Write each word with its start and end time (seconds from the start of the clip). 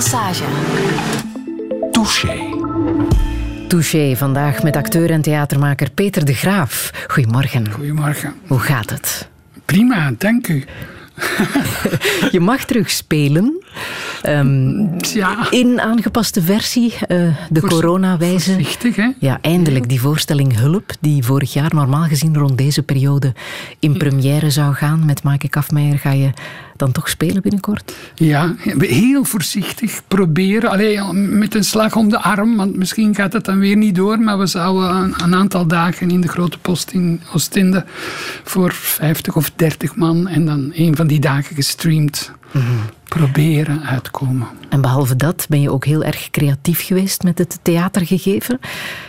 Lesage. 0.00 0.44
Touché. 1.90 2.56
Touché, 3.68 4.16
vandaag 4.16 4.62
met 4.62 4.76
acteur 4.76 5.10
en 5.10 5.22
theatermaker 5.22 5.90
Peter 5.90 6.24
de 6.24 6.34
Graaf. 6.34 6.90
Goedemorgen. 7.08 7.72
Goedemorgen. 7.72 8.34
Hoe 8.46 8.58
gaat 8.58 8.90
het? 8.90 9.28
Prima, 9.64 10.12
dank 10.18 10.48
u. 10.48 10.64
Je 12.34 12.40
mag 12.40 12.64
terug 12.64 12.90
spelen. 12.90 13.64
Um, 14.26 14.96
ja. 15.00 15.50
In 15.50 15.80
aangepaste 15.80 16.42
versie, 16.42 16.94
uh, 17.08 17.36
de 17.50 17.60
coronawijze. 17.60 18.52
Voorzichtig, 18.52 18.96
hè? 18.96 19.08
Ja, 19.18 19.38
eindelijk 19.40 19.88
die 19.88 20.00
voorstelling 20.00 20.56
Hulp, 20.56 20.92
die 21.00 21.24
vorig 21.24 21.52
jaar 21.52 21.74
normaal 21.74 22.04
gezien 22.04 22.36
rond 22.36 22.58
deze 22.58 22.82
periode 22.82 23.34
in 23.78 23.96
première 23.96 24.50
zou 24.50 24.74
gaan 24.74 25.04
met 25.04 25.22
Maaike 25.22 25.48
Kafmeijer, 25.48 25.98
ga 25.98 26.12
je 26.12 26.30
dan 26.80 26.92
toch 26.92 27.08
spelen 27.08 27.42
binnenkort? 27.42 27.94
Ja, 28.14 28.54
heel 28.78 29.24
voorzichtig 29.24 30.02
proberen. 30.08 30.70
Alleen 30.70 31.38
met 31.38 31.54
een 31.54 31.64
slag 31.64 31.96
om 31.96 32.08
de 32.08 32.18
arm, 32.18 32.56
want 32.56 32.76
misschien 32.76 33.14
gaat 33.14 33.32
het 33.32 33.44
dan 33.44 33.58
weer 33.58 33.76
niet 33.76 33.94
door. 33.94 34.18
Maar 34.18 34.38
we 34.38 34.46
zouden 34.46 34.96
een, 34.96 35.14
een 35.22 35.34
aantal 35.34 35.66
dagen 35.66 36.10
in 36.10 36.20
de 36.20 36.28
grote 36.28 36.58
post 36.58 36.90
in 36.90 37.20
Oostende 37.34 37.84
voor 38.44 38.72
50 38.72 39.36
of 39.36 39.50
30 39.56 39.96
man 39.96 40.28
en 40.28 40.46
dan 40.46 40.70
een 40.74 40.96
van 40.96 41.06
die 41.06 41.20
dagen 41.20 41.54
gestreamd. 41.54 42.32
Proberen 43.08 43.82
uitkomen. 43.82 44.59
En 44.70 44.80
behalve 44.80 45.16
dat 45.16 45.46
ben 45.48 45.60
je 45.60 45.70
ook 45.70 45.84
heel 45.84 46.04
erg 46.04 46.30
creatief 46.30 46.86
geweest 46.86 47.22
met 47.22 47.38
het 47.38 47.58
theatergegeven. 47.62 48.58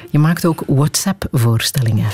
Je 0.09 0.19
maakt 0.19 0.45
ook 0.45 0.63
WhatsApp-voorstellingen. 0.67 2.05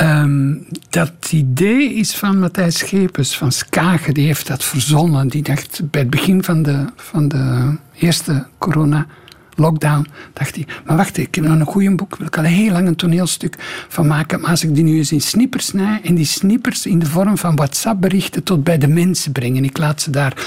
Um, 0.00 0.66
dat 0.90 1.12
idee 1.30 1.94
is 1.94 2.14
van 2.14 2.38
Matthijs 2.38 2.78
Schepens 2.78 3.36
van 3.36 3.52
Skagen. 3.52 4.14
Die 4.14 4.26
heeft 4.26 4.46
dat 4.46 4.64
verzonnen. 4.64 5.28
Die 5.28 5.42
dacht 5.42 5.80
bij 5.90 6.00
het 6.00 6.10
begin 6.10 6.44
van 6.44 6.62
de, 6.62 6.84
van 6.96 7.28
de 7.28 7.76
eerste 7.98 8.46
corona 8.58 9.06
lockdown, 9.54 10.06
dacht 10.32 10.54
hij, 10.54 10.66
maar 10.84 10.96
wacht, 10.96 11.16
ik 11.16 11.34
heb 11.34 11.44
nog 11.44 11.58
een 11.58 11.66
goede 11.66 11.94
boek, 11.94 12.16
wil 12.16 12.26
ik 12.26 12.36
al 12.36 12.44
heel 12.44 12.72
lang 12.72 12.88
een 12.88 12.96
toneelstuk 12.96 13.56
van 13.88 14.06
maken, 14.06 14.40
maar 14.40 14.50
als 14.50 14.64
ik 14.64 14.74
die 14.74 14.84
nu 14.84 14.96
eens 14.96 15.12
in 15.12 15.20
snippers 15.20 15.66
snij 15.66 16.00
en 16.02 16.14
die 16.14 16.24
snippers 16.24 16.86
in 16.86 16.98
de 16.98 17.06
vorm 17.06 17.38
van 17.38 17.56
WhatsApp-berichten 17.56 18.42
tot 18.42 18.64
bij 18.64 18.78
de 18.78 18.88
mensen 18.88 19.32
brengen, 19.32 19.64
ik 19.64 19.78
laat 19.78 20.02
ze 20.02 20.10
daar 20.10 20.46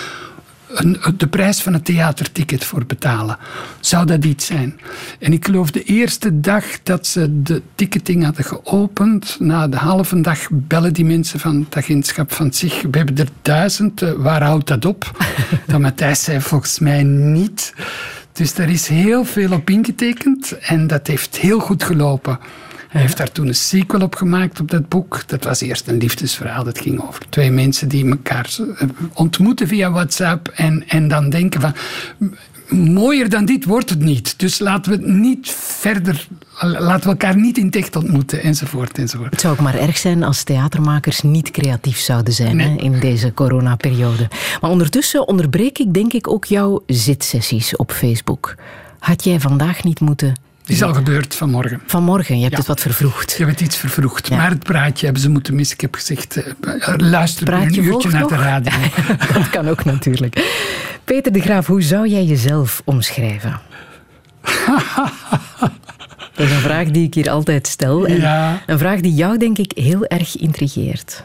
een, 0.79 0.97
de 1.17 1.27
prijs 1.27 1.61
van 1.61 1.73
het 1.73 1.85
theaterticket 1.85 2.63
voor 2.63 2.85
betalen. 2.85 3.37
Zou 3.79 4.05
dat 4.05 4.25
iets 4.25 4.45
zijn? 4.45 4.79
En 5.19 5.33
ik 5.33 5.45
geloof 5.45 5.71
de 5.71 5.83
eerste 5.83 6.39
dag 6.39 6.65
dat 6.83 7.07
ze 7.07 7.41
de 7.41 7.61
ticketing 7.75 8.23
hadden 8.23 8.45
geopend, 8.45 9.37
na 9.39 9.67
de 9.67 9.77
halve 9.77 10.21
dag 10.21 10.47
bellen 10.51 10.93
die 10.93 11.05
mensen 11.05 11.39
van 11.39 11.59
het 11.59 11.77
agentschap 11.77 12.31
van 12.31 12.53
zich. 12.53 12.81
We 12.81 12.97
hebben 12.97 13.17
er 13.17 13.29
duizend, 13.41 14.01
eh, 14.01 14.11
waar 14.11 14.43
houdt 14.43 14.67
dat 14.67 14.85
op? 14.85 15.25
dat 15.67 15.79
Matthijs 15.79 16.23
zei 16.23 16.41
volgens 16.41 16.79
mij 16.79 17.03
niet. 17.03 17.73
Dus 18.31 18.53
daar 18.53 18.69
is 18.69 18.87
heel 18.87 19.25
veel 19.25 19.51
op 19.51 19.69
ingetekend 19.69 20.57
en 20.59 20.87
dat 20.87 21.07
heeft 21.07 21.37
heel 21.37 21.59
goed 21.59 21.83
gelopen. 21.83 22.39
Hij 22.95 23.03
heeft 23.03 23.17
daar 23.17 23.31
toen 23.31 23.47
een 23.47 23.55
sequel 23.55 24.01
op 24.01 24.15
gemaakt 24.15 24.59
op 24.59 24.71
dat 24.71 24.89
boek. 24.89 25.23
Dat 25.27 25.43
was 25.43 25.61
eerst 25.61 25.87
een 25.87 25.97
liefdesverhaal. 25.97 26.63
Dat 26.63 26.79
ging 26.79 27.01
over 27.01 27.29
twee 27.29 27.51
mensen 27.51 27.87
die 27.87 28.09
elkaar 28.09 28.55
eh, 28.59 28.87
ontmoeten 29.13 29.67
via 29.67 29.91
WhatsApp. 29.91 30.47
En, 30.47 30.83
en 30.87 31.07
dan 31.07 31.29
denken 31.29 31.61
van. 31.61 31.73
Mooier 32.69 33.29
dan 33.29 33.45
dit 33.45 33.65
wordt 33.65 33.89
het 33.89 33.99
niet. 33.99 34.39
Dus 34.39 34.59
laten 34.59 34.91
we 34.91 34.97
het 34.97 35.07
niet 35.07 35.51
verder. 35.51 36.27
Laten 36.59 37.03
we 37.03 37.09
elkaar 37.09 37.37
niet 37.37 37.57
in 37.57 37.69
ticht 37.69 37.95
ontmoeten, 37.95 38.41
enzovoort, 38.41 38.97
enzovoort. 38.97 39.31
Het 39.31 39.41
zou 39.41 39.53
ook 39.53 39.61
maar 39.61 39.75
erg 39.75 39.97
zijn 39.97 40.23
als 40.23 40.43
theatermakers 40.43 41.21
niet 41.21 41.51
creatief 41.51 41.97
zouden 41.97 42.33
zijn 42.33 42.59
hè, 42.59 42.75
in 42.77 42.99
deze 42.99 43.33
coronaperiode. 43.33 44.27
Maar 44.61 44.69
ondertussen 44.69 45.27
onderbreek 45.27 45.79
ik, 45.79 45.93
denk 45.93 46.13
ik, 46.13 46.27
ook 46.27 46.45
jouw 46.45 46.83
zitsessies 46.87 47.75
op 47.75 47.91
Facebook. 47.91 48.55
Had 48.99 49.23
jij 49.23 49.39
vandaag 49.39 49.83
niet 49.83 49.99
moeten 49.99 50.33
is 50.69 50.83
al 50.83 50.93
gebeurd 50.93 51.35
vanmorgen. 51.35 51.81
Vanmorgen, 51.85 52.37
je 52.37 52.43
hebt 52.43 52.57
het 52.57 52.67
wat 52.67 52.79
vervroegd. 52.79 53.31
Je 53.31 53.45
hebt 53.45 53.59
het 53.59 53.67
iets 53.67 53.77
vervroegd. 53.77 54.29
Maar 54.29 54.49
het 54.49 54.63
praatje 54.63 55.05
hebben 55.05 55.23
ze 55.23 55.29
moeten 55.29 55.55
missen. 55.55 55.75
Ik 55.75 55.81
heb 55.81 55.95
gezegd, 55.95 56.37
uh, 56.37 56.93
luister 56.97 57.45
praatje 57.45 57.81
een 57.81 57.87
uurtje 57.87 58.09
naar 58.09 58.27
de 58.27 58.35
radio. 58.35 58.71
dat 59.33 59.49
kan 59.49 59.67
ook 59.67 59.85
natuurlijk. 59.85 60.43
Peter 61.03 61.31
de 61.31 61.41
Graaf, 61.41 61.67
hoe 61.67 61.81
zou 61.81 62.07
jij 62.07 62.23
jezelf 62.23 62.81
omschrijven? 62.85 63.59
dat 66.35 66.45
is 66.45 66.51
een 66.51 66.59
vraag 66.59 66.91
die 66.91 67.05
ik 67.05 67.13
hier 67.13 67.29
altijd 67.29 67.67
stel. 67.67 68.07
En 68.07 68.19
ja. 68.19 68.61
Een 68.65 68.77
vraag 68.77 68.99
die 68.99 69.13
jou, 69.13 69.37
denk 69.37 69.57
ik, 69.57 69.71
heel 69.75 70.05
erg 70.05 70.37
intrigeert. 70.37 71.23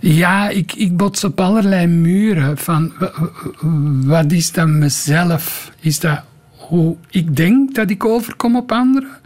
Ja, 0.00 0.48
ik, 0.48 0.72
ik 0.72 0.96
bots 0.96 1.24
op 1.24 1.40
allerlei 1.40 1.86
muren. 1.86 2.58
Van, 2.58 2.92
wat 4.04 4.32
is 4.32 4.52
dat 4.52 4.68
mezelf? 4.68 5.72
Is 5.80 6.00
dat 6.00 6.22
hoe 6.68 6.96
ik 7.10 7.36
denk 7.36 7.74
dat 7.74 7.90
ik 7.90 8.04
overkom 8.04 8.56
op 8.56 8.72
anderen, 8.72 9.20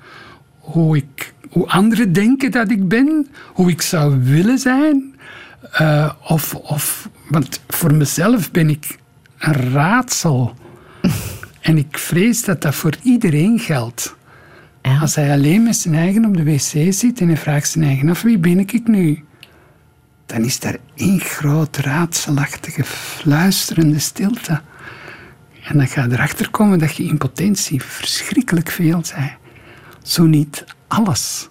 hoe, 0.58 0.96
ik, 0.96 1.34
hoe 1.50 1.66
anderen 1.66 2.12
denken 2.12 2.50
dat 2.50 2.70
ik 2.70 2.88
ben, 2.88 3.26
hoe 3.52 3.70
ik 3.70 3.82
zou 3.82 4.24
willen 4.24 4.58
zijn. 4.58 5.14
Uh, 5.80 6.12
of, 6.28 6.54
of, 6.54 7.08
want 7.28 7.60
voor 7.68 7.94
mezelf 7.94 8.50
ben 8.50 8.70
ik 8.70 8.98
een 9.38 9.72
raadsel. 9.72 10.54
en 11.60 11.78
ik 11.78 11.98
vrees 11.98 12.44
dat 12.44 12.62
dat 12.62 12.74
voor 12.74 12.94
iedereen 13.02 13.58
geldt. 13.58 14.16
Ja. 14.82 14.98
Als 14.98 15.14
hij 15.14 15.32
alleen 15.32 15.62
met 15.62 15.76
zijn 15.76 15.94
eigen 15.94 16.24
op 16.24 16.36
de 16.36 16.44
wc 16.44 16.92
zit 16.92 17.20
en 17.20 17.26
hij 17.26 17.36
vraagt 17.36 17.70
zijn 17.70 17.84
eigen 17.84 18.08
af 18.08 18.22
wie 18.22 18.38
ben 18.38 18.58
ik 18.58 18.88
nu? 18.88 19.24
Dan 20.26 20.44
is 20.44 20.60
daar 20.60 20.76
één 20.94 21.20
groot 21.20 21.76
raadselachtige, 21.76 22.84
fluisterende 22.84 23.98
stilte. 23.98 24.60
En 25.68 25.78
dan 25.78 25.86
ga 25.86 26.02
je 26.02 26.12
erachter 26.12 26.50
komen 26.50 26.78
dat 26.78 26.96
je 26.96 27.02
impotentie 27.02 27.82
verschrikkelijk 27.82 28.70
veel 28.70 29.00
zei. 29.04 29.32
Zo 30.02 30.24
niet 30.24 30.64
alles. 30.86 31.48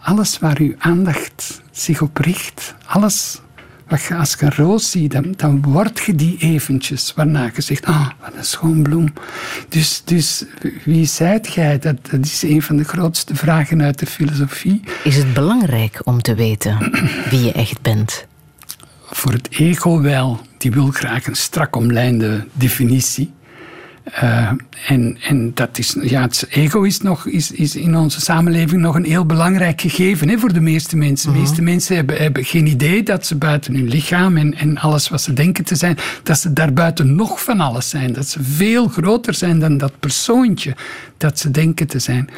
Alles 0.00 0.38
waar 0.38 0.58
uw 0.58 0.74
aandacht 0.78 1.62
zich 1.70 2.00
op 2.00 2.16
richt. 2.16 2.74
Alles 2.86 3.40
wat 3.88 4.02
je 4.02 4.14
als 4.14 4.36
je 4.38 4.44
een 4.46 4.54
roos 4.54 4.90
ziet, 4.90 5.12
dan, 5.12 5.34
dan 5.36 5.62
word 5.62 6.00
je 6.00 6.14
die 6.14 6.36
eventjes. 6.38 7.12
Waarna 7.14 7.50
je 7.54 7.62
zegt, 7.62 7.84
ah, 7.84 8.08
wat 8.20 8.34
een 8.34 8.44
schoon 8.44 8.82
bloem. 8.82 9.12
Dus, 9.68 10.02
dus 10.04 10.44
wie 10.84 11.06
zijt 11.06 11.52
jij? 11.52 11.78
Dat, 11.78 11.96
dat 12.10 12.24
is 12.24 12.42
een 12.42 12.62
van 12.62 12.76
de 12.76 12.84
grootste 12.84 13.34
vragen 13.34 13.82
uit 13.82 13.98
de 13.98 14.06
filosofie. 14.06 14.82
Is 15.04 15.16
het 15.16 15.34
belangrijk 15.34 16.00
om 16.04 16.22
te 16.22 16.34
weten 16.34 16.78
wie 17.30 17.44
je 17.44 17.52
echt 17.52 17.82
bent? 17.82 18.26
Voor 19.10 19.32
het 19.32 19.50
ego 19.50 20.00
wel. 20.00 20.40
Die 20.58 20.72
wil 20.72 20.86
graag 20.86 21.26
een 21.26 21.36
strak 21.36 21.76
omlijnde 21.76 22.46
definitie. 22.52 23.32
Uh, 24.22 24.50
en, 24.86 25.16
en 25.22 25.50
dat 25.54 25.78
is, 25.78 25.96
ja, 26.00 26.22
het 26.22 26.46
ego 26.50 26.82
is, 26.82 27.00
nog, 27.00 27.26
is, 27.26 27.50
is 27.50 27.76
in 27.76 27.96
onze 27.96 28.20
samenleving 28.20 28.80
nog 28.80 28.94
een 28.94 29.04
heel 29.04 29.26
belangrijk 29.26 29.80
gegeven 29.80 30.28
hè, 30.28 30.38
voor 30.38 30.52
de 30.52 30.60
meeste 30.60 30.96
mensen. 30.96 31.32
De 31.32 31.38
meeste 31.38 31.62
mensen 31.62 31.96
hebben, 31.96 32.16
hebben 32.16 32.44
geen 32.44 32.66
idee 32.66 33.02
dat 33.02 33.26
ze 33.26 33.36
buiten 33.36 33.74
hun 33.74 33.88
lichaam 33.88 34.36
en, 34.36 34.54
en 34.54 34.78
alles 34.78 35.08
wat 35.08 35.22
ze 35.22 35.32
denken 35.32 35.64
te 35.64 35.74
zijn, 35.74 35.98
dat 36.22 36.38
ze 36.38 36.52
daarbuiten 36.52 37.14
nog 37.14 37.42
van 37.42 37.60
alles 37.60 37.88
zijn. 37.88 38.12
Dat 38.12 38.26
ze 38.26 38.42
veel 38.42 38.88
groter 38.88 39.34
zijn 39.34 39.58
dan 39.58 39.78
dat 39.78 39.92
persoontje 40.00 40.76
dat 41.16 41.38
ze 41.38 41.50
denken 41.50 41.86
te 41.86 41.98
zijn. 41.98 42.30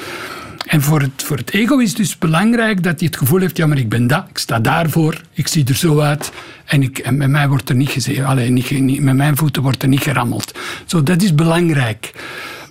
En 0.65 0.83
voor 0.83 1.01
het, 1.01 1.23
voor 1.23 1.37
het 1.37 1.53
ego 1.53 1.79
is 1.79 1.89
het 1.89 1.97
dus 1.97 2.19
belangrijk 2.19 2.83
dat 2.83 2.99
hij 2.99 3.09
het 3.09 3.17
gevoel 3.17 3.41
heeft: 3.41 3.57
ja, 3.57 3.67
maar 3.67 3.79
ik 3.79 3.89
ben 3.89 4.07
dat, 4.07 4.27
ik 4.31 4.39
sta 4.39 4.61
daarvoor, 4.61 5.21
ik 5.33 5.49
zie 5.49 5.65
er 5.65 5.75
zo 5.75 6.01
uit. 6.01 6.33
En, 6.65 6.83
ik, 6.83 6.99
en 6.99 7.17
met 7.17 7.29
mij 7.29 7.49
wordt 7.49 7.69
er 7.69 7.75
niet 7.75 7.89
gezien, 7.89 8.25
alleen 8.25 8.53
niet, 8.55 8.71
niet, 8.71 9.01
met 9.01 9.15
mijn 9.15 9.37
voeten 9.37 9.63
wordt 9.63 9.83
er 9.83 9.89
niet 9.89 10.03
gerammeld. 10.03 10.59
Zo, 10.87 11.03
dat 11.03 11.23
is 11.23 11.35
belangrijk. 11.35 12.13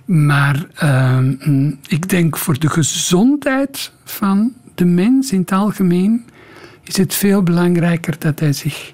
Maar 0.06 0.66
uh, 0.84 1.18
ik 1.88 2.10
denk 2.10 2.38
voor 2.38 2.60
de 2.60 2.70
gezondheid 2.70 3.92
van 4.04 4.54
de 4.76 4.86
mens 4.86 5.32
in 5.32 5.40
het 5.40 5.52
algemeen 5.52 6.26
is 6.84 6.98
het 6.98 7.14
veel 7.14 7.44
belangrijker 7.44 8.16
dat 8.20 8.40
hij 8.40 8.54
zich 8.54 8.94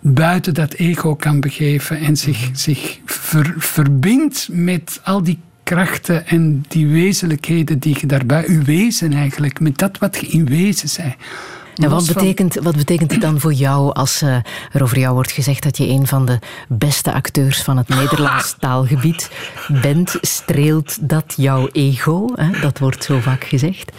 buiten 0.00 0.54
dat 0.54 0.72
ego 0.72 1.14
kan 1.14 1.40
begeven 1.40 1.98
en 1.98 2.16
zich, 2.16 2.48
zich 2.52 2.98
ver, 3.04 3.54
verbindt 3.58 4.48
met 4.52 5.00
al 5.04 5.22
die 5.22 5.38
krachten 5.66 6.26
en 6.26 6.64
die 6.68 6.86
wezenlijkheden 6.86 7.78
die 7.78 7.96
je 8.00 8.06
daarbij, 8.06 8.44
uw 8.46 8.62
wezen 8.62 9.12
eigenlijk, 9.12 9.60
met 9.60 9.78
dat 9.78 9.98
wat 9.98 10.16
je 10.16 10.26
in 10.26 10.46
wezen 10.46 10.88
zei. 10.88 11.14
En 11.74 11.90
wat 11.90 12.06
betekent, 12.06 12.54
wat 12.54 12.76
betekent 12.76 13.10
het 13.10 13.20
dan 13.20 13.40
voor 13.40 13.52
jou 13.52 13.92
als 13.92 14.22
uh, 14.22 14.36
er 14.72 14.82
over 14.82 14.98
jou 14.98 15.14
wordt 15.14 15.32
gezegd 15.32 15.62
dat 15.62 15.76
je 15.76 15.88
een 15.88 16.06
van 16.06 16.26
de 16.26 16.38
beste 16.68 17.12
acteurs 17.12 17.62
van 17.62 17.76
het 17.76 17.88
Nederlands 17.88 18.54
taalgebied 18.60 19.30
bent? 19.82 20.16
Streelt 20.20 21.08
dat 21.08 21.34
jouw 21.36 21.68
ego? 21.72 22.32
Hè? 22.34 22.60
Dat 22.60 22.78
wordt 22.78 23.04
zo 23.04 23.20
vaak 23.20 23.44
gezegd. 23.44 23.92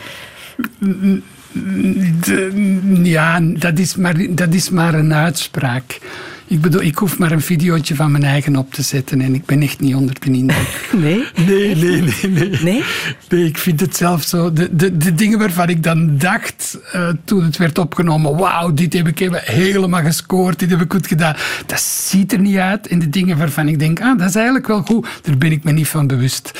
ja, 3.03 3.39
dat 3.39 3.79
is, 3.79 3.95
maar, 3.95 4.15
dat 4.29 4.53
is 4.53 4.69
maar 4.69 4.93
een 4.93 5.13
uitspraak. 5.13 5.99
Ik 6.49 6.61
bedoel, 6.61 6.81
ik 6.81 6.97
hoef 6.97 7.17
maar 7.17 7.31
een 7.31 7.41
videootje 7.41 7.95
van 7.95 8.11
mijn 8.11 8.23
eigen 8.23 8.55
op 8.55 8.73
te 8.73 8.81
zetten 8.81 9.21
en 9.21 9.33
ik 9.33 9.45
ben 9.45 9.61
echt 9.61 9.79
niet 9.79 9.95
onder 9.95 10.19
de 10.19 10.31
indruk. 10.31 10.89
Nee? 10.97 11.23
Nee, 11.45 11.75
nee, 11.75 12.01
nee. 12.01 12.31
Nee, 12.31 12.49
nee? 12.61 12.83
nee 13.29 13.45
ik 13.45 13.57
vind 13.57 13.79
het 13.79 13.95
zelf 13.95 14.23
zo. 14.23 14.53
De, 14.53 14.75
de, 14.75 14.97
de 14.97 15.13
dingen 15.13 15.39
waarvan 15.39 15.69
ik 15.69 15.83
dan 15.83 16.17
dacht 16.17 16.77
uh, 16.95 17.09
toen 17.23 17.43
het 17.43 17.57
werd 17.57 17.77
opgenomen, 17.77 18.37
wauw, 18.37 18.73
dit 18.73 18.93
heb 18.93 19.07
ik 19.07 19.19
helemaal 19.33 20.01
gescoord, 20.01 20.59
dit 20.59 20.69
heb 20.69 20.81
ik 20.81 20.91
goed 20.91 21.07
gedaan. 21.07 21.35
Dat 21.65 21.79
ziet 21.79 22.31
er 22.31 22.39
niet 22.39 22.57
uit. 22.57 22.87
En 22.87 22.99
de 22.99 23.09
dingen 23.09 23.37
waarvan 23.37 23.67
ik 23.67 23.79
denk, 23.79 24.01
ah, 24.01 24.17
dat 24.17 24.29
is 24.29 24.35
eigenlijk 24.35 24.67
wel 24.67 24.81
goed, 24.81 25.07
daar 25.21 25.37
ben 25.37 25.51
ik 25.51 25.63
me 25.63 25.71
niet 25.71 25.87
van 25.87 26.07
bewust. 26.07 26.51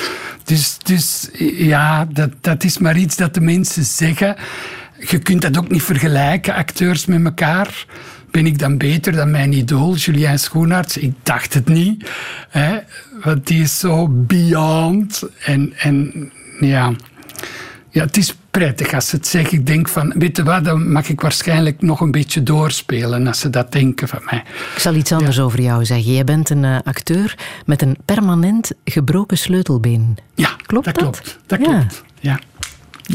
Dus, 0.44 0.78
dus 0.82 1.28
ja, 1.56 2.08
dat, 2.12 2.30
dat 2.40 2.64
is 2.64 2.78
maar 2.78 2.96
iets 2.96 3.16
dat 3.16 3.34
de 3.34 3.40
mensen 3.40 3.84
zeggen. 3.84 4.36
Je 5.08 5.18
kunt 5.18 5.42
dat 5.42 5.58
ook 5.58 5.70
niet 5.70 5.82
vergelijken, 5.82 6.54
acteurs 6.54 7.06
met 7.06 7.24
elkaar. 7.24 7.86
Ben 8.30 8.46
ik 8.46 8.58
dan 8.58 8.78
beter 8.78 9.12
dan 9.12 9.30
mijn 9.30 9.52
idool, 9.52 9.94
Julien 9.94 10.38
Schoenaerts? 10.38 10.96
Ik 10.96 11.12
dacht 11.22 11.54
het 11.54 11.68
niet. 11.68 12.10
Hè? 12.48 12.78
Want 13.22 13.46
die 13.46 13.62
is 13.62 13.78
zo 13.78 14.08
beyond. 14.08 15.22
En, 15.44 15.72
en 15.78 16.30
ja... 16.60 16.92
ja, 17.90 18.04
het 18.04 18.16
is 18.16 18.36
prettig 18.50 18.94
als 18.94 19.08
ze 19.08 19.16
het 19.16 19.26
zeggen. 19.26 19.58
Ik 19.58 19.66
denk 19.66 19.88
van, 19.88 20.12
weet 20.16 20.36
je 20.36 20.42
wat, 20.42 20.64
dan 20.64 20.92
mag 20.92 21.08
ik 21.08 21.20
waarschijnlijk 21.20 21.82
nog 21.82 22.00
een 22.00 22.10
beetje 22.10 22.42
doorspelen 22.42 23.26
als 23.26 23.40
ze 23.40 23.50
dat 23.50 23.72
denken 23.72 24.08
van 24.08 24.20
mij. 24.30 24.42
Ik 24.74 24.80
zal 24.80 24.94
iets 24.94 25.12
anders 25.12 25.40
over 25.40 25.60
jou 25.60 25.84
zeggen. 25.84 26.12
Jij 26.12 26.24
bent 26.24 26.50
een 26.50 26.64
uh, 26.64 26.78
acteur 26.84 27.38
met 27.66 27.82
een 27.82 27.96
permanent 28.04 28.72
gebroken 28.84 29.38
sleutelbeen. 29.38 30.16
Ja, 30.34 30.56
klopt 30.66 30.84
dat? 30.84 30.94
Dat 30.94 31.02
klopt. 31.02 31.38
Dat 31.46 31.58
klopt, 31.58 32.02
ja. 32.20 32.38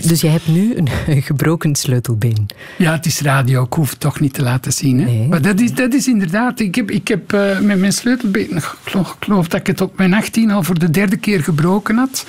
Dus 0.01 0.21
je 0.21 0.27
hebt 0.27 0.47
nu 0.47 0.75
een 0.75 1.21
gebroken 1.21 1.75
sleutelbeen. 1.75 2.47
Ja, 2.77 2.91
het 2.91 3.05
is 3.05 3.21
radio. 3.21 3.63
Ik 3.63 3.73
hoef 3.73 3.89
het 3.89 3.99
toch 3.99 4.19
niet 4.19 4.33
te 4.33 4.41
laten 4.41 4.73
zien. 4.73 4.99
Hè? 4.99 5.05
Nee. 5.05 5.27
Maar 5.27 5.41
dat 5.41 5.59
is, 5.59 5.73
dat 5.73 5.93
is 5.93 6.07
inderdaad... 6.07 6.59
Ik 6.59 6.75
heb, 6.75 6.91
ik 6.91 7.07
heb 7.07 7.33
uh, 7.33 7.59
met 7.59 7.79
mijn 7.79 7.93
sleutelbeen... 7.93 8.55
Ik 8.55 8.75
geloof, 8.83 9.17
geloof 9.19 9.47
dat 9.47 9.59
ik 9.59 9.67
het 9.67 9.81
op 9.81 9.97
mijn 9.97 10.13
18 10.13 10.51
al 10.51 10.63
voor 10.63 10.79
de 10.79 10.89
derde 10.89 11.17
keer 11.17 11.43
gebroken 11.43 11.97
had. 11.97 12.25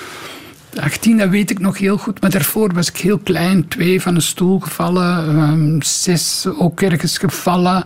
18, 0.80 1.16
dat 1.16 1.28
weet 1.28 1.50
ik 1.50 1.58
nog 1.58 1.78
heel 1.78 1.98
goed. 1.98 2.20
Maar 2.20 2.30
daarvoor 2.30 2.74
was 2.74 2.88
ik 2.88 2.96
heel 2.96 3.18
klein. 3.18 3.68
Twee 3.68 4.00
van 4.00 4.14
een 4.14 4.22
stoel 4.22 4.60
gevallen. 4.60 5.38
Um, 5.38 5.82
zes 5.82 6.46
ook 6.58 6.80
ergens 6.80 7.18
gevallen. 7.18 7.84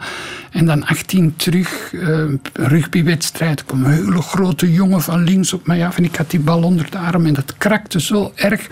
En 0.50 0.67
dan 0.67 0.87
18 0.87 1.37
terug. 1.37 1.93
Uh, 1.93 2.25
rugbywedstrijd. 2.52 3.64
Kwam 3.64 3.85
een 3.85 3.90
hele 3.90 4.23
grote 4.23 4.73
jongen 4.73 5.02
van 5.02 5.25
links 5.25 5.52
op 5.52 5.67
mij 5.67 5.87
af. 5.87 5.96
En 5.96 6.05
ik 6.05 6.17
had 6.17 6.31
die 6.31 6.40
bal 6.40 6.62
onder 6.62 6.90
de 6.90 6.99
arm. 6.99 7.26
En 7.26 7.35
dat 7.35 7.55
krakte 7.58 8.00
zo 8.00 8.32
erg 8.35 8.67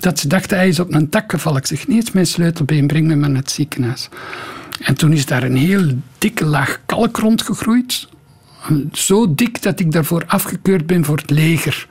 dat 0.00 0.18
ze 0.18 0.28
dachten 0.28 0.56
hij 0.56 0.68
is 0.68 0.80
op 0.80 0.94
een 0.94 1.08
tak 1.08 1.30
gevallen. 1.30 1.60
Ik 1.60 1.66
zeg, 1.66 1.86
nee, 1.86 1.96
het 1.96 2.06
is 2.06 2.12
mijn 2.12 2.26
sleutelbeen. 2.26 2.86
Breng 2.86 3.06
me 3.06 3.16
maar 3.16 3.30
naar 3.30 3.40
het 3.40 3.50
ziekenhuis. 3.50 4.08
En 4.80 4.94
toen 4.94 5.12
is 5.12 5.26
daar 5.26 5.42
een 5.42 5.56
heel 5.56 5.92
dikke 6.18 6.44
laag 6.44 6.80
kalk 6.86 7.16
rondgegroeid. 7.16 8.08
Zo 8.92 9.34
dik 9.34 9.62
dat 9.62 9.80
ik 9.80 9.92
daarvoor 9.92 10.24
afgekeurd 10.26 10.86
ben 10.86 11.04
voor 11.04 11.16
het 11.16 11.30
leger 11.30 11.86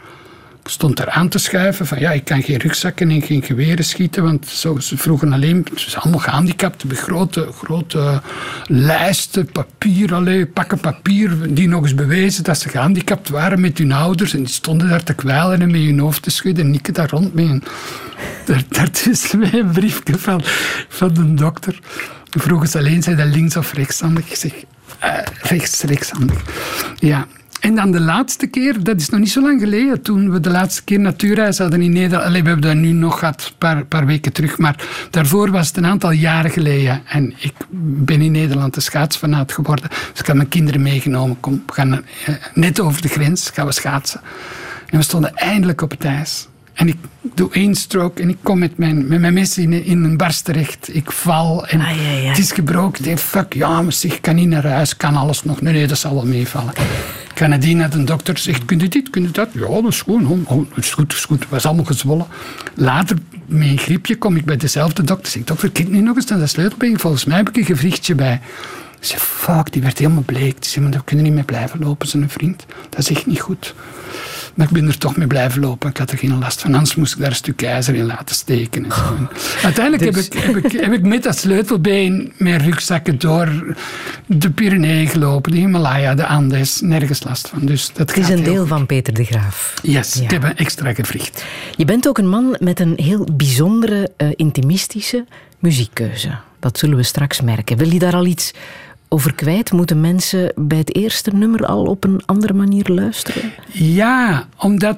stond 0.64 0.98
daar 0.98 1.10
aan 1.10 1.30
te 1.30 1.38
schuiven 1.38 1.88
van 1.88 2.00
ja, 2.00 2.12
ik 2.12 2.26
kan 2.26 2.42
geen 2.44 2.58
rugzakken 2.58 3.10
en 3.10 3.22
geen 3.22 3.44
geweren 3.44 3.86
schieten, 3.86 4.24
want 4.24 4.48
ze 4.48 4.98
vroegen 4.98 5.34
alleen, 5.34 5.68
ze 5.76 5.90
zijn 5.90 6.02
allemaal 6.02 6.20
gehandicapt, 6.20 6.84
met 6.84 6.98
grote, 6.98 7.48
grote 7.52 8.22
lijsten, 8.68 9.52
papier, 9.52 10.48
pakken 10.48 10.80
papier, 10.80 11.54
die 11.54 11.68
nog 11.68 11.84
eens 11.84 11.96
bewezen 11.96 12.44
dat 12.44 12.60
ze 12.60 12.70
gehandicapt 12.70 13.30
waren 13.30 13.62
met 13.62 13.78
hun 13.78 13.92
ouders 13.92 14.34
en 14.34 14.44
die 14.44 14.54
stonden 14.54 14.90
daar 14.90 15.04
te 15.04 15.14
kwijlen 15.14 15.62
en 15.62 15.72
met 15.72 15.82
hun 15.82 16.00
hoofd 16.00 16.22
te 16.22 16.30
schudden 16.30 16.66
en 16.66 16.74
ik 16.74 16.96
daar 16.96 17.10
rond 17.10 17.34
mee. 17.34 17.60
Daar, 18.46 18.64
daartussen 18.70 19.40
mij 19.40 19.54
een 19.54 19.72
briefje 19.72 20.18
van, 20.18 20.42
van 20.88 21.14
de 21.14 21.34
dokter. 21.34 21.80
Vroegen 22.30 22.68
ze 22.68 22.78
alleen, 22.78 23.04
zei 23.04 23.16
dat 23.16 23.28
links 23.28 23.56
of 23.56 23.74
rechtshandig? 23.74 24.30
Ik 24.30 24.36
zeg, 24.36 24.54
uh, 24.54 25.18
rechts, 25.42 25.82
rechtshandig. 25.82 26.42
Ja, 27.00 27.28
en 27.60 27.76
dan 27.76 27.92
de 27.92 28.00
laatste 28.00 28.48
keer, 28.48 28.84
dat 28.84 29.00
is 29.00 29.10
nog 29.10 29.20
niet 29.20 29.32
zo 29.32 29.42
lang 29.42 29.60
geleden, 29.60 30.02
toen 30.02 30.32
we 30.32 30.40
de 30.40 30.50
laatste 30.50 30.84
keer 30.84 31.00
natuurreis 31.00 31.58
hadden 31.58 31.82
in 31.82 31.92
Nederland. 31.92 32.32
We 32.32 32.36
hebben 32.36 32.62
dat 32.62 32.76
nu 32.76 32.92
nog 32.92 33.20
gehad, 33.20 33.54
een 33.60 33.88
paar, 33.88 34.06
weken 34.06 34.34
terug. 34.34 34.58
Maar 34.58 34.76
daarvoor 35.10 35.52
was 35.52 35.68
het 35.68 35.78
een 35.78 35.86
aantal 35.86 36.12
jaren 36.12 36.52
geleden. 36.52 37.02
En 37.06 37.34
ik 37.38 37.54
ben 38.06 38.22
in 38.22 38.32
Nederland 38.32 38.74
de 38.74 38.82
schaatsfanaat 38.82 39.52
geworden. 39.52 39.90
Dus 39.90 40.20
ik 40.20 40.26
had 40.26 40.36
mijn 40.36 40.48
kinderen 40.48 40.82
meegenomen. 40.82 41.40
Kom, 41.40 41.64
gaan 41.68 41.94
eh, 41.94 42.36
net 42.54 42.80
over 42.80 43.02
de 43.02 43.08
grens, 43.08 43.50
gaan 43.50 43.66
we 43.66 43.72
schaatsen. 43.72 44.22
En 44.86 44.98
we 44.98 45.04
stonden 45.04 45.36
eindelijk 45.36 45.82
op 45.82 45.92
het 45.92 46.06
ijs. 46.06 46.48
En 46.80 46.88
ik 46.88 46.98
doe 47.22 47.50
één 47.52 47.76
stroke 47.76 48.22
en 48.22 48.30
ik 48.30 48.38
kom 48.42 48.60
met 48.60 48.78
mijn, 48.78 49.08
met 49.08 49.20
mijn 49.20 49.34
mes 49.34 49.58
in, 49.58 49.86
in 49.86 50.04
een 50.04 50.18
barst 50.18 50.46
terecht. 50.46 50.96
Ik 50.96 51.12
val 51.12 51.68
en 51.68 51.80
het 51.80 52.38
is 52.38 52.52
gebroken. 52.52 53.00
Ik 53.00 53.06
denk, 53.06 53.20
fuck, 53.20 53.54
ja, 53.54 53.82
maar 53.82 53.94
zeg, 53.94 54.14
ik 54.14 54.22
kan 54.22 54.36
niet 54.36 54.48
naar 54.48 54.68
huis, 54.68 54.98
kan 54.98 55.16
alles 55.16 55.44
nog. 55.44 55.62
Nee, 55.62 55.74
nee, 55.74 55.88
dat 55.88 55.98
zal 55.98 56.14
wel 56.14 56.26
meevallen. 56.26 56.74
Ik 57.32 57.38
ga 57.38 57.48
nadien 57.48 57.78
naar 57.78 57.90
de 57.90 58.04
dokter, 58.04 58.38
zegt, 58.38 58.66
kun 58.66 58.80
je 58.80 58.88
dit, 58.88 59.10
kun 59.10 59.22
je 59.22 59.32
dat? 59.32 59.50
Ja, 59.54 59.68
dat 59.68 59.88
is 59.88 60.02
goed, 60.02 60.26
oh, 60.26 60.48
dat 60.48 60.84
is 60.84 60.94
goed, 60.94 61.10
dat 61.10 61.18
is 61.18 61.26
goed. 61.26 61.40
Het 61.40 61.50
was 61.50 61.66
allemaal 61.66 61.86
gezwollen. 61.86 62.28
Later, 62.74 63.18
met 63.46 63.68
een 63.68 63.78
griepje, 63.78 64.18
kom 64.18 64.36
ik 64.36 64.46
bij 64.46 64.58
dezelfde 64.58 65.04
dokter. 65.04 65.32
Zeg, 65.32 65.44
dokter, 65.44 65.72
kijk 65.72 65.90
nu 65.90 66.00
nog 66.00 66.16
eens 66.16 66.26
naar 66.26 66.40
dat 66.40 66.50
sleutelbeen. 66.50 67.00
Volgens 67.00 67.26
mij 67.26 67.38
heb 67.38 67.50
ik 67.50 67.58
een 67.58 67.66
gewrichtje 67.66 68.16
bij. 68.16 68.42
Ze 69.00 69.20
fuck, 69.20 69.72
die 69.72 69.82
werd 69.82 69.98
helemaal 69.98 70.24
bleek. 70.26 70.62
Die 70.62 70.70
zei, 70.70 70.84
maar 70.84 70.94
daar 70.94 71.04
kunnen 71.04 71.26
niet 71.26 71.34
meer 71.34 71.44
blijven 71.44 71.80
lopen, 71.80 72.08
zijn 72.08 72.30
vriend. 72.30 72.66
Dat 72.90 73.00
is 73.00 73.10
echt 73.10 73.26
niet 73.26 73.40
goed. 73.40 73.76
Maar 74.60 74.68
ik 74.68 74.74
ben 74.74 74.88
er 74.88 74.98
toch 74.98 75.18
mee 75.18 75.28
blijven 75.28 75.62
lopen. 75.62 75.90
Ik 75.90 75.98
had 75.98 76.12
er 76.12 76.18
geen 76.18 76.38
last 76.40 76.62
van. 76.62 76.74
Anders 76.74 76.96
moest 76.96 77.14
ik 77.14 77.20
daar 77.20 77.30
een 77.30 77.36
stuk 77.36 77.62
ijzer 77.62 77.96
in 77.96 78.06
laten 78.06 78.36
steken. 78.36 78.84
En 78.84 78.92
zo. 78.92 79.28
Uiteindelijk 79.68 80.14
dus. 80.14 80.26
heb, 80.26 80.36
ik, 80.36 80.42
heb, 80.42 80.72
ik, 80.72 80.80
heb 80.82 80.94
ik 80.94 81.02
met 81.02 81.24
dat 81.24 81.38
sleutelbeen 81.38 82.34
mijn 82.38 82.58
rugzakken 82.58 83.20
door 83.20 83.76
de 84.26 84.50
Pyreneeën 84.50 85.08
gelopen, 85.08 85.52
de 85.52 85.58
Himalaya, 85.58 86.16
de 86.16 86.26
Andes. 86.26 86.82
Nergens 86.82 87.24
last 87.24 87.48
van. 87.48 87.66
Dus 87.66 87.92
dat 87.94 88.10
Het 88.10 88.18
is 88.18 88.30
een 88.30 88.44
deel 88.44 88.68
van 88.68 88.86
Peter 88.86 89.14
de 89.14 89.24
Graaf. 89.24 89.74
Yes, 89.82 90.22
ik 90.22 90.32
heb 90.32 90.44
een 90.44 90.58
extra 90.58 90.94
gewricht. 90.94 91.46
Je 91.76 91.86
bent 91.86 92.08
ook 92.08 92.18
een 92.18 92.30
man 92.30 92.56
met 92.60 92.80
een 92.80 92.94
heel 92.96 93.28
bijzondere, 93.34 94.12
uh, 94.18 94.28
intimistische 94.36 95.26
muziekkeuze. 95.60 96.38
Dat 96.60 96.78
zullen 96.78 96.98
we 96.98 97.04
straks 97.04 97.42
merken. 97.42 97.78
Wil 97.78 97.92
je 97.92 98.00
daar 98.00 98.16
al 98.16 98.26
iets 98.26 98.54
over 99.10 99.36
kwijt? 99.36 99.72
Moeten 99.72 100.02
mensen 100.02 100.54
bij 100.56 100.78
het 100.78 100.96
eerste 100.96 101.32
nummer 101.32 101.66
al 101.66 101.86
op 101.86 102.04
een 102.04 102.22
andere 102.26 102.54
manier 102.54 102.88
luisteren? 102.88 103.52
Ja, 103.72 104.48
omdat 104.58 104.98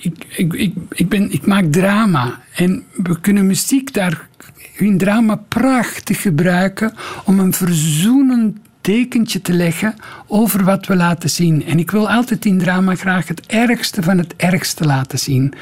ik, 0.00 0.26
ik, 0.28 0.52
ik, 0.52 0.74
ik, 0.90 1.08
ben, 1.08 1.32
ik 1.32 1.46
maak 1.46 1.64
drama. 1.72 2.40
En 2.54 2.84
we 2.96 3.20
kunnen 3.20 3.46
muziek 3.46 3.92
daar 3.92 4.28
in 4.76 4.98
drama 4.98 5.36
prachtig 5.48 6.22
gebruiken 6.22 6.94
om 7.24 7.38
een 7.38 7.52
verzoenend 7.52 8.56
tekentje 8.80 9.40
te 9.40 9.52
leggen 9.52 9.94
over 10.26 10.64
wat 10.64 10.86
we 10.86 10.96
laten 10.96 11.30
zien. 11.30 11.64
En 11.64 11.78
ik 11.78 11.90
wil 11.90 12.10
altijd 12.10 12.44
in 12.44 12.58
drama 12.58 12.94
graag 12.94 13.28
het 13.28 13.46
ergste 13.46 14.02
van 14.02 14.18
het 14.18 14.34
ergste 14.36 14.84
laten 14.84 15.18
zien. 15.18 15.54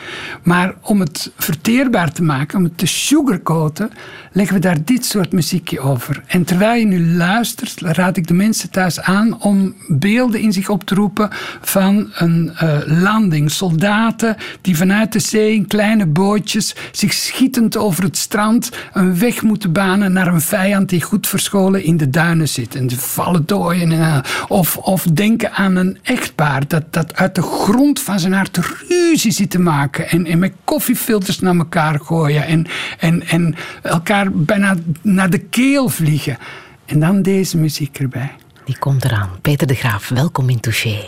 Maar 0.42 0.74
om 0.80 1.00
het 1.00 1.32
verteerbaar 1.36 2.12
te 2.12 2.22
maken, 2.22 2.58
om 2.58 2.64
het 2.64 2.78
te 2.78 2.86
sugarcoaten, 2.86 3.90
leggen 4.32 4.54
we 4.54 4.60
daar 4.60 4.84
dit 4.84 5.04
soort 5.04 5.32
muziekje 5.32 5.80
over. 5.80 6.22
En 6.26 6.44
terwijl 6.44 6.78
je 6.78 6.86
nu 6.86 7.14
luistert, 7.14 7.80
raad 7.80 8.16
ik 8.16 8.26
de 8.26 8.34
mensen 8.34 8.70
thuis 8.70 9.00
aan 9.00 9.42
om 9.42 9.74
beelden 9.88 10.40
in 10.40 10.52
zich 10.52 10.68
op 10.68 10.84
te 10.84 10.94
roepen 10.94 11.28
van 11.60 12.10
een 12.14 12.52
uh, 12.62 12.78
landing. 12.86 13.50
Soldaten 13.50 14.36
die 14.60 14.76
vanuit 14.76 15.12
de 15.12 15.18
zee 15.18 15.54
in 15.54 15.66
kleine 15.66 16.06
bootjes 16.06 16.74
zich 16.92 17.12
schietend 17.12 17.76
over 17.76 18.04
het 18.04 18.16
strand 18.16 18.70
een 18.92 19.18
weg 19.18 19.42
moeten 19.42 19.72
banen 19.72 20.12
naar 20.12 20.26
een 20.26 20.40
vijand 20.40 20.88
die 20.88 21.02
goed 21.02 21.26
verscholen 21.26 21.82
in 21.84 21.96
de 21.96 22.10
duinen 22.10 22.48
zit. 22.48 22.74
En 22.74 22.86
de 22.86 22.98
vallen 22.98 23.46
dooien. 23.46 23.90
Uh, 23.90 24.18
of, 24.54 24.76
of 24.76 25.02
denken 25.02 25.52
aan 25.52 25.76
een 25.76 25.98
echtpaar 26.02 26.68
dat, 26.68 26.92
dat 26.92 27.14
uit 27.14 27.34
de 27.34 27.42
grond 27.42 28.00
van 28.00 28.18
zijn 28.18 28.32
hart 28.32 28.58
ruzie 28.88 29.32
zit 29.32 29.50
te 29.50 29.58
maken. 29.58 30.08
En, 30.08 30.26
en 30.26 30.38
met 30.38 30.52
koffiefilters 30.64 31.38
naar 31.38 31.56
elkaar 31.56 32.00
gooien. 32.00 32.46
En, 32.46 32.66
en, 32.98 33.26
en 33.26 33.54
elkaar 33.82 34.32
bijna 34.32 34.76
naar 35.02 35.30
de 35.30 35.38
keel 35.38 35.88
vliegen. 35.88 36.38
En 36.84 37.00
dan 37.00 37.22
deze 37.22 37.56
muziek 37.56 37.98
erbij. 37.98 38.32
Die 38.64 38.78
komt 38.78 39.04
eraan. 39.04 39.30
Peter 39.40 39.66
de 39.66 39.74
Graaf, 39.74 40.08
welkom 40.08 40.48
in 40.48 40.60
Touché. 40.60 40.98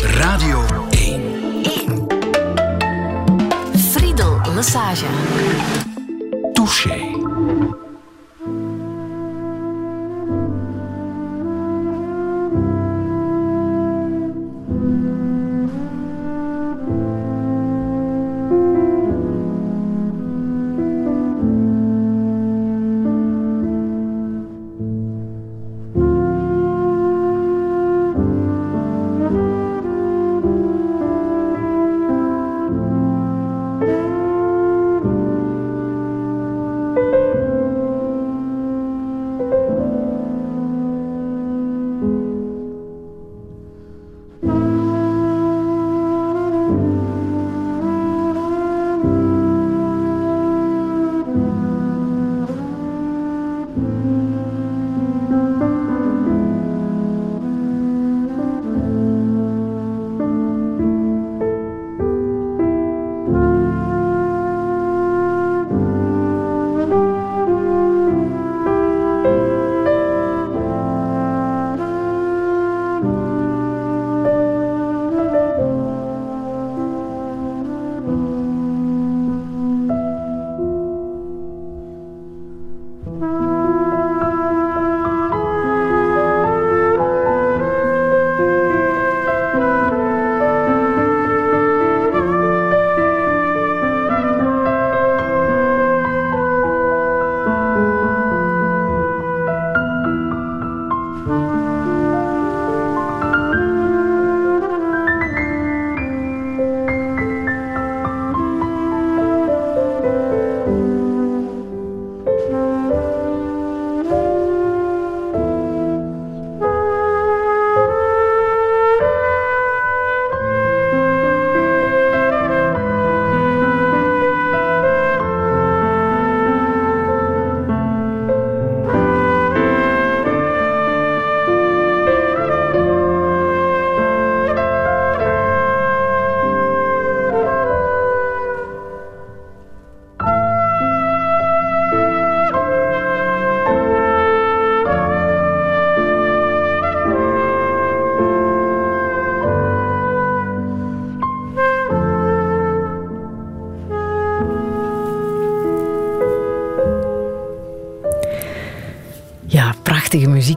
Radio 0.00 0.64
1. 0.90 1.22
1. 1.62 2.06
Friedel 3.76 4.40
Lassage. 4.54 5.06
Touché. 6.52 7.09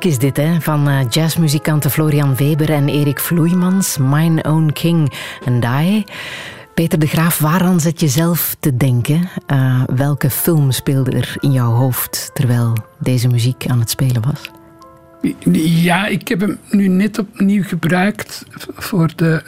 Is 0.06 0.18
dit, 0.18 0.38
hè? 0.38 0.62
van 0.62 0.90
uh, 0.90 1.00
jazzmuzikanten 1.10 1.92
Florian 1.92 2.36
Weber 2.36 2.70
en 2.70 2.90
Erik 2.90 3.20
Vloeimans. 3.20 3.98
Mine 3.98 4.44
Own 4.44 4.72
King 4.74 5.14
and 5.46 5.66
I. 5.66 6.04
Peter 6.74 7.00
de 7.00 7.08
Graaf, 7.08 7.40
waaraan 7.40 7.80
zet 7.80 8.00
je 8.00 8.08
zelf 8.08 8.56
te 8.60 8.78
denken? 8.78 9.30
Uh, 9.48 9.84
welke 9.96 10.30
film 10.30 10.72
speelde 10.72 11.12
er 11.12 11.36
in 11.40 11.52
jouw 11.52 11.72
hoofd 11.72 12.30
terwijl 12.34 12.74
deze 13.00 13.28
muziek 13.28 13.68
aan 13.68 13.80
het 13.80 13.90
spelen 13.90 14.22
was? 14.22 14.52
Ja, 15.64 16.08
ik 16.08 16.28
heb 16.28 16.40
hem 16.40 16.58
nu 16.70 16.88
net 16.88 17.20
opnieuw 17.20 17.64
gebruikt 17.64 18.46
voor 18.76 19.12
de, 19.16 19.42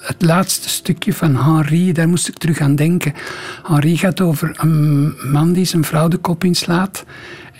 het 0.00 0.22
laatste 0.22 0.68
stukje 0.68 1.12
van 1.12 1.36
Henri. 1.36 1.92
Daar 1.92 2.08
moest 2.08 2.28
ik 2.28 2.38
terug 2.38 2.60
aan 2.60 2.76
denken. 2.76 3.14
Henri 3.62 3.96
gaat 3.96 4.20
over 4.20 4.56
een 4.58 5.14
man 5.32 5.52
die 5.52 5.64
zijn 5.64 5.84
vrouw 5.84 6.08
de 6.08 6.16
kop 6.16 6.44
inslaat. 6.44 7.04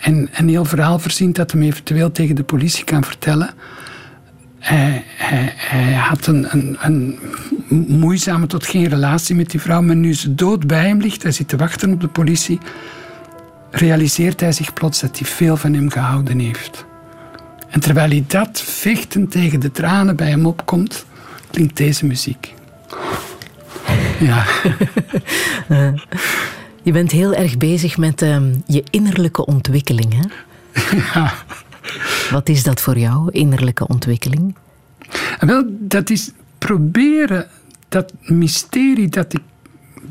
En 0.01 0.29
een 0.33 0.49
heel 0.49 0.65
verhaal 0.65 0.99
verzint 0.99 1.35
dat 1.35 1.51
hem 1.51 1.61
eventueel 1.61 2.11
tegen 2.11 2.35
de 2.35 2.43
politie 2.43 2.83
kan 2.83 3.03
vertellen. 3.03 3.49
Hij, 4.59 5.03
hij, 5.17 5.53
hij 5.55 5.93
had 5.93 6.27
een, 6.27 6.47
een, 6.49 6.77
een, 6.81 7.19
moeizame 7.87 8.47
tot 8.47 8.65
geen 8.65 8.87
relatie 8.87 9.35
met 9.35 9.51
die 9.51 9.61
vrouw, 9.61 9.81
maar 9.81 9.95
nu 9.95 10.13
ze 10.13 10.35
dood 10.35 10.67
bij 10.67 10.87
hem 10.87 10.99
ligt, 11.01 11.23
hij 11.23 11.31
zit 11.31 11.47
te 11.47 11.57
wachten 11.57 11.93
op 11.93 12.01
de 12.01 12.07
politie, 12.07 12.59
realiseert 13.71 14.39
hij 14.39 14.51
zich 14.51 14.73
plots 14.73 14.99
dat 14.99 15.19
hij 15.19 15.27
veel 15.27 15.57
van 15.57 15.73
hem 15.73 15.89
gehouden 15.89 16.39
heeft. 16.39 16.85
En 17.69 17.79
terwijl 17.79 18.09
hij 18.09 18.23
dat 18.27 18.61
vechten 18.61 19.27
tegen 19.27 19.59
de 19.59 19.71
tranen 19.71 20.15
bij 20.15 20.29
hem 20.29 20.45
opkomt, 20.45 21.05
klinkt 21.51 21.77
deze 21.77 22.05
muziek. 22.05 22.53
Ja. 24.19 24.45
Je 26.83 26.91
bent 26.91 27.11
heel 27.11 27.33
erg 27.33 27.57
bezig 27.57 27.97
met 27.97 28.21
ehm, 28.21 28.53
je 28.65 28.83
innerlijke 28.89 29.45
ontwikkeling. 29.45 30.13
Hè? 30.13 30.25
Ja. 31.13 31.33
Wat 32.31 32.49
is 32.49 32.63
dat 32.63 32.81
voor 32.81 32.97
jou, 32.97 33.31
innerlijke 33.31 33.87
ontwikkeling? 33.87 34.55
Wel, 35.39 35.63
dat 35.69 36.09
is 36.09 36.31
proberen 36.57 37.47
dat 37.89 38.13
mysterie, 38.21 39.09
dat, 39.09 39.33
ik, 39.33 39.41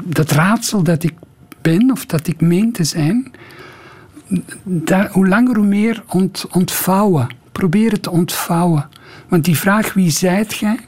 dat 0.04 0.30
raadsel 0.30 0.82
dat 0.82 1.02
ik 1.02 1.12
ben 1.60 1.90
of 1.90 2.06
dat 2.06 2.26
ik 2.26 2.40
meen 2.40 2.72
te 2.72 2.84
zijn, 2.84 3.32
daar, 4.64 5.10
hoe 5.12 5.28
langer 5.28 5.56
hoe 5.56 5.66
meer 5.66 6.02
ont, 6.06 6.46
ontvouwen. 6.50 7.34
Probeer 7.52 7.92
het 7.92 8.02
te 8.02 8.10
ontvouwen. 8.10 8.88
Want 9.28 9.44
die 9.44 9.58
vraag, 9.58 9.92
wie 9.92 10.10
zijt 10.10 10.56
jij? 10.56 10.78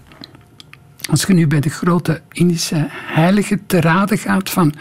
Als 1.11 1.23
je 1.23 1.33
nu 1.33 1.47
bij 1.47 1.61
de 1.61 1.71
grote 1.71 2.21
Indische 2.33 2.87
heilige 2.91 3.59
te 3.67 3.81
raden 3.81 4.19
gaat 4.19 4.51
van 4.51 4.75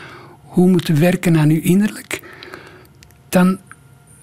hoe 0.52 0.70
moet 0.70 0.88
je 0.88 0.94
werken 0.94 1.38
aan 1.38 1.50
je 1.50 1.62
innerlijk, 1.62 2.22
dan 3.30 3.60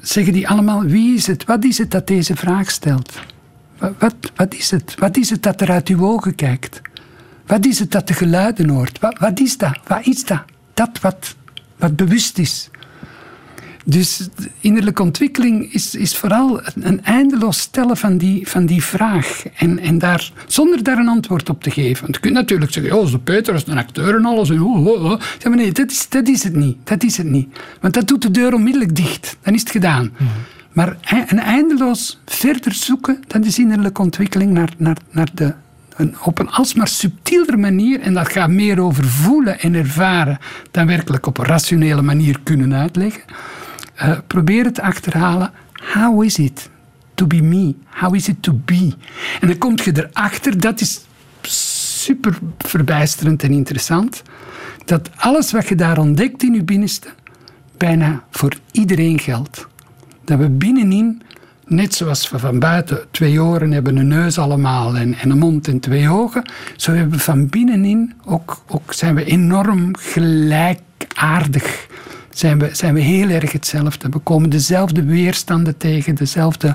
zeggen 0.00 0.32
die 0.32 0.48
allemaal, 0.48 0.82
wie 0.82 1.14
is 1.14 1.26
het? 1.26 1.44
Wat 1.44 1.64
is 1.64 1.78
het 1.78 1.90
dat 1.90 2.06
deze 2.06 2.36
vraag 2.36 2.70
stelt? 2.70 3.20
Wat, 3.78 3.92
wat, 3.98 4.14
wat 4.36 4.54
is 4.54 4.70
het? 4.70 4.94
Wat 4.98 5.16
is 5.16 5.30
het 5.30 5.42
dat 5.42 5.60
er 5.60 5.70
uit 5.70 5.88
uw 5.88 6.06
ogen 6.06 6.34
kijkt? 6.34 6.80
Wat 7.46 7.66
is 7.66 7.78
het 7.78 7.90
dat 7.90 8.08
de 8.08 8.14
geluiden 8.14 8.68
hoort? 8.68 8.98
Wat, 8.98 9.18
wat 9.18 9.40
is 9.40 9.56
dat? 9.56 9.78
Wat 9.86 10.06
is 10.06 10.24
dat? 10.24 10.42
Dat 10.74 11.00
wat, 11.00 11.36
wat 11.76 11.96
bewust 11.96 12.38
is. 12.38 12.70
Dus 13.90 14.28
innerlijke 14.60 15.02
ontwikkeling 15.02 15.72
is, 15.72 15.94
is 15.94 16.16
vooral 16.16 16.60
een 16.80 17.04
eindeloos 17.04 17.58
stellen 17.58 17.96
van 17.96 18.18
die, 18.18 18.48
van 18.48 18.66
die 18.66 18.82
vraag. 18.82 19.42
En, 19.54 19.78
en 19.78 19.98
daar, 19.98 20.32
zonder 20.46 20.82
daar 20.82 20.98
een 20.98 21.08
antwoord 21.08 21.50
op 21.50 21.62
te 21.62 21.70
geven. 21.70 22.02
Want 22.02 22.14
je 22.14 22.20
kunt 22.20 22.34
natuurlijk 22.34 22.72
zeggen, 22.72 22.98
oh, 22.98 23.10
de 23.10 23.18
Peter 23.18 23.54
is 23.54 23.66
een 23.66 23.78
acteur 23.78 24.14
en 24.14 24.24
alles. 24.24 24.50
En 24.50 24.62
oh, 24.62 24.86
oh, 24.86 25.04
oh. 25.04 25.20
Zeg 25.20 25.44
maar 25.44 25.56
nee, 25.56 25.72
dat 25.72 25.90
is, 25.90 26.08
dat 26.08 26.28
is 26.28 26.42
het 26.42 26.56
niet. 26.56 26.76
Dat 26.84 27.02
is 27.02 27.16
het 27.16 27.26
niet. 27.26 27.48
Want 27.80 27.94
dat 27.94 28.08
doet 28.08 28.22
de 28.22 28.30
deur 28.30 28.54
onmiddellijk 28.54 28.96
dicht. 28.96 29.36
Dan 29.42 29.54
is 29.54 29.60
het 29.60 29.70
gedaan. 29.70 30.12
Mhm. 30.12 30.24
Maar 30.72 30.96
een 31.28 31.38
eindeloos 31.38 32.20
verder 32.24 32.72
zoeken, 32.72 33.18
dat 33.26 33.44
is 33.44 33.58
innerlijke 33.58 34.02
ontwikkeling 34.02 34.52
naar, 34.52 34.72
naar, 34.76 34.96
naar 35.10 35.28
de, 35.34 35.54
een, 35.96 36.16
op 36.22 36.38
een 36.38 36.50
alsmaar 36.50 36.88
subtielere 36.88 37.56
manier. 37.56 38.00
En 38.00 38.14
dat 38.14 38.32
gaat 38.32 38.50
meer 38.50 38.80
over 38.80 39.04
voelen 39.04 39.60
en 39.60 39.74
ervaren 39.74 40.38
dan 40.70 40.86
werkelijk 40.86 41.26
op 41.26 41.38
een 41.38 41.44
rationele 41.44 42.02
manier 42.02 42.40
kunnen 42.42 42.74
uitleggen. 42.74 43.22
Uh, 44.02 44.18
probeer 44.26 44.64
het 44.64 44.80
achterhalen. 44.80 45.50
How 45.72 46.24
is 46.24 46.38
it 46.38 46.70
to 47.14 47.26
be 47.26 47.42
me? 47.42 47.74
How 47.84 48.14
is 48.14 48.28
it 48.28 48.42
to 48.42 48.52
be? 48.64 48.92
En 49.40 49.48
dan 49.48 49.58
kom 49.58 49.76
je 49.84 50.08
erachter, 50.08 50.60
dat 50.60 50.80
is 50.80 51.00
super 51.42 52.38
verbijsterend 52.58 53.42
en 53.42 53.50
interessant, 53.50 54.22
dat 54.84 55.10
alles 55.16 55.52
wat 55.52 55.68
je 55.68 55.74
daar 55.74 55.98
ontdekt 55.98 56.42
in 56.42 56.54
je 56.54 56.62
binnenste, 56.62 57.08
bijna 57.76 58.24
voor 58.30 58.52
iedereen 58.70 59.18
geldt. 59.18 59.66
Dat 60.24 60.38
we 60.38 60.48
binnenin, 60.48 61.22
net 61.66 61.94
zoals 61.94 62.30
we 62.30 62.38
van 62.38 62.58
buiten 62.58 63.04
twee 63.10 63.42
oren 63.42 63.70
hebben, 63.70 63.96
een 63.96 64.08
neus 64.08 64.38
allemaal 64.38 64.96
en, 64.96 65.14
en 65.14 65.30
een 65.30 65.38
mond 65.38 65.68
en 65.68 65.80
twee 65.80 66.08
ogen, 66.08 66.50
zo 66.76 66.92
hebben 66.92 67.16
we 67.16 67.24
van 67.24 67.48
binnenin 67.48 68.14
ook, 68.24 68.62
ook 68.66 68.92
zijn 68.92 69.14
we 69.14 69.24
enorm 69.24 69.96
gelijkaardig 69.96 71.86
zijn 72.38 72.58
we, 72.58 72.68
zijn 72.72 72.94
we 72.94 73.00
heel 73.00 73.28
erg 73.28 73.52
hetzelfde. 73.52 74.08
We 74.08 74.18
komen 74.18 74.50
dezelfde 74.50 75.04
weerstanden 75.04 75.76
tegen, 75.76 76.14
dezelfde, 76.14 76.74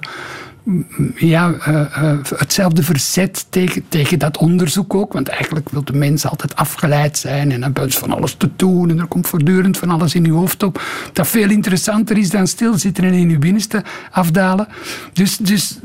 mm, 0.64 0.86
ja, 1.16 1.54
uh, 1.68 1.76
uh, 1.76 2.18
hetzelfde 2.36 2.84
verzet 2.84 3.46
tegen, 3.50 3.84
tegen 3.88 4.20
dat 4.20 4.38
onderzoek 4.38 4.94
ook. 4.96 5.14
Want 5.14 5.28
eigenlijk 5.28 5.70
wil 5.70 5.84
de 5.84 5.94
mens 5.94 6.28
altijd 6.28 6.56
afgeleid 6.56 7.18
zijn 7.18 7.52
en 7.52 7.64
hebben 7.64 7.92
van 7.92 8.12
alles 8.12 8.34
te 8.34 8.50
doen. 8.56 8.90
En 8.90 9.00
er 9.00 9.08
komt 9.08 9.28
voortdurend 9.28 9.78
van 9.78 9.90
alles 9.90 10.16
in 10.16 10.26
je 10.26 10.32
hoofd 10.32 10.64
op. 10.64 10.82
Dat 11.14 11.28
veel 11.28 11.50
interessanter 11.50 12.18
is 12.18 12.30
dan 12.30 12.48
stilzitten 12.48 13.04
en 13.04 13.14
in 13.14 13.30
je 13.30 13.40
binnenste 13.40 13.84
afdalen. 14.12 14.68
Dus, 15.14 15.38
dus 15.38 15.80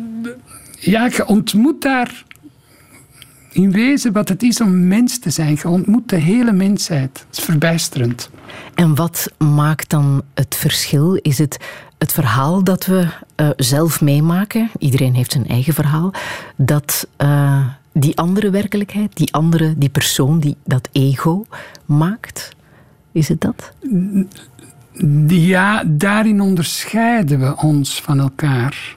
ja, 0.78 1.04
je 1.04 1.26
ontmoet 1.26 1.82
daar 1.82 2.25
in 3.50 3.73
wezen 3.73 4.12
wat 4.12 4.28
het 4.28 4.43
is 4.43 4.61
om 4.61 4.88
mens 4.88 5.19
te 5.19 5.31
zijn. 5.31 5.59
Je 5.62 5.69
ontmoet 5.69 6.09
de 6.09 6.17
hele 6.17 6.52
mensheid. 6.52 7.12
Dat 7.28 7.38
is 7.38 7.45
verbijsterend. 7.45 8.31
En 8.75 8.95
wat 8.95 9.33
maakt 9.38 9.90
dan 9.90 10.23
het 10.35 10.55
verschil? 10.55 11.14
Is 11.14 11.38
het 11.38 11.59
het 11.99 12.12
verhaal 12.12 12.64
dat 12.64 12.87
we 12.87 13.07
uh, 13.37 13.49
zelf 13.57 14.00
meemaken? 14.00 14.71
Iedereen 14.78 15.14
heeft 15.14 15.33
zijn 15.33 15.49
eigen 15.49 15.75
verhaal. 15.75 16.12
Dat 16.57 17.09
uh, 17.19 17.67
die 17.93 18.17
andere 18.17 18.50
werkelijkheid, 18.50 19.17
die 19.17 19.33
andere, 19.33 19.75
die 19.76 19.88
persoon, 19.88 20.40
die, 20.40 20.57
dat 20.64 20.88
ego 20.93 21.47
maakt? 21.85 22.57
Is 23.12 23.28
het 23.28 23.40
dat? 23.40 23.73
Ja, 25.26 25.85
daarin 25.87 26.40
onderscheiden 26.40 27.40
we 27.40 27.57
ons 27.57 28.02
van 28.02 28.21
elkaar. 28.21 28.97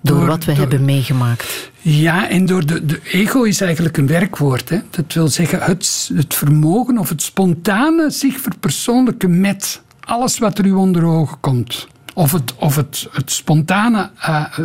Door, 0.00 0.26
wat 0.26 0.44
we 0.44 0.52
hebben 0.52 0.84
meegemaakt. 0.84 1.69
Ja, 1.82 2.28
en 2.28 2.46
door 2.46 2.66
de, 2.66 2.86
de 2.86 3.00
ego 3.04 3.42
is 3.42 3.60
eigenlijk 3.60 3.96
een 3.96 4.06
werkwoord. 4.06 4.68
Hè. 4.68 4.78
Dat 4.90 5.12
wil 5.12 5.28
zeggen 5.28 5.62
het, 5.62 6.10
het 6.14 6.34
vermogen 6.34 6.98
of 6.98 7.08
het 7.08 7.22
spontane 7.22 8.10
zich 8.10 8.40
verpersoonlijken 8.40 9.40
met 9.40 9.82
alles 10.00 10.38
wat 10.38 10.58
er 10.58 10.66
u 10.66 10.72
onder 10.72 11.04
ogen 11.04 11.40
komt. 11.40 11.88
Of 12.14 12.32
het, 12.32 12.54
of 12.54 12.76
het, 12.76 13.08
het 13.10 13.30
spontane 13.30 14.10
uh, 14.18 14.58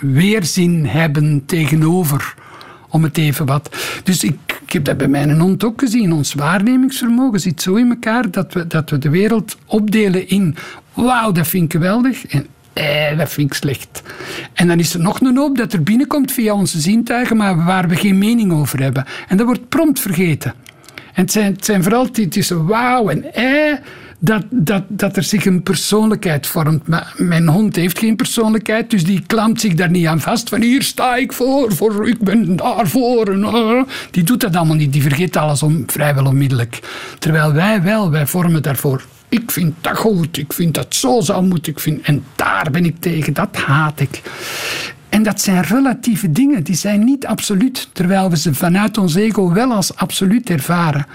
weerzin 0.00 0.86
hebben 0.86 1.42
tegenover, 1.46 2.34
om 2.88 3.02
het 3.02 3.18
even 3.18 3.46
wat. 3.46 3.76
Dus 4.04 4.24
ik, 4.24 4.60
heb 4.66 4.84
dat 4.84 4.96
bij 4.96 5.08
mijn 5.08 5.40
hond 5.40 5.64
ook 5.64 5.80
gezien. 5.80 6.12
Ons 6.12 6.34
waarnemingsvermogen 6.34 7.40
zit 7.40 7.62
zo 7.62 7.74
in 7.74 7.90
elkaar 7.90 8.30
dat 8.30 8.52
we, 8.52 8.66
dat 8.66 8.90
we 8.90 8.98
de 8.98 9.10
wereld 9.10 9.56
opdelen 9.66 10.28
in 10.28 10.56
wauw, 10.94 11.32
dat 11.32 11.46
vind 11.46 11.64
ik 11.64 11.72
geweldig. 11.72 12.26
En 12.26 12.46
eh, 12.72 13.18
dat 13.18 13.30
vind 13.30 13.50
ik 13.50 13.56
slecht. 13.56 14.02
En 14.54 14.68
dan 14.68 14.78
is 14.78 14.94
er 14.94 15.00
nog 15.00 15.20
een 15.20 15.36
hoop 15.36 15.56
dat 15.56 15.72
er 15.72 15.82
binnenkomt 15.82 16.32
via 16.32 16.54
onze 16.54 16.80
zintuigen, 16.80 17.36
maar 17.36 17.64
waar 17.64 17.88
we 17.88 17.96
geen 17.96 18.18
mening 18.18 18.52
over 18.52 18.82
hebben. 18.82 19.04
En 19.28 19.36
dat 19.36 19.46
wordt 19.46 19.68
prompt 19.68 20.00
vergeten. 20.00 20.54
En 21.12 21.22
het 21.22 21.32
zijn, 21.32 21.52
het 21.52 21.64
zijn 21.64 21.82
vooral 21.82 22.10
tussen 22.10 22.66
wauw 22.66 23.08
en 23.08 23.34
eh, 23.34 23.76
dat, 24.18 24.42
dat, 24.50 24.82
dat 24.88 25.16
er 25.16 25.22
zich 25.22 25.44
een 25.44 25.62
persoonlijkheid 25.62 26.46
vormt. 26.46 26.88
Maar 26.88 27.14
mijn 27.16 27.48
hond 27.48 27.76
heeft 27.76 27.98
geen 27.98 28.16
persoonlijkheid, 28.16 28.90
dus 28.90 29.04
die 29.04 29.22
klampt 29.26 29.60
zich 29.60 29.74
daar 29.74 29.90
niet 29.90 30.06
aan 30.06 30.20
vast. 30.20 30.48
Van 30.48 30.60
hier 30.60 30.82
sta 30.82 31.16
ik 31.16 31.32
voor, 31.32 31.72
voor 31.72 32.08
ik 32.08 32.18
ben 32.18 32.56
daarvoor. 32.56 33.28
En, 33.28 33.40
uh, 33.40 33.82
die 34.10 34.22
doet 34.22 34.40
dat 34.40 34.56
allemaal 34.56 34.76
niet, 34.76 34.92
die 34.92 35.02
vergeet 35.02 35.36
alles 35.36 35.62
om, 35.62 35.84
vrijwel 35.86 36.26
onmiddellijk. 36.26 36.80
Terwijl 37.18 37.52
wij 37.52 37.82
wel, 37.82 38.10
wij 38.10 38.26
vormen 38.26 38.62
daarvoor 38.62 39.04
ik 39.32 39.50
vind 39.50 39.74
dat 39.80 39.96
goed, 39.96 40.38
ik 40.38 40.52
vind 40.52 40.74
dat 40.74 40.94
zo 40.94 41.20
zou 41.20 41.44
moeten. 41.44 41.72
Ik 41.72 41.80
vind, 41.80 42.00
en 42.00 42.24
daar 42.36 42.68
ben 42.70 42.84
ik 42.84 43.00
tegen, 43.00 43.32
dat 43.32 43.56
haat 43.56 44.00
ik. 44.00 44.22
En 45.08 45.22
dat 45.22 45.40
zijn 45.40 45.62
relatieve 45.62 46.32
dingen, 46.32 46.62
die 46.64 46.74
zijn 46.74 47.04
niet 47.04 47.26
absoluut, 47.26 47.88
terwijl 47.92 48.30
we 48.30 48.36
ze 48.36 48.54
vanuit 48.54 48.98
ons 48.98 49.14
ego 49.14 49.52
wel 49.52 49.72
als 49.72 49.96
absoluut 49.96 50.50
ervaren. 50.50 51.06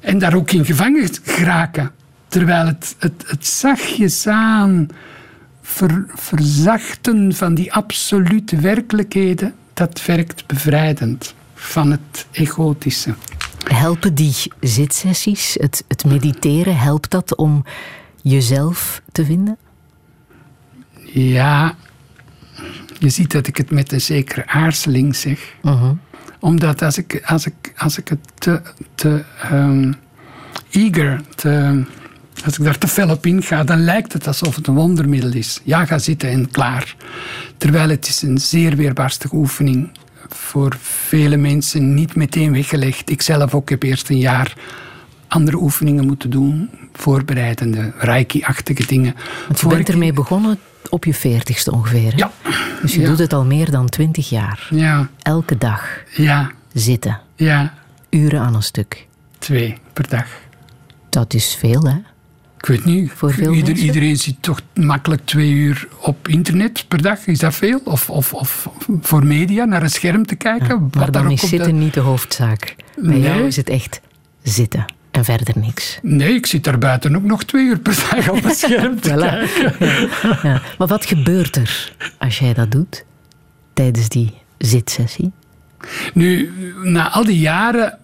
En 0.00 0.18
daar 0.18 0.34
ook 0.34 0.50
in 0.50 0.64
gevangen 0.64 1.08
geraken. 1.22 1.90
Terwijl 2.28 2.66
het, 2.66 2.96
het, 2.98 3.24
het 3.26 3.46
zachtjes 3.46 4.26
aan 4.26 4.88
verzachten 6.14 7.34
van 7.34 7.54
die 7.54 7.72
absolute 7.72 8.56
werkelijkheden, 8.56 9.54
dat 9.74 10.06
werkt 10.06 10.46
bevrijdend 10.46 11.34
van 11.54 11.90
het 11.90 12.26
egotische. 12.30 13.14
Helpen 13.72 14.14
die 14.14 14.34
zitsessies, 14.60 15.56
het, 15.60 15.84
het 15.88 16.04
mediteren, 16.04 16.78
helpt 16.78 17.10
dat 17.10 17.36
om 17.36 17.64
jezelf 18.22 19.02
te 19.12 19.24
vinden? 19.24 19.56
Ja, 21.12 21.74
Je 22.98 23.08
ziet 23.08 23.32
dat 23.32 23.46
ik 23.46 23.56
het 23.56 23.70
met 23.70 23.92
een 23.92 24.00
zekere 24.00 24.46
aarzeling 24.46 25.16
zeg. 25.16 25.54
Mhm. 25.62 25.94
Omdat 26.40 26.82
als 26.82 26.98
ik, 26.98 27.22
als 27.24 27.46
ik, 27.46 27.72
als 27.76 27.98
ik 27.98 28.08
het 28.08 28.18
te, 28.34 28.62
te 28.94 29.24
ehm, 29.40 29.92
eager, 30.70 31.20
te, 31.34 31.84
als 32.44 32.58
ik 32.58 32.64
daar 32.64 32.78
te 32.78 32.88
fel 32.88 33.10
op 33.10 33.26
inga, 33.26 33.64
dan 33.64 33.84
lijkt 33.84 34.12
het 34.12 34.26
alsof 34.26 34.56
het 34.56 34.66
een 34.66 34.74
wondermiddel 34.74 35.32
is. 35.32 35.60
Ja, 35.64 35.84
ga 35.84 35.98
zitten 35.98 36.28
en 36.28 36.50
klaar. 36.50 36.96
Terwijl 37.56 37.88
het 37.88 38.08
is 38.08 38.22
een 38.22 38.38
zeer 38.38 38.76
weerbarstige 38.76 39.34
oefening. 39.34 39.90
Voor 40.28 40.76
vele 40.80 41.36
mensen 41.36 41.94
niet 41.94 42.14
meteen 42.14 42.52
weggelegd. 42.52 43.10
Ik 43.10 43.22
zelf 43.22 43.54
ook 43.54 43.70
heb 43.70 43.82
eerst 43.82 44.08
een 44.08 44.18
jaar 44.18 44.54
andere 45.28 45.56
oefeningen 45.56 46.06
moeten 46.06 46.30
doen. 46.30 46.70
Voorbereidende, 46.92 47.92
reiki-achtige 47.98 48.86
dingen. 48.86 49.14
Want 49.46 49.60
je 49.60 49.66
bent 49.66 49.88
ermee 49.88 50.12
begonnen 50.12 50.58
op 50.90 51.04
je 51.04 51.14
veertigste 51.14 51.72
ongeveer. 51.72 52.10
Hè? 52.12 52.16
Ja. 52.16 52.30
Dus 52.82 52.94
je 52.94 53.00
Ja. 53.00 53.06
doet 53.06 53.18
het 53.18 53.32
al 53.32 53.44
meer 53.44 53.70
dan 53.70 53.88
twintig 53.88 54.28
jaar. 54.28 54.66
Ja, 54.70 55.08
Elke 55.22 55.58
dag 55.58 55.88
ja, 56.14 56.50
zitten. 56.72 57.20
ja. 57.36 57.74
Uren 58.10 58.40
aan 58.40 58.54
een 58.54 58.62
stuk. 58.62 59.06
Twee 59.38 59.78
per 59.92 60.08
dag. 60.08 60.26
Dat 61.10 61.34
is 61.34 61.54
veel, 61.58 61.82
hè? 61.82 61.96
Ik 62.66 62.72
weet 62.72 62.84
niet. 62.84 63.12
Ieder-? 63.54 63.74
Iedereen 63.74 64.16
zit 64.16 64.36
toch 64.40 64.60
makkelijk 64.74 65.22
twee 65.24 65.50
uur 65.50 65.88
op 66.00 66.28
internet 66.28 66.84
per 66.88 67.02
dag. 67.02 67.26
Is 67.26 67.38
dat 67.38 67.54
veel? 67.54 67.80
Of, 67.84 68.10
of, 68.10 68.34
of 68.34 68.68
voor 69.00 69.26
media, 69.26 69.64
naar 69.64 69.82
een 69.82 69.90
scherm 69.90 70.26
te 70.26 70.34
kijken? 70.34 70.90
Maar 70.96 71.10
dan 71.10 71.30
is 71.30 71.48
zitten 71.48 71.78
niet 71.78 71.94
de 71.94 72.00
hoofdzaak. 72.00 72.74
Bij 72.96 73.18
jou 73.18 73.38
Nee. 73.38 73.46
is 73.46 73.56
het 73.56 73.68
echt 73.68 74.00
zitten 74.42 74.84
en 75.10 75.24
verder 75.24 75.54
niks. 75.58 75.98
Nee, 76.02 76.34
ik 76.34 76.46
zit 76.46 76.64
daar 76.64 76.78
buiten 76.78 77.16
ook 77.16 77.22
nog 77.22 77.44
twee 77.44 77.64
uur 77.66 77.78
per 77.78 78.04
dag 78.10 78.28
op 78.28 78.42
het 78.44 78.56
scherm 78.58 79.00
te 79.00 79.10
Voilà. 79.10 79.50
kijken. 79.58 79.86
Ja. 80.42 80.62
Maar 80.78 80.88
wat 80.88 81.06
gebeurt 81.06 81.56
er 81.56 81.92
als 82.18 82.38
jij 82.38 82.54
dat 82.54 82.70
doet 82.70 83.04
tijdens 83.74 84.08
die 84.08 84.34
zitsessie? 84.58 85.32
Nu, 86.14 86.52
na 86.82 87.10
al 87.10 87.24
die 87.24 87.38
jaren 87.38 87.98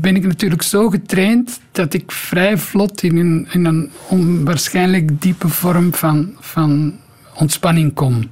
ben 0.00 0.16
ik 0.16 0.26
natuurlijk 0.26 0.62
zo 0.62 0.90
getraind 0.90 1.60
dat 1.72 1.94
ik 1.94 2.12
vrij 2.12 2.58
vlot 2.58 3.02
in 3.02 3.16
een, 3.16 3.90
onwaarschijnlijk 4.08 5.22
diepe 5.22 5.48
vorm 5.48 5.94
van, 5.94 6.32
van 6.40 6.94
ontspanning 7.34 7.94
kom. 7.94 8.30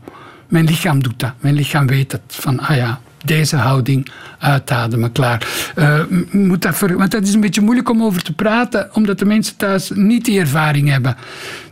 Mijn 0.48 0.64
lichaam 0.64 1.02
doet 1.02 1.18
dat. 1.20 1.32
Mijn 1.40 1.54
lichaam 1.54 1.86
weet 1.86 2.12
het. 2.12 2.22
Van, 2.26 2.60
ah 2.60 2.76
ja, 2.76 3.00
deze 3.24 3.56
houding, 3.56 4.08
uitademen, 4.38 5.12
klaar. 5.12 5.70
Eh, 5.74 6.00
moet 6.30 6.62
dat 6.62 6.78
want 6.78 7.10
dat 7.10 7.22
is 7.22 7.34
een 7.34 7.40
beetje 7.40 7.60
moeilijk 7.60 7.90
om 7.90 8.02
over 8.02 8.22
te 8.22 8.34
praten, 8.34 8.88
omdat 8.92 9.18
de 9.18 9.24
mensen 9.24 9.56
thuis 9.56 9.90
niet 9.94 10.24
die 10.24 10.40
ervaring 10.40 10.88
hebben. 10.88 11.16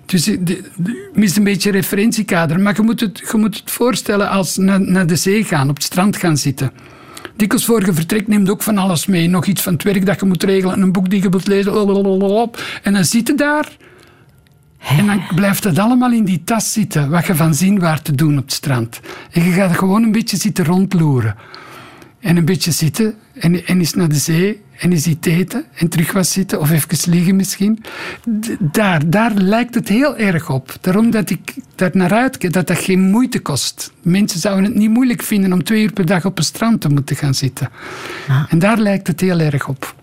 Dus 0.06 0.24
de, 0.24 0.42
de- 0.42 1.10
mist 1.14 1.36
een 1.36 1.44
beetje 1.44 1.70
referentiekader. 1.70 2.60
Maar 2.60 2.74
je 2.76 2.82
moet 2.82 3.00
het, 3.00 3.18
je 3.32 3.38
moet 3.38 3.56
het 3.56 3.70
voorstellen 3.70 4.28
als 4.28 4.56
naar, 4.56 4.80
naar 4.80 5.06
de 5.06 5.16
zee 5.16 5.44
gaan, 5.44 5.68
op 5.68 5.74
het 5.74 5.84
strand 5.84 6.16
gaan 6.16 6.36
zitten. 6.36 6.70
Dikwijls 7.36 7.64
voor 7.64 7.84
je 7.86 7.92
vertrekt 7.92 8.28
neemt 8.28 8.50
ook 8.50 8.62
van 8.62 8.78
alles 8.78 9.06
mee. 9.06 9.28
Nog 9.28 9.46
iets 9.46 9.62
van 9.62 9.72
het 9.72 9.82
werk 9.82 10.06
dat 10.06 10.20
je 10.20 10.26
moet 10.26 10.42
regelen, 10.42 10.80
een 10.80 10.92
boek 10.92 11.10
die 11.10 11.22
je 11.22 11.28
moet 11.30 11.46
lezen. 11.46 11.72
blablabla. 11.72 12.48
En 12.82 12.92
dan 12.92 13.04
zit 13.04 13.26
je 13.26 13.34
daar. 13.34 13.76
En 14.78 15.06
dan 15.06 15.22
blijft 15.34 15.64
het 15.64 15.78
allemaal 15.78 16.12
in 16.12 16.24
die 16.24 16.42
tas 16.44 16.72
zitten, 16.72 17.10
wat 17.10 17.26
je 17.26 17.34
van 17.34 17.54
zin 17.54 17.78
waar 17.78 18.02
te 18.02 18.14
doen 18.14 18.38
op 18.38 18.44
het 18.44 18.52
strand. 18.52 19.00
En 19.30 19.44
je 19.44 19.50
gaat 19.50 19.76
gewoon 19.76 20.02
een 20.02 20.12
beetje 20.12 20.36
zitten 20.36 20.64
rondloeren. 20.64 21.36
En 22.24 22.36
een 22.36 22.44
beetje 22.44 22.70
zitten 22.70 23.14
en, 23.32 23.66
en 23.66 23.78
eens 23.78 23.94
naar 23.94 24.08
de 24.08 24.14
zee 24.14 24.60
en 24.78 24.92
eens 24.92 25.06
iets 25.06 25.28
eten 25.28 25.64
en 25.74 25.88
terug 25.88 26.12
wat 26.12 26.26
zitten 26.26 26.60
of 26.60 26.70
even 26.70 27.12
liggen 27.12 27.36
misschien. 27.36 27.84
Daar, 28.58 29.10
daar 29.10 29.34
lijkt 29.34 29.74
het 29.74 29.88
heel 29.88 30.16
erg 30.16 30.50
op. 30.50 30.76
Daarom 30.80 31.10
dat 31.10 31.30
ik 31.30 31.54
daar 31.74 31.90
naar 31.92 32.12
uitkijk, 32.12 32.52
dat 32.52 32.66
dat 32.66 32.78
geen 32.78 33.00
moeite 33.00 33.40
kost. 33.40 33.92
Mensen 34.02 34.40
zouden 34.40 34.64
het 34.64 34.74
niet 34.74 34.90
moeilijk 34.90 35.22
vinden 35.22 35.52
om 35.52 35.64
twee 35.64 35.82
uur 35.82 35.92
per 35.92 36.06
dag 36.06 36.24
op 36.24 36.38
een 36.38 36.44
strand 36.44 36.80
te 36.80 36.88
moeten 36.88 37.16
gaan 37.16 37.34
zitten. 37.34 37.68
En 38.48 38.58
daar 38.58 38.78
lijkt 38.78 39.06
het 39.06 39.20
heel 39.20 39.40
erg 39.40 39.68
op. 39.68 39.94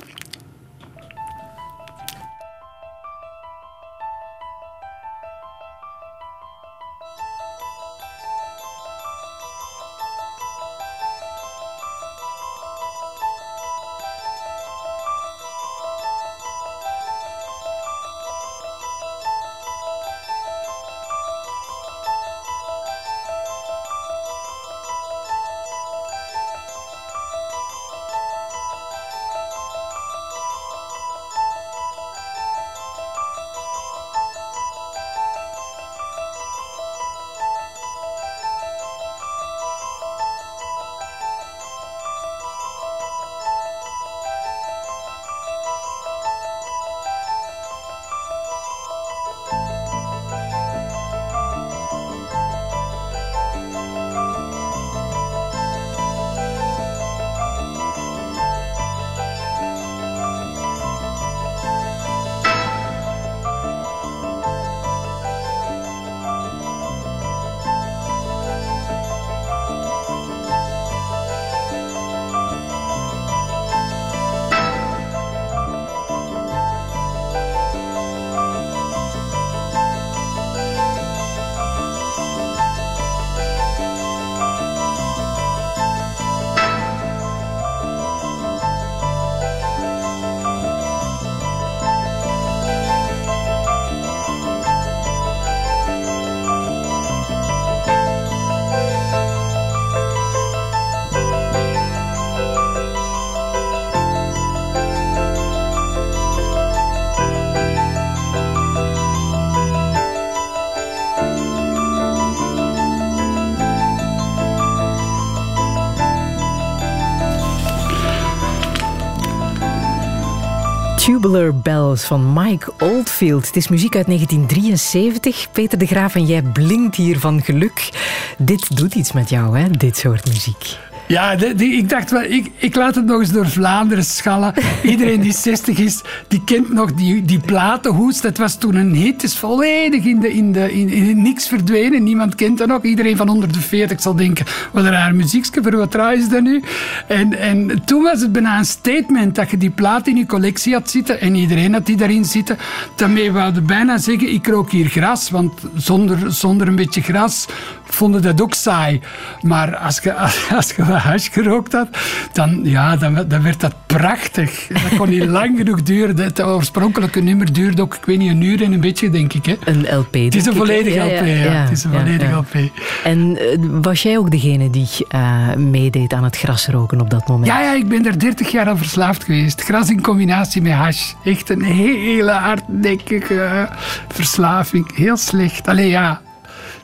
Tubular 121.22 121.56
Bells 121.56 122.04
van 122.04 122.34
Mike 122.34 122.74
Oldfield. 122.80 123.46
Het 123.46 123.56
is 123.56 123.68
muziek 123.68 123.96
uit 123.96 124.06
1973. 124.06 125.52
Peter 125.52 125.78
de 125.78 125.86
Graaf 125.86 126.16
en 126.16 126.26
jij 126.26 126.42
blinkt 126.42 126.96
hier 126.96 127.20
van 127.20 127.42
geluk. 127.42 127.90
Dit 128.38 128.78
doet 128.78 128.96
iets 128.96 129.12
met 129.12 129.30
jou, 129.30 129.60
hè? 129.60 129.70
Dit 129.70 129.98
soort 129.98 130.28
muziek. 130.28 130.78
Ja, 131.12 131.36
de- 131.36 131.56
die- 131.56 131.74
ik 131.78 131.90
dacht 131.90 132.12
wel, 132.12 132.22
ik, 132.24 132.52
ik 132.58 132.76
laat 132.76 132.96
het 132.96 133.06
nog 133.06 133.20
eens 133.20 133.32
door 133.32 133.50
Vlaanderen 133.50 134.04
schallen. 134.04 134.54
Iedereen 134.84 135.22
die 135.22 135.34
60 135.48 135.78
is, 135.78 136.02
die 136.28 136.42
kent 136.44 136.74
nog 136.74 136.94
die, 136.94 137.26
die 137.26 137.40
platenhoes. 137.40 138.22
Dat 138.22 138.38
was 138.38 138.58
toen 138.58 138.76
een 138.76 138.94
hit. 138.96 139.24
Is 139.24 139.38
volledig 139.38 140.04
in, 140.06 140.20
de, 140.20 140.34
in, 140.34 140.52
de, 140.52 140.72
in, 140.74 141.22
niks 141.22 141.48
verdwenen. 141.48 142.04
Niemand 142.04 142.36
kent 142.36 142.58
dat 142.58 142.68
nog. 142.68 142.84
Iedereen 142.84 143.18
van 143.18 143.30
onder 143.30 143.52
de 143.54 143.60
40 143.62 144.02
zal 144.02 144.16
denken, 144.16 144.46
wat 144.72 144.84
een 144.84 144.92
raar 144.92 145.16
muziekje, 145.16 145.62
voor 145.62 145.76
wat 145.78 145.92
draai 145.92 146.20
is 146.20 146.30
dat 146.30 146.42
nu? 146.42 146.62
En, 147.08 147.40
en 147.40 147.82
toen 147.86 148.04
was 148.04 148.22
het 148.22 148.32
bijna 148.32 148.58
een 148.58 148.66
statement 148.66 149.36
dat 149.36 149.50
je 149.52 149.58
die 149.58 149.70
plaat 149.70 150.08
in 150.08 150.16
je 150.16 150.26
collectie 150.26 150.74
had 150.74 150.90
zitten. 150.90 151.22
En 151.22 151.36
iedereen 151.36 151.74
had 151.74 151.86
die 151.86 151.98
daarin 151.98 152.26
zitten. 152.26 152.58
Daarmee 152.96 153.32
wouden 153.32 153.66
bijna 153.66 153.98
zeggen, 153.98 154.34
ik 154.34 154.48
rook 154.48 154.72
hier 154.72 154.90
gras. 154.90 155.30
Want 155.30 155.52
zonder, 155.76 156.18
zonder 156.28 156.68
een 156.68 156.76
beetje 156.76 157.02
gras 157.02 157.46
vonden 157.94 158.22
dat 158.22 158.42
ook 158.42 158.54
saai. 158.54 159.02
Maar 159.42 159.76
als 159.76 160.00
je, 160.04 160.14
als 160.58 160.72
je 160.76 160.84
hash 160.84 161.30
gerookt 161.32 161.74
had, 161.74 161.88
dan, 162.34 162.60
ja, 162.64 162.96
dan, 162.96 163.26
dan 163.28 163.42
werd 163.42 163.60
dat 163.60 163.74
prachtig. 163.86 164.68
Dat 164.68 164.98
kon 164.98 165.10
niet 165.10 165.26
lang 165.40 165.58
genoeg 165.58 165.84
duren. 165.84 166.18
Het 166.18 166.44
oorspronkelijke 166.44 167.20
nummer 167.20 167.54
duurde 167.54 167.82
ook, 167.82 167.96
ik 167.96 168.06
weet 168.06 168.18
niet, 168.18 168.32
een 168.32 168.42
uur 168.42 168.64
en 168.64 168.72
een 168.72 168.80
beetje, 168.80 169.10
denk 169.10 169.34
ik. 169.34 169.46
Hè. 169.46 169.56
Een 169.66 169.98
LP. 169.98 170.14
Het 170.14 170.36
is 170.36 170.46
een 170.46 170.56
volledige 170.56 171.00
LP, 171.00 171.26
ja. 171.26 171.62
Het 171.62 171.72
is 171.72 171.84
een 171.84 171.92
volledige 171.92 172.36
LP. 172.36 172.72
En 173.04 173.38
eh, 173.38 173.58
was 173.82 174.02
jij 174.02 174.18
ook 174.18 174.32
degene 174.32 174.70
die 174.70 174.90
uh, 175.16 175.54
meedeed 175.56 176.14
aan 176.14 176.24
het 176.24 176.38
grasroken 176.38 177.02
op 177.02 177.10
dat 177.10 177.28
moment? 177.28 177.48
Ja, 177.48 177.62
ja, 177.62 177.74
ik 177.74 177.88
ben 177.88 178.06
er 178.06 178.20
30 178.20 178.52
jaar 178.52 178.68
aan 178.68 178.78
verslaafd 178.78 179.24
geweest. 179.24 179.62
Gras 179.62 179.90
in 179.90 180.02
combinatie 180.02 180.62
met 180.62 180.74
hash. 180.74 181.14
Echt 181.24 181.50
een 181.50 181.64
hele 181.64 182.32
hardnekkige 182.32 183.70
verslaving. 184.08 184.96
Heel 184.96 185.18
slecht. 185.18 185.68
Allee, 185.68 185.90
ja. 185.90 186.22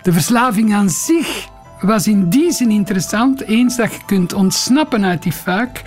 De 0.07 0.13
verslaving 0.13 0.73
aan 0.73 0.89
zich 0.89 1.47
was 1.81 2.07
in 2.07 2.29
die 2.29 2.51
zin 2.51 2.71
interessant. 2.71 3.41
Eens 3.41 3.75
dat 3.75 3.93
je 3.93 3.99
kunt 4.05 4.33
ontsnappen 4.33 5.05
uit 5.05 5.23
die 5.23 5.31
fuik, 5.31 5.81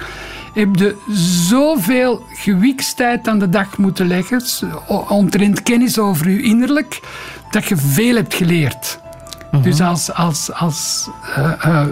heb 0.54 0.76
je 0.76 0.96
zoveel 1.48 2.22
gewikstijd 2.28 3.28
aan 3.28 3.38
de 3.38 3.48
dag 3.48 3.78
moeten 3.78 4.06
leggen, 4.06 4.42
omtrent 5.08 5.62
kennis 5.62 5.98
over 5.98 6.30
je 6.30 6.42
innerlijk, 6.42 7.00
dat 7.50 7.64
je 7.64 7.76
veel 7.76 8.14
hebt 8.14 8.34
geleerd. 8.34 9.00
Mhm. 9.50 9.62
Dus 9.62 9.80
als, 9.80 10.12
als, 10.12 10.52
als 10.52 11.08
uh, 11.38 11.52
uh, 11.66 11.86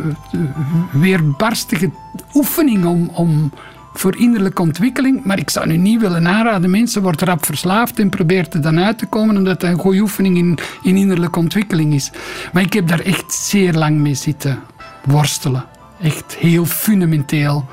weerbarstige 0.92 1.90
oefening 2.34 2.84
om, 2.84 3.10
om 3.14 3.52
voor 3.98 4.16
innerlijke 4.16 4.62
ontwikkeling. 4.62 5.24
Maar 5.24 5.38
ik 5.38 5.50
zou 5.50 5.66
nu 5.66 5.76
niet 5.76 6.00
willen 6.00 6.28
aanraden. 6.28 6.70
Mensen 6.70 7.02
worden 7.02 7.26
rap 7.26 7.44
verslaafd 7.44 7.98
en 7.98 8.08
probeert 8.08 8.54
er 8.54 8.61
dan 8.61 8.78
uit 8.78 8.98
te 8.98 9.06
komen 9.06 9.37
omdat 9.37 9.62
het 9.62 9.70
een 9.70 9.78
goede 9.78 10.00
oefening 10.00 10.37
in, 10.37 10.58
in 10.82 10.96
innerlijke 10.96 11.38
ontwikkeling 11.38 11.94
is. 11.94 12.11
Maar 12.52 12.62
ik 12.62 12.72
heb 12.72 12.88
daar 12.88 13.00
echt 13.00 13.32
zeer 13.32 13.72
lang 13.72 13.98
mee 13.98 14.14
zitten 14.14 14.58
worstelen. 15.04 15.64
Echt 16.00 16.37
heel 16.37 16.64
fundamenteel, 16.64 17.68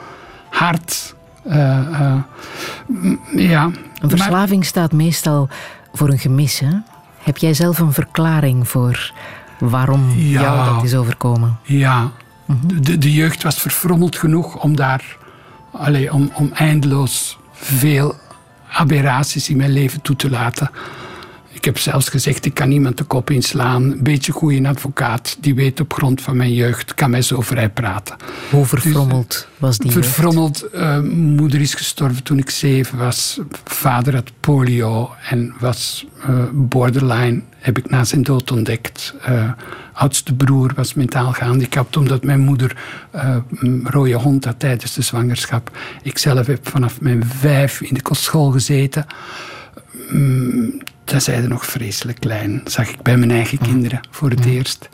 hard. 0.50 1.16
Uh, 1.48 1.56
uh, 1.92 2.16
ja. 3.36 3.72
Een 4.00 4.10
verslaving 4.10 4.66
staat 4.66 4.92
meestal 4.92 5.50
voor 5.94 6.10
een 6.10 6.20
gemis. 6.20 6.60
Hè? 6.60 6.72
Heb 7.24 7.38
jij 7.38 7.54
zelf 7.54 7.80
een 7.80 7.94
verklaring 7.94 8.68
voor 8.68 9.14
waarom 9.60 10.12
jou 10.12 10.76
dat 10.76 10.84
is 10.84 10.96
overkomen? 10.96 11.58
Ja, 11.64 12.12
mhm. 12.46 12.82
de, 12.82 12.98
de 12.98 13.14
jeugd 13.14 13.44
was 13.44 13.62
verfrommeld 13.62 14.16
genoeg 14.16 14.64
om 14.64 14.76
daar 14.76 15.18
allee, 15.78 16.14
om, 16.14 16.32
om 16.34 16.52
eindeloos 16.54 17.38
veel 17.52 18.16
aberraties 18.72 19.50
in 19.50 19.58
mijn 19.58 19.72
leven 19.72 20.02
toe 20.02 20.16
te 20.16 20.30
laten. 20.30 20.70
Ik 21.66 21.74
heb 21.74 21.84
zelfs 21.84 22.10
gezegd, 22.10 22.46
ik 22.46 22.54
kan 22.54 22.70
niemand 22.70 22.98
de 22.98 23.04
kop 23.04 23.30
inslaan. 23.30 23.84
Een 23.84 24.04
beetje 24.04 24.32
goede 24.32 24.68
advocaat, 24.68 25.38
die 25.40 25.56
weet 25.56 25.80
op 25.80 25.94
grond 25.94 26.22
van 26.22 26.38
mijn 26.38 26.54
jeugd, 26.54 26.94
kan 26.94 27.10
mij 27.10 27.22
zo 27.22 27.42
vrij 27.42 27.70
praten. 27.70 28.16
Hoe 28.50 28.66
verfrommeld 28.66 29.30
dus, 29.30 29.48
was 29.58 29.78
die 29.78 29.92
Verfrommeld. 29.92 30.66
Uh, 30.74 31.00
moeder 31.12 31.62
is 31.62 31.74
gestorven 31.74 32.24
toen 32.24 32.38
ik 32.38 32.50
zeven 32.50 32.98
was. 32.98 33.40
Vader 33.64 34.16
had 34.16 34.32
polio 34.40 35.12
en 35.30 35.54
was 35.60 36.06
uh, 36.30 36.44
borderline, 36.54 37.42
heb 37.58 37.78
ik 37.78 37.90
na 37.90 38.04
zijn 38.04 38.24
dood 38.24 38.52
ontdekt. 38.52 39.16
Uh, 39.30 39.52
oudste 39.94 40.34
broer 40.34 40.72
was 40.76 40.94
mentaal 40.94 41.32
gehandicapt 41.32 41.98
omdat 41.98 42.24
mijn 42.24 42.40
moeder 42.40 42.78
uh, 43.16 43.38
rode 43.84 44.14
hond 44.14 44.46
had 44.46 44.60
tijdens 44.60 44.94
de 44.94 45.02
zwangerschap. 45.02 45.78
Ik 46.04 46.18
zelf 46.18 46.48
heb 46.48 46.70
vanaf 46.70 47.02
mijn 47.02 47.26
vijf 47.26 47.82
in 47.82 47.94
de 47.94 48.02
kostschool 48.02 48.52
gezeten. 48.52 49.06
Dat 51.16 51.24
zeiden 51.24 51.50
nog 51.50 51.66
vreselijk 51.66 52.20
klein. 52.20 52.62
zag 52.66 52.90
ik 52.90 53.02
bij 53.02 53.18
mijn 53.18 53.32
eigen 53.32 53.58
kinderen 53.58 54.00
voor 54.10 54.30
het 54.30 54.46
eerst. 54.46 54.90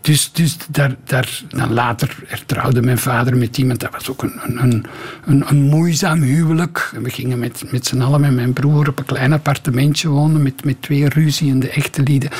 Dus, 0.00 0.32
dus 0.32 0.56
daar, 0.68 0.94
daar, 1.04 1.42
dan 1.48 1.72
later 1.72 2.16
trouwde 2.46 2.82
mijn 2.82 2.98
vader 2.98 3.36
met 3.36 3.58
iemand. 3.58 3.80
Dat 3.80 3.90
was 3.92 4.10
ook 4.10 4.22
een, 4.22 4.40
een, 4.44 4.84
een, 5.24 5.44
een 5.48 5.62
moeizaam 5.62 6.22
huwelijk. 6.22 6.92
we 7.02 7.10
gingen 7.10 7.38
met, 7.38 7.72
met 7.72 7.86
z'n 7.86 8.00
allen 8.00 8.20
met 8.20 8.34
mijn 8.34 8.52
broer 8.52 8.88
op 8.88 8.98
een 8.98 9.04
klein 9.04 9.32
appartementje 9.32 10.08
wonen. 10.08 10.42
Met, 10.42 10.64
met 10.64 10.82
twee 10.82 11.08
ruziende 11.08 11.70
echte 11.70 12.02
lieden. 12.02 12.30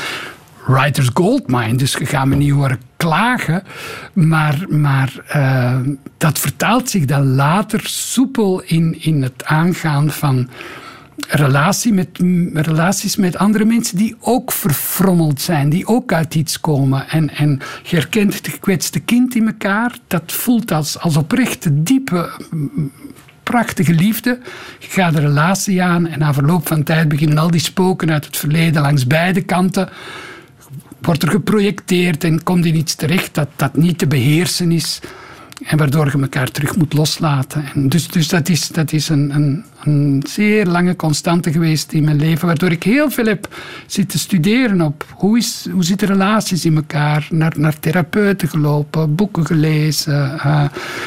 Writer's 0.67 1.11
Goldmine. 1.14 1.77
Dus 1.77 1.93
je 1.93 2.07
gaat 2.07 2.27
me 2.27 2.35
niet 2.35 2.53
horen 2.53 2.81
klagen. 2.97 3.62
Maar, 4.12 4.64
maar 4.69 5.12
uh, 5.37 5.77
dat 6.17 6.38
vertaalt 6.38 6.91
zich 6.91 7.05
dan 7.05 7.35
later 7.35 7.81
soepel 7.85 8.62
in, 8.62 9.03
in 9.03 9.23
het 9.23 9.45
aangaan 9.45 10.11
van 10.11 10.49
relatie 11.28 11.92
met, 11.92 12.09
relaties 12.52 13.16
met 13.16 13.37
andere 13.37 13.64
mensen 13.64 13.96
die 13.96 14.16
ook 14.20 14.52
verfrommeld 14.52 15.40
zijn, 15.40 15.68
die 15.68 15.87
ook 15.87 16.12
uit 16.12 16.35
iets 16.35 16.61
komen. 16.61 17.09
En, 17.09 17.35
en 17.35 17.61
je 17.83 17.96
herkent 17.96 18.35
het 18.35 18.48
gekwetste 18.48 19.00
kind 19.00 19.35
in 19.35 19.46
elkaar. 19.46 19.98
Dat 20.07 20.33
voelt 20.33 20.72
als, 20.72 20.98
als 20.98 21.16
oprechte, 21.16 21.83
diepe, 21.83 22.31
prachtige 23.42 23.92
liefde. 23.92 24.38
Je 24.78 24.88
gaat 24.88 25.14
de 25.14 25.20
relatie 25.20 25.83
aan 25.83 26.07
en 26.07 26.18
na 26.18 26.33
verloop 26.33 26.66
van 26.66 26.83
tijd 26.83 27.09
beginnen 27.09 27.38
al 27.38 27.50
die 27.50 27.61
spoken 27.61 28.11
uit 28.11 28.26
het 28.26 28.37
verleden 28.37 28.83
langs 28.83 29.07
beide 29.07 29.40
kanten. 29.40 29.88
Wordt 31.00 31.22
er 31.22 31.31
geprojecteerd 31.31 32.24
en 32.24 32.42
komt 32.42 32.64
in 32.64 32.76
iets 32.76 32.94
terecht 32.94 33.35
dat, 33.35 33.48
dat 33.57 33.76
niet 33.76 33.98
te 33.98 34.07
beheersen 34.07 34.72
is. 34.72 35.00
En 35.62 35.79
waardoor 35.79 36.07
je 36.07 36.21
elkaar 36.21 36.51
terug 36.51 36.77
moet 36.77 36.92
loslaten. 36.92 37.64
En 37.75 37.88
dus, 37.88 38.09
dus 38.09 38.29
dat 38.29 38.49
is, 38.49 38.68
dat 38.68 38.92
is 38.92 39.09
een, 39.09 39.35
een, 39.35 39.64
een, 39.85 40.25
zeer 40.29 40.66
lange 40.66 40.97
constante 40.97 41.53
geweest 41.53 41.92
in 41.92 42.05
mijn 42.05 42.16
leven. 42.16 42.47
Waardoor 42.47 42.71
ik 42.71 42.83
heel 42.83 43.11
veel 43.11 43.25
heb 43.25 43.49
zitten 43.87 44.18
studeren 44.18 44.81
op 44.81 45.07
hoe, 45.14 45.38
is, 45.38 45.66
hoe 45.73 45.85
zitten 45.85 46.09
relaties 46.09 46.64
in 46.64 46.77
elkaar. 46.77 47.27
Naar, 47.31 47.55
naar 47.57 47.79
therapeuten 47.79 48.49
gelopen, 48.49 49.14
boeken 49.14 49.47
gelezen. 49.47 50.40
Uh, 50.47 50.64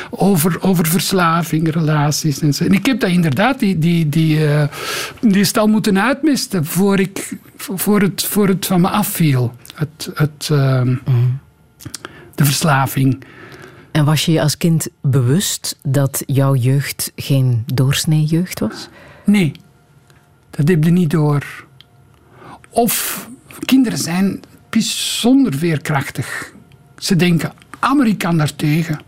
over, 0.09 0.61
over 0.61 0.87
verslaving, 0.87 1.73
relaties. 1.73 2.39
En, 2.39 2.53
zo. 2.53 2.63
en 2.63 2.73
ik 2.73 2.85
heb 2.85 2.99
dat 2.99 3.09
inderdaad, 3.09 3.59
die, 3.59 3.77
die, 3.77 4.09
die, 4.09 4.39
uh, 4.39 4.63
die 5.21 5.43
stal 5.43 5.67
moeten 5.67 6.01
uitmisten. 6.01 6.65
Voor, 6.65 6.99
ik, 6.99 7.37
voor, 7.57 8.01
het, 8.01 8.23
voor 8.23 8.47
het 8.47 8.65
van 8.65 8.81
me 8.81 8.89
afviel. 8.89 9.55
Het, 9.75 10.11
het, 10.13 10.49
uh, 10.51 10.81
De 12.35 12.45
verslaving. 12.45 13.23
En 13.91 14.05
was 14.05 14.25
je 14.25 14.31
je 14.31 14.41
als 14.41 14.57
kind 14.57 14.87
bewust 15.01 15.79
dat 15.83 16.23
jouw 16.25 16.55
jeugd 16.55 17.11
geen 17.15 17.63
doorsnee 17.73 18.23
jeugd 18.23 18.59
was? 18.59 18.89
Nee, 19.25 19.51
dat 20.49 20.67
heb 20.67 20.83
je 20.83 20.91
niet 20.91 21.09
door. 21.09 21.65
Of 22.69 23.29
kinderen 23.59 23.97
zijn 23.97 24.39
bijzonder 24.69 25.53
veerkrachtig. 25.53 26.53
Ze 26.97 27.15
denken, 27.15 27.53
Amerikaan 27.79 28.37
daartegen. 28.37 28.99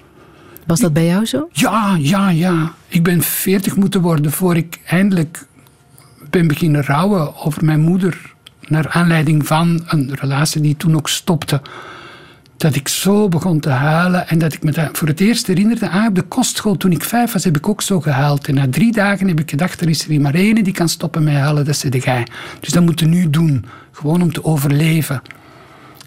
Was 0.65 0.79
dat 0.79 0.93
bij 0.93 1.05
jou 1.05 1.25
zo? 1.25 1.49
Ja, 1.51 1.95
ja, 1.99 2.29
ja. 2.29 2.73
Ik 2.87 3.03
ben 3.03 3.21
veertig 3.21 3.75
moeten 3.75 4.01
worden 4.01 4.31
voor 4.31 4.57
ik 4.57 4.79
eindelijk 4.85 5.45
ben 6.29 6.47
beginnen 6.47 6.83
rouwen 6.83 7.35
over 7.35 7.65
mijn 7.65 7.79
moeder. 7.79 8.33
Naar 8.67 8.89
aanleiding 8.89 9.47
van 9.47 9.83
een 9.85 10.15
relatie 10.15 10.61
die 10.61 10.77
toen 10.77 10.95
ook 10.95 11.09
stopte 11.09 11.61
dat 12.57 12.75
ik 12.75 12.87
zo 12.87 13.27
begon 13.27 13.59
te 13.59 13.69
huilen 13.69 14.27
en 14.27 14.39
dat 14.39 14.53
ik 14.53 14.63
me 14.63 14.89
voor 14.91 15.07
het 15.07 15.19
eerst 15.19 15.47
herinnerde, 15.47 15.89
ah, 15.89 16.05
op 16.05 16.15
de 16.15 16.21
kostschool 16.21 16.77
toen 16.77 16.91
ik 16.91 17.03
vijf 17.03 17.31
was, 17.31 17.43
heb 17.43 17.57
ik 17.57 17.69
ook 17.69 17.81
zo 17.81 18.01
gehuild. 18.01 18.47
En 18.47 18.55
na 18.55 18.67
drie 18.69 18.91
dagen 18.91 19.27
heb 19.27 19.39
ik 19.39 19.49
gedacht, 19.49 19.81
er 19.81 19.89
is 19.89 20.07
er 20.07 20.21
maar 20.21 20.33
één 20.33 20.63
die 20.63 20.73
kan 20.73 20.89
stoppen 20.89 21.23
met 21.23 21.33
huilen, 21.33 21.65
dat 21.65 21.73
is 21.73 21.79
de 21.79 22.01
gij. 22.01 22.27
Dus 22.59 22.69
dat 22.69 22.83
moet 22.83 22.99
je 22.99 23.05
nu 23.05 23.29
doen, 23.29 23.65
gewoon 23.91 24.21
om 24.21 24.33
te 24.33 24.43
overleven. 24.43 25.21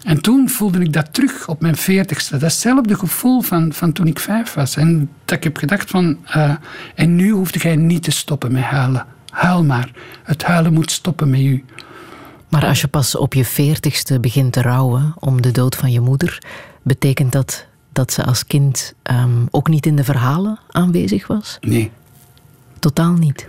En 0.03 0.21
toen 0.21 0.49
voelde 0.49 0.79
ik 0.79 0.93
dat 0.93 1.13
terug 1.13 1.47
op 1.47 1.61
mijn 1.61 1.75
veertigste. 1.75 2.37
Datzelfde 2.37 2.95
gevoel 2.95 3.41
van, 3.41 3.73
van 3.73 3.91
toen 3.91 4.07
ik 4.07 4.19
vijf 4.19 4.53
was. 4.53 4.75
En 4.75 5.09
dat 5.25 5.37
ik 5.37 5.43
heb 5.43 5.57
gedacht 5.57 5.89
van, 5.89 6.17
uh, 6.35 6.51
en 6.95 7.15
nu 7.15 7.29
hoefde 7.29 7.59
jij 7.59 7.75
niet 7.75 8.03
te 8.03 8.11
stoppen 8.11 8.51
met 8.51 8.63
huilen. 8.63 9.05
Huil 9.29 9.63
maar. 9.63 9.91
Het 10.23 10.43
huilen 10.43 10.73
moet 10.73 10.91
stoppen 10.91 11.29
met 11.29 11.39
u. 11.39 11.63
Maar 12.49 12.65
als 12.65 12.81
je 12.81 12.87
pas 12.87 13.15
op 13.15 13.33
je 13.33 13.45
veertigste 13.45 14.19
begint 14.19 14.53
te 14.53 14.61
rouwen 14.61 15.13
om 15.19 15.41
de 15.41 15.51
dood 15.51 15.75
van 15.75 15.91
je 15.91 15.99
moeder, 15.99 16.43
betekent 16.81 17.31
dat 17.31 17.65
dat 17.97 18.13
ze 18.13 18.25
als 18.25 18.45
kind 18.45 18.93
um, 19.11 19.47
ook 19.51 19.67
niet 19.67 19.85
in 19.85 19.95
de 19.95 20.03
verhalen 20.03 20.59
aanwezig 20.71 21.27
was? 21.27 21.57
Nee. 21.61 21.91
Totaal 22.79 23.13
niet? 23.13 23.45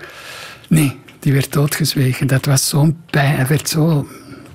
Nee, 0.68 0.98
die 1.18 1.32
werd 1.32 1.52
doodgezwegen. 1.52 2.26
Dat 2.26 2.44
was 2.44 2.68
zo'n 2.68 2.96
pijn, 3.10 3.46
werd 3.46 3.68
zo 3.68 4.06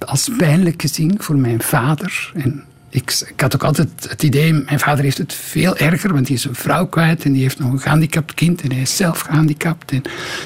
als 0.06 0.29
pijnlijk 0.38 0.82
gezien 0.82 1.15
voor 1.19 1.36
mijn 1.36 1.62
vader. 1.62 2.32
En 2.36 2.63
ik, 2.93 3.23
ik, 3.27 3.41
had 3.41 3.56
ook 3.56 3.63
altijd 3.63 3.89
het 4.10 4.23
idee, 4.23 4.53
mijn 4.53 4.79
vader 4.79 5.03
heeft 5.03 5.17
het 5.17 5.34
veel 5.34 5.77
erger, 5.77 6.13
want 6.13 6.27
hij 6.27 6.36
is 6.36 6.45
een 6.45 6.56
vrouw 6.56 6.86
kwijt 6.86 7.23
en 7.23 7.32
die 7.32 7.41
heeft 7.41 7.60
nog 7.60 7.71
een 7.71 7.79
gehandicapt 7.79 8.34
kind 8.34 8.62
en 8.62 8.71
hij 8.71 8.82
is 8.82 8.95
zelf 8.95 9.19
gehandicapt. 9.19 9.91
En, 9.91 10.01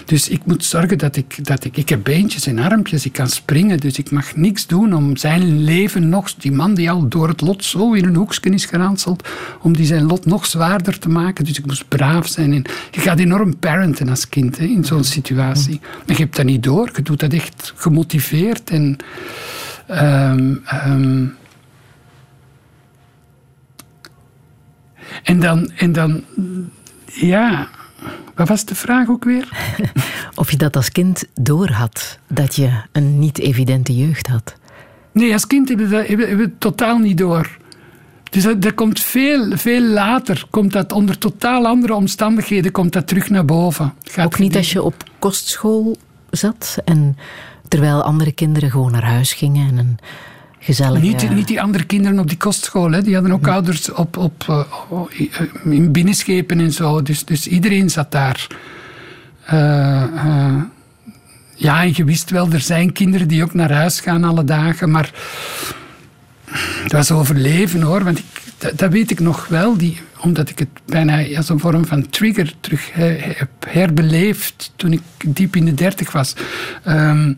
dus 0.06 0.30
ik 0.30 0.46
moet 0.46 0.66
zorgen 0.66 0.98
dat 0.98 1.16
ik, 1.16 1.46
dat 1.46 1.64
ik, 1.64 1.78
ik 1.78 1.90
heb 1.90 2.04
beentjes 2.04 2.48
en 2.48 2.60
armpjes, 2.60 3.06
ik 3.06 3.12
kan 3.12 3.30
springen, 3.30 3.80
dus 3.80 3.98
ik 3.98 4.12
mag 4.12 4.36
niks 4.36 4.68
doen 4.68 4.94
om 4.94 5.18
zijn 5.18 5.64
leven 5.64 6.10
nog, 6.10 6.34
die 6.34 6.52
man 6.52 6.74
die 6.74 6.92
al 6.92 7.08
door 7.08 7.28
het 7.28 7.42
lot 7.42 7.64
zo 7.64 7.94
in 7.94 8.06
een 8.06 8.16
hoekje 8.16 8.50
is 8.50 8.66
geranseld, 8.66 9.28
om 9.62 9.76
die 9.76 9.86
zijn 9.86 10.06
lot 10.06 10.26
nog 10.26 10.46
zwaarder 10.46 11.00
te 11.00 11.10
maken. 11.10 11.46
Dus 11.46 11.58
ik 11.58 11.66
moest 11.66 11.88
braaf 11.88 12.28
zijn. 12.28 12.54
En 12.54 12.64
je 12.92 13.02
gaat 13.02 13.20
enorm 13.20 13.58
parenten 13.58 14.10
als 14.10 14.30
kind 14.30 14.60
in 14.60 14.86
zo'n 14.86 15.04
situatie. 15.04 15.80
En 16.06 16.14
je 16.14 16.22
hebt 16.22 16.36
dat 16.36 16.46
niet 16.46 16.64
door, 16.64 16.90
je 16.96 17.02
doet 17.02 17.20
dat 17.20 17.34
echt 17.34 17.74
gemotiveerd 17.76 18.70
en... 18.70 18.98
Um, 19.90 21.37
En 25.24 25.40
dan, 25.40 25.72
en 25.76 25.92
dan, 25.92 26.24
ja, 27.06 27.68
wat 28.36 28.48
was 28.48 28.66
de 28.66 28.76
vraag 28.76 29.10
ook 29.10 29.24
weer? 29.24 29.48
of 30.36 30.52
je 30.52 30.58
dat 30.58 30.76
als 30.76 30.92
kind 30.92 31.26
doorhad, 31.34 32.20
dat 32.28 32.56
je 32.56 32.72
een 32.92 33.20
niet 33.20 33.40
evidente 33.40 33.96
jeugd 33.96 34.28
had. 34.28 34.56
Nee, 35.12 35.34
als 35.34 35.48
kind 35.48 35.68
hebben 35.68 35.90
we, 35.90 35.96
dat, 35.96 36.08
hebben 36.08 36.38
we 36.38 36.44
het 36.44 36.60
totaal 36.60 36.98
niet 36.98 37.18
door. 37.18 37.58
Dus 38.30 38.44
dat, 38.44 38.62
dat, 38.62 38.74
komt 38.74 39.00
veel, 39.00 39.58
veel 39.58 39.82
later. 39.82 40.46
Komt 40.50 40.74
dat 40.74 40.92
onder 40.92 41.18
totaal 41.18 41.66
andere 41.66 41.94
omstandigheden 41.94 42.72
komt 42.72 42.94
dat 42.94 43.08
terug 43.08 43.30
naar 43.30 43.46
boven. 43.46 43.94
Gaat 44.04 44.26
Ook 44.26 44.40
niet 44.40 44.56
als 44.56 44.72
je 44.72 44.84
op 44.84 45.04
kostschool 45.20 45.98
zat 46.30 46.78
en 46.86 47.18
terwijl 47.68 48.02
andere 48.02 48.32
kinderen 48.32 48.72
gewoon 48.72 48.92
naar 48.92 49.06
huis 49.06 49.34
gingen 49.34 49.68
en 49.68 49.78
een 49.78 49.98
Niet, 51.02 51.30
niet 51.30 51.48
die 51.48 51.62
andere 51.62 51.84
kinderen 51.84 52.20
op 52.20 52.28
die 52.28 52.38
kostschool. 52.38 52.92
Hè. 52.92 53.02
Die 53.02 53.14
hadden 53.14 53.32
ook 53.32 53.48
ouders 53.48 53.92
op, 53.92 54.18
op, 54.18 54.46
uh, 54.50 54.64
in 55.64 55.92
binnenschepen 55.92 56.60
en 56.60 56.72
zo. 56.72 57.02
Dus, 57.02 57.26
dus 57.26 57.48
iedereen 57.48 57.90
zat 57.90 58.12
daar. 58.12 58.48
Uh, 59.54 60.04
ja, 61.56 61.82
en 61.82 61.92
je 61.94 62.04
wist 62.04 62.30
wel, 62.30 62.52
er 62.52 62.60
zijn 62.60 62.92
kinderen 62.92 63.28
die 63.28 63.44
ook 63.44 63.54
naar 63.54 63.72
huis 63.72 64.00
gaan 64.00 64.24
alle 64.24 64.44
dagen, 64.44 64.92
maar 64.92 65.12
dat 66.82 66.92
was 66.92 67.12
overleven 67.12 67.82
hoor. 67.82 68.04
Want 68.04 68.20
ik, 68.20 68.26
dat, 68.76 68.92
weet 68.92 69.12
ik 69.12 69.20
nog 69.20 69.48
wel, 69.48 69.78
die, 69.78 69.98
omdat 70.20 70.50
ik 70.50 70.60
het 70.60 70.70
bijna 70.86 71.36
als 71.36 71.50
een 71.50 71.60
vorm 71.60 71.86
van 71.86 72.10
trigger 72.10 72.54
terug 72.60 72.90
heb 72.94 73.50
herbeleefd 73.68 74.72
toen 74.76 74.92
ik 74.92 75.02
diep 75.26 75.56
in 75.56 75.66
de 75.66 75.74
dertig 75.74 76.12
was. 76.12 76.36
Ehm, 76.84 77.34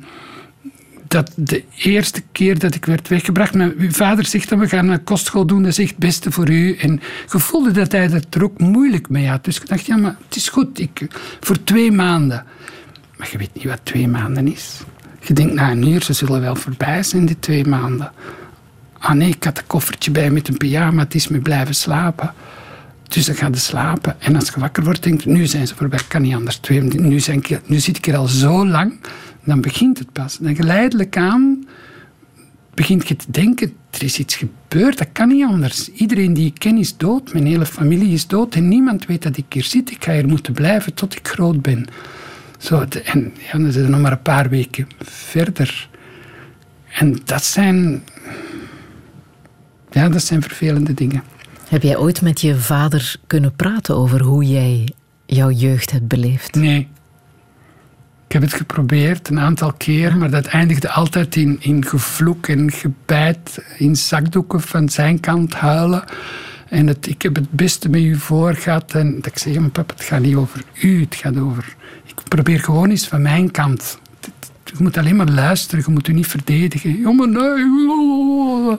dat 1.10 1.32
de 1.36 1.64
eerste 1.76 2.22
keer 2.32 2.60
dat 2.60 2.76
ik 2.76 2.86
werd 2.86 3.08
weggebracht, 3.08 3.54
mijn 3.54 3.94
vader 3.94 4.26
zegt 4.26 4.50
dan 4.50 4.60
we 4.60 4.68
gaan 4.68 4.86
naar 4.86 5.00
kostschool 5.00 5.46
doen, 5.46 5.64
dat 5.64 5.72
is 5.72 5.80
echt 5.80 5.90
het 5.90 6.00
beste 6.00 6.32
voor 6.32 6.50
u. 6.50 6.76
En 6.76 6.94
ik 6.94 7.40
voelde 7.40 7.72
dat 7.72 7.92
hij 7.92 8.08
het 8.08 8.36
er 8.36 8.44
ook 8.44 8.60
moeilijk 8.60 9.10
mee 9.10 9.28
had. 9.28 9.44
Dus 9.44 9.60
ik 9.60 9.68
dacht, 9.68 9.86
ja, 9.86 9.98
maar 9.98 10.16
het 10.28 10.36
is 10.36 10.50
goed, 10.50 10.80
ik, 10.80 11.08
voor 11.40 11.64
twee 11.64 11.92
maanden. 11.92 12.46
Maar 13.18 13.30
je 13.32 13.38
weet 13.38 13.54
niet 13.54 13.64
wat 13.64 13.80
twee 13.84 14.08
maanden 14.08 14.48
is. 14.48 14.80
Je 15.20 15.34
denkt 15.34 15.54
na 15.54 15.72
een 15.72 15.88
uur, 15.88 16.04
ze 16.04 16.14
zullen 16.14 16.42
wel 16.42 16.56
voorbij 16.56 17.04
zijn, 17.04 17.26
die 17.26 17.40
twee 17.40 17.66
maanden. 17.66 18.12
Ah 19.00 19.12
nee, 19.12 19.30
ik 19.30 19.44
had 19.44 19.58
een 19.58 19.68
koffertje 19.68 20.12
bij 20.12 20.32
met 20.32 20.48
een 20.48 20.58
pyjama, 20.58 21.04
het 21.04 21.16
is 21.16 21.28
me 21.28 21.40
blijven 21.40 21.76
slapen. 21.76 22.34
Dus 23.08 23.26
dan 23.26 23.36
ga 23.36 23.48
je 23.48 23.58
slapen. 23.58 24.22
En 24.22 24.36
als 24.36 24.50
je 24.54 24.60
wakker 24.60 24.84
wordt, 24.84 25.04
denk 25.04 25.22
je, 25.22 25.30
nu 25.30 25.46
zijn 25.46 25.68
ze 25.68 25.76
voorbij, 25.76 26.00
kan 26.08 26.22
niet 26.22 26.36
anders. 26.36 26.60
Nu, 26.70 27.20
zijn 27.20 27.38
ik, 27.38 27.60
nu 27.66 27.80
zit 27.80 27.98
ik 27.98 28.08
er 28.08 28.16
al 28.16 28.28
zo 28.28 28.68
lang, 28.68 29.00
dan 29.50 29.62
begint 29.62 30.00
het 30.00 30.12
pas. 30.12 30.38
Dan 30.38 30.56
geleidelijk 30.56 31.18
aan 31.18 31.68
begint 32.74 33.08
je 33.08 33.16
te 33.16 33.32
denken, 33.32 33.74
er 33.90 34.04
is 34.04 34.20
iets 34.20 34.36
gebeurd, 34.36 34.98
dat 34.98 35.08
kan 35.12 35.28
niet 35.28 35.46
anders. 35.46 35.92
Iedereen 35.92 36.34
die 36.34 36.46
ik 36.46 36.60
ken 36.60 36.78
is 36.78 36.98
dood, 36.98 37.34
mijn 37.34 37.46
hele 37.46 37.66
familie 37.66 38.14
is 38.14 38.28
dood 38.28 38.56
en 38.56 38.68
niemand 38.68 39.06
weet 39.06 39.24
dat 39.24 39.38
ik 39.38 39.46
hier 39.50 39.64
zit. 39.64 39.92
Ik 39.92 40.04
ga 40.04 40.14
hier 40.14 40.28
moeten 40.28 40.54
blijven 40.54 40.94
tot 40.94 41.16
ik 41.16 41.28
groot 41.28 41.62
ben. 41.62 41.86
Zo, 42.58 42.86
en 43.04 43.34
ja, 43.52 43.58
dan 43.58 43.72
zijn 43.72 43.92
nog 43.92 44.00
maar 44.02 44.12
een 44.12 44.22
paar 44.22 44.50
weken 44.50 44.88
verder. 45.04 45.90
En 46.90 47.20
dat 47.26 47.44
zijn, 47.44 48.04
ja, 49.92 50.10
dat 50.10 50.24
zijn 50.24 50.42
vervelende 50.42 50.94
dingen. 50.94 51.24
Heb 51.70 51.84
jij 51.84 51.98
ooit 51.98 52.22
met 52.22 52.42
je 52.42 52.56
vader 52.56 53.16
kunnen 53.28 53.56
praten 53.56 53.96
over 53.96 54.22
hoe 54.22 54.44
jij 54.44 54.94
jouw 55.26 55.52
jeugd 55.52 55.92
hebt 55.92 56.08
beleefd? 56.08 56.56
Nee. 56.56 56.88
Ik 58.30 58.36
heb 58.36 58.44
het 58.44 58.54
geprobeerd 58.54 59.30
een 59.30 59.40
aantal 59.40 59.74
keer, 59.74 60.18
maar 60.18 60.30
dat 60.30 60.46
eindigde 60.46 60.90
altijd 60.90 61.36
in, 61.36 61.58
in 61.60 61.86
gevloek 61.86 62.48
en 62.48 62.72
gebijt, 62.72 63.64
in 63.78 63.96
zakdoeken 63.96 64.62
van 64.62 64.90
zijn 64.90 65.20
kant 65.20 65.54
huilen. 65.54 66.04
En 66.68 66.88
het, 66.88 67.08
ik 67.08 67.22
heb 67.22 67.36
het 67.36 67.52
beste 67.52 67.90
met 67.90 68.02
u 68.02 68.16
voor 68.16 68.54
gehad. 68.54 68.94
En 68.94 69.16
dat 69.16 69.26
ik 69.26 69.38
zeg, 69.38 69.60
mijn 69.60 69.72
het 69.76 70.04
gaat 70.04 70.22
niet 70.22 70.36
over 70.36 70.64
u, 70.82 71.02
het 71.02 71.16
gaat 71.16 71.38
over 71.38 71.76
probeer 72.30 72.60
gewoon 72.60 72.90
eens 72.90 73.08
van 73.08 73.22
mijn 73.22 73.52
kant. 73.52 74.00
Je 74.64 74.74
moet 74.78 74.98
alleen 74.98 75.16
maar 75.16 75.30
luisteren, 75.30 75.84
je 75.86 75.92
moet 75.92 76.08
u 76.08 76.14
niet 76.14 76.28
verdedigen. 76.28 77.00
Ja, 77.00 77.12
maar 77.12 77.28
nee. 77.28 78.78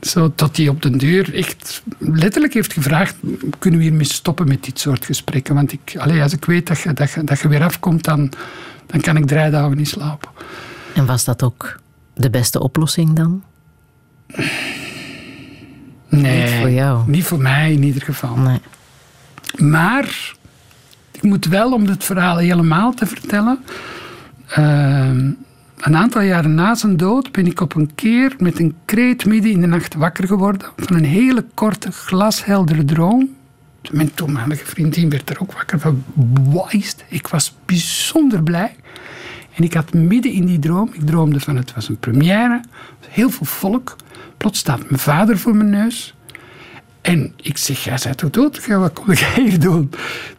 Zo, 0.00 0.32
tot 0.34 0.56
hij 0.56 0.68
op 0.68 0.82
de 0.82 0.96
deur 0.96 1.34
echt 1.34 1.82
letterlijk 1.98 2.54
heeft 2.54 2.72
gevraagd: 2.72 3.16
kunnen 3.58 3.80
we 3.80 3.86
hiermee 3.86 4.04
stoppen 4.04 4.48
met 4.48 4.64
dit 4.64 4.78
soort 4.78 5.04
gesprekken? 5.04 5.54
Want 5.54 5.72
ik, 5.72 5.94
allez, 5.98 6.22
als 6.22 6.32
ik 6.32 6.44
weet 6.44 6.66
dat 6.66 6.80
je, 6.80 6.92
dat, 6.92 7.10
je, 7.10 7.24
dat 7.24 7.40
je 7.40 7.48
weer 7.48 7.62
afkomt, 7.62 8.04
dan, 8.04 8.32
dan 8.86 9.00
kan 9.00 9.16
ik 9.16 9.26
drie 9.26 9.50
dagen 9.50 9.76
niet 9.76 9.88
slapen. 9.88 10.30
En 10.94 11.06
was 11.06 11.24
dat 11.24 11.42
ook 11.42 11.78
de 12.14 12.30
beste 12.30 12.60
oplossing 12.60 13.12
dan? 13.12 13.42
Nee, 16.08 16.42
niet 16.42 16.60
voor 16.60 16.70
jou. 16.70 17.10
Niet 17.10 17.24
voor 17.24 17.40
mij 17.40 17.72
in 17.72 17.82
ieder 17.82 18.02
geval. 18.02 18.36
Nee. 18.36 18.60
Maar 19.56 20.34
ik 21.12 21.22
moet 21.22 21.44
wel, 21.44 21.72
om 21.72 21.86
het 21.86 22.04
verhaal 22.04 22.36
helemaal 22.36 22.94
te 22.94 23.06
vertellen. 23.06 23.64
Ehm, 24.46 25.30
een 25.80 25.96
aantal 25.96 26.22
jaren 26.22 26.54
na 26.54 26.74
zijn 26.74 26.96
dood 26.96 27.32
ben 27.32 27.46
ik 27.46 27.60
op 27.60 27.74
een 27.74 27.94
keer 27.94 28.34
met 28.38 28.58
een 28.58 28.74
kreet 28.84 29.24
midden 29.24 29.50
in 29.50 29.60
de 29.60 29.66
nacht 29.66 29.94
wakker 29.94 30.26
geworden 30.26 30.68
van 30.76 30.96
een 30.96 31.04
hele 31.04 31.44
korte, 31.54 31.92
glasheldere 31.92 32.84
droom. 32.84 33.28
Mijn 33.90 34.14
toenmalige 34.14 34.66
vriendin 34.66 35.10
werd 35.10 35.30
er 35.30 35.40
ook 35.40 35.52
wakker 35.52 35.80
van. 35.80 36.04
Het? 36.66 37.04
Ik 37.08 37.26
was 37.26 37.56
bijzonder 37.64 38.42
blij. 38.42 38.76
En 39.54 39.64
ik 39.64 39.74
had 39.74 39.92
midden 39.92 40.32
in 40.32 40.46
die 40.46 40.58
droom, 40.58 40.90
ik 40.92 41.06
droomde 41.06 41.40
van 41.40 41.56
het 41.56 41.74
was 41.74 41.88
een 41.88 41.98
première, 41.98 42.60
heel 43.08 43.30
veel 43.30 43.46
volk. 43.46 43.96
Plots 44.36 44.58
staat 44.58 44.90
mijn 44.90 45.00
vader 45.00 45.38
voor 45.38 45.56
mijn 45.56 45.70
neus. 45.70 46.14
En 47.00 47.32
ik 47.36 47.56
zeg, 47.56 47.84
jij 47.84 47.98
bent 48.02 48.18
toch 48.18 48.30
dood? 48.30 48.66
Wat 48.66 48.92
kom 48.92 49.10
ik 49.10 49.18
hier 49.18 49.60
doen? 49.60 49.90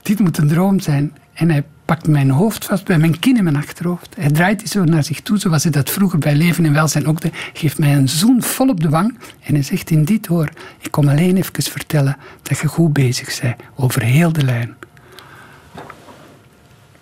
Dit 0.02 0.20
moet 0.20 0.38
een 0.38 0.48
droom 0.48 0.80
zijn. 0.80 1.14
En 1.34 1.50
hij 1.50 1.64
pakt 1.92 2.08
mijn 2.08 2.30
hoofd 2.30 2.66
vast 2.66 2.86
bij 2.86 2.98
mijn 2.98 3.20
kin 3.20 3.38
in 3.38 3.44
mijn 3.44 3.56
achterhoofd. 3.56 4.16
Hij 4.16 4.32
draait 4.32 4.60
die 4.60 4.68
zo 4.68 4.84
naar 4.84 5.04
zich 5.04 5.22
toe, 5.22 5.38
zoals 5.38 5.64
hij 5.64 5.72
dat 5.72 5.90
vroeger 5.90 6.20
bij 6.20 6.36
Leven 6.36 6.66
en 6.66 6.74
Welzijn 6.74 7.08
ook 7.08 7.22
deed. 7.22 7.34
Geeft 7.54 7.78
mij 7.78 7.96
een 7.96 8.10
zoen 8.10 8.44
vol 8.44 8.68
op 8.68 8.80
de 8.80 8.90
wang. 8.90 9.18
En 9.42 9.54
hij 9.54 9.64
zegt 9.64 9.90
in 9.90 10.06
dit 10.06 10.26
hoor, 10.26 10.50
ik 10.80 10.92
kom 10.92 11.08
alleen 11.08 11.38
even 11.38 11.64
vertellen 11.64 12.18
dat 12.42 12.60
je 12.60 12.68
goed 12.68 12.94
bezig 12.94 13.42
bent. 13.42 13.56
Over 13.76 14.02
heel 14.04 14.32
de 14.32 14.44
lijn. 14.44 14.76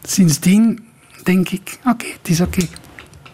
Sindsdien 0.03 0.79
denk 1.23 1.49
ik, 1.49 1.79
oké, 1.85 2.05
het 2.05 2.29
is 2.29 2.41
oké. 2.41 2.61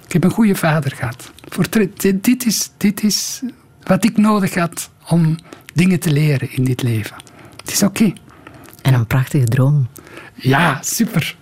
Ik 0.05 0.13
heb 0.13 0.23
een 0.23 0.31
goede 0.31 0.55
vader 0.55 0.91
gehad. 0.91 1.31
Voor 1.49 1.65
dit, 1.69 2.45
is, 2.45 2.71
dit 2.77 3.03
is 3.03 3.41
wat 3.83 4.05
ik 4.05 4.17
nodig 4.17 4.55
had 4.55 4.89
om 5.09 5.35
dingen 5.73 5.99
te 5.99 6.11
leren 6.11 6.51
in 6.51 6.63
dit 6.63 6.81
leven. 6.81 7.15
Het 7.61 7.71
is 7.71 7.83
oké. 7.83 8.13
En 8.81 8.93
een 8.93 9.07
prachtige 9.07 9.45
droom. 9.45 9.87
Ja, 10.33 10.79
super. 10.81 11.35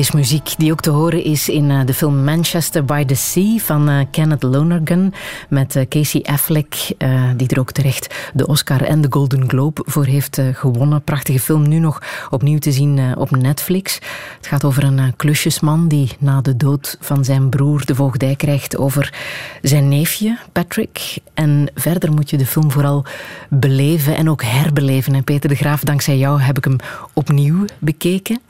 Is 0.00 0.10
muziek 0.10 0.54
die 0.56 0.72
ook 0.72 0.80
te 0.80 0.90
horen 0.90 1.24
is 1.24 1.48
in 1.48 1.70
uh, 1.70 1.80
de 1.84 1.94
film 1.94 2.24
Manchester 2.24 2.84
by 2.84 3.04
the 3.04 3.14
Sea 3.14 3.58
van 3.58 3.90
uh, 3.90 4.00
Kenneth 4.10 4.42
Lonergan 4.42 5.12
met 5.48 5.76
uh, 5.76 5.82
Casey 5.88 6.22
Affleck, 6.22 6.94
die 7.36 7.48
er 7.48 7.58
ook 7.58 7.72
terecht 7.72 8.30
de 8.34 8.46
Oscar 8.46 8.82
en 8.82 9.00
de 9.00 9.06
Golden 9.10 9.48
Globe 9.48 9.82
voor 9.86 10.04
heeft 10.04 10.40
gewonnen. 10.52 11.02
Prachtige 11.02 11.40
film, 11.40 11.68
nu 11.68 11.78
nog 11.78 12.02
opnieuw 12.30 12.58
te 12.58 12.72
zien 12.72 13.16
op 13.16 13.30
Netflix. 13.30 13.94
Het 14.36 14.46
gaat 14.46 14.64
over 14.64 14.84
een 14.84 15.16
klusjesman 15.16 15.88
die 15.88 16.10
na 16.18 16.40
de 16.40 16.56
dood 16.56 16.96
van 17.00 17.24
zijn 17.24 17.48
broer 17.48 17.86
de 17.86 17.94
voogdij 17.94 18.36
krijgt 18.36 18.76
over 18.76 19.14
zijn 19.62 19.88
neefje 19.88 20.38
Patrick. 20.52 21.18
En 21.34 21.70
verder 21.74 22.12
moet 22.12 22.30
je 22.30 22.36
de 22.36 22.46
film 22.46 22.70
vooral 22.70 23.04
beleven 23.48 24.16
en 24.16 24.30
ook 24.30 24.42
herbeleven. 24.42 25.14
En 25.14 25.24
Peter 25.24 25.48
de 25.48 25.54
Graaf, 25.54 25.80
dankzij 25.80 26.18
jou 26.18 26.40
heb 26.40 26.56
ik 26.56 26.64
hem 26.64 26.76
opnieuw 27.12 27.64
bekeken. 27.78 28.40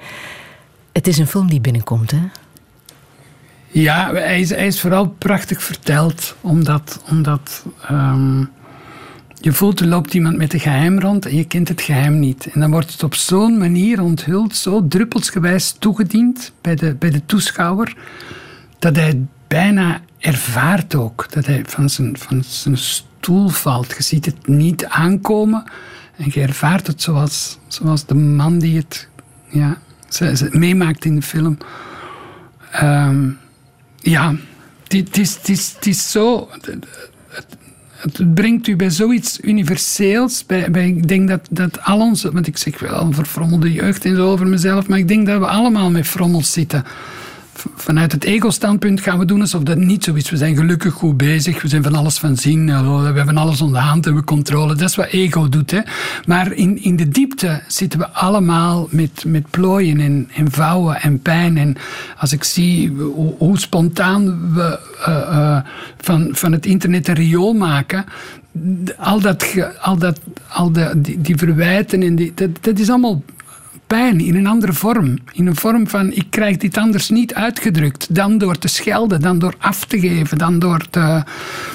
Het 1.00 1.08
is 1.08 1.18
een 1.18 1.26
film 1.26 1.48
die 1.48 1.60
binnenkomt, 1.60 2.10
hè? 2.10 2.22
Ja, 3.66 4.12
hij 4.12 4.40
is, 4.40 4.50
hij 4.50 4.66
is 4.66 4.80
vooral 4.80 5.08
prachtig 5.08 5.62
verteld, 5.62 6.36
omdat, 6.40 7.02
omdat 7.10 7.64
um, 7.90 8.50
je 9.34 9.52
voelt 9.52 9.80
er 9.80 9.86
loopt 9.86 10.14
iemand 10.14 10.36
met 10.36 10.52
een 10.52 10.60
geheim 10.60 10.98
rond 10.98 11.26
en 11.26 11.36
je 11.36 11.44
kent 11.44 11.68
het 11.68 11.80
geheim 11.80 12.18
niet. 12.18 12.46
En 12.46 12.60
dan 12.60 12.70
wordt 12.70 12.92
het 12.92 13.02
op 13.02 13.14
zo'n 13.14 13.58
manier 13.58 14.02
onthuld, 14.02 14.56
zo 14.56 14.88
druppelsgewijs 14.88 15.76
toegediend 15.78 16.52
bij 16.60 16.74
de, 16.74 16.94
bij 16.94 17.10
de 17.10 17.26
toeschouwer, 17.26 17.96
dat 18.78 18.96
hij 18.96 19.20
bijna 19.46 20.00
ervaart 20.18 20.94
ook 20.94 21.26
dat 21.30 21.46
hij 21.46 21.62
van 21.66 21.90
zijn, 21.90 22.18
van 22.18 22.42
zijn 22.44 22.78
stoel 22.78 23.48
valt. 23.48 23.94
Je 23.96 24.02
ziet 24.02 24.24
het 24.24 24.46
niet 24.46 24.86
aankomen 24.86 25.64
en 26.16 26.30
je 26.32 26.40
ervaart 26.40 26.86
het 26.86 27.02
zoals, 27.02 27.58
zoals 27.66 28.06
de 28.06 28.14
man 28.14 28.58
die 28.58 28.76
het 28.76 29.08
ja, 29.48 29.78
ze, 30.10 30.36
ze 30.36 30.48
meemaakt 30.52 31.04
in 31.04 31.14
de 31.14 31.22
film. 31.22 31.58
Um, 32.82 33.38
ja, 33.96 34.34
het 34.88 35.18
is, 35.18 35.38
is, 35.44 35.76
is 35.80 36.10
zo. 36.10 36.48
Het, 36.50 36.76
het, 37.96 38.34
brengt 38.34 38.66
u 38.66 38.76
bij 38.76 38.90
zoiets 38.90 39.38
universeels. 39.40 40.46
Bij, 40.46 40.70
bij, 40.70 40.88
ik 40.88 41.08
denk 41.08 41.28
dat, 41.28 41.48
dat 41.50 41.84
al 41.84 42.00
onze. 42.00 42.32
Want 42.32 42.46
ik 42.46 42.56
zeg 42.56 42.78
wel 42.78 43.12
verfrommelde 43.12 43.72
jeugd 43.72 44.04
en 44.04 44.16
zo 44.16 44.30
over 44.30 44.46
mezelf. 44.46 44.88
Maar 44.88 44.98
ik 44.98 45.08
denk 45.08 45.26
dat 45.26 45.38
we 45.38 45.46
allemaal 45.46 45.90
met 45.90 46.06
frommels 46.06 46.52
zitten 46.52 46.84
vanuit 47.74 48.12
het 48.12 48.24
ego-standpunt 48.24 49.00
gaan 49.00 49.18
we 49.18 49.24
doen 49.24 49.40
alsof 49.40 49.62
dat 49.62 49.78
niet 49.78 50.04
zo 50.04 50.14
is. 50.14 50.30
We 50.30 50.36
zijn 50.36 50.56
gelukkig 50.56 50.92
goed 50.94 51.16
bezig, 51.16 51.62
we 51.62 51.68
zijn 51.68 51.82
van 51.82 51.94
alles 51.94 52.18
van 52.18 52.36
zien, 52.36 52.66
we 52.66 53.12
hebben 53.18 53.36
alles 53.36 53.60
onder 53.60 53.80
de 53.80 53.86
hand, 53.86 54.06
en 54.06 54.14
we 54.14 54.24
controle. 54.24 54.74
Dat 54.74 54.88
is 54.88 54.96
wat 54.96 55.06
ego 55.06 55.48
doet. 55.48 55.70
Hè. 55.70 55.80
Maar 56.26 56.52
in, 56.52 56.82
in 56.82 56.96
de 56.96 57.08
diepte 57.08 57.62
zitten 57.66 57.98
we 57.98 58.08
allemaal 58.08 58.88
met, 58.90 59.24
met 59.26 59.50
plooien 59.50 60.00
en, 60.00 60.28
en 60.34 60.50
vouwen 60.50 61.00
en 61.00 61.20
pijn. 61.20 61.56
En 61.56 61.76
als 62.18 62.32
ik 62.32 62.44
zie 62.44 62.92
hoe, 63.38 63.58
spontaan 63.58 64.54
we 64.54 64.78
uh, 65.08 65.14
uh, 65.14 65.58
van, 65.98 66.28
van 66.32 66.52
het 66.52 66.66
internet 66.66 67.08
een 67.08 67.14
riool 67.14 67.52
maken, 67.52 68.04
al 68.96 69.20
dat, 69.20 69.54
al 69.80 69.98
dat, 69.98 70.20
al 70.48 70.72
die, 70.72 71.20
die 71.20 71.36
verwijten, 71.36 72.02
en 72.02 72.16
die, 72.16 72.32
dat, 72.34 72.50
dat 72.60 72.78
is 72.78 72.90
allemaal 72.90 73.22
pijn 73.96 74.20
in 74.20 74.34
een 74.34 74.46
andere 74.46 74.72
vorm. 74.72 75.18
In 75.32 75.46
een 75.46 75.56
vorm 75.56 75.88
van 75.88 76.12
ik 76.12 76.26
krijg 76.30 76.56
dit 76.56 76.76
anders 76.76 77.08
niet 77.08 77.34
uitgedrukt 77.34 78.14
dan 78.14 78.38
door 78.38 78.58
te 78.58 78.68
schelden, 78.68 79.20
dan 79.20 79.38
door 79.38 79.54
af 79.58 79.84
te 79.84 80.00
geven, 80.00 80.38
dan 80.38 80.58
door 80.58 80.86
te. 80.90 81.22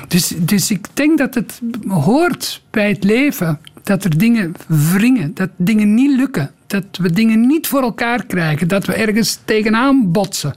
Dus, 0.07 0.33
dus 0.37 0.71
ik 0.71 0.85
denk 0.93 1.17
dat 1.17 1.33
het 1.33 1.61
hoort 1.87 2.61
bij 2.69 2.89
het 2.89 3.03
leven 3.03 3.59
dat 3.83 4.03
er 4.03 4.17
dingen 4.17 4.53
wringen, 4.67 5.31
dat 5.33 5.49
dingen 5.55 5.93
niet 5.93 6.17
lukken, 6.17 6.51
dat 6.67 6.85
we 6.91 7.11
dingen 7.11 7.47
niet 7.47 7.67
voor 7.67 7.81
elkaar 7.81 8.25
krijgen, 8.25 8.67
dat 8.67 8.85
we 8.85 8.93
ergens 8.93 9.39
tegenaan 9.45 10.11
botsen. 10.11 10.53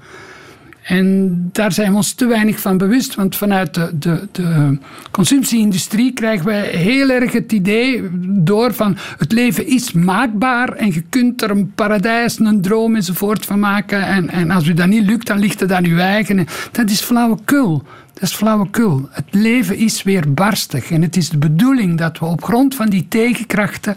En 0.88 1.38
daar 1.52 1.72
zijn 1.72 1.90
we 1.90 1.96
ons 1.96 2.12
te 2.12 2.26
weinig 2.26 2.60
van 2.60 2.78
bewust, 2.78 3.14
want 3.14 3.36
vanuit 3.36 3.74
de, 3.74 3.90
de, 3.98 4.28
de 4.32 4.78
consumptieindustrie 5.10 6.12
krijgen 6.12 6.46
wij 6.46 6.66
heel 6.66 7.10
erg 7.10 7.32
het 7.32 7.52
idee 7.52 8.02
door 8.22 8.74
van 8.74 8.96
het 9.18 9.32
leven 9.32 9.66
is 9.66 9.92
maakbaar 9.92 10.72
en 10.72 10.92
je 10.92 11.00
kunt 11.00 11.42
er 11.42 11.50
een 11.50 11.72
paradijs, 11.74 12.38
een 12.38 12.62
droom 12.62 12.96
enzovoort 12.96 13.44
van 13.44 13.58
maken. 13.58 14.02
En, 14.02 14.30
en 14.30 14.50
als 14.50 14.66
u 14.66 14.74
dat 14.74 14.86
niet 14.86 15.06
lukt, 15.06 15.26
dan 15.26 15.38
ligt 15.38 15.60
het 15.60 15.72
aan 15.72 15.84
uw 15.84 15.98
eigen. 15.98 16.46
Dat 16.72 16.90
is 16.90 17.00
flauwekul. 17.00 17.82
Dat 18.12 18.22
is 18.22 18.34
flauwekul. 18.34 19.08
Het 19.10 19.26
leven 19.30 19.76
is 19.76 20.02
weer 20.02 20.32
barstig 20.32 20.90
en 20.90 21.02
het 21.02 21.16
is 21.16 21.28
de 21.28 21.38
bedoeling 21.38 21.98
dat 21.98 22.18
we 22.18 22.24
op 22.24 22.44
grond 22.44 22.74
van 22.74 22.88
die 22.88 23.06
tegenkrachten 23.08 23.96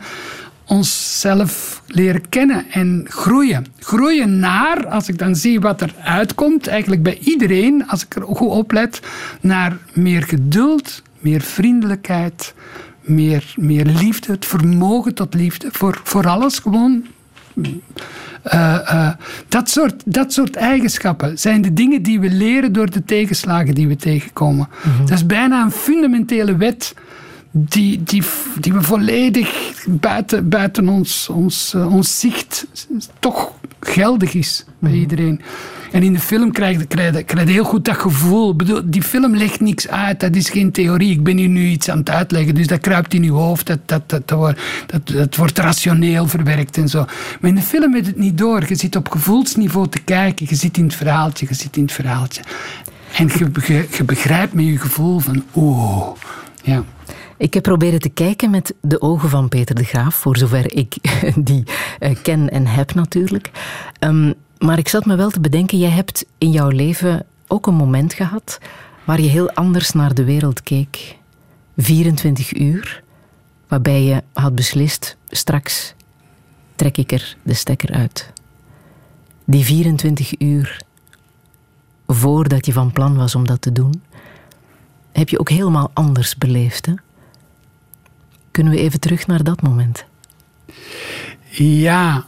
onszelf 0.71 1.81
leren 1.87 2.29
kennen 2.29 2.65
en 2.69 3.05
groeien. 3.09 3.65
Groeien 3.79 4.39
naar, 4.39 4.87
als 4.87 5.07
ik 5.07 5.17
dan 5.17 5.35
zie 5.35 5.59
wat 5.59 5.81
er 5.81 5.93
uitkomt, 6.03 6.67
eigenlijk 6.67 7.03
bij 7.03 7.17
iedereen, 7.17 7.87
als 7.87 8.05
ik 8.05 8.15
er 8.15 8.21
goed 8.21 8.49
oplet, 8.49 8.99
naar 9.41 9.77
meer 9.93 10.23
geduld, 10.23 11.01
meer 11.19 11.41
vriendelijkheid, 11.41 12.53
meer, 13.01 13.53
meer 13.55 13.85
liefde, 13.85 14.31
het 14.31 14.45
vermogen 14.45 15.13
tot 15.13 15.33
liefde, 15.33 15.67
voor, 15.71 15.99
voor 16.03 16.27
alles 16.27 16.59
gewoon. 16.59 17.05
Uh, 17.57 17.73
uh, 18.53 19.09
dat, 19.47 19.69
soort, 19.69 20.01
dat 20.05 20.33
soort 20.33 20.55
eigenschappen 20.55 21.39
zijn 21.39 21.61
de 21.61 21.73
dingen 21.73 22.01
die 22.01 22.19
we 22.19 22.29
leren 22.29 22.73
door 22.73 22.89
de 22.89 23.05
tegenslagen 23.05 23.75
die 23.75 23.87
we 23.87 23.95
tegenkomen. 23.95 24.69
Mhm. 24.83 24.99
Dat 24.99 25.11
is 25.11 25.25
bijna 25.25 25.63
een 25.63 25.71
fundamentele 25.71 26.55
wet 26.55 26.93
die, 27.51 28.03
die, 28.03 28.23
die 28.59 28.73
we 28.73 28.81
volledig 28.81 29.73
buiten, 29.85 30.49
buiten 30.49 30.89
ons, 30.89 31.29
ons, 31.29 31.73
uh, 31.75 31.93
ons 31.93 32.19
zicht 32.19 32.67
toch 33.19 33.51
geldig 33.79 34.33
is 34.33 34.65
bij 34.79 34.91
mhm. 34.91 34.99
iedereen. 34.99 35.41
En 35.91 36.03
in 36.03 36.13
de 36.13 36.19
film 36.19 36.51
krijg 36.51 36.77
je, 36.79 36.85
krijg, 36.85 37.15
je, 37.15 37.23
krijg 37.23 37.47
je 37.47 37.53
heel 37.53 37.63
goed 37.63 37.85
dat 37.85 37.97
gevoel. 37.97 38.55
Bedoel, 38.55 38.81
die 38.85 39.03
film 39.03 39.35
legt 39.35 39.59
niks 39.59 39.87
uit, 39.87 40.19
dat 40.19 40.35
is 40.35 40.49
geen 40.49 40.71
theorie. 40.71 41.11
Ik 41.11 41.23
ben 41.23 41.37
hier 41.37 41.49
nu 41.49 41.67
iets 41.67 41.89
aan 41.89 41.97
het 41.97 42.09
uitleggen, 42.09 42.55
dus 42.55 42.67
dat 42.67 42.79
kruipt 42.79 43.13
in 43.13 43.23
je 43.23 43.31
hoofd. 43.31 43.67
Dat, 43.67 43.79
dat, 43.85 44.09
dat, 44.09 44.27
dat, 44.27 44.37
wordt, 44.37 44.61
dat, 44.85 45.07
dat 45.07 45.35
wordt 45.35 45.57
rationeel 45.57 46.27
verwerkt 46.27 46.77
en 46.77 46.89
zo. 46.89 47.05
Maar 47.39 47.49
in 47.49 47.55
de 47.55 47.61
film 47.61 47.95
je 47.95 48.03
het 48.03 48.17
niet 48.17 48.37
door. 48.37 48.63
Je 48.67 48.75
zit 48.75 48.95
op 48.95 49.09
gevoelsniveau 49.09 49.87
te 49.87 49.99
kijken. 49.99 50.45
Je 50.49 50.55
zit 50.55 50.77
in 50.77 50.83
het 50.83 50.95
verhaaltje, 50.95 51.45
je 51.49 51.55
zit 51.55 51.77
in 51.77 51.83
het 51.83 51.91
verhaaltje. 51.91 52.41
En 53.15 53.27
je, 53.27 53.51
je, 53.65 53.87
je 53.97 54.03
begrijpt 54.03 54.53
met 54.53 54.65
je 54.65 54.77
gevoel 54.77 55.19
van, 55.19 55.43
oh, 55.51 56.15
ja. 56.63 56.83
Ik 57.41 57.53
heb 57.53 57.63
proberen 57.63 57.99
te 57.99 58.09
kijken 58.09 58.49
met 58.49 58.73
de 58.81 59.01
ogen 59.01 59.29
van 59.29 59.49
Peter 59.49 59.75
de 59.75 59.83
Graaf, 59.83 60.15
voor 60.15 60.37
zover 60.37 60.75
ik 60.75 60.95
die 61.35 61.63
uh, 61.99 62.15
ken 62.21 62.49
en 62.49 62.67
heb 62.67 62.93
natuurlijk. 62.93 63.51
Um, 63.99 64.33
maar 64.57 64.77
ik 64.77 64.87
zat 64.87 65.05
me 65.05 65.15
wel 65.15 65.29
te 65.29 65.39
bedenken, 65.39 65.77
jij 65.77 65.89
hebt 65.89 66.25
in 66.37 66.51
jouw 66.51 66.69
leven 66.69 67.25
ook 67.47 67.67
een 67.67 67.73
moment 67.73 68.13
gehad 68.13 68.59
waar 69.05 69.21
je 69.21 69.29
heel 69.29 69.51
anders 69.51 69.91
naar 69.91 70.13
de 70.13 70.23
wereld 70.23 70.61
keek. 70.63 71.17
24 71.77 72.53
uur, 72.53 73.03
waarbij 73.67 74.03
je 74.03 74.23
had 74.33 74.55
beslist, 74.55 75.17
straks 75.29 75.93
trek 76.75 76.97
ik 76.97 77.11
er 77.11 77.37
de 77.43 77.53
stekker 77.53 77.93
uit. 77.93 78.33
Die 79.45 79.63
24 79.63 80.39
uur 80.39 80.81
voordat 82.07 82.65
je 82.65 82.73
van 82.73 82.91
plan 82.91 83.15
was 83.15 83.35
om 83.35 83.47
dat 83.47 83.61
te 83.61 83.71
doen, 83.71 84.03
heb 85.11 85.29
je 85.29 85.39
ook 85.39 85.49
helemaal 85.49 85.91
anders 85.93 86.37
beleefd. 86.37 86.85
Hè? 86.85 86.93
Kunnen 88.51 88.73
we 88.73 88.79
even 88.79 88.99
terug 88.99 89.27
naar 89.27 89.43
dat 89.43 89.61
moment? 89.61 90.05
Ja, 91.49 92.25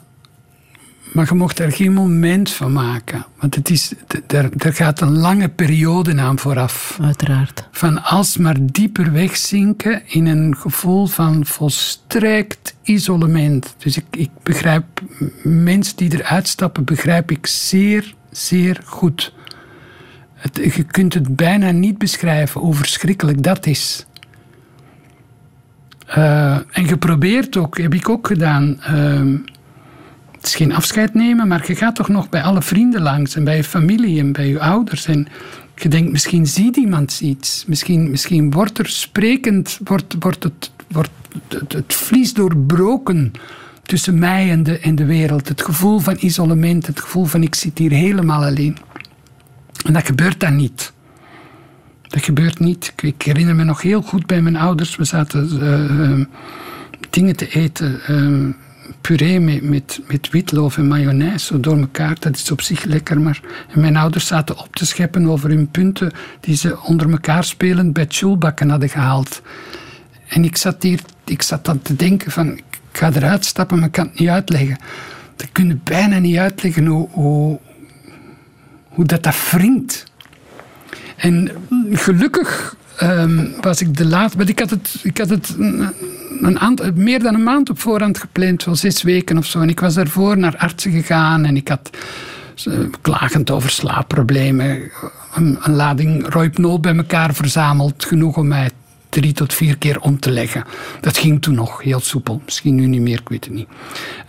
maar 1.13 1.27
je 1.29 1.33
mocht 1.33 1.59
er 1.59 1.71
geen 1.71 1.93
moment 1.93 2.51
van 2.51 2.71
maken. 2.71 3.25
Want 3.39 3.55
het 3.55 3.69
is, 3.69 3.93
er, 4.27 4.49
er 4.57 4.73
gaat 4.73 5.01
een 5.01 5.17
lange 5.17 5.49
periode 5.49 6.21
aan 6.21 6.39
vooraf. 6.39 6.97
Uiteraard. 7.01 7.67
Van 7.71 8.03
alsmaar 8.03 8.55
dieper 8.59 9.11
wegzinken 9.11 10.01
in 10.07 10.25
een 10.25 10.55
gevoel 10.57 11.05
van 11.05 11.45
volstrekt 11.45 12.75
isolement. 12.83 13.75
Dus 13.77 13.97
ik, 13.97 14.05
ik 14.11 14.29
begrijp, 14.43 14.85
mensen 15.43 15.95
die 15.95 16.13
eruit 16.13 16.47
stappen, 16.47 16.83
begrijp 16.83 17.31
ik 17.31 17.47
zeer, 17.47 18.13
zeer 18.31 18.81
goed. 18.85 19.33
Het, 20.33 20.73
je 20.75 20.83
kunt 20.83 21.13
het 21.13 21.35
bijna 21.35 21.71
niet 21.71 21.97
beschrijven 21.97 22.61
hoe 22.61 22.73
verschrikkelijk 22.73 23.43
dat 23.43 23.65
is. 23.65 24.05
Uh, 26.17 26.55
en 26.55 26.87
geprobeerd 26.87 27.57
ook, 27.57 27.77
heb 27.77 27.93
ik 27.93 28.09
ook 28.09 28.27
gedaan. 28.27 28.79
Uh, 28.89 29.39
het 30.31 30.45
is 30.45 30.55
geen 30.55 30.73
afscheid 30.73 31.13
nemen, 31.13 31.47
maar 31.47 31.63
je 31.67 31.75
gaat 31.75 31.95
toch 31.95 32.07
nog 32.07 32.29
bij 32.29 32.41
alle 32.41 32.61
vrienden 32.61 33.01
langs 33.01 33.35
en 33.35 33.43
bij 33.43 33.55
je 33.55 33.63
familie 33.63 34.19
en 34.19 34.31
bij 34.31 34.47
je 34.47 34.59
ouders. 34.59 35.05
En 35.05 35.27
je 35.75 35.89
denkt, 35.89 36.11
misschien 36.11 36.47
ziet 36.47 36.75
iemand 36.75 37.19
iets. 37.21 37.65
Misschien, 37.67 38.09
misschien 38.09 38.51
wordt 38.51 38.77
er 38.77 38.87
sprekend, 38.87 39.79
wordt, 39.83 40.15
wordt, 40.19 40.43
het, 40.43 40.71
wordt 40.87 41.11
het, 41.47 41.73
het 41.73 41.93
vlies 41.93 42.33
doorbroken 42.33 43.31
tussen 43.83 44.19
mij 44.19 44.49
en 44.49 44.63
de, 44.63 44.79
en 44.79 44.95
de 44.95 45.05
wereld. 45.05 45.47
Het 45.47 45.61
gevoel 45.61 45.99
van 45.99 46.17
isolement, 46.19 46.87
het 46.87 46.99
gevoel 46.99 47.25
van 47.25 47.43
ik 47.43 47.55
zit 47.55 47.77
hier 47.77 47.91
helemaal 47.91 48.43
alleen. 48.43 48.77
En 49.85 49.93
dat 49.93 50.05
gebeurt 50.05 50.39
dan 50.39 50.55
niet. 50.55 50.93
Dat 52.13 52.23
gebeurt 52.23 52.59
niet. 52.59 52.93
Ik, 53.01 53.21
herinner 53.21 53.55
me 53.55 53.63
nog 53.63 53.81
heel 53.81 54.01
goed 54.01 54.25
bij 54.25 54.41
mijn 54.41 54.55
ouders. 54.55 54.95
We 54.95 55.03
zaten 55.03 55.49
uh, 55.61 56.25
dingen 57.09 57.35
te 57.35 57.47
eten. 57.47 57.99
Uh, 58.09 58.53
puree 59.01 59.39
met, 59.39 59.99
met, 60.07 60.29
witloof 60.31 60.77
en 60.77 60.87
mayonaise 60.87 61.45
zo 61.45 61.59
door 61.59 61.77
elkaar. 61.77 62.15
Dat 62.19 62.35
is 62.35 62.51
op 62.51 62.61
zich 62.61 62.83
lekker. 62.83 63.21
Maar 63.21 63.39
en 63.69 63.79
mijn 63.79 63.97
ouders 63.97 64.27
zaten 64.27 64.57
op 64.57 64.75
te 64.75 64.85
scheppen 64.85 65.27
over 65.27 65.49
hun 65.49 65.67
punten 65.67 66.11
die 66.39 66.55
ze 66.55 66.81
onder 66.81 67.11
elkaar 67.11 67.43
spelend 67.43 67.93
bij 67.93 68.05
Tjoelbakken 68.05 68.69
hadden 68.69 68.89
gehaald. 68.89 69.41
En 70.27 70.43
ik 70.43 70.57
zat 70.57 70.83
hier, 70.83 70.99
ik 71.25 71.41
zat 71.41 71.65
dan 71.65 71.81
te 71.81 71.95
denken 71.95 72.31
van, 72.31 72.57
ik 72.57 72.63
ga 72.91 73.11
eruit 73.13 73.45
stappen, 73.45 73.77
maar 73.77 73.87
ik 73.87 73.93
kan 73.93 74.07
het 74.07 74.19
niet 74.19 74.29
uitleggen. 74.29 74.77
Dat 75.35 75.51
kun 75.51 75.81
bijna 75.83 76.17
niet 76.17 76.37
uitleggen 76.37 76.85
hoe, 76.85 77.07
hoe, 77.11 77.59
hoe 78.87 79.05
dat 79.05 79.23
dat 79.23 79.51
wringt. 79.51 80.11
En 81.23 81.51
gelukkig 81.91 82.75
um, 83.01 83.53
was 83.61 83.81
ik 83.81 83.97
de 83.97 84.05
laatste. 84.05 84.37
Want 84.37 84.49
ik 84.49 84.59
had 84.59 84.69
het, 84.69 84.99
ik 85.03 85.17
had 85.17 85.29
het 85.29 85.55
een 85.57 86.93
meer 86.93 87.19
dan 87.19 87.33
een 87.33 87.43
maand 87.43 87.69
op 87.69 87.79
voorhand 87.79 88.17
gepland, 88.17 88.63
wel 88.63 88.75
zes 88.75 89.01
weken 89.01 89.37
of 89.37 89.45
zo. 89.45 89.61
En 89.61 89.69
ik 89.69 89.79
was 89.79 89.93
daarvoor 89.93 90.37
naar 90.37 90.57
artsen 90.57 90.91
gegaan 90.91 91.45
en 91.45 91.55
ik 91.55 91.67
had 91.67 91.89
klagend 93.01 93.51
over 93.51 93.69
slaapproblemen. 93.69 94.91
Een, 95.35 95.57
lading 95.65 96.27
roipnol 96.29 96.79
bij 96.79 96.95
elkaar 96.95 97.33
verzameld, 97.33 98.05
genoeg 98.05 98.37
om 98.37 98.47
mij 98.47 98.69
drie 99.09 99.33
tot 99.33 99.53
vier 99.53 99.77
keer 99.77 99.99
om 99.99 100.19
te 100.19 100.31
leggen. 100.31 100.63
Dat 101.01 101.17
ging 101.17 101.41
toen 101.41 101.55
nog 101.55 101.81
heel 101.81 101.99
soepel. 101.99 102.41
Misschien 102.45 102.75
nu 102.75 102.85
niet 102.85 103.01
meer, 103.01 103.19
ik 103.19 103.29
weet 103.29 103.45
het 103.45 103.53
niet. 103.53 103.67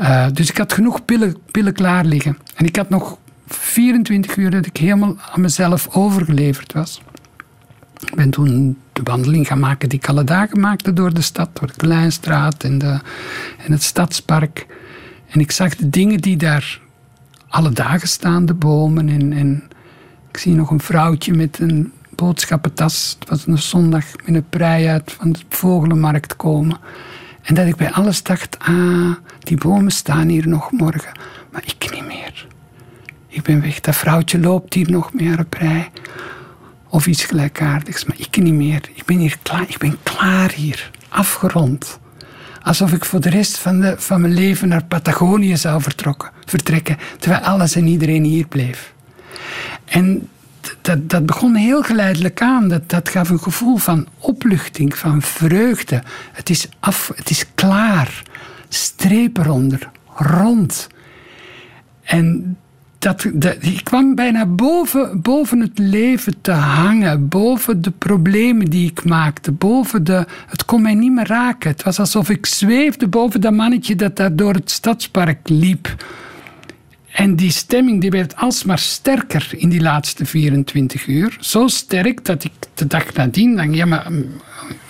Uh, 0.00 0.26
dus 0.32 0.50
ik 0.50 0.56
had 0.56 0.72
genoeg 0.72 1.04
pillen, 1.04 1.36
pillen 1.50 1.72
klaar 1.72 2.04
liggen. 2.04 2.38
En 2.54 2.66
ik 2.66 2.76
had 2.76 2.88
nog 2.88 3.18
24 3.46 4.36
uur 4.36 4.50
dat 4.50 4.66
ik 4.66 4.76
helemaal 4.76 5.16
aan 5.32 5.40
mezelf 5.40 5.88
overgeleverd 5.96 6.72
was. 6.72 7.02
Ik 8.06 8.14
ben 8.14 8.30
toen 8.30 8.78
de 8.92 9.02
wandeling 9.02 9.46
gaan 9.46 9.58
maken 9.58 9.88
die 9.88 9.98
ik 9.98 10.08
alle 10.08 10.24
dagen 10.24 10.60
maakte 10.60 10.92
door 10.92 11.14
de 11.14 11.20
stad, 11.20 11.48
door 11.52 11.66
de 11.66 11.74
Kleinstraat 11.76 12.64
en, 12.64 12.78
de, 12.78 13.00
en 13.58 13.72
het 13.72 13.82
Stadspark. 13.82 14.66
En 15.28 15.40
ik 15.40 15.50
zag 15.50 15.76
de 15.76 15.90
dingen 15.90 16.20
die 16.20 16.36
daar 16.36 16.80
alle 17.48 17.70
dagen 17.70 18.08
staan, 18.08 18.46
de 18.46 18.54
bomen. 18.54 19.08
En, 19.08 19.32
en 19.32 19.62
ik 20.30 20.36
zie 20.36 20.54
nog 20.54 20.70
een 20.70 20.80
vrouwtje 20.80 21.34
met 21.34 21.58
een 21.58 21.92
boodschappentas. 22.14 23.16
Het 23.18 23.28
was 23.28 23.46
een 23.46 23.58
zondag 23.58 24.04
met 24.24 24.34
een 24.34 24.48
prei 24.48 24.86
uit 24.86 25.12
van 25.12 25.32
de 25.32 25.40
vogelenmarkt 25.48 26.36
komen. 26.36 26.76
En 27.42 27.54
dat 27.54 27.66
ik 27.66 27.76
bij 27.76 27.92
alles 27.92 28.22
dacht, 28.22 28.58
ah, 28.58 29.12
die 29.38 29.56
bomen 29.56 29.92
staan 29.92 30.28
hier 30.28 30.48
nog 30.48 30.70
morgen, 30.70 31.12
maar 31.52 31.62
ik 31.64 31.90
niet 31.92 32.06
meer. 32.06 32.46
Ik 33.34 33.42
ben 33.42 33.60
weg, 33.60 33.80
dat 33.80 33.96
vrouwtje 33.96 34.40
loopt 34.40 34.74
hier 34.74 34.90
nog 34.90 35.12
met 35.12 35.26
haar 35.26 35.44
prei 35.44 35.88
of 36.88 37.06
iets 37.06 37.24
gelijkaardigs. 37.24 38.04
Maar 38.04 38.16
ik 38.18 38.36
niet 38.36 38.54
meer. 38.54 38.80
Ik 38.94 39.04
ben 39.04 39.16
hier 39.16 39.38
klaar. 39.42 39.64
Ik 39.68 39.78
ben 39.78 39.98
klaar 40.02 40.52
hier. 40.52 40.90
Afgerond. 41.08 41.98
Alsof 42.62 42.92
ik 42.92 43.04
voor 43.04 43.20
de 43.20 43.28
rest 43.28 43.58
van, 43.58 43.80
de, 43.80 43.94
van 43.98 44.20
mijn 44.20 44.34
leven 44.34 44.68
naar 44.68 44.84
Patagonië 44.84 45.56
zou 45.56 45.82
vertrokken, 45.82 46.30
vertrekken. 46.44 46.96
Terwijl 47.18 47.42
alles 47.42 47.74
en 47.74 47.86
iedereen 47.86 48.24
hier 48.24 48.46
bleef. 48.46 48.92
En 49.84 50.28
dat, 50.80 51.10
dat 51.10 51.26
begon 51.26 51.54
heel 51.54 51.82
geleidelijk 51.82 52.42
aan. 52.42 52.68
Dat, 52.68 52.88
dat 52.88 53.08
gaf 53.08 53.28
een 53.28 53.40
gevoel 53.40 53.76
van 53.76 54.06
opluchting, 54.18 54.96
van 54.96 55.22
vreugde. 55.22 56.02
Het 56.32 56.50
is 56.50 56.68
af, 56.80 57.12
het 57.14 57.30
is 57.30 57.44
klaar. 57.54 58.22
Streep 58.68 59.38
eronder, 59.38 59.90
rond. 60.14 60.86
En 62.02 62.56
dat, 63.04 63.26
dat, 63.32 63.56
ik 63.60 63.80
kwam 63.84 64.14
bijna 64.14 64.46
boven, 64.46 65.22
boven 65.22 65.60
het 65.60 65.78
leven 65.78 66.34
te 66.40 66.50
hangen, 66.50 67.28
boven 67.28 67.82
de 67.82 67.90
problemen 67.90 68.66
die 68.66 68.90
ik 68.90 69.04
maakte, 69.04 69.52
boven 69.52 70.04
de. 70.04 70.26
Het 70.46 70.64
kon 70.64 70.82
mij 70.82 70.94
niet 70.94 71.12
meer 71.12 71.26
raken. 71.26 71.70
Het 71.70 71.82
was 71.82 71.98
alsof 71.98 72.30
ik 72.30 72.46
zweefde 72.46 73.08
boven 73.08 73.40
dat 73.40 73.52
mannetje 73.52 73.96
dat 73.96 74.16
daar 74.16 74.36
door 74.36 74.54
het 74.54 74.70
stadspark 74.70 75.48
liep. 75.48 76.04
En 77.10 77.36
die 77.36 77.50
stemming 77.50 78.00
die 78.00 78.10
werd 78.10 78.36
alsmaar 78.36 78.78
sterker 78.78 79.48
in 79.56 79.68
die 79.68 79.80
laatste 79.80 80.26
24 80.26 81.06
uur. 81.06 81.36
Zo 81.40 81.68
sterk 81.68 82.24
dat 82.24 82.44
ik 82.44 82.52
de 82.74 82.86
dag 82.86 83.12
nadien 83.12 83.56
dacht: 83.56 83.74
ja, 83.74 83.86
maar 83.86 84.06
mm, 84.12 84.24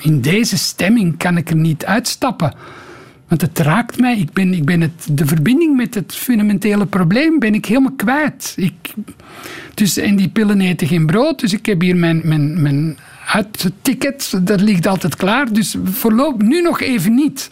in 0.01 0.21
deze 0.21 0.59
stemming 0.59 1.17
kan 1.17 1.37
ik 1.37 1.51
er 1.51 1.57
niet 1.57 1.85
uitstappen. 1.85 2.55
Want 3.35 3.57
het 3.57 3.67
raakt 3.67 3.99
mij. 3.99 4.19
Ik 4.19 4.33
ben, 4.33 4.55
ik 4.55 4.65
ben 4.65 4.81
het, 4.81 5.07
de 5.11 5.27
verbinding 5.27 5.77
met 5.77 5.95
het 5.95 6.15
fundamentele 6.15 6.87
probleem 6.87 7.39
ben 7.39 7.55
ik 7.55 7.67
helemaal 7.67 7.93
kwijt. 7.97 8.53
Ik, 8.57 8.95
dus, 9.75 9.97
en 9.97 10.17
die 10.17 10.29
pillen 10.29 10.61
eten 10.61 10.87
geen 10.87 11.07
brood. 11.07 11.41
Dus 11.41 11.53
ik 11.53 11.67
heb 11.67 11.81
hier 11.81 11.97
mijn, 11.97 12.21
mijn, 12.25 12.63
mijn 12.63 12.99
uitticket. 13.27 14.41
Dat 14.43 14.61
ligt 14.61 14.87
altijd 14.87 15.17
klaar. 15.17 15.53
Dus 15.53 15.77
voorlopig 15.85 16.47
nu 16.47 16.63
nog 16.63 16.81
even 16.81 17.15
niet. 17.15 17.51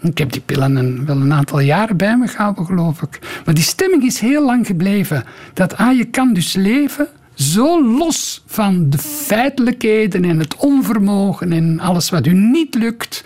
Ik 0.00 0.18
heb 0.18 0.32
die 0.32 0.40
pillen 0.40 0.76
een, 0.76 1.06
wel 1.06 1.16
een 1.16 1.32
aantal 1.32 1.60
jaren 1.60 1.96
bij 1.96 2.16
me 2.16 2.28
gehouden, 2.28 2.66
geloof 2.66 3.02
ik. 3.02 3.18
Maar 3.44 3.54
die 3.54 3.64
stemming 3.64 4.04
is 4.04 4.18
heel 4.18 4.44
lang 4.44 4.66
gebleven. 4.66 5.24
Dat 5.54 5.76
ah, 5.76 5.96
je 5.96 6.04
kan 6.04 6.32
dus 6.32 6.52
leven 6.52 7.08
zo 7.34 7.96
los 7.96 8.42
van 8.46 8.90
de 8.90 8.98
feitelijkheden 8.98 10.24
en 10.24 10.38
het 10.38 10.56
onvermogen 10.56 11.52
en 11.52 11.80
alles 11.80 12.10
wat 12.10 12.26
u 12.26 12.32
niet 12.32 12.74
lukt 12.74 13.22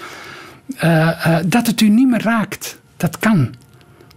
dat 1.46 1.66
het 1.66 1.80
u 1.80 1.88
niet 1.88 2.08
meer 2.08 2.22
raakt. 2.22 2.78
Dat 2.96 3.18
kan. 3.18 3.54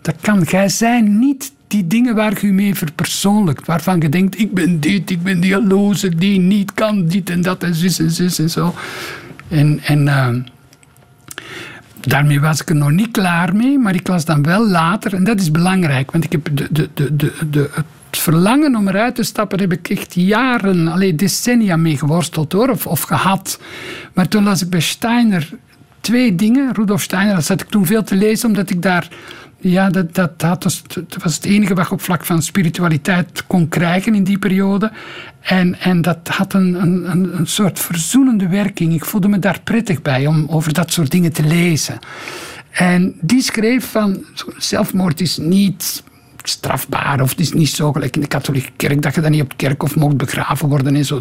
Dat 0.01 0.15
kan. 0.21 0.45
Gij 0.45 0.69
zijn 0.69 1.19
niet 1.19 1.51
die 1.67 1.87
dingen 1.87 2.15
waar 2.15 2.43
u 2.43 2.51
mee 2.51 2.75
verpersoonlijkt. 2.75 3.65
Waarvan 3.65 3.99
je 3.99 4.09
denkt, 4.09 4.39
ik 4.39 4.53
ben 4.53 4.79
dit, 4.79 5.09
ik 5.09 5.23
ben 5.23 5.39
die 5.39 5.63
loze 5.63 6.15
die 6.15 6.39
niet 6.39 6.73
kan 6.73 7.07
dit 7.07 7.29
en 7.29 7.41
dat 7.41 7.63
en 7.63 7.75
zus 7.75 7.99
en 7.99 8.11
zus 8.11 8.39
en 8.39 8.49
zo. 8.49 8.73
En, 9.47 9.79
en 9.83 10.05
uh, 10.05 10.27
daarmee 11.99 12.39
was 12.39 12.61
ik 12.61 12.69
er 12.69 12.75
nog 12.75 12.91
niet 12.91 13.11
klaar 13.11 13.55
mee, 13.55 13.77
maar 13.77 13.95
ik 13.95 14.07
was 14.07 14.25
dan 14.25 14.43
wel 14.43 14.67
later, 14.67 15.13
en 15.13 15.23
dat 15.23 15.39
is 15.39 15.51
belangrijk, 15.51 16.11
want 16.11 16.23
ik 16.23 16.31
heb 16.31 16.49
de, 16.51 16.67
de, 16.71 16.89
de, 16.93 17.33
de, 17.49 17.69
het 18.09 18.19
verlangen 18.19 18.75
om 18.75 18.87
eruit 18.87 19.15
te 19.15 19.23
stappen 19.23 19.59
heb 19.59 19.71
ik 19.71 19.89
echt 19.89 20.13
jaren, 20.13 20.87
alleen 20.87 21.17
decennia 21.17 21.75
mee 21.75 21.97
geworsteld 21.97 22.53
of, 22.53 22.87
of 22.87 23.01
gehad. 23.01 23.59
Maar 24.13 24.27
toen 24.27 24.43
las 24.43 24.61
ik 24.61 24.69
bij 24.69 24.79
Steiner 24.79 25.49
twee 26.09 26.35
dingen. 26.35 26.73
Rudolf 26.73 27.01
Steiner, 27.01 27.35
dat 27.35 27.45
zat 27.45 27.61
ik 27.61 27.67
toen 27.69 27.85
veel 27.85 28.03
te 28.03 28.15
lezen, 28.15 28.47
omdat 28.47 28.69
ik 28.69 28.81
daar. 28.81 29.07
Ja, 29.61 29.89
dat, 29.89 30.15
dat, 30.15 30.39
dat, 30.39 30.63
was, 30.63 30.83
dat 30.87 31.23
was 31.23 31.35
het 31.35 31.45
enige 31.45 31.73
wat 31.73 31.85
ik 31.85 31.91
op 31.91 32.01
vlak 32.01 32.25
van 32.25 32.41
spiritualiteit 32.41 33.43
kon 33.47 33.67
krijgen 33.67 34.15
in 34.15 34.23
die 34.23 34.37
periode. 34.37 34.91
En, 35.39 35.79
en 35.79 36.01
dat 36.01 36.27
had 36.27 36.53
een, 36.53 36.81
een, 36.81 37.37
een 37.37 37.47
soort 37.47 37.79
verzoenende 37.79 38.47
werking. 38.47 38.93
Ik 38.93 39.05
voelde 39.05 39.27
me 39.27 39.39
daar 39.39 39.59
prettig 39.63 40.01
bij 40.01 40.27
om 40.27 40.45
over 40.47 40.73
dat 40.73 40.93
soort 40.93 41.11
dingen 41.11 41.33
te 41.33 41.43
lezen. 41.43 41.99
En 42.71 43.15
die 43.21 43.41
schreef 43.41 43.91
van 43.91 44.23
zelfmoord 44.57 45.21
is 45.21 45.37
niet 45.37 46.03
strafbaar 46.49 47.21
of 47.21 47.29
het 47.29 47.39
is 47.39 47.53
niet 47.53 47.69
zo 47.69 47.91
gelijk 47.91 48.15
in 48.15 48.21
de 48.21 48.27
katholieke 48.27 48.71
kerk 48.75 49.01
dat 49.01 49.15
je 49.15 49.21
dan 49.21 49.31
niet 49.31 49.41
op 49.41 49.53
kerk 49.55 49.83
of 49.83 49.95
mocht 49.95 50.17
begraven 50.17 50.69
worden 50.69 50.95
en 50.95 51.05
zo. 51.05 51.19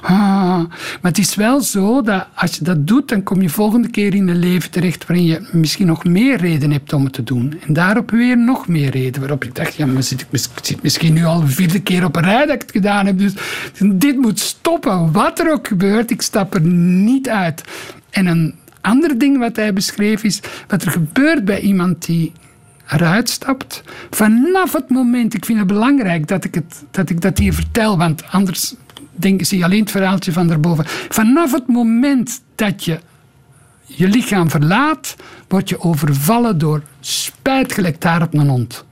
Ah. 0.00 0.10
Maar 0.10 0.98
het 1.00 1.18
is 1.18 1.34
wel 1.34 1.60
zo 1.60 2.02
dat 2.02 2.26
als 2.34 2.56
je 2.56 2.64
dat 2.64 2.86
doet, 2.86 3.08
dan 3.08 3.22
kom 3.22 3.42
je 3.42 3.48
volgende 3.48 3.90
keer 3.90 4.14
in 4.14 4.28
een 4.28 4.38
leven 4.38 4.70
terecht 4.70 5.06
waarin 5.06 5.26
je 5.26 5.48
misschien 5.52 5.86
nog 5.86 6.04
meer 6.04 6.36
reden 6.36 6.70
hebt 6.70 6.92
om 6.92 7.04
het 7.04 7.12
te 7.12 7.22
doen. 7.22 7.60
En 7.66 7.72
daarop 7.72 8.10
weer 8.10 8.38
nog 8.38 8.68
meer 8.68 8.90
reden. 8.90 9.20
Waarop 9.20 9.44
ik 9.44 9.54
dacht, 9.54 9.74
ja, 9.74 9.86
maar 9.86 10.02
zit 10.02 10.26
ik 10.30 10.46
zit 10.62 10.82
misschien 10.82 11.12
nu 11.12 11.24
al 11.24 11.40
de 11.40 11.46
vierde 11.46 11.80
keer 11.80 12.04
op 12.04 12.16
een 12.16 12.22
rij 12.22 12.46
dat 12.46 12.54
ik 12.54 12.60
het 12.60 12.70
gedaan 12.70 13.06
heb. 13.06 13.18
Dus 13.18 13.32
dit 13.92 14.16
moet 14.16 14.38
stoppen. 14.38 15.12
Wat 15.12 15.38
er 15.38 15.52
ook 15.52 15.68
gebeurt, 15.68 16.10
ik 16.10 16.22
stap 16.22 16.54
er 16.54 16.60
niet 16.60 17.28
uit. 17.28 17.62
En 18.10 18.26
een 18.26 18.54
ander 18.80 19.18
ding 19.18 19.38
wat 19.38 19.56
hij 19.56 19.72
beschreef 19.72 20.24
is 20.24 20.40
wat 20.68 20.82
er 20.82 20.90
gebeurt 20.90 21.44
bij 21.44 21.60
iemand 21.60 22.06
die 22.06 22.32
eruit 22.90 23.30
stapt. 23.30 23.82
Vanaf 24.10 24.72
het 24.72 24.90
moment, 24.90 25.34
ik 25.34 25.44
vind 25.44 25.58
het 25.58 25.66
belangrijk 25.66 26.28
dat 26.28 26.44
ik, 26.44 26.54
het, 26.54 26.84
dat, 26.90 27.10
ik 27.10 27.20
dat 27.20 27.38
hier 27.38 27.54
vertel, 27.54 27.98
want 27.98 28.22
anders 28.30 28.74
denken 29.12 29.46
ze 29.46 29.64
alleen 29.64 29.80
het 29.80 29.90
verhaaltje 29.90 30.32
van 30.32 30.46
daarboven. 30.46 30.84
Vanaf 31.08 31.52
het 31.52 31.66
moment 31.66 32.42
dat 32.54 32.84
je 32.84 33.00
je 33.84 34.08
lichaam 34.08 34.50
verlaat, 34.50 35.16
word 35.48 35.68
je 35.68 35.80
overvallen 35.80 36.58
door 36.58 36.82
spijt 37.00 37.72
gelijk 37.72 38.00
daar 38.00 38.22
op 38.22 38.32
hond 38.32 38.84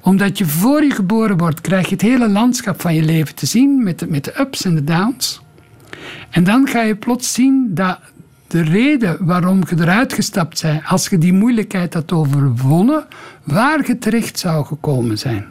omdat 0.00 0.38
je 0.38 0.46
voor 0.46 0.82
je 0.82 0.90
geboren 0.90 1.36
wordt, 1.36 1.60
krijg 1.60 1.86
je 1.86 1.92
het 1.92 2.02
hele 2.02 2.28
landschap 2.28 2.80
van 2.80 2.94
je 2.94 3.02
leven 3.02 3.34
te 3.34 3.46
zien 3.46 3.82
met 3.82 3.98
de, 3.98 4.06
met 4.06 4.24
de 4.24 4.40
ups 4.40 4.64
en 4.64 4.74
de 4.74 4.84
downs. 4.84 5.40
En 6.30 6.44
dan 6.44 6.68
ga 6.68 6.82
je 6.82 6.96
plots 6.96 7.32
zien 7.32 7.70
dat 7.70 7.98
de 8.46 8.62
reden 8.62 9.16
waarom 9.20 9.62
je 9.68 9.76
eruit 9.78 10.12
gestapt 10.12 10.62
bent, 10.62 10.82
als 10.86 11.08
je 11.08 11.18
die 11.18 11.32
moeilijkheid 11.32 11.94
had 11.94 12.12
overwonnen, 12.12 13.06
waar 13.44 13.86
je 13.86 13.98
terecht 13.98 14.38
zou 14.38 14.64
gekomen 14.64 15.18
zijn. 15.18 15.46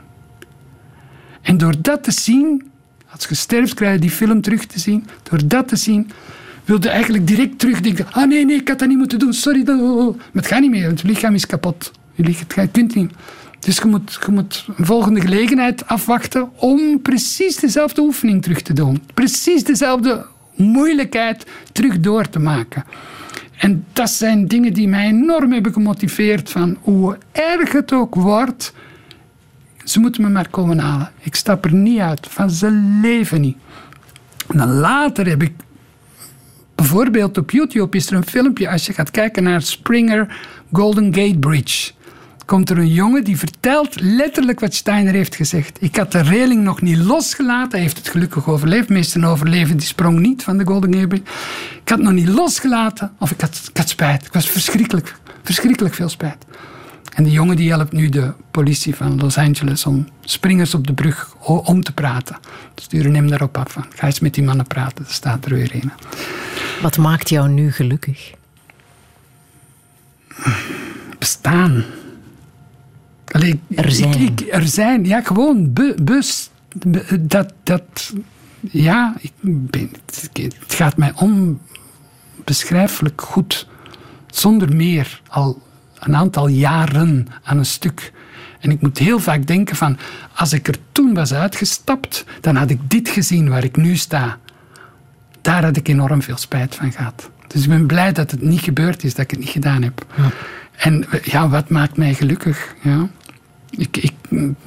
En 1.41 1.57
door 1.57 1.75
dat 1.81 2.03
te 2.03 2.11
zien, 2.11 2.71
als 3.09 3.25
je 3.25 3.35
sterft, 3.35 3.73
krijg 3.73 3.93
je 3.93 3.99
die 3.99 4.09
film 4.09 4.41
terug 4.41 4.65
te 4.65 4.79
zien. 4.79 5.05
Door 5.23 5.47
dat 5.47 5.67
te 5.67 5.75
zien, 5.75 6.11
wilde 6.65 6.89
eigenlijk 6.89 7.27
direct 7.27 7.59
terugdenken. 7.59 8.05
Ah 8.11 8.27
nee, 8.27 8.45
nee, 8.45 8.59
ik 8.59 8.67
had 8.67 8.79
dat 8.79 8.87
niet 8.87 8.97
moeten 8.97 9.19
doen, 9.19 9.33
sorry. 9.33 9.63
Maar 9.65 10.13
het 10.33 10.47
gaat 10.47 10.61
niet 10.61 10.69
meer, 10.69 10.89
je 10.89 11.07
lichaam 11.07 11.33
is 11.33 11.45
kapot. 11.45 11.91
Je 12.15 12.35
kunt 12.71 12.95
niet. 12.95 13.11
Dus 13.59 13.77
je 13.77 13.85
moet, 13.85 14.19
je 14.25 14.31
moet 14.31 14.65
een 14.77 14.85
volgende 14.85 15.21
gelegenheid 15.21 15.87
afwachten 15.87 16.49
om 16.55 17.01
precies 17.01 17.55
dezelfde 17.55 18.01
oefening 18.01 18.41
terug 18.41 18.61
te 18.61 18.73
doen. 18.73 19.01
Precies 19.13 19.63
dezelfde 19.63 20.25
moeilijkheid 20.55 21.45
terug 21.71 21.99
door 21.99 22.29
te 22.29 22.39
maken. 22.39 22.83
En 23.57 23.85
dat 23.93 24.09
zijn 24.09 24.47
dingen 24.47 24.73
die 24.73 24.87
mij 24.87 25.07
enorm 25.07 25.51
hebben 25.51 25.73
gemotiveerd. 25.73 26.49
Van 26.49 26.77
hoe 26.81 27.17
erg 27.31 27.71
het 27.71 27.93
ook 27.93 28.15
wordt, 28.15 28.73
ze 29.83 29.99
moeten 29.99 30.21
me 30.21 30.29
maar 30.29 30.49
komen 30.49 30.79
halen. 30.79 31.11
Ik 31.19 31.35
stap 31.35 31.65
er 31.65 31.73
niet 31.73 31.99
uit. 31.99 32.27
Van 32.29 32.49
ze 32.49 32.71
leven 33.01 33.41
niet. 33.41 33.57
En 34.47 34.57
dan 34.57 34.69
later 34.69 35.27
heb 35.27 35.41
ik 35.41 35.53
bijvoorbeeld 36.75 37.37
op 37.37 37.51
YouTube 37.51 37.97
is 37.97 38.07
er 38.07 38.13
een 38.13 38.27
filmpje, 38.27 38.69
als 38.69 38.85
je 38.85 38.93
gaat 38.93 39.11
kijken 39.11 39.43
naar 39.43 39.61
Springer 39.61 40.35
Golden 40.71 41.13
Gate 41.13 41.39
Bridge, 41.39 41.91
komt 42.53 42.69
er 42.69 42.77
een 42.77 42.93
jongen 42.93 43.23
die 43.23 43.37
vertelt 43.37 43.99
letterlijk 43.99 44.59
wat 44.59 44.73
Steiner 44.73 45.13
heeft 45.13 45.35
gezegd. 45.35 45.77
Ik 45.81 45.95
had 45.95 46.11
de 46.11 46.21
reling 46.21 46.63
nog 46.63 46.81
niet 46.81 46.97
losgelaten. 46.97 47.71
Hij 47.71 47.79
heeft 47.79 47.97
het 47.97 48.07
gelukkig 48.07 48.49
overleefd. 48.49 48.89
Meesten 48.89 49.23
overleven 49.23 49.77
die 49.77 49.87
sprong 49.87 50.19
niet 50.19 50.43
van 50.43 50.57
de 50.57 50.65
Golden 50.65 50.93
Gate 50.93 51.07
Bridge. 51.07 51.31
Ik 51.81 51.89
had 51.89 51.97
het 51.97 52.07
nog 52.07 52.13
niet 52.13 52.27
losgelaten 52.27 53.11
of 53.19 53.31
ik 53.31 53.41
had, 53.41 53.61
ik 53.69 53.77
had 53.77 53.89
spijt. 53.89 54.25
Ik 54.25 54.33
was 54.33 54.49
verschrikkelijk, 54.49 55.15
verschrikkelijk 55.43 55.95
veel 55.95 56.09
spijt. 56.09 56.45
En 57.13 57.23
die 57.23 57.33
jongen 57.33 57.55
die 57.55 57.69
helpt 57.69 57.91
nu 57.91 58.09
de 58.09 58.33
politie 58.51 58.95
van 58.95 59.19
Los 59.19 59.37
Angeles 59.37 59.85
om 59.85 60.07
springers 60.21 60.73
op 60.73 60.87
de 60.87 60.93
brug 60.93 61.35
om 61.45 61.83
te 61.83 61.93
praten. 61.93 62.37
Sturen 62.75 63.15
hem 63.15 63.29
daarop 63.29 63.57
af 63.57 63.71
van, 63.71 63.85
ga 63.95 64.05
eens 64.05 64.19
met 64.19 64.33
die 64.33 64.43
mannen 64.43 64.67
praten, 64.67 65.05
er 65.05 65.13
staat 65.13 65.45
er 65.45 65.53
weer 65.53 65.71
een. 65.73 65.91
Wat 66.81 66.97
maakt 66.97 67.29
jou 67.29 67.49
nu 67.49 67.71
gelukkig? 67.71 68.33
Bestaan. 71.19 71.83
Allee, 73.31 73.59
er 73.75 73.91
zijn. 73.91 74.21
Ik, 74.21 74.41
ik, 74.41 74.53
er 74.53 74.67
zijn, 74.67 75.05
ja, 75.05 75.21
gewoon 75.21 75.73
be, 75.73 75.95
bus. 76.01 76.49
dat, 77.19 77.53
dat, 77.63 78.13
ja, 78.61 79.15
ik 79.19 79.31
ben, 79.41 79.91
het 80.33 80.55
gaat 80.67 80.97
mij 80.97 81.13
onbeschrijfelijk 81.15 83.21
goed. 83.21 83.67
Zonder 84.27 84.75
meer 84.75 85.21
al 85.27 85.61
een 85.99 86.15
aantal 86.15 86.47
jaren 86.47 87.27
aan 87.43 87.57
een 87.57 87.65
stuk. 87.65 88.11
En 88.59 88.71
ik 88.71 88.81
moet 88.81 88.97
heel 88.97 89.19
vaak 89.19 89.47
denken 89.47 89.75
van, 89.75 89.97
als 90.35 90.53
ik 90.53 90.67
er 90.67 90.77
toen 90.91 91.13
was 91.13 91.33
uitgestapt, 91.33 92.25
dan 92.41 92.55
had 92.55 92.69
ik 92.69 92.89
dit 92.89 93.09
gezien 93.09 93.49
waar 93.49 93.63
ik 93.63 93.75
nu 93.75 93.95
sta. 93.95 94.37
Daar 95.41 95.63
had 95.63 95.77
ik 95.77 95.87
enorm 95.87 96.21
veel 96.21 96.37
spijt 96.37 96.75
van 96.75 96.91
gehad. 96.91 97.29
Dus 97.47 97.63
ik 97.63 97.69
ben 97.69 97.85
blij 97.85 98.11
dat 98.11 98.31
het 98.31 98.41
niet 98.41 98.61
gebeurd 98.61 99.03
is, 99.03 99.13
dat 99.13 99.23
ik 99.23 99.31
het 99.31 99.39
niet 99.39 99.49
gedaan 99.49 99.83
heb. 99.83 100.05
Ja. 100.17 100.31
En 100.77 101.05
ja, 101.23 101.49
wat 101.49 101.69
maakt 101.69 101.97
mij 101.97 102.13
gelukkig? 102.13 102.75
Ja. 102.81 103.07
Ik, 103.69 103.97
ik, 103.97 104.13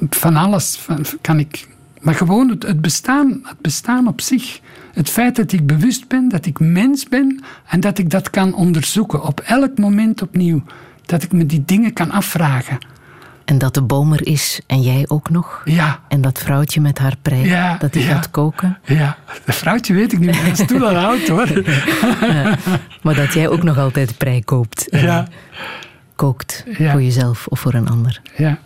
van 0.09 0.35
alles 0.35 0.75
van, 0.75 1.05
kan 1.21 1.39
ik. 1.39 1.67
Maar 1.99 2.15
gewoon 2.15 2.49
het, 2.49 2.63
het, 2.63 2.81
bestaan, 2.81 3.39
het 3.43 3.61
bestaan 3.61 4.07
op 4.07 4.21
zich. 4.21 4.59
Het 4.93 5.09
feit 5.09 5.35
dat 5.35 5.51
ik 5.51 5.67
bewust 5.67 6.07
ben, 6.07 6.29
dat 6.29 6.45
ik 6.45 6.59
mens 6.59 7.07
ben 7.07 7.43
en 7.67 7.79
dat 7.79 7.97
ik 7.97 8.09
dat 8.09 8.29
kan 8.29 8.53
onderzoeken 8.53 9.23
op 9.23 9.39
elk 9.39 9.77
moment 9.77 10.21
opnieuw 10.21 10.63
dat 11.05 11.23
ik 11.23 11.31
me 11.31 11.45
die 11.45 11.63
dingen 11.65 11.93
kan 11.93 12.11
afvragen. 12.11 12.77
En 13.45 13.57
dat 13.57 13.73
de 13.73 13.81
boom 13.81 14.13
er 14.13 14.27
is 14.27 14.61
en 14.65 14.81
jij 14.81 15.05
ook 15.07 15.29
nog. 15.29 15.61
Ja. 15.65 15.99
En 16.07 16.21
dat 16.21 16.39
vrouwtje 16.39 16.81
met 16.81 16.97
haar 16.97 17.15
prei, 17.21 17.45
ja, 17.45 17.77
dat 17.77 17.93
die 17.93 18.03
gaat 18.03 18.31
koken. 18.31 18.77
Ja, 18.83 19.17
dat 19.45 19.55
vrouwtje 19.55 19.93
weet 19.93 20.13
ik 20.13 20.19
niet 20.19 20.29
meer. 20.31 20.43
Dat 20.43 20.59
is 20.59 20.67
toen 20.67 20.83
al 20.83 20.97
oud 20.97 21.27
hoor. 21.27 21.47
Ja, 22.21 22.57
maar 23.01 23.15
dat 23.15 23.33
jij 23.33 23.49
ook 23.49 23.63
nog 23.63 23.77
altijd 23.77 24.17
prei 24.17 24.43
koopt. 24.43 24.87
Ja. 24.89 25.27
Kookt 26.17 26.63
voor 26.65 27.01
jezelf 27.01 27.47
of 27.47 27.59
voor 27.59 27.73
een 27.73 27.89
ander. 27.89 28.21
Ja. 28.37 28.59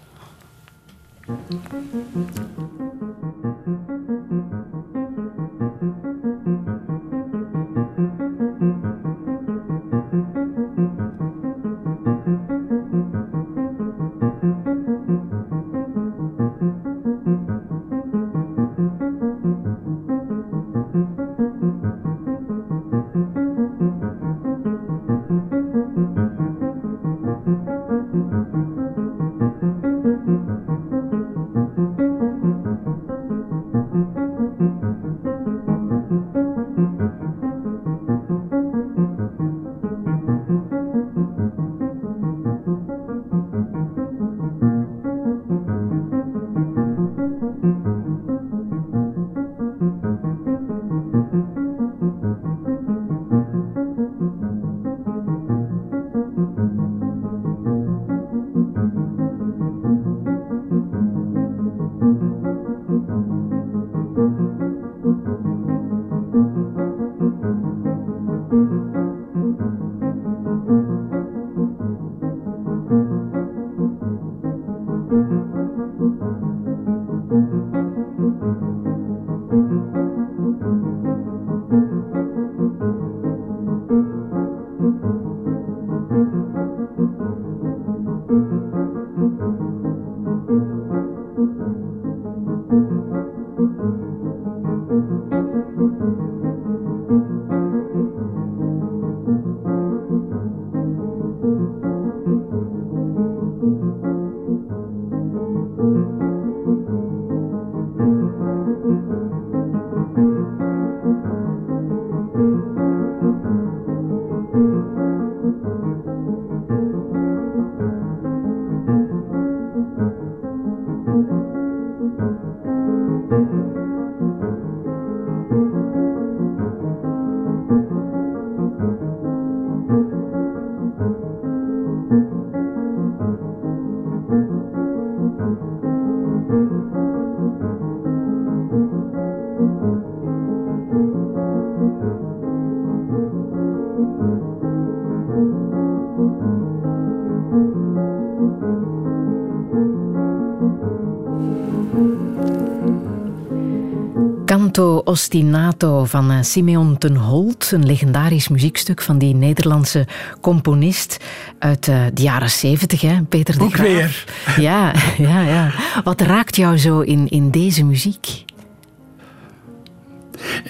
Ostinato 155.12 156.06
van 156.06 156.32
uh, 156.32 156.38
Simeon 156.42 156.98
ten 156.98 157.16
Holt. 157.16 157.72
Een 157.72 157.86
legendarisch 157.86 158.48
muziekstuk 158.48 159.02
van 159.02 159.18
die 159.18 159.36
Nederlandse 159.36 160.08
componist 160.42 161.18
uit 161.60 161.88
uh, 161.88 162.06
de 162.14 162.22
jaren 162.22 162.50
zeventig, 162.50 163.28
Peter 163.30 163.58
de 163.58 163.64
Ook 163.64 163.74
Graaf. 163.74 163.88
weer. 163.88 164.26
Ja, 164.68 164.94
ja, 165.18 165.42
ja. 165.42 165.72
Wat 166.04 166.22
raakt 166.22 166.56
jou 166.56 166.78
zo 166.78 167.00
in, 167.00 167.30
in 167.30 167.50
deze 167.50 167.86
muziek? 167.86 168.46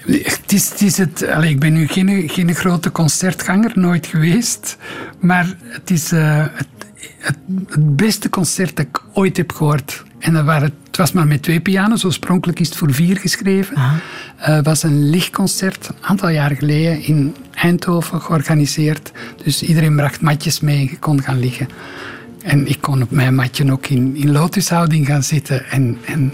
Het 0.06 0.52
is, 0.52 0.70
het 0.70 0.82
is 0.82 0.98
het, 0.98 1.28
allez, 1.28 1.50
ik 1.50 1.60
ben 1.60 1.74
nu 1.74 1.88
geen, 1.88 2.30
geen 2.30 2.56
grote 2.56 2.92
concertganger, 2.92 3.72
nooit 3.76 4.08
geweest. 4.08 4.78
Maar 5.20 5.56
het 5.64 5.92
is 5.92 6.12
uh, 6.12 6.46
het, 6.52 6.68
het, 7.18 7.38
het, 7.68 7.96
beste 7.96 8.30
concert 8.30 8.76
dat 8.76 8.86
ik 8.86 9.02
ooit 9.14 9.38
heb 9.38 9.52
gehoord. 9.52 10.04
En 10.20 10.34
dat 10.34 10.46
waren, 10.46 10.74
het 10.92 11.00
was 11.00 11.12
maar 11.12 11.28
met 11.28 11.44
twee 11.44 11.60
piano's. 11.60 12.04
Oorspronkelijk 12.04 12.60
is 12.60 12.68
het 12.68 12.78
voor 12.78 12.94
vier 12.94 13.18
geschreven. 13.18 13.76
Het 14.36 14.58
uh, 14.58 14.64
was 14.64 14.84
een 14.84 15.10
lichtconcert 15.10 15.88
een 15.88 15.96
aantal 16.02 16.30
jaar 16.30 16.56
geleden 16.56 17.04
in 17.04 17.36
Eindhoven 17.54 18.22
georganiseerd. 18.22 19.12
Dus 19.44 19.64
iedereen 19.64 19.96
bracht 19.96 20.22
matjes 20.22 20.60
mee 20.60 20.78
en 20.78 20.84
je 20.84 21.00
kon 21.00 21.22
gaan 21.22 21.40
liggen. 21.40 21.68
En 22.42 22.68
ik 22.68 22.82
kon 22.82 23.02
op 23.02 23.12
mijn 23.12 23.36
matje 23.36 23.72
ook 23.72 23.88
in, 23.88 24.16
in 24.16 24.32
lotushouding 24.32 25.06
gaan 25.06 25.24
zitten. 25.24 25.66
En, 25.70 25.98
en 26.06 26.34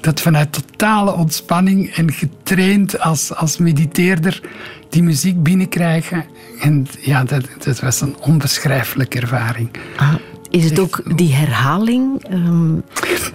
dat 0.00 0.20
vanuit 0.20 0.52
totale 0.52 1.12
ontspanning 1.12 1.94
en 1.94 2.12
getraind 2.12 3.00
als, 3.00 3.34
als 3.34 3.58
mediteerder 3.58 4.40
die 4.88 5.02
muziek 5.02 5.42
binnenkrijgen. 5.42 6.24
En 6.60 6.86
ja, 7.00 7.24
dat, 7.24 7.44
dat 7.64 7.80
was 7.80 8.00
een 8.00 8.16
onbeschrijfelijke 8.20 9.20
ervaring. 9.20 9.70
Ah, 9.96 10.14
is 10.50 10.64
het 10.64 10.78
ook 10.78 11.16
die 11.16 11.34
herhaling? 11.34 12.24
Ehm, 12.30 12.72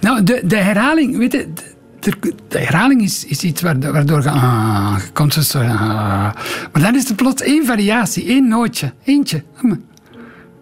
Nou, 0.00 0.22
de, 0.22 0.42
de 0.44 0.56
herhaling, 0.56 1.16
weet 1.16 1.32
je, 1.32 1.48
de, 2.00 2.34
de 2.48 2.58
herhaling 2.58 3.02
is, 3.02 3.24
is 3.24 3.42
iets 3.42 3.62
waardoor, 3.62 4.22
je, 4.22 4.30
ah, 4.30 5.30
zo, 5.40 5.58
ah. 5.58 6.34
maar 6.72 6.82
dan 6.82 6.94
is 6.94 7.08
er 7.08 7.14
plots 7.14 7.42
één 7.42 7.66
variatie, 7.66 8.26
één 8.26 8.48
nootje, 8.48 8.92
eentje. 9.04 9.42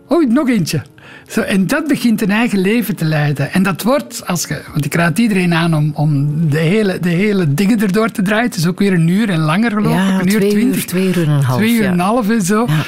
Oh, 0.09 0.29
nog 0.29 0.49
eentje. 0.49 0.83
Zo, 1.29 1.41
en 1.41 1.67
dat 1.67 1.87
begint 1.87 2.23
een 2.23 2.31
eigen 2.31 2.59
leven 2.59 2.97
te 2.97 3.05
leiden. 3.05 3.53
En 3.53 3.63
dat 3.63 3.83
wordt, 3.83 4.27
als 4.27 4.45
je, 4.45 4.63
want 4.73 4.85
ik 4.85 4.95
raad 4.95 5.19
iedereen 5.19 5.55
aan 5.55 5.75
om, 5.75 5.93
om 5.95 6.41
de, 6.51 6.59
hele, 6.59 6.99
de 7.01 7.09
hele 7.09 7.55
dingen 7.55 7.81
erdoor 7.81 8.11
te 8.11 8.23
draaien. 8.23 8.45
Het 8.45 8.57
is 8.57 8.67
ook 8.67 8.79
weer 8.79 8.93
een 8.93 9.09
uur 9.09 9.31
en 9.31 9.39
langer 9.39 9.71
geloof 9.71 9.93
ik. 9.93 9.99
ja, 9.99 10.21
een 10.21 10.33
uur 10.33 10.41
twee 10.41 10.51
twintig. 10.51 10.77
uur, 10.77 10.87
twee 10.87 11.07
uur 11.07 11.23
en 11.23 11.29
een 11.29 11.43
half. 11.43 11.59
Twee 11.59 11.73
uur 11.75 11.85
en 11.85 11.93
een 11.93 11.99
half 11.99 12.29
en 12.29 12.43
zo. 12.43 12.65
Ja. 12.69 12.83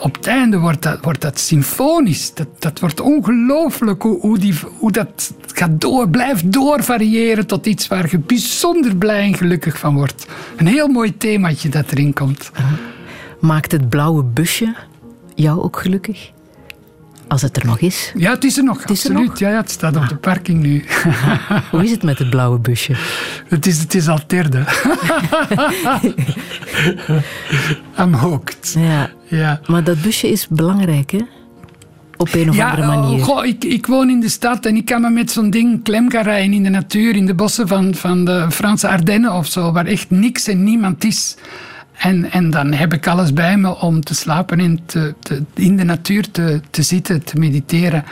Op 0.00 0.14
het 0.14 0.26
einde 0.26 0.58
wordt 0.58 0.82
dat, 0.82 0.98
wordt 1.02 1.20
dat 1.20 1.38
symfonisch. 1.38 2.34
Dat, 2.34 2.48
dat 2.58 2.80
wordt 2.80 3.00
ongelooflijk 3.00 4.02
hoe, 4.02 4.20
hoe, 4.20 4.38
hoe 4.78 4.92
dat 4.92 5.34
gaat 5.46 5.80
door, 5.80 6.08
blijft 6.08 6.52
doorvariëren 6.52 7.46
tot 7.46 7.66
iets 7.66 7.88
waar 7.88 8.10
je 8.10 8.18
bijzonder 8.18 8.96
blij 8.96 9.22
en 9.22 9.34
gelukkig 9.34 9.78
van 9.78 9.94
wordt. 9.94 10.26
Een 10.56 10.66
heel 10.66 10.88
mooi 10.88 11.16
themaatje 11.16 11.68
dat 11.68 11.90
erin 11.90 12.12
komt. 12.12 12.50
Maakt 13.40 13.72
het 13.72 13.88
blauwe 13.88 14.22
busje 14.22 14.74
jou 15.34 15.62
ook 15.62 15.78
gelukkig? 15.78 16.30
Als 17.28 17.42
het 17.42 17.56
er 17.56 17.66
nog 17.66 17.78
is. 17.78 18.12
Ja, 18.16 18.30
het 18.30 18.44
is 18.44 18.56
er 18.56 18.64
nog, 18.64 18.76
is 18.76 18.84
er 18.84 18.90
absoluut. 18.90 19.28
nog? 19.28 19.38
Ja, 19.38 19.48
ja, 19.48 19.56
het 19.56 19.70
staat 19.70 19.96
op 19.96 20.08
de 20.08 20.16
parking 20.16 20.62
nu. 20.62 20.84
Hoe 21.70 21.84
is 21.84 21.90
het 21.90 22.02
met 22.02 22.18
het 22.18 22.30
blauwe 22.30 22.58
busje? 22.58 22.92
het, 23.48 23.66
is, 23.66 23.78
het 23.78 23.94
is 23.94 24.08
al 24.08 24.20
derde. 24.26 24.58
I'm 28.00 28.14
hooked. 28.14 28.74
Ja. 28.78 29.10
Ja. 29.24 29.60
Maar 29.66 29.84
dat 29.84 30.02
busje 30.02 30.28
is 30.28 30.48
belangrijk, 30.48 31.10
hè? 31.10 31.20
Op 32.16 32.34
een 32.34 32.50
of 32.50 32.60
andere 32.60 32.82
oh, 32.82 32.88
manier. 32.88 33.24
goh, 33.24 33.46
ik, 33.46 33.64
ik 33.64 33.86
woon 33.86 34.10
in 34.10 34.20
de 34.20 34.28
stad 34.28 34.66
en 34.66 34.76
ik 34.76 34.84
kan 34.84 35.00
me 35.00 35.10
met 35.10 35.30
zo'n 35.30 35.50
ding 35.50 35.82
klem 35.82 36.10
gaan 36.10 36.22
rijden 36.22 36.52
in 36.52 36.62
de 36.62 36.68
natuur, 36.68 37.16
in 37.16 37.26
de 37.26 37.34
bossen 37.34 37.68
van, 37.68 37.94
van 37.94 38.24
de 38.24 38.46
Franse 38.50 38.88
Ardennen 38.88 39.32
of 39.32 39.46
zo, 39.46 39.72
waar 39.72 39.86
echt 39.86 40.10
niks 40.10 40.48
en 40.48 40.64
niemand 40.64 41.04
is. 41.04 41.36
En, 41.98 42.30
en 42.30 42.50
dan 42.50 42.72
heb 42.72 42.92
ik 42.92 43.06
alles 43.06 43.32
bij 43.32 43.56
me 43.56 43.80
om 43.80 44.00
te 44.04 44.14
slapen 44.14 44.60
en 44.60 44.80
te, 44.86 45.14
te- 45.20 45.42
in 45.54 45.76
de 45.76 45.84
natuur 45.84 46.30
te, 46.30 46.60
te 46.70 46.82
zitten, 46.82 47.24
te 47.24 47.38
mediteren. 47.38 48.04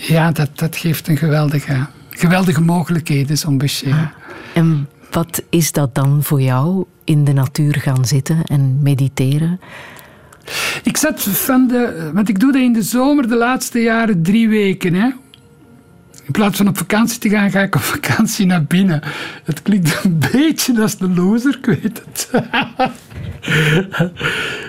Ja, 0.00 0.32
dat, 0.32 0.50
dat 0.54 0.76
geeft 0.76 1.08
een 1.08 1.16
geweldige, 1.16 1.86
geweldige 2.10 2.60
mogelijkheden, 2.60 3.38
zo'n 3.38 3.58
busje. 3.58 3.88
ja. 3.88 4.12
En 4.54 4.88
wat 5.10 5.42
is 5.50 5.72
dat 5.72 5.94
dan 5.94 6.22
voor 6.22 6.40
jou? 6.40 6.84
In 7.04 7.24
de 7.24 7.32
natuur 7.32 7.74
gaan 7.74 8.04
zitten 8.04 8.42
en 8.44 8.78
mediteren? 8.82 9.60
Ik 10.82 10.96
zat 10.96 11.22
van 11.22 11.66
de. 11.68 12.10
Want 12.14 12.28
ik 12.28 12.40
doe 12.40 12.52
dat 12.52 12.62
in 12.62 12.72
de 12.72 12.82
zomer 12.82 13.28
de 13.28 13.36
laatste 13.36 13.78
jaren 13.78 14.22
drie 14.22 14.48
weken. 14.48 14.94
Hè. 14.94 15.08
In 16.30 16.36
plaats 16.36 16.56
van 16.56 16.68
op 16.68 16.76
vakantie 16.76 17.18
te 17.18 17.28
gaan, 17.28 17.50
ga 17.50 17.60
ik 17.60 17.74
op 17.74 17.80
vakantie 17.80 18.46
naar 18.46 18.64
binnen. 18.64 19.00
Het 19.44 19.62
klinkt 19.62 20.04
een 20.04 20.18
beetje 20.32 20.82
als 20.82 20.96
een 20.98 21.14
loser, 21.14 21.58
ik 21.58 21.66
weet 21.66 22.02
het. 22.04 22.30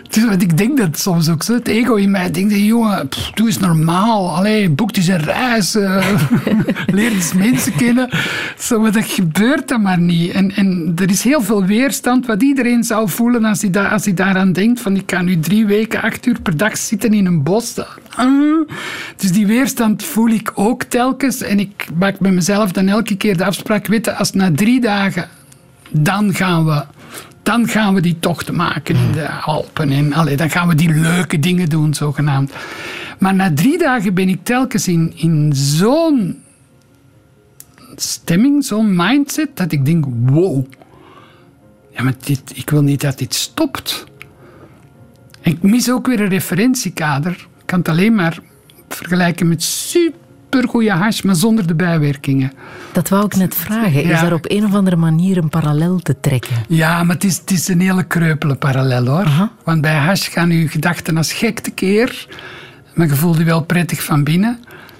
Het 0.03 0.15
is, 0.17 0.25
want 0.25 0.41
ik 0.41 0.57
denk 0.57 0.77
dat 0.77 0.99
soms 0.99 1.29
ook 1.29 1.43
zo. 1.43 1.53
Het 1.53 1.67
ego 1.67 1.95
in 1.95 2.11
mij 2.11 2.31
denkt, 2.31 2.55
jongen, 2.55 3.07
pff, 3.07 3.31
doe 3.31 3.47
eens 3.47 3.59
normaal. 3.59 4.35
Allee, 4.35 4.69
boek 4.69 4.95
eens 4.95 5.07
een 5.07 5.23
reis. 5.23 5.75
eh, 5.75 6.07
leer 6.95 7.11
eens 7.11 7.33
mensen 7.33 7.75
kennen. 7.75 8.09
Zo, 8.57 8.89
dat 8.89 9.05
gebeurt 9.05 9.67
dan 9.67 9.81
maar 9.81 9.99
niet. 9.99 10.31
En, 10.31 10.51
en 10.55 10.93
er 10.95 11.09
is 11.09 11.23
heel 11.23 11.41
veel 11.41 11.65
weerstand 11.65 12.25
wat 12.25 12.41
iedereen 12.41 12.83
zou 12.83 13.09
voelen 13.09 13.45
als 13.45 13.61
hij, 13.61 13.69
da 13.69 13.87
als 13.87 14.05
hij 14.05 14.13
daaraan 14.13 14.53
denkt. 14.53 14.79
Van 14.79 14.95
ik 14.95 15.05
kan 15.05 15.25
nu 15.25 15.39
drie 15.39 15.65
weken, 15.65 16.01
acht 16.01 16.25
uur 16.25 16.41
per 16.41 16.57
dag 16.57 16.77
zitten 16.77 17.13
in 17.13 17.25
een 17.25 17.43
bos. 17.43 17.73
Ah. 18.15 18.67
Dus 19.15 19.31
die 19.31 19.47
weerstand 19.47 20.03
voel 20.03 20.29
ik 20.29 20.51
ook 20.55 20.83
telkens. 20.83 21.41
En 21.41 21.59
ik 21.59 21.87
maak 21.99 22.19
met 22.19 22.33
mezelf 22.33 22.71
dan 22.71 22.87
elke 22.87 23.15
keer 23.15 23.37
de 23.37 23.45
afspraak. 23.45 23.87
Weet 23.87 24.05
je, 24.05 24.15
als 24.15 24.31
na 24.31 24.51
drie 24.51 24.81
dagen, 24.81 25.29
dan 25.89 26.33
gaan 26.33 26.65
we 26.65 26.83
dan 27.43 27.67
gaan 27.67 27.93
we 27.93 28.01
die 28.01 28.19
tochten 28.19 28.55
maken 28.55 28.95
in 28.95 29.11
de 29.11 29.29
Alpen. 29.29 29.91
En 29.91 30.13
allee, 30.13 30.37
dan 30.37 30.49
gaan 30.49 30.67
we 30.67 30.75
die 30.75 30.93
leuke 30.93 31.39
dingen 31.39 31.69
doen, 31.69 31.93
zogenaamd. 31.93 32.53
Maar 33.19 33.35
na 33.35 33.53
drie 33.53 33.77
dagen 33.77 34.13
ben 34.13 34.29
ik 34.29 34.43
telkens 34.43 34.87
in, 34.87 35.13
in 35.15 35.51
zo'n 35.55 36.43
stemming, 37.95 38.65
zo'n 38.65 38.95
mindset, 38.95 39.57
dat 39.57 39.71
ik 39.71 39.85
denk, 39.85 40.05
wow. 40.25 40.65
Ja, 41.91 42.03
maar 42.03 42.13
dit, 42.23 42.41
ik 42.53 42.69
wil 42.69 42.81
niet 42.81 43.01
dat 43.01 43.17
dit 43.17 43.33
stopt. 43.33 44.05
En 45.41 45.51
ik 45.51 45.61
mis 45.61 45.91
ook 45.91 46.07
weer 46.07 46.19
een 46.19 46.29
referentiekader. 46.29 47.47
Kan 47.71 47.79
het 47.79 47.89
alleen 47.89 48.15
maar 48.15 48.39
vergelijken 48.89 49.47
met 49.47 49.63
supergoeie 49.63 50.91
hash, 50.91 51.21
maar 51.21 51.35
zonder 51.35 51.67
de 51.67 51.75
bijwerkingen. 51.75 52.51
Dat 52.91 53.09
wou 53.09 53.25
ik 53.25 53.35
net 53.35 53.55
vragen. 53.55 54.03
Is 54.03 54.09
Ja. 54.09 54.21
daar 54.21 54.33
op 54.33 54.45
een 54.49 54.65
of 54.65 54.73
andere 54.73 54.95
manier 54.95 55.37
een 55.37 55.49
parallel 55.49 55.99
te 55.99 56.19
trekken? 56.19 56.55
Ja, 56.67 57.03
maar 57.03 57.15
het 57.15 57.23
is, 57.23 57.37
het 57.37 57.51
is 57.51 57.67
een 57.67 57.79
hele 57.81 58.03
kreupele 58.03 58.55
parallel 58.55 59.05
hoor. 59.05 59.49
Want 59.63 59.81
bij 59.81 59.95
hash 59.97 60.29
gaan 60.31 60.49
uw 60.49 60.67
gedachten 60.67 61.17
als 61.17 61.33
gek 61.33 61.59
tekeer. 61.59 62.27
Maar 62.93 63.07
je 63.07 63.15
voelt 63.15 63.37
je 63.37 63.43
wel 63.43 63.61
prettig 63.63 64.03
van 64.03 64.23
binnen. 64.23 64.59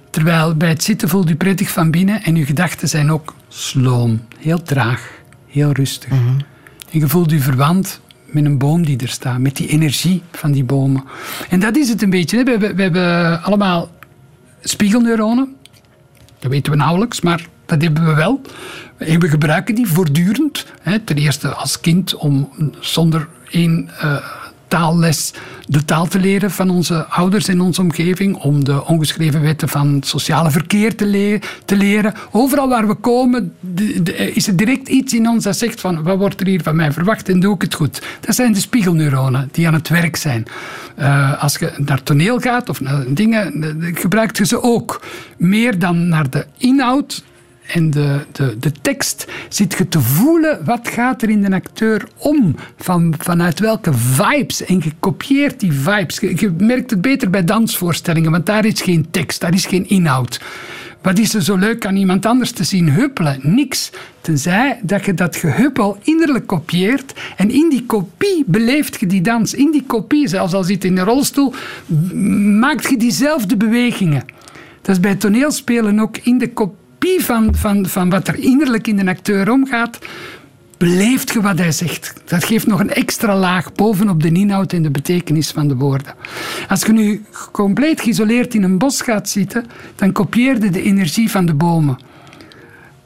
Terwijl 0.09 0.55
bij 0.55 0.69
het 0.69 0.84
zitten 0.84 1.09
voelt 1.09 1.30
u 1.30 1.36
prettig 1.36 1.69
van 1.69 1.91
binnen. 1.91 2.24
En 2.24 2.36
uw 2.36 2.45
gedachten 2.45 2.88
zijn 2.89 3.11
ook 3.11 3.34
sloom. 3.47 4.22
Heel 4.39 4.63
traag. 4.63 5.09
Heel 5.47 5.72
rustig. 5.72 6.09
En 6.11 6.45
je 6.99 7.07
voelt 7.07 7.32
u 7.32 7.39
verwant 7.39 8.01
met 8.32 8.45
een 8.45 8.57
boom 8.57 8.86
die 8.86 8.97
er 8.99 9.07
staat. 9.09 9.39
Met 9.39 9.55
die 9.55 9.67
energie 9.67 10.21
van 10.32 10.51
die 10.51 10.63
bomen. 10.63 11.03
En 11.49 11.59
dat 11.59 11.77
is 11.77 11.89
het 11.89 12.01
een 12.01 12.09
beetje. 12.09 12.43
We, 12.43 12.51
hebben- 12.51 12.75
we 12.75 12.82
hebben 12.82 13.43
allemaal 13.43 13.89
spiegelneuronen. 14.61 15.55
Dat 16.39 16.51
weten 16.51 16.71
we 16.71 16.77
nauwelijks, 16.77 17.21
maar 17.21 17.47
dat 17.65 17.82
hebben 17.82 18.05
we 18.05 18.13
wel. 18.13 18.41
En 18.97 19.19
we 19.19 19.27
gebruiken 19.29 19.75
die 19.75 19.88
voortdurend. 19.88 20.65
Hè, 20.82 20.99
ten 20.99 21.17
eerste 21.17 21.47
als 21.53 21.79
kind 21.79 22.15
om 22.15 22.49
zonder 22.79 23.27
één 23.49 23.89
eh, 23.99 24.15
taalles 24.72 25.34
de 25.67 25.86
taal 25.86 26.07
te 26.07 26.19
leren 26.19 26.51
van 26.51 26.69
onze 26.69 27.05
ouders 27.05 27.47
en 27.47 27.61
onze 27.61 27.82
omgeving. 27.82 28.36
Om 28.36 28.63
de 28.63 28.86
ongeschreven 28.86 29.41
wetten 29.41 29.69
van 29.69 29.93
het 29.93 30.07
sociale 30.07 30.51
verkeer 30.51 30.95
te, 30.95 31.05
le- 31.05 31.39
te 31.65 31.76
leren. 31.76 32.13
Overal 32.32 32.69
waar 32.69 32.88
we 32.88 32.93
komen 32.93 33.53
is 34.34 34.47
er 34.47 34.55
direct 34.55 34.88
iets 34.88 35.13
in 35.13 35.28
ons 35.28 35.43
dat 35.43 35.57
zegt 35.57 35.82
van 35.82 36.03
wat 36.03 36.17
wordt 36.17 36.39
er 36.39 36.47
hier 36.47 36.63
van 36.63 36.76
mij 36.76 36.91
verwacht 36.91 37.30
en 37.30 37.39
doe 37.39 37.55
ik 37.55 37.61
het 37.61 37.74
goed. 37.74 38.01
Dat 38.19 38.36
zijn 38.36 38.53
de 38.53 38.59
spiegelneuronen 38.59 39.49
die 39.51 39.67
aan 39.67 39.74
het 39.74 39.89
werk 39.89 40.15
zijn. 40.15 40.45
Eh, 40.95 41.43
als 41.43 41.57
je 41.57 41.72
naar 41.78 42.03
toneel 42.03 42.39
gaat 42.39 42.69
of 42.69 42.82
naar 42.82 43.03
dingen, 43.07 43.63
eh, 43.63 43.95
gebruikt 44.01 44.38
je 44.38 44.45
ze 44.45 44.61
ook. 44.61 45.01
Meer 45.38 45.80
dan 45.80 46.07
naar 46.07 46.30
de 46.30 46.45
inhoud 46.57 47.24
en 47.74 47.89
de, 47.89 48.19
de, 48.32 48.57
de 48.59 48.72
tekst 48.82 49.28
zit 49.49 49.78
je 49.78 49.88
te 49.88 49.99
voelen 49.99 50.65
wat 50.65 50.88
gaat 50.88 51.22
er 51.22 51.30
in 51.30 51.41
de 51.41 51.51
acteur 51.51 52.07
om. 52.17 52.55
Van, 52.78 53.13
vanuit 53.17 53.59
welke 53.59 53.93
vibes. 53.93 54.65
En 54.65 54.82
je 54.84 54.91
kopieert 54.99 55.59
die 55.59 55.74
vibes. 55.74 56.19
Je, 56.19 56.53
merkt 56.57 56.89
het 56.89 57.01
beter 57.01 57.30
bij 57.30 57.43
dansvoorstellingen, 57.43 58.32
want 58.32 58.45
daar 58.45 58.65
is 58.65 58.82
geen 58.82 59.07
tekst, 59.11 59.41
daar 59.41 59.53
is 59.53 59.65
geen 59.65 59.89
inhoud. 59.89 60.41
Wat 61.01 61.19
is 61.19 61.34
er 61.34 61.43
zo 61.43 61.55
leuk 61.55 61.86
aan 61.86 61.95
iemand 61.95 62.26
anders 62.26 62.51
te 62.51 62.63
zien 62.63 62.89
huppelen? 62.89 63.39
Niks. 63.41 63.91
Tenzij 64.22 64.80
dat 64.84 65.05
je 65.05 65.13
dat 65.13 65.36
gehuppel 65.36 65.97
innerlijk 66.03 66.47
kopieert. 66.47 67.13
En 67.38 67.51
in 67.51 67.69
die 67.69 67.86
kopie 67.86 68.43
beleeft 68.47 68.99
je 68.99 69.07
die 69.07 69.22
dans. 69.22 69.53
In 69.53 69.72
die 69.72 69.84
kopie, 69.88 70.28
zelfs 70.28 70.53
al 70.53 70.63
zit 70.63 70.84
in 70.84 70.97
een 70.97 71.05
rolstoel, 71.05 71.53
maakt 72.59 72.89
je 72.89 72.97
diezelfde 72.97 73.57
bewegingen. 73.57 74.24
Dat 74.82 74.95
is 74.95 74.99
bij 75.01 75.15
toneelspelen 75.15 75.99
ook 75.99 76.17
in 76.17 76.38
de 76.38 76.49
kopie 76.49 76.80
van, 77.10 77.56
van, 77.56 77.86
van 77.86 78.10
wat 78.10 78.28
er 78.28 78.39
innerlijk 78.39 78.88
in 78.88 78.95
de 78.95 79.06
acteur 79.06 79.52
omgaat. 79.52 79.99
Beleeft 80.78 81.34
je 81.34 81.41
wat 81.41 81.58
hij 81.58 81.72
zegt. 81.72 82.14
Dat 82.26 82.43
geeft 82.43 82.68
nog 82.68 82.80
een 82.80 82.93
extra 82.93 83.38
laag 83.38 83.74
bovenop 83.74 84.22
de 84.22 84.32
inhoud 84.32 84.74
en 84.74 84.82
de 84.82 84.89
betekenis 84.89 85.52
van 85.52 85.68
de 85.68 85.76
woorden. 85.76 86.14
Als 86.68 86.82
je 86.82 86.91
nu 86.91 87.24
compleet 87.52 88.02
geïsoleerd 88.02 88.54
in 88.54 88.64
een 88.64 88.78
bos 88.78 89.02
gaat 89.02 89.30
zitten, 89.30 89.66
dan 89.95 90.12
kopieer 90.12 90.64
je 90.64 90.70
de 90.70 90.82
energie 90.82 91.32
van 91.32 91.45
de 91.45 91.54
bomen. 91.54 91.97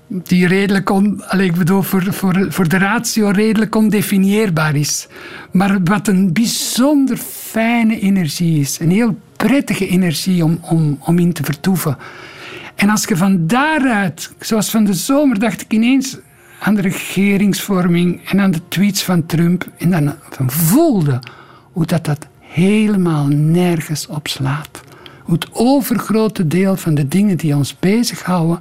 Die 0.07 0.47
redelijk, 0.47 0.89
on, 0.89 1.23
bedoel, 1.57 1.81
voor, 1.81 2.13
voor, 2.13 2.45
voor 2.49 2.67
de 2.67 2.77
ratio 2.77 3.29
redelijk 3.29 3.75
ondefinieerbaar 3.75 4.75
is. 4.75 5.07
Maar 5.51 5.83
wat 5.83 6.07
een 6.07 6.33
bijzonder 6.33 7.17
fijne 7.17 7.99
energie 7.99 8.59
is. 8.59 8.79
Een 8.79 8.91
heel 8.91 9.17
prettige 9.35 9.87
energie 9.87 10.43
om, 10.43 10.59
om, 10.61 10.97
om 10.99 11.19
in 11.19 11.33
te 11.33 11.43
vertoeven. 11.43 11.97
En 12.75 12.89
als 12.89 13.03
je 13.03 13.17
van 13.17 13.47
daaruit, 13.47 14.33
zoals 14.39 14.69
van 14.69 14.83
de 14.83 14.93
zomer, 14.93 15.39
dacht 15.39 15.61
ik 15.61 15.73
ineens 15.73 16.17
aan 16.59 16.75
de 16.75 16.81
regeringsvorming 16.81 18.29
en 18.29 18.39
aan 18.39 18.51
de 18.51 18.67
tweets 18.67 19.03
van 19.03 19.25
Trump. 19.25 19.67
En 19.77 19.89
dan, 19.89 20.15
voelde 20.51 21.19
hoe 21.71 21.85
dat, 21.85 22.05
dat 22.05 22.27
helemaal 22.39 23.27
nergens 23.27 24.07
op 24.07 24.27
slaat. 24.27 24.81
Hoe 25.23 25.33
het 25.33 25.49
overgrote 25.51 26.47
deel 26.47 26.75
van 26.75 26.93
de 26.93 27.07
dingen 27.07 27.37
die 27.37 27.55
ons 27.55 27.79
bezighouden 27.79 28.59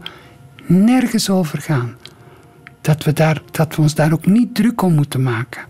nergens 0.66 1.30
over 1.30 1.60
gaan. 1.60 1.94
Dat 2.80 3.04
we, 3.04 3.12
daar, 3.12 3.42
dat 3.50 3.76
we 3.76 3.82
ons 3.82 3.94
daar 3.94 4.12
ook 4.12 4.26
niet 4.26 4.54
druk 4.54 4.82
om 4.82 4.94
moeten 4.94 5.22
maken. 5.22 5.62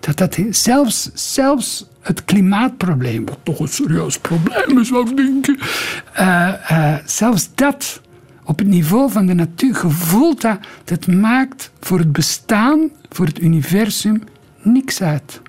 Dat 0.00 0.16
dat 0.16 0.38
zelfs, 0.50 1.10
zelfs 1.14 1.86
het 2.02 2.24
klimaatprobleem, 2.24 3.24
wat 3.26 3.38
toch 3.42 3.58
een 3.58 3.68
serieus 3.68 4.18
probleem 4.18 4.78
is, 4.78 4.88
zou 4.88 5.10
ik 5.10 5.16
denken. 5.16 5.58
Uh, 6.20 6.96
zelfs 7.04 7.50
dat 7.54 8.00
op 8.44 8.58
het 8.58 8.68
niveau 8.68 9.10
van 9.10 9.26
de 9.26 9.34
natuur 9.34 9.74
gevoeld 9.74 10.40
dat, 10.40 10.58
dat 10.84 11.06
maakt 11.06 11.70
voor 11.80 11.98
het 11.98 12.12
bestaan, 12.12 12.90
voor 13.08 13.26
het 13.26 13.40
universum, 13.40 14.22
niks 14.62 15.02
uit. 15.02 15.40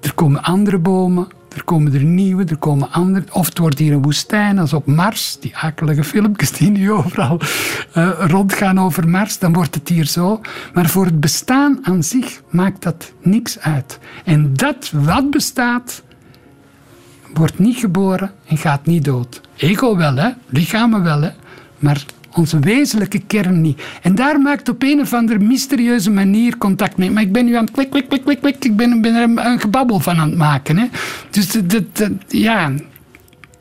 Er 0.00 0.14
komen 0.14 0.42
andere 0.42 0.78
bomen, 0.78 1.28
er 1.54 1.64
komen 1.64 1.94
er 1.94 2.04
nieuwe, 2.04 2.44
er 2.44 2.56
komen 2.56 2.90
andere. 2.90 3.24
Of 3.32 3.46
het 3.46 3.58
wordt 3.58 3.78
hier 3.78 3.92
een 3.92 4.02
woestijn, 4.02 4.58
als 4.58 4.72
op 4.72 4.86
Mars. 4.86 5.36
Die 5.40 5.56
akelige 5.56 6.04
filmpjes 6.04 6.50
die 6.50 6.70
nu 6.70 6.92
overal 6.92 7.40
uh, 7.96 8.10
rondgaan 8.18 8.80
over 8.80 9.08
Mars. 9.08 9.38
Dan 9.38 9.52
wordt 9.52 9.74
het 9.74 9.88
hier 9.88 10.06
zo. 10.06 10.40
Maar 10.74 10.88
voor 10.88 11.04
het 11.04 11.20
bestaan 11.20 11.78
aan 11.82 12.02
zich 12.02 12.42
maakt 12.50 12.82
dat 12.82 13.12
niks 13.22 13.58
uit. 13.58 13.98
En 14.24 14.54
dat 14.54 14.90
wat 14.94 15.30
bestaat, 15.30 16.02
wordt 17.34 17.58
niet 17.58 17.76
geboren 17.76 18.32
en 18.46 18.56
gaat 18.56 18.86
niet 18.86 19.04
dood. 19.04 19.40
Ego 19.56 19.96
wel, 19.96 20.16
hè? 20.16 20.30
lichamen 20.46 21.02
wel, 21.02 21.22
hè? 21.22 21.30
maar 21.78 22.04
onze 22.34 22.58
wezenlijke 22.58 23.20
kern 23.26 23.60
niet. 23.60 23.82
En 24.02 24.14
daar 24.14 24.40
maakt 24.40 24.68
op 24.68 24.82
een 24.82 25.00
of 25.00 25.12
andere 25.12 25.38
mysterieuze 25.38 26.10
manier 26.10 26.58
contact 26.58 26.96
mee. 26.96 27.10
Maar 27.10 27.22
ik 27.22 27.32
ben 27.32 27.44
nu 27.44 27.54
aan 27.54 27.64
het 27.64 27.72
klik, 27.72 27.90
klik, 27.90 28.08
klik, 28.08 28.24
klik, 28.24 28.40
klik. 28.40 28.64
Ik 28.64 28.76
ben, 28.76 29.04
er 29.04 29.46
een 29.46 29.60
gebabbel 29.60 30.00
van 30.00 30.16
aan 30.16 30.28
het 30.28 30.38
maken. 30.38 30.78
Hè? 30.78 30.86
Dus 31.30 31.52
dat, 31.52 31.96
dat, 31.96 32.10
ja, 32.28 32.72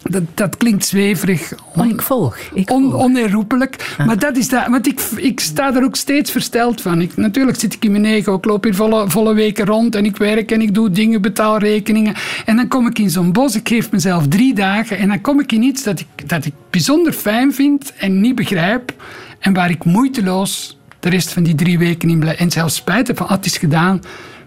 dat, 0.03 0.23
dat 0.33 0.57
klinkt 0.57 0.85
zweverig. 0.85 1.53
On, 1.75 1.89
ik 1.89 2.01
volg. 2.01 2.37
Ik 2.53 2.71
on, 2.71 2.93
onherroepelijk. 2.93 3.95
Maar 4.05 4.19
dat 4.19 4.37
is 4.37 4.49
dat. 4.49 4.67
Want 4.67 4.87
ik, 4.87 4.99
ik 5.15 5.39
sta 5.39 5.75
er 5.75 5.83
ook 5.83 5.95
steeds 5.95 6.31
versteld 6.31 6.81
van. 6.81 7.01
Ik, 7.01 7.17
natuurlijk 7.17 7.59
zit 7.59 7.73
ik 7.73 7.85
in 7.85 7.91
mijn 7.91 8.05
ego. 8.05 8.33
Ik 8.33 8.45
loop 8.45 8.63
hier 8.63 8.75
volle, 8.75 9.09
volle 9.09 9.33
weken 9.33 9.65
rond 9.65 9.95
en 9.95 10.05
ik 10.05 10.17
werk 10.17 10.51
en 10.51 10.61
ik 10.61 10.73
doe 10.73 10.89
dingen, 10.89 11.21
betaal 11.21 11.57
rekeningen. 11.57 12.15
En 12.45 12.55
dan 12.55 12.67
kom 12.67 12.87
ik 12.87 12.99
in 12.99 13.09
zo'n 13.09 13.31
bos. 13.31 13.55
Ik 13.55 13.67
geef 13.67 13.91
mezelf 13.91 14.27
drie 14.27 14.53
dagen. 14.53 14.97
En 14.97 15.07
dan 15.07 15.21
kom 15.21 15.39
ik 15.39 15.51
in 15.51 15.63
iets 15.63 15.83
dat 15.83 15.99
ik, 15.99 16.29
dat 16.29 16.45
ik 16.45 16.53
bijzonder 16.69 17.13
fijn 17.13 17.53
vind 17.53 17.93
en 17.93 18.21
niet 18.21 18.35
begrijp. 18.35 18.93
En 19.39 19.53
waar 19.53 19.69
ik 19.69 19.83
moeiteloos 19.83 20.77
de 20.99 21.09
rest 21.09 21.31
van 21.31 21.43
die 21.43 21.55
drie 21.55 21.79
weken 21.79 22.09
in 22.09 22.19
blijf. 22.19 22.39
En 22.39 22.51
zelfs 22.51 22.75
spijt 22.75 23.11
van, 23.15 23.27
ah, 23.27 23.31
het 23.31 23.45
is 23.45 23.57
gedaan. 23.57 24.01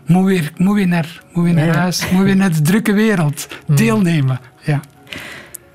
Moet 0.06 0.26
weer, 0.26 0.52
moet 0.56 0.74
weer, 0.74 0.88
naar, 0.88 1.22
moet 1.32 1.44
weer 1.44 1.54
naar 1.54 1.76
huis. 1.76 2.10
Moet 2.10 2.24
weer 2.24 2.36
naar 2.36 2.52
de 2.52 2.62
drukke 2.62 2.92
wereld. 2.92 3.48
Hmm. 3.66 3.76
Deelnemen. 3.76 4.40
Ja. 4.64 4.80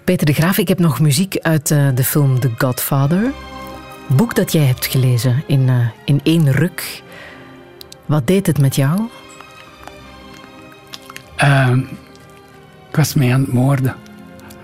Peter 0.07 0.25
de 0.25 0.33
Graaf, 0.33 0.57
ik 0.57 0.67
heb 0.67 0.79
nog 0.79 0.99
muziek 0.99 1.37
uit 1.41 1.71
uh, 1.71 1.87
de 1.95 2.03
film 2.03 2.39
The 2.39 2.51
Godfather. 2.57 3.31
Boek 4.07 4.35
dat 4.35 4.51
jij 4.51 4.63
hebt 4.63 4.85
gelezen 4.85 5.43
in, 5.47 5.67
uh, 5.67 5.87
in 6.05 6.19
één 6.23 6.51
ruk. 6.51 7.03
Wat 8.05 8.27
deed 8.27 8.47
het 8.47 8.59
met 8.59 8.75
jou? 8.75 9.01
Uh, 11.43 11.77
ik 12.89 12.95
was 12.95 13.13
mee 13.13 13.33
aan 13.33 13.41
het 13.41 13.53
moorden. 13.53 13.95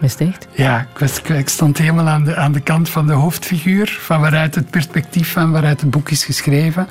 Is? 0.01 0.17
Ja, 0.51 0.79
ik, 0.79 0.99
was, 0.99 1.21
ik, 1.21 1.49
stond 1.49 1.77
helemaal 1.77 2.07
aan 2.07 2.23
de, 2.23 2.35
aan 2.35 2.51
de 2.51 2.61
kant 2.61 2.89
van 2.89 3.07
de 3.07 3.13
hoofdfiguur, 3.13 3.97
van 4.01 4.21
waaruit 4.21 4.55
het 4.55 4.69
perspectief 4.69 5.31
van 5.31 5.51
waaruit 5.51 5.81
het 5.81 5.89
boek 5.89 6.09
is 6.09 6.25
geschreven. 6.25 6.87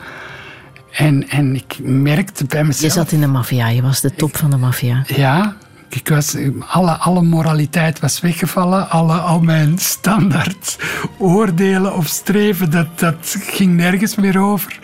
En, 0.90 1.28
en 1.28 1.54
ik 1.54 1.78
merkte 1.82 2.44
bij 2.44 2.64
mezelf... 2.64 2.94
Je 2.94 3.00
zat 3.00 3.12
in 3.12 3.20
de 3.20 3.26
maffia, 3.26 3.68
je 3.68 3.82
was 3.82 4.00
de 4.00 4.14
top 4.14 4.36
van 4.36 4.50
de 4.50 4.56
maffia. 4.56 5.02
Ja, 5.06 5.56
ik 5.94 6.08
was, 6.08 6.36
alle, 6.68 6.90
alle 6.90 7.22
moraliteit 7.22 8.00
was 8.00 8.20
weggevallen. 8.20 8.90
Alle, 8.90 9.16
al 9.16 9.40
mijn 9.40 9.78
standaard 9.78 10.78
oordelen 11.18 11.96
of 11.96 12.06
streven, 12.06 12.70
dat, 12.70 12.98
dat 12.98 13.36
ging 13.40 13.76
nergens 13.76 14.14
meer 14.16 14.38
over. 14.38 14.78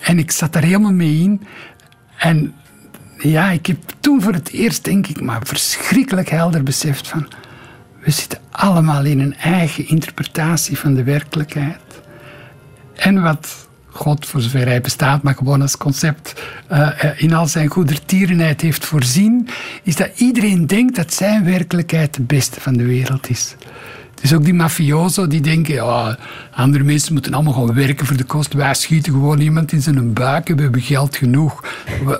En 0.00 0.18
ik 0.18 0.30
zat 0.30 0.54
er 0.54 0.62
helemaal 0.62 0.92
mee 0.92 1.18
in. 1.20 1.46
En 2.16 2.54
ja, 3.18 3.50
ik 3.50 3.66
heb 3.66 3.78
toen 4.00 4.22
voor 4.22 4.32
het 4.32 4.50
eerst, 4.50 4.84
denk 4.84 5.06
ik, 5.06 5.20
maar 5.20 5.40
verschrikkelijk 5.44 6.28
helder 6.28 6.62
beseft 6.62 7.08
van... 7.08 7.28
We 8.00 8.10
zitten 8.10 8.38
allemaal 8.50 9.04
in 9.04 9.20
een 9.20 9.36
eigen 9.36 9.88
interpretatie 9.88 10.78
van 10.78 10.94
de 10.94 11.04
werkelijkheid. 11.04 12.00
En 12.94 13.22
wat 13.22 13.68
God, 13.92 14.26
voor 14.26 14.40
zover 14.40 14.66
hij 14.66 14.80
bestaat, 14.80 15.22
maar 15.22 15.34
gewoon 15.34 15.62
als 15.62 15.76
concept 15.76 16.42
uh, 16.72 16.88
in 17.16 17.32
al 17.32 17.46
zijn 17.46 17.68
goedertierenheid 17.68 18.60
heeft 18.60 18.84
voorzien, 18.84 19.48
is 19.82 19.96
dat 19.96 20.10
iedereen 20.14 20.66
denkt 20.66 20.96
dat 20.96 21.12
zijn 21.12 21.44
werkelijkheid 21.44 22.14
de 22.14 22.22
beste 22.22 22.60
van 22.60 22.72
de 22.76 22.84
wereld 22.84 23.30
is. 23.30 23.54
Dus 24.20 24.34
ook 24.34 24.44
die 24.44 24.54
mafioso 24.54 25.26
die 25.26 25.40
denken, 25.40 26.18
andere 26.54 26.84
mensen 26.84 27.12
moeten 27.12 27.34
allemaal 27.34 27.52
gaan 27.52 27.74
werken 27.74 28.06
voor 28.06 28.16
de 28.16 28.24
kost. 28.24 28.52
Wij 28.52 28.74
schieten 28.74 29.12
gewoon 29.12 29.38
iemand 29.38 29.72
in 29.72 29.82
zijn 29.82 30.12
buik 30.12 30.48
we 30.48 30.62
hebben 30.62 30.80
geld 30.80 31.16
genoeg. 31.16 31.64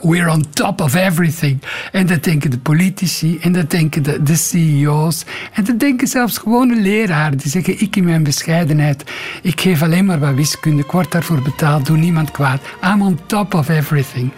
We're 0.02 0.30
on 0.30 0.44
top 0.50 0.80
of 0.80 0.94
everything. 0.94 1.62
En 1.92 2.06
dat 2.06 2.24
denken 2.24 2.50
de 2.50 2.58
politici 2.58 3.38
en 3.38 3.52
dat 3.52 3.70
denken 3.70 4.02
de, 4.02 4.22
de 4.22 4.36
CEO's. 4.36 5.24
En 5.52 5.64
dat 5.64 5.80
denken 5.80 6.08
zelfs 6.08 6.38
gewone 6.38 6.80
leraren. 6.80 7.38
Die 7.38 7.50
zeggen, 7.50 7.80
ik 7.80 7.96
in 7.96 8.04
mijn 8.04 8.22
bescheidenheid, 8.22 9.04
ik 9.42 9.60
geef 9.60 9.82
alleen 9.82 10.04
maar 10.04 10.18
wat 10.18 10.34
wiskunde. 10.34 10.82
Ik 10.82 10.90
word 10.90 11.12
daarvoor 11.12 11.42
betaald, 11.42 11.86
doe 11.86 11.96
niemand 11.96 12.30
kwaad. 12.30 12.60
I'm 12.84 13.02
on 13.02 13.18
top 13.26 13.54
of 13.54 13.68
everything. 13.68 14.30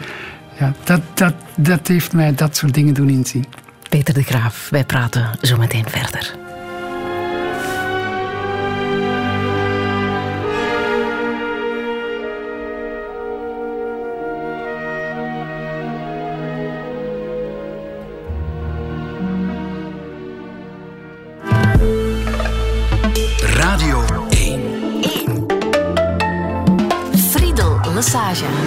Ja, 0.58 0.74
dat, 0.84 1.00
dat, 1.14 1.34
dat 1.56 1.88
heeft 1.88 2.12
mij 2.12 2.34
dat 2.34 2.56
soort 2.56 2.74
dingen 2.74 2.94
doen 2.94 3.08
inzien. 3.08 3.44
Peter 3.88 4.14
de 4.14 4.22
Graaf, 4.22 4.68
wij 4.70 4.84
praten 4.84 5.30
zo 5.40 5.56
meteen 5.56 5.84
verder. 5.88 6.41
Massagem. 28.02 28.61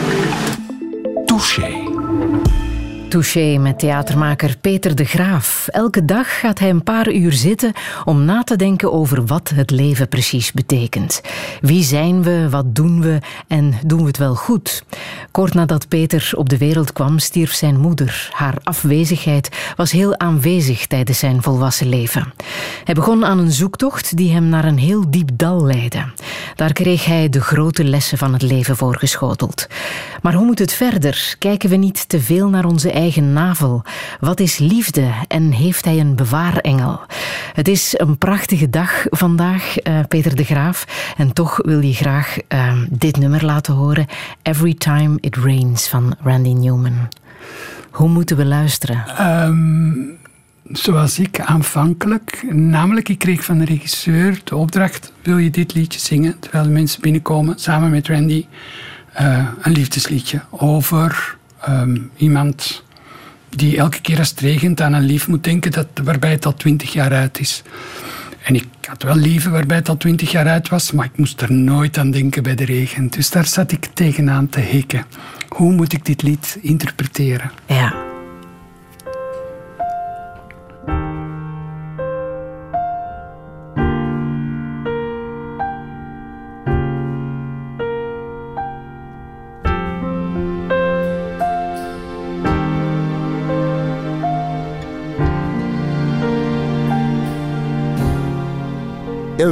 Touché 3.15 3.57
met 3.57 3.79
theatermaker 3.79 4.57
Peter 4.61 4.95
de 4.95 5.05
Graaf. 5.05 5.67
Elke 5.67 6.05
dag 6.05 6.39
gaat 6.39 6.59
hij 6.59 6.69
een 6.69 6.83
paar 6.83 7.11
uur 7.11 7.33
zitten 7.33 7.73
om 8.05 8.25
na 8.25 8.43
te 8.43 8.55
denken 8.55 8.93
over 8.93 9.25
wat 9.25 9.51
het 9.55 9.71
leven 9.71 10.07
precies 10.07 10.51
betekent. 10.51 11.21
Wie 11.61 11.83
zijn 11.83 12.23
we, 12.23 12.49
wat 12.49 12.75
doen 12.75 13.01
we 13.01 13.19
en 13.47 13.73
doen 13.85 13.99
we 13.99 14.05
het 14.05 14.17
wel 14.17 14.35
goed? 14.35 14.83
Kort 15.31 15.53
nadat 15.53 15.87
Peter 15.87 16.31
op 16.35 16.49
de 16.49 16.57
wereld 16.57 16.93
kwam, 16.93 17.19
stierf 17.19 17.53
zijn 17.53 17.79
moeder. 17.79 18.29
Haar 18.31 18.55
afwezigheid 18.63 19.73
was 19.75 19.91
heel 19.91 20.19
aanwezig 20.19 20.87
tijdens 20.87 21.19
zijn 21.19 21.41
volwassen 21.41 21.89
leven. 21.89 22.33
Hij 22.83 22.93
begon 22.93 23.25
aan 23.25 23.39
een 23.39 23.51
zoektocht 23.51 24.17
die 24.17 24.31
hem 24.31 24.49
naar 24.49 24.65
een 24.65 24.77
heel 24.77 25.09
diep 25.09 25.29
dal 25.33 25.65
leidde. 25.65 26.03
Daar 26.55 26.73
kreeg 26.73 27.05
hij 27.05 27.29
de 27.29 27.41
grote 27.41 27.83
lessen 27.83 28.17
van 28.17 28.33
het 28.33 28.41
leven 28.41 28.77
voorgeschoteld. 28.77 29.67
Maar 30.21 30.33
hoe 30.33 30.45
moet 30.45 30.59
het 30.59 30.73
verder? 30.73 31.35
Kijken 31.39 31.69
we 31.69 31.75
niet 31.75 32.09
te 32.09 32.19
veel 32.19 32.49
naar 32.49 32.65
onze 32.65 32.91
eigen 32.91 33.03
eigen 33.05 33.33
navel. 33.33 33.83
Wat 34.19 34.39
is 34.39 34.57
liefde 34.57 35.11
en 35.27 35.51
heeft 35.51 35.85
hij 35.85 35.99
een 35.99 36.15
bewaarengel? 36.15 36.99
Het 37.53 37.67
is 37.67 37.93
een 37.97 38.17
prachtige 38.17 38.69
dag 38.69 39.05
vandaag, 39.09 39.75
uh, 39.83 39.99
Peter 40.07 40.35
de 40.35 40.43
Graaf. 40.43 40.85
En 41.17 41.33
toch 41.33 41.59
wil 41.61 41.79
je 41.81 41.93
graag 41.93 42.37
uh, 42.49 42.73
dit 42.89 43.17
nummer 43.17 43.45
laten 43.45 43.73
horen. 43.73 44.05
Every 44.41 44.73
Time 44.73 45.17
It 45.19 45.35
Rains 45.35 45.87
van 45.87 46.15
Randy 46.23 46.53
Newman. 46.53 47.07
Hoe 47.91 48.09
moeten 48.09 48.37
we 48.37 48.45
luisteren? 48.45 49.03
Um, 49.21 50.17
zoals 50.71 51.19
ik 51.19 51.39
aanvankelijk. 51.39 52.43
Namelijk, 52.51 53.09
ik 53.09 53.19
kreeg 53.19 53.43
van 53.43 53.57
de 53.57 53.65
regisseur 53.65 54.41
de 54.43 54.55
opdracht... 54.55 55.11
wil 55.21 55.37
je 55.37 55.49
dit 55.49 55.73
liedje 55.73 55.99
zingen 55.99 56.39
terwijl 56.39 56.63
de 56.63 56.69
mensen 56.69 57.01
binnenkomen... 57.01 57.59
samen 57.59 57.89
met 57.89 58.07
Randy, 58.07 58.45
uh, 59.21 59.47
een 59.61 59.71
liefdesliedje 59.71 60.41
over 60.49 61.37
um, 61.69 62.09
iemand 62.15 62.83
die 63.55 63.77
elke 63.77 64.01
keer 64.01 64.19
als 64.19 64.29
het 64.29 64.39
regent 64.39 64.81
aan 64.81 64.93
een 64.93 65.05
lief 65.05 65.27
moet 65.27 65.43
denken 65.43 65.71
dat, 65.71 65.87
waarbij 66.03 66.31
het 66.31 66.45
al 66.45 66.53
twintig 66.53 66.93
jaar 66.93 67.13
uit 67.13 67.39
is. 67.39 67.63
En 68.43 68.55
ik 68.55 68.67
had 68.87 69.03
wel 69.03 69.15
lieven 69.15 69.51
waarbij 69.51 69.77
het 69.77 69.89
al 69.89 69.97
twintig 69.97 70.31
jaar 70.31 70.47
uit 70.47 70.69
was, 70.69 70.91
maar 70.91 71.05
ik 71.05 71.17
moest 71.17 71.41
er 71.41 71.51
nooit 71.51 71.97
aan 71.97 72.11
denken 72.11 72.43
bij 72.43 72.55
de 72.55 72.65
regen. 72.65 73.07
Dus 73.09 73.29
daar 73.29 73.45
zat 73.45 73.71
ik 73.71 73.85
tegenaan 73.93 74.49
te 74.49 74.59
hikken. 74.59 75.05
Hoe 75.49 75.73
moet 75.73 75.93
ik 75.93 76.05
dit 76.05 76.21
lied 76.21 76.57
interpreteren? 76.61 77.51
Ja. 77.67 78.14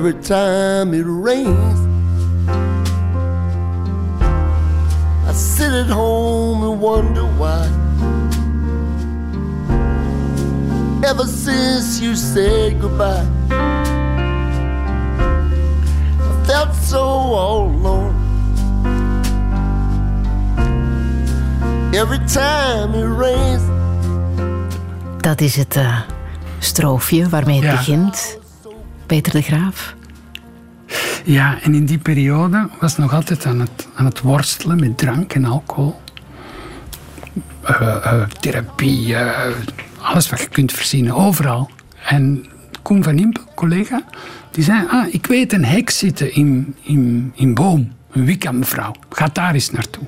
Every 0.06 0.22
time 0.22 0.94
it 0.94 1.06
rains. 1.06 1.80
I 5.26 5.32
sit 5.32 5.72
at 5.72 5.88
home 5.88 6.62
and 6.62 6.82
wonder 6.82 7.24
why. 7.40 7.64
Ever 11.06 11.24
since 11.24 12.02
you 12.02 12.18
said 12.18 12.82
goodbye, 12.82 13.26
I 16.20 16.44
felt 16.48 16.76
so 16.76 17.00
all 17.00 17.70
alone. 17.70 18.14
Every 21.96 22.20
time 22.28 22.94
it 22.94 23.08
rains. 23.08 23.64
Dat 25.18 25.42
is 25.42 25.56
het 25.56 25.76
uh, 25.76 26.02
stroofje 26.60 27.30
waarmee 27.30 27.56
het 27.56 27.66
ja. 27.66 27.72
begint. 27.72 28.42
Peter 29.14 29.32
de 29.32 29.42
Graaf. 29.42 29.96
Ja, 31.24 31.62
en 31.62 31.74
in 31.74 31.86
die 31.86 31.98
periode 31.98 32.70
was 32.80 32.98
nog 32.98 33.14
altijd 33.14 33.46
aan 33.46 33.60
het, 33.60 33.88
aan 33.96 34.06
het 34.06 34.22
worstelen 34.22 34.80
met 34.80 34.98
drank 34.98 35.34
en 35.34 35.46
alcohol. 35.46 36.02
Uh, 37.70 38.24
therapie, 38.40 39.16
alles 40.02 40.30
wat 40.30 40.40
je 40.40 40.48
kunt 40.50 40.72
verzinnen, 40.72 41.16
overal. 41.16 41.70
En 42.06 42.46
Koen 42.82 43.04
van 43.04 43.18
Impel, 43.18 43.44
collega, 43.56 44.04
die 44.52 44.64
zei: 44.64 44.88
ah, 44.90 45.14
Ik 45.14 45.26
weet 45.26 45.54
een 45.54 45.66
hek 45.66 45.90
zitten 45.90 46.34
in, 46.34 46.76
in, 46.82 47.32
in 47.36 47.54
Boom, 47.54 47.92
een 48.12 48.26
Wicca 48.26 48.52
mevrouw. 48.52 48.96
Ga 49.10 49.30
daar 49.34 49.54
eens 49.54 49.72
naartoe. 49.72 50.06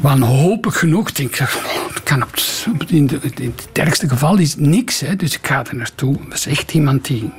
Wanhopig 0.00 0.78
genoeg, 0.78 1.12
denk 1.12 1.36
ik, 1.36 1.62
kan 2.04 2.22
op, 2.22 2.82
in, 2.86 3.06
de, 3.06 3.18
in 3.34 3.54
het 3.56 3.78
ergste 3.78 4.08
geval 4.08 4.38
is 4.38 4.56
niks. 4.56 5.00
Hè, 5.00 5.16
dus 5.16 5.34
ik 5.34 5.46
ga 5.46 5.66
er 5.66 5.76
naartoe. 5.76 6.16
Dat 6.28 6.38
is 6.38 6.46
echt 6.46 6.74
iemand 6.74 7.04
die 7.04 7.30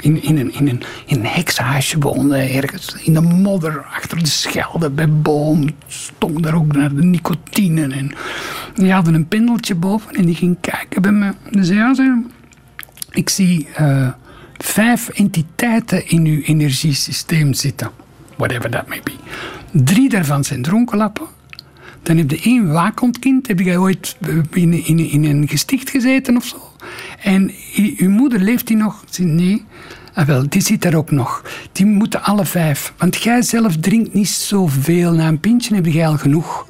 in, 0.00 0.22
in, 0.22 0.38
een, 0.38 0.54
in, 0.54 0.68
een, 0.68 0.82
in 1.06 1.18
een 1.18 1.26
heksenhuisje 1.26 1.98
woonde, 1.98 2.36
ergens 2.36 2.96
in 3.02 3.14
de 3.14 3.20
modder, 3.20 3.84
achter 3.84 4.18
de 4.18 4.26
Schelde, 4.26 4.90
bij 4.90 5.10
Boom. 5.10 5.68
Stond 5.86 6.42
daar 6.42 6.54
ook 6.54 6.72
naar 6.72 6.94
de 6.94 7.04
nicotine. 7.04 7.94
En 7.94 8.12
die 8.74 8.92
hadden 8.92 9.14
een 9.14 9.28
pendeltje 9.28 9.74
boven 9.74 10.14
en 10.14 10.24
die 10.24 10.34
ging 10.34 10.56
kijken 10.60 11.02
bij 11.02 11.12
me. 11.12 11.32
Dus 11.50 11.68
ja, 11.68 11.94
zei, 11.94 12.26
ik 13.10 13.28
zie 13.28 13.68
uh, 13.80 14.08
vijf 14.56 15.08
entiteiten 15.08 16.08
in 16.08 16.24
uw 16.26 16.40
energiesysteem 16.40 17.52
zitten. 17.52 17.90
Whatever 18.36 18.70
that 18.70 18.88
may 18.88 19.00
be. 19.04 19.12
Drie 19.70 20.08
daarvan 20.08 20.44
zijn 20.44 20.62
dronkenlappen. 20.62 21.26
Dan 22.06 22.16
heb 22.16 22.30
je 22.30 22.40
één 22.40 22.72
waakhondkind. 22.72 23.46
Heb 23.46 23.60
jij 23.60 23.76
ooit 23.76 24.16
in, 24.50 24.86
in, 24.86 24.98
in 24.98 25.24
een 25.24 25.48
gesticht 25.48 25.90
gezeten 25.90 26.36
of 26.36 26.44
zo? 26.44 26.56
En 27.22 27.50
uw 27.96 28.10
moeder 28.10 28.40
leeft 28.40 28.66
die 28.66 28.76
nog? 28.76 29.04
Nee. 29.18 29.64
Ah, 30.14 30.26
wel, 30.26 30.48
die 30.48 30.62
zit 30.62 30.82
daar 30.82 30.94
ook 30.94 31.10
nog. 31.10 31.42
Die 31.72 31.86
moeten 31.86 32.22
alle 32.22 32.44
vijf. 32.44 32.92
Want 32.96 33.22
jij 33.22 33.42
zelf 33.42 33.76
drinkt 33.76 34.14
niet 34.14 34.28
zoveel. 34.28 35.12
Na 35.12 35.28
een 35.28 35.40
pintje 35.40 35.74
heb 35.74 35.86
je 35.86 36.06
al 36.06 36.18
genoeg. 36.18 36.66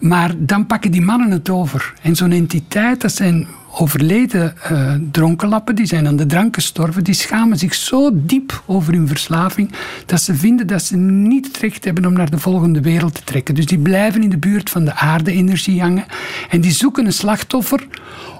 Maar 0.00 0.34
dan 0.38 0.66
pakken 0.66 0.90
die 0.90 1.02
mannen 1.02 1.30
het 1.30 1.50
over. 1.50 1.94
En 2.02 2.16
zo'n 2.16 2.32
entiteit, 2.32 3.00
dat 3.00 3.12
zijn 3.12 3.46
overleden 3.78 4.54
uh, 4.72 4.92
dronkenlappen, 5.10 5.74
die 5.74 5.86
zijn 5.86 6.06
aan 6.06 6.16
de 6.16 6.26
drank 6.26 6.54
gestorven, 6.54 7.04
die 7.04 7.14
schamen 7.14 7.58
zich 7.58 7.74
zo 7.74 8.10
diep 8.12 8.62
over 8.66 8.92
hun 8.92 9.08
verslaving 9.08 9.72
dat 10.06 10.22
ze 10.22 10.34
vinden 10.34 10.66
dat 10.66 10.82
ze 10.82 10.96
niet 10.96 11.46
het 11.46 11.56
recht 11.56 11.84
hebben 11.84 12.06
om 12.06 12.12
naar 12.12 12.30
de 12.30 12.38
volgende 12.38 12.80
wereld 12.80 13.14
te 13.14 13.24
trekken. 13.24 13.54
Dus 13.54 13.66
die 13.66 13.78
blijven 13.78 14.22
in 14.22 14.30
de 14.30 14.38
buurt 14.38 14.70
van 14.70 14.84
de 14.84 14.94
aarde-energie 14.94 15.80
hangen 15.80 16.04
en 16.50 16.60
die 16.60 16.72
zoeken 16.72 17.06
een 17.06 17.12
slachtoffer 17.12 17.86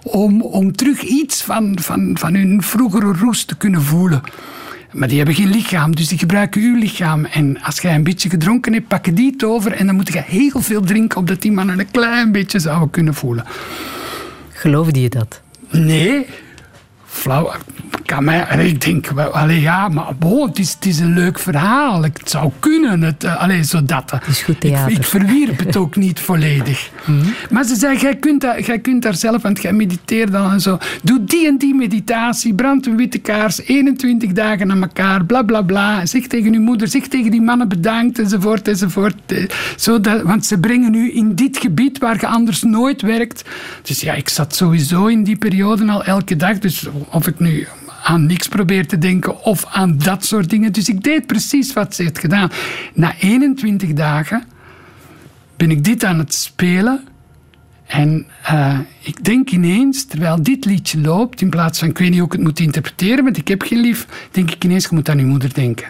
om, 0.02 0.42
om 0.42 0.72
terug 0.72 1.02
iets 1.02 1.42
van, 1.42 1.78
van, 1.80 2.16
van 2.18 2.34
hun 2.34 2.62
vroegere 2.62 3.12
roes 3.12 3.44
te 3.44 3.56
kunnen 3.56 3.82
voelen. 3.82 4.22
Maar 4.92 5.08
die 5.08 5.16
hebben 5.16 5.34
geen 5.34 5.50
lichaam, 5.50 5.96
dus 5.96 6.08
die 6.08 6.18
gebruiken 6.18 6.62
uw 6.62 6.78
lichaam. 6.78 7.24
En 7.24 7.62
als 7.62 7.78
jij 7.78 7.94
een 7.94 8.04
beetje 8.04 8.28
gedronken 8.28 8.72
hebt, 8.72 8.88
pakken 8.88 9.14
die 9.14 9.30
het 9.30 9.44
over. 9.44 9.72
En 9.72 9.86
dan 9.86 9.94
moet 9.94 10.12
je 10.12 10.22
heel 10.26 10.62
veel 10.62 10.80
drinken, 10.80 11.18
opdat 11.18 11.42
die 11.42 11.52
mannen 11.52 11.78
een 11.78 11.90
klein 11.90 12.32
beetje 12.32 12.58
zouden 12.58 12.90
kunnen 12.90 13.14
voelen. 13.14 13.44
Geloofde 14.56 15.00
je 15.00 15.08
dat? 15.08 15.40
Nee. 15.70 16.26
Flauw. 17.16 17.52
Kan 18.04 18.24
mij, 18.24 18.68
ik 18.68 18.80
denk, 18.80 19.08
allee, 19.32 19.60
ja, 19.60 19.88
maar 19.88 20.16
bon, 20.18 20.48
het, 20.48 20.58
is, 20.58 20.72
het 20.72 20.86
is 20.86 20.98
een 20.98 21.14
leuk 21.14 21.38
verhaal. 21.38 22.02
Het 22.02 22.20
zou 22.24 22.50
kunnen. 22.58 23.02
Het, 23.02 23.24
uh, 23.24 23.42
allee, 23.42 23.64
zo 23.64 23.84
dat. 23.84 24.10
Het 24.10 24.26
is 24.26 24.42
goed 24.42 24.60
theater. 24.60 24.90
Ik, 24.90 24.98
ik 24.98 25.04
verwierp 25.04 25.58
het 25.58 25.76
ook 25.76 25.96
niet 25.96 26.20
volledig. 26.28 26.90
Mm 27.04 27.20
-hmm. 27.20 27.34
Maar 27.50 27.64
ze 27.64 27.76
zei, 27.76 27.98
jij 27.98 28.16
kunt, 28.16 28.40
dat, 28.40 28.66
jij 28.66 28.78
kunt 28.78 29.02
daar 29.02 29.14
zelf, 29.14 29.42
want 29.42 29.62
jij 29.62 29.72
mediteert 29.72 30.32
dan 30.32 30.50
en 30.52 30.60
zo. 30.60 30.78
Doe 31.02 31.24
die 31.24 31.46
en 31.46 31.58
die 31.58 31.74
meditatie, 31.74 32.54
brand 32.54 32.86
een 32.86 32.96
witte 32.96 33.18
kaars, 33.18 33.62
21 33.62 34.32
dagen 34.32 34.70
aan 34.70 34.82
elkaar, 34.82 35.24
bla 35.24 35.42
bla 35.42 35.62
bla. 35.62 36.06
Zeg 36.06 36.26
tegen 36.26 36.54
uw 36.54 36.62
moeder, 36.62 36.88
zeg 36.88 37.06
tegen 37.08 37.30
die 37.30 37.42
mannen 37.42 37.68
bedankt, 37.68 38.18
enzovoort, 38.18 38.68
enzovoort. 38.68 39.14
Zodat, 39.76 40.22
want 40.22 40.46
ze 40.46 40.58
brengen 40.58 40.94
u 40.94 41.16
in 41.16 41.34
dit 41.34 41.58
gebied 41.58 41.98
waar 41.98 42.16
je 42.20 42.26
anders 42.26 42.62
nooit 42.62 43.02
werkt. 43.02 43.44
Dus 43.82 44.00
ja, 44.00 44.12
ik 44.12 44.28
zat 44.28 44.54
sowieso 44.54 45.06
in 45.06 45.24
die 45.24 45.36
periode 45.36 45.86
al 45.86 46.04
elke 46.04 46.36
dag. 46.36 46.58
Dus 46.58 46.86
of 47.10 47.26
ik 47.26 47.38
nu 47.38 47.66
aan 48.02 48.26
niks 48.26 48.48
probeer 48.48 48.86
te 48.86 48.98
denken 48.98 49.42
of 49.44 49.66
aan 49.66 49.98
dat 49.98 50.24
soort 50.24 50.50
dingen. 50.50 50.72
Dus 50.72 50.88
ik 50.88 51.02
deed 51.02 51.26
precies 51.26 51.72
wat 51.72 51.94
ze 51.94 52.02
heeft 52.02 52.18
gedaan. 52.18 52.50
Na 52.94 53.14
21 53.18 53.92
dagen 53.92 54.44
ben 55.56 55.70
ik 55.70 55.84
dit 55.84 56.04
aan 56.04 56.18
het 56.18 56.34
spelen. 56.34 57.04
En 57.86 58.26
uh, 58.50 58.78
ik 59.00 59.24
denk 59.24 59.50
ineens, 59.50 60.06
terwijl 60.06 60.42
dit 60.42 60.64
liedje 60.64 61.00
loopt, 61.00 61.40
in 61.40 61.50
plaats 61.50 61.78
van 61.78 61.88
ik 61.88 61.98
weet 61.98 62.08
niet 62.08 62.18
hoe 62.18 62.26
ik 62.26 62.32
het 62.32 62.42
moet 62.42 62.60
interpreteren, 62.60 63.24
want 63.24 63.36
ik 63.36 63.48
heb 63.48 63.62
geen 63.62 63.80
lief, 63.80 64.06
denk 64.30 64.50
ik 64.50 64.64
ineens, 64.64 64.84
je 64.84 64.94
moet 64.94 65.08
aan 65.08 65.18
je 65.18 65.24
moeder 65.24 65.54
denken. 65.54 65.86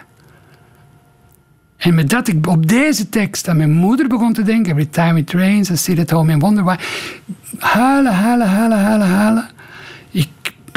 En 1.77 1.95
met 1.95 2.09
dat 2.09 2.27
ik 2.27 2.47
op 2.47 2.67
deze 2.67 3.09
tekst 3.09 3.47
aan 3.47 3.57
mijn 3.57 3.73
moeder 3.73 4.07
begon 4.07 4.33
te 4.33 4.43
denken, 4.43 4.71
every 4.71 4.85
time 4.85 5.19
it 5.19 5.31
rains, 5.31 5.69
I 5.69 5.77
sit 5.77 5.99
at 5.99 6.09
home 6.09 6.33
and 6.33 6.41
wonder 6.41 6.63
why, 6.63 6.75
huilen, 7.59 8.13
huilen, 8.13 8.47
huilen, 8.47 8.79
huilen, 8.79 9.07
huilen. 9.07 9.49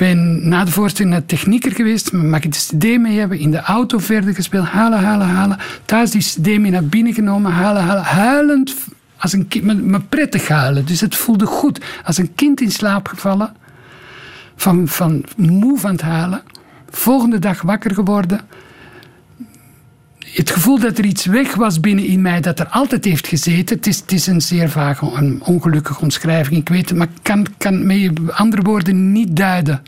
Ben 0.01 0.49
na 0.49 0.65
de 0.65 0.71
voorstelling 0.71 1.15
naar 1.15 1.27
technieker 1.27 1.73
geweest. 1.73 2.13
Mag 2.13 2.43
ik 2.43 2.53
de 2.53 2.59
cd 2.59 3.01
mee 3.01 3.19
hebben? 3.19 3.39
In 3.39 3.51
de 3.51 3.61
auto 3.61 3.99
verder 3.99 4.35
gespeeld. 4.35 4.67
Halen, 4.67 4.99
halen, 4.99 5.27
halen. 5.27 5.59
Thuis 5.85 6.11
die 6.11 6.21
cd 6.21 6.47
mee 6.59 6.71
naar 6.71 6.85
binnen 6.85 7.13
genomen. 7.15 7.53
Halen, 7.53 7.83
halen. 7.83 8.03
Huilend. 8.03 8.75
Als 9.17 9.33
een 9.33 9.49
kind, 9.49 9.87
maar 9.87 10.03
prettig 10.03 10.49
huilen. 10.49 10.87
Dus 10.87 11.01
het 11.01 11.17
voelde 11.17 11.47
goed. 11.47 11.81
Als 12.05 12.19
een 12.19 12.35
kind 12.35 12.61
in 12.61 12.71
slaap 12.71 13.09
gevallen. 13.09 13.55
Van, 14.57 14.89
van 14.89 15.25
moe 15.37 15.79
van 15.79 15.91
het 15.91 16.03
huilen. 16.03 16.43
Volgende 16.91 17.39
dag 17.39 17.63
wakker 17.63 17.95
geworden 17.95 18.41
het 20.33 20.51
gevoel 20.51 20.79
dat 20.79 20.99
er 20.99 21.05
iets 21.05 21.25
weg 21.25 21.55
was 21.55 21.81
binnen 21.81 22.05
in 22.05 22.23
mij 22.23 22.41
dat 22.41 22.61
er 22.61 22.67
altijd 22.67 23.05
heeft 23.05 23.27
gezeten. 23.27 23.77
Het 23.77 23.87
is, 23.87 24.01
het 24.01 24.13
is 24.13 24.27
een 24.27 24.41
zeer 24.41 24.71
vage, 24.71 25.13
een 25.15 25.43
ongelukkige 25.45 26.01
omschrijving. 26.01 26.61
Ik 26.61 26.69
weet 26.69 26.89
het, 26.89 26.99
maar 26.99 27.07
ik 27.07 27.23
kan, 27.23 27.47
kan 27.59 27.87
met 27.87 28.33
andere 28.33 28.63
woorden 28.63 29.13
niet 29.13 29.37
duiden. 29.37 29.83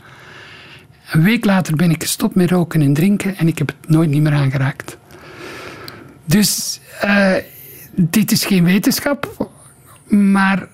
Een 1.11 1.23
week 1.23 1.45
later 1.45 1.75
ben 1.75 1.91
ik 1.91 2.01
gestopt 2.01 2.35
met 2.35 2.49
roken 2.49 2.81
en 2.81 2.93
drinken 2.93 3.37
en 3.37 3.47
ik 3.47 3.57
heb 3.57 3.67
het 3.67 3.89
nooit 3.89 4.09
niet 4.09 4.21
meer 4.21 4.33
aangeraakt. 4.33 4.97
Dus 6.25 6.79
uh, 7.05 7.33
dit 7.91 8.31
is 8.31 8.45
geen 8.45 8.63
wetenschap, 8.63 9.49
maar 10.07 10.67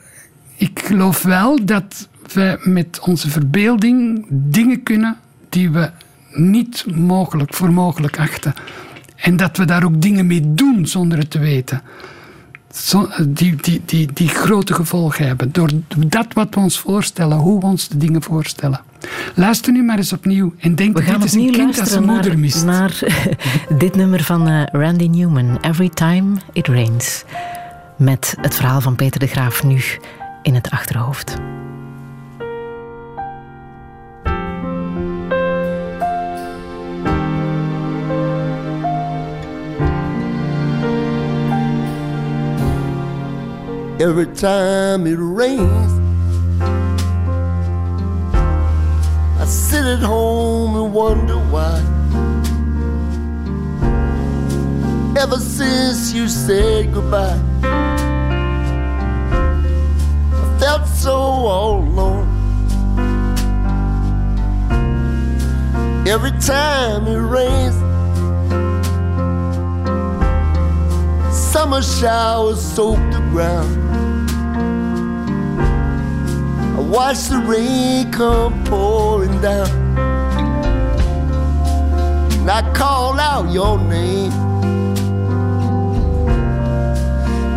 ik 0.55 0.81
geloof 0.85 1.21
wel 1.21 1.65
dat 1.65 2.07
we 2.33 2.59
met 2.63 2.99
onze 2.99 3.29
verbeelding 3.29 4.25
dingen 4.29 4.83
kunnen 4.83 5.17
die 5.49 5.69
we 5.69 5.91
niet 6.31 6.85
mogelijk 6.95 7.53
voor 7.53 7.71
mogelijk 7.71 8.19
achten. 8.19 8.53
En 9.21 9.37
dat 9.37 9.57
we 9.57 9.65
daar 9.65 9.83
ook 9.83 10.01
dingen 10.01 10.27
mee 10.27 10.53
doen 10.53 10.87
zonder 10.87 11.17
het 11.17 11.31
te 11.31 11.39
weten. 11.39 11.81
Zo, 12.73 13.09
die, 13.27 13.55
die, 13.55 13.81
die, 13.85 14.13
die 14.13 14.27
grote 14.27 14.73
gevolgen 14.73 15.27
hebben. 15.27 15.51
Door 15.51 15.69
dat 15.97 16.33
wat 16.33 16.55
we 16.55 16.59
ons 16.59 16.79
voorstellen, 16.79 17.37
hoe 17.37 17.59
we 17.59 17.65
ons 17.65 17.87
de 17.87 17.97
dingen 17.97 18.21
voorstellen. 18.21 18.81
Luister 19.35 19.71
nu 19.73 19.83
maar 19.83 19.97
eens 19.97 20.13
opnieuw 20.13 20.53
en 20.59 20.75
denk 20.75 20.95
dat 20.95 21.05
dit 21.05 21.23
is 21.23 21.33
een 21.33 21.51
kind 21.51 21.75
dat 21.75 21.89
zijn 21.89 22.05
moeder 22.05 22.39
mist. 22.39 22.65
naar 22.65 22.99
dit 23.77 23.95
nummer 23.95 24.23
van 24.23 24.47
uh, 24.47 24.63
Randy 24.65 25.07
Newman, 25.07 25.57
Every 25.61 25.89
Time 25.89 26.35
It 26.53 26.67
Rains. 26.67 27.23
Met 27.97 28.35
het 28.41 28.55
verhaal 28.55 28.81
van 28.81 28.95
Peter 28.95 29.19
de 29.19 29.27
Graaf 29.27 29.63
nu 29.63 29.81
in 30.43 30.55
het 30.55 30.69
achterhoofd. 30.69 31.35
Every 43.99 44.27
time 44.27 45.05
it 45.07 45.17
rains. 45.19 45.91
I 49.41 49.45
sit 49.45 49.85
at 49.85 49.99
home 49.99 50.75
and 50.75 50.93
wonder 50.93 51.37
why. 51.37 51.79
Ever 55.19 55.37
since 55.37 56.13
you 56.13 56.27
said 56.27 56.93
goodbye, 56.93 57.39
I 60.33 60.57
felt 60.59 60.87
so 60.87 61.15
all 61.15 61.79
alone. 61.79 62.39
every 66.09 66.31
time 66.39 67.05
it 67.05 67.19
rains. 67.19 67.88
Summer 71.39 71.81
showers 71.81 72.61
soak 72.61 72.99
the 73.11 73.19
ground. 73.31 73.75
I 76.77 76.79
watch 76.79 77.27
the 77.27 77.39
rain 77.39 78.11
come 78.11 78.63
pouring 78.65 79.41
down. 79.41 79.69
And 82.39 82.49
I 82.51 82.61
call 82.73 83.19
out 83.19 83.51
your 83.51 83.79
name. 83.79 84.31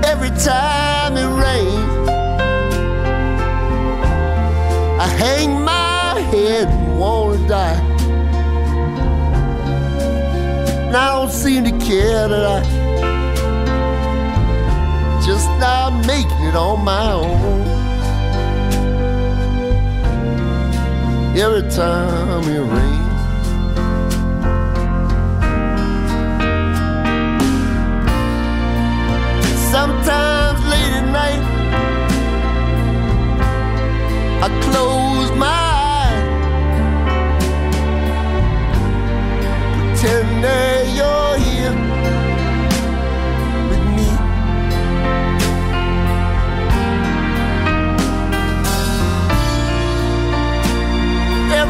Every 0.05 0.31
time 0.31 1.17
it 1.17 1.31
rains, 1.43 2.09
I 5.01 5.07
hang 5.19 5.61
my 5.61 6.21
head 6.31 6.69
and 6.69 6.99
wanna 6.99 7.47
die. 7.47 7.81
And 10.87 10.97
I 10.97 11.13
don't 11.13 11.31
seem 11.31 11.65
to 11.65 11.87
care 11.87 12.29
that 12.29 12.45
I 12.47 12.82
just 15.25 15.49
not 15.61 16.05
making 16.05 16.43
it 16.43 16.57
on 16.57 16.85
my 16.85 17.13
own. 17.13 17.63
Every 21.37 21.63
time 21.71 22.43
it 22.43 22.61
rains. 22.61 22.99
Sometimes 29.71 30.61
late 30.73 30.95
at 31.01 31.07
night, 31.21 31.43
I 34.43 34.49
close 34.67 35.31
my 35.39 35.63
eyes, 36.03 36.27
pretend 40.01 40.82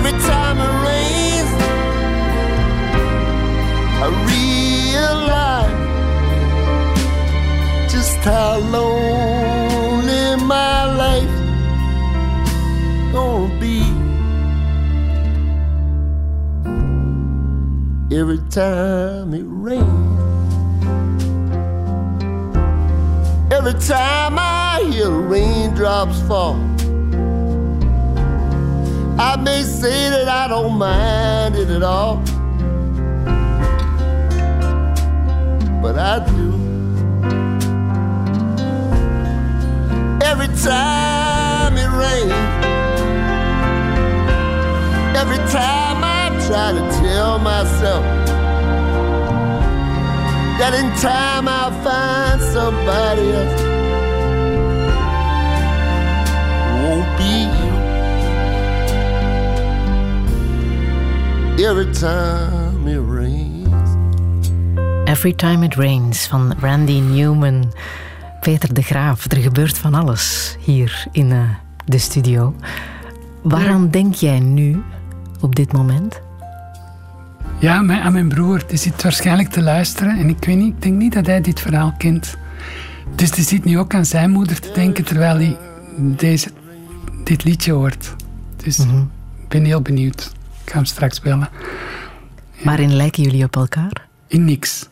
Every 0.04 0.18
time 0.18 0.58
it 0.58 0.72
rains, 0.82 1.50
I 4.02 4.06
realize 4.32 5.78
just 7.92 8.18
how 8.18 8.58
lonely 8.58 10.24
my 10.44 10.92
life 11.02 11.34
gonna 13.12 13.60
be. 13.60 13.78
Every 18.16 18.40
time 18.50 19.34
it 19.34 19.46
rains, 19.46 20.18
every 23.52 23.74
time 23.74 24.36
I 24.36 24.82
hear 24.90 25.10
raindrops 25.10 26.20
fall. 26.22 26.71
I 29.24 29.36
may 29.36 29.62
say 29.62 30.10
that 30.10 30.26
I 30.28 30.48
don't 30.48 30.76
mind 30.76 31.54
it 31.54 31.70
at 31.70 31.84
all, 31.84 32.16
but 35.80 35.96
I 35.96 36.18
do. 36.26 36.48
Every 40.30 40.50
time 40.58 41.74
it 41.84 41.90
rains, 42.02 42.32
every 45.16 45.42
time 45.52 45.98
I 46.02 46.28
try 46.48 46.72
to 46.72 46.84
tell 47.00 47.38
myself 47.38 48.04
that 50.58 50.74
in 50.74 50.90
time 51.00 51.46
I'll 51.46 51.70
find 51.84 52.40
somebody 52.42 53.30
else. 53.30 53.71
Every 61.62 61.90
time 61.90 62.88
it 62.88 63.00
rains. 63.08 63.90
Every 65.04 65.32
Time 65.32 65.64
It 65.64 65.74
Rains 65.74 66.26
van 66.26 66.54
Randy 66.60 67.00
Newman. 67.00 67.72
Peter 68.40 68.74
de 68.74 68.82
Graaf, 68.82 69.30
er 69.30 69.38
gebeurt 69.38 69.78
van 69.78 69.94
alles 69.94 70.56
hier 70.60 71.06
in 71.12 71.32
eh, 71.32 71.40
de 71.84 71.98
studio. 71.98 72.54
Waaraan 73.42 73.90
denk 73.90 74.14
jij 74.14 74.40
nu, 74.40 74.82
op 75.40 75.54
dit 75.54 75.72
moment? 75.72 76.20
Ja, 77.58 77.80
mijn, 77.80 78.00
aan 78.00 78.12
mijn 78.12 78.28
broer. 78.28 78.62
Die 78.66 78.78
zit 78.78 79.02
waarschijnlijk 79.02 79.48
te 79.48 79.62
luisteren. 79.62 80.18
En 80.18 80.28
ik 80.28 80.44
weet 80.44 80.56
niet, 80.56 80.74
ik 80.74 80.82
denk 80.82 80.96
niet 80.96 81.12
dat 81.12 81.26
hij 81.26 81.40
dit 81.40 81.60
verhaal 81.60 81.94
kent. 81.98 82.36
Dus 83.14 83.30
die 83.30 83.44
zit 83.44 83.64
nu 83.64 83.78
ook 83.78 83.94
aan 83.94 84.06
zijn 84.06 84.30
moeder 84.30 84.60
te 84.60 84.70
denken 84.74 85.04
terwijl 85.04 85.34
hij 85.34 85.56
deze, 85.96 86.50
dit 87.24 87.44
liedje 87.44 87.72
hoort. 87.72 88.14
Dus 88.56 88.78
ik 88.78 89.48
ben 89.48 89.64
heel 89.64 89.82
benieuwd. 89.82 90.32
Ga 90.72 90.78
hem 90.78 90.86
straks 90.86 91.20
bellen. 91.20 91.48
Waarin 92.62 92.96
lijken 92.96 93.22
jullie 93.22 93.44
op 93.44 93.56
elkaar? 93.56 94.06
In 94.28 94.44
niks. 94.44 94.88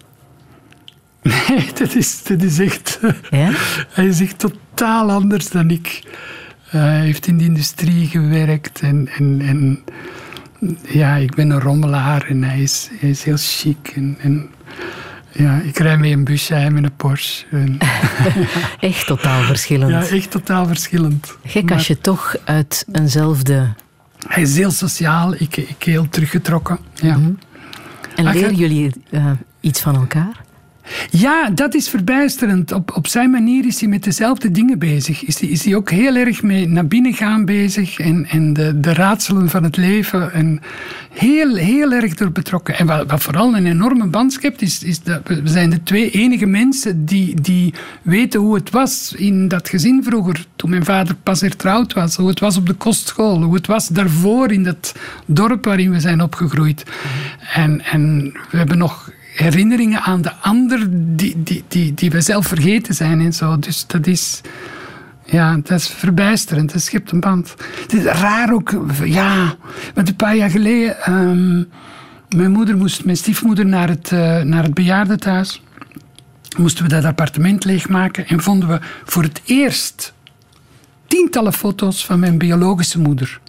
Nee, 1.49 1.73
dat 1.75 1.95
is, 1.95 2.23
dat 2.23 2.43
is 2.43 2.59
echt... 2.59 3.01
Ja? 3.31 3.51
Hij 3.91 4.07
is 4.07 4.21
echt 4.21 4.39
totaal 4.39 5.11
anders 5.11 5.49
dan 5.49 5.71
ik. 5.71 6.03
Hij 6.63 7.01
heeft 7.01 7.27
in 7.27 7.39
de 7.39 7.45
industrie 7.45 8.07
gewerkt 8.07 8.81
en, 8.81 9.09
en, 9.17 9.41
en 9.41 9.85
ja, 10.89 11.15
ik 11.15 11.35
ben 11.35 11.51
een 11.51 11.61
rommelaar 11.61 12.23
en 12.23 12.43
hij 12.43 12.61
is, 12.61 12.89
hij 12.99 13.11
is 13.11 13.23
heel 13.23 13.37
chic. 13.39 13.93
En, 13.95 14.17
en 14.21 14.51
ja, 15.33 15.61
ik 15.61 15.79
rij 15.79 15.99
met 15.99 16.11
een 16.11 16.25
busje, 16.25 16.55
hij 16.55 16.71
met 16.71 16.85
een 16.85 16.97
Porsche. 16.97 17.47
Echt 18.81 19.07
totaal 19.07 19.43
verschillend. 19.43 19.91
ja, 19.91 20.17
echt 20.17 20.31
totaal 20.31 20.67
verschillend. 20.67 21.37
Gek 21.45 21.73
als 21.73 21.87
je 21.87 21.99
toch 21.99 22.37
uit 22.45 22.87
eenzelfde... 22.93 23.69
Hij 24.29 24.43
is 24.43 24.57
heel 24.57 24.71
sociaal, 24.71 25.35
ik, 25.35 25.57
ik 25.57 25.83
heel 25.83 26.09
teruggetrokken. 26.09 26.79
Ja. 26.95 27.19
En 28.17 28.27
Ach, 28.27 28.33
leren 28.33 28.55
jullie 28.55 28.93
eh, 29.11 29.31
iets 29.61 29.81
van 29.81 29.95
elkaar? 29.95 30.45
Ja, 31.11 31.51
dat 31.51 31.75
is 31.75 31.89
verbijsterend. 31.89 32.73
Op, 32.73 32.97
op 32.97 33.07
zijn 33.07 33.31
manier 33.31 33.67
is 33.67 33.81
hij 33.81 33.89
met 33.89 34.05
dezelfde 34.05 34.51
dingen 34.51 34.79
bezig. 34.79 35.25
Is 35.25 35.41
hij, 35.41 35.49
is 35.49 35.75
ook 35.75 35.91
heel 35.91 36.17
erg 36.17 36.43
mee 36.43 36.69
naar 36.69 36.87
binnen 36.87 37.15
gaan 37.15 37.45
bezig 37.45 37.99
en, 37.99 38.27
en 38.27 38.53
de, 38.53 38.81
de 38.81 38.95
raadselen 38.95 39.49
van 39.49 39.65
het 39.65 39.77
leven. 39.77 40.33
En 40.33 40.61
heel, 41.11 41.55
heel 41.55 41.93
erg 41.93 42.15
door 42.15 42.33
betrokken. 42.33 42.79
En 42.79 42.87
wat, 42.87 43.11
wat 43.11 43.23
vooral 43.23 43.57
een 43.57 43.67
enorme 43.67 44.07
band 44.07 44.33
schept, 44.33 44.63
is, 44.63 44.83
is 44.83 45.03
dat 45.03 45.29
we 45.29 45.43
we 45.43 45.49
zijn 45.49 45.71
de 45.71 45.83
twee 45.83 46.11
enige 46.11 46.47
mensen 46.47 47.05
die, 47.05 47.41
die 47.41 47.75
weten 48.03 48.41
hoe 48.41 48.55
het 48.55 48.71
was 48.71 49.15
in 49.17 49.49
dat 49.49 49.69
gezin 49.69 50.03
vroeger, 50.05 50.47
toen 50.57 50.71
mijn 50.71 50.85
vader 50.85 51.15
pas 51.15 51.41
hertrouwd 51.41 51.93
was. 51.93 52.17
Hoe 52.17 52.29
het 52.29 52.41
was 52.41 52.57
op 52.57 52.67
de 52.67 52.75
kostschool, 52.75 53.43
hoe 53.43 53.55
het 53.55 53.67
was 53.67 53.89
daarvoor 53.89 54.53
in 54.53 54.65
dat 54.65 54.95
dorp 55.27 55.65
waarin 55.65 55.91
we 55.91 56.01
zijn 56.01 56.23
opgegroeid. 56.23 56.85
En, 57.55 57.85
en 57.85 58.33
we 58.51 58.57
hebben 58.57 58.79
nog 58.79 59.11
herinneringen 59.41 60.01
aan 60.01 60.23
de 60.23 60.33
ander 60.33 60.87
die, 60.91 61.43
die, 61.43 61.65
die, 61.69 61.95
die 61.95 62.11
we 62.11 62.21
zelf 62.21 62.47
vergeten 62.47 62.95
zijn 62.95 63.21
en 63.21 63.33
zo. 63.33 63.59
Dus 63.59 63.87
dat 63.87 64.07
is, 64.07 64.41
ja, 65.25 65.55
dat 65.55 65.71
is 65.71 65.89
verbijsterend. 65.89 66.73
Dat 66.73 66.83
schept 66.83 67.11
een 67.11 67.21
band. 67.21 67.55
Het 67.83 67.93
is 67.93 68.05
raar 68.05 68.53
ook, 68.53 68.75
ja, 69.05 69.57
want 69.95 70.09
een 70.09 70.17
paar 70.17 70.37
jaar 70.37 70.51
geleden, 70.51 71.03
ehm, 71.03 71.63
mijn 72.37 72.53
moeder 72.53 72.77
moest, 72.77 73.05
mijn 73.05 73.17
stiefmoeder 73.17 73.67
naar 73.67 73.89
het, 73.89 74.13
eh, 74.13 74.41
naar 74.41 74.63
het 74.63 74.75
bejaardentehuis. 74.75 75.63
Moesten 76.59 76.85
we 76.85 76.91
dat 76.91 77.05
appartement 77.05 77.65
leegmaken 77.65 78.27
en 78.27 78.43
vonden 78.43 78.69
we 78.69 78.79
voor 79.05 79.23
het 79.23 79.41
eerst 79.45 80.13
tientallen 81.07 81.53
foto's 81.53 82.05
van 82.07 82.21
mijn 82.21 82.39
biologische 82.39 83.01
moeder. 83.01 83.41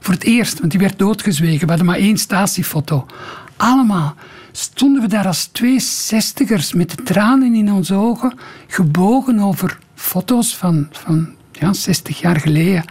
Voor 0.00 0.14
het 0.14 0.24
eerst, 0.24 0.58
want 0.58 0.70
die 0.70 0.80
werd 0.80 0.98
doodgezwegen. 0.98 1.60
We 1.60 1.66
hadden 1.66 1.86
maar 1.86 1.96
één 1.96 2.18
statiefoto. 2.18 3.06
Allemaal 3.56 4.14
stonden 4.56 5.02
we 5.02 5.08
daar 5.08 5.26
als 5.26 5.46
twee 5.46 5.80
zestigers 5.80 6.72
met 6.72 6.90
de 6.90 7.02
tranen 7.02 7.54
in 7.54 7.72
onze 7.72 7.94
ogen, 7.94 8.38
gebogen 8.66 9.38
over 9.38 9.78
foto's 9.94 10.56
van, 10.56 10.88
van 10.90 11.28
ja, 11.52 11.72
60 11.72 12.20
jaar 12.20 12.40
geleden. 12.40 12.84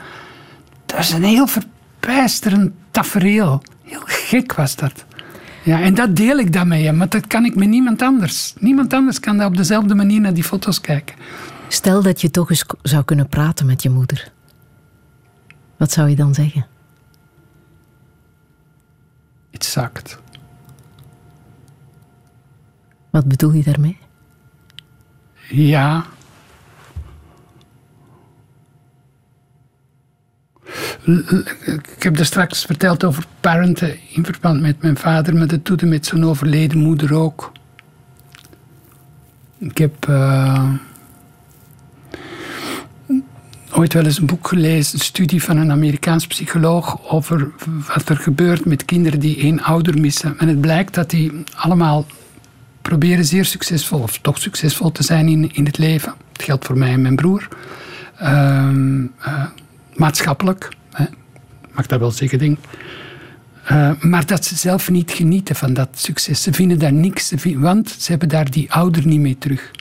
Dat 0.86 1.00
is 1.00 1.12
een 1.12 1.24
heel 1.24 1.48
verbijsterend 1.48 2.72
tafereel. 2.92 3.64
Heel 3.84 4.02
gek 4.06 4.54
was 4.54 4.76
dat. 4.76 5.06
Ja, 5.64 5.82
en 5.82 5.94
dat 5.94 6.16
deel 6.16 6.38
ik 6.38 6.54
dan 6.54 6.68
met 6.68 6.82
hem, 6.82 6.98
maar 6.98 7.10
dat 7.10 7.28
kan 7.28 7.46
ik 7.46 7.56
met 7.56 7.68
niemand 7.68 8.02
anders. 8.02 8.54
Niemand 8.60 8.94
anders 8.94 9.20
kan 9.20 9.38
daar 9.38 9.48
op 9.48 9.58
dezelfde 9.58 9.96
manier 9.96 10.22
naar 10.22 10.34
die 10.34 10.44
foto's 10.44 10.82
kijken. 10.82 11.16
Stel 11.68 12.02
dat 12.02 12.22
je 12.22 12.32
toch 12.32 12.50
eens 12.50 12.66
zou 12.82 13.04
kunnen 13.04 13.28
praten 13.28 13.66
met 13.66 13.84
je 13.84 13.90
moeder. 13.90 14.32
Wat 15.78 15.92
zou 15.92 16.10
je 16.10 16.16
dan 16.16 16.34
zeggen? 16.34 16.68
Het 19.52 19.66
zakt. 19.66 20.22
Wat 23.14 23.28
bedoel 23.28 23.52
je 23.52 23.64
daarmee? 23.64 23.98
Ja. 25.50 26.06
Ik 31.66 32.04
heb 32.04 32.16
daar 32.16 32.26
straks 32.26 32.66
verteld 32.66 33.04
over 33.04 33.26
parenten 33.40 33.98
in 34.10 34.26
verband 34.26 34.62
met 34.62 34.82
mijn 34.82 34.98
vader, 34.98 35.36
maar 35.36 35.48
dat 35.48 35.66
doet 35.66 35.82
met 35.82 36.06
zijn 36.06 36.26
overleden 36.26 36.78
moeder 36.78 37.14
ook. 37.14 37.52
Ik 39.58 39.78
heb 39.78 40.08
uh, 40.10 40.74
ooit 43.72 43.94
wel 43.94 44.06
eens 44.06 44.20
een 44.20 44.26
boek 44.26 44.48
gelezen, 44.48 44.94
een 44.94 45.06
studie 45.06 45.44
van 45.44 45.58
een 45.58 45.72
Amerikaans 45.72 46.28
psycholoog 46.28 47.10
over 47.10 47.52
wat 47.88 48.10
er 48.10 48.18
gebeurt 48.18 48.66
met 48.66 48.86
kinderen 48.86 49.20
die 49.20 49.38
één 49.38 49.62
ouder 49.62 50.00
missen. 50.00 50.38
En 50.40 50.48
het 50.48 50.62
blijkt 50.62 50.94
dat 50.94 51.10
die 51.10 51.44
allemaal 51.56 52.06
proberen 52.84 53.26
zeer 53.26 53.46
succesvol, 53.46 54.00
of 54.00 54.18
toch 54.18 54.38
succesvol 54.38 54.92
te 54.92 55.04
zijn 55.04 55.28
in, 55.28 55.54
in 55.54 55.66
het 55.66 55.78
leven. 55.78 56.14
Het 56.32 56.44
geldt 56.44 56.66
voor 56.66 56.78
mij 56.78 56.92
en 56.92 57.02
mijn 57.02 57.16
broer. 57.16 57.48
Uh, 58.22 58.70
uh, 59.28 59.46
maatschappelijk, 59.96 60.70
hè. 60.92 61.06
mag 61.72 61.86
dat 61.86 62.00
wel 62.00 62.12
zeggen, 62.12 62.40
denk 62.40 62.58
uh, 63.72 63.92
maar 64.00 64.26
dat 64.26 64.46
ze 64.46 64.56
zelf 64.56 64.90
niet 64.90 65.12
genieten 65.12 65.56
van 65.56 65.74
dat 65.74 65.90
succes. 65.92 66.42
Ze 66.42 66.54
vinden 66.54 66.80
daar 66.80 66.94
niks, 66.94 67.34
want 67.56 67.90
ze 67.90 68.12
hebben 68.12 68.30
daar 68.30 68.52
die 68.52 68.72
ouder 68.72 69.08
niet 69.08 69.20
mee 69.20 69.38
terug. 69.38 69.72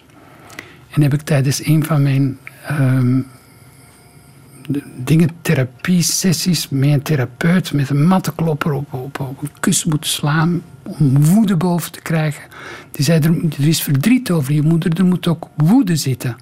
En 0.91 1.03
heb 1.03 1.15
ik 1.15 1.23
tijdens 1.23 1.65
een 1.65 1.85
van 1.85 2.03
mijn 2.03 2.39
uh, 2.71 3.25
dingen, 5.05 5.31
therapie-sessies 5.43 6.69
met 6.69 6.91
een 6.91 7.03
therapeut 7.03 7.73
met 7.73 7.91
een 7.91 8.07
mattenklopper 8.07 8.73
op, 8.73 8.93
op, 8.93 9.21
op 9.21 9.43
een 9.43 9.51
kussen 9.61 9.91
moeten 9.91 10.11
slaan 10.11 10.63
om 10.83 11.25
woede 11.25 11.57
boven 11.57 11.93
te 11.93 12.01
krijgen. 12.01 12.43
Die 12.91 13.05
zei, 13.05 13.21
er, 13.21 13.45
er 13.59 13.69
is 13.69 13.83
verdriet 13.83 14.31
over 14.31 14.53
je 14.53 14.63
moeder, 14.63 14.99
er 14.99 15.05
moet 15.05 15.27
ook 15.27 15.49
woede 15.57 15.97
zitten. 15.97 16.37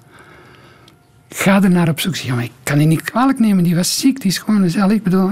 Ga 1.29 1.63
er 1.63 1.69
naar 1.69 1.89
op 1.89 1.99
zoek. 1.99 2.15
Ja, 2.15 2.35
maar 2.35 2.43
ik 2.43 2.51
kan 2.63 2.77
die 2.77 2.87
niet 2.87 3.01
kwalijk 3.01 3.39
nemen, 3.39 3.63
die 3.63 3.75
was 3.75 3.99
ziek, 3.99 4.21
die 4.21 4.31
is 4.31 4.37
gewoon 4.37 4.69
zelf. 4.69 4.91
Ik 4.91 5.03
bedoel, 5.03 5.29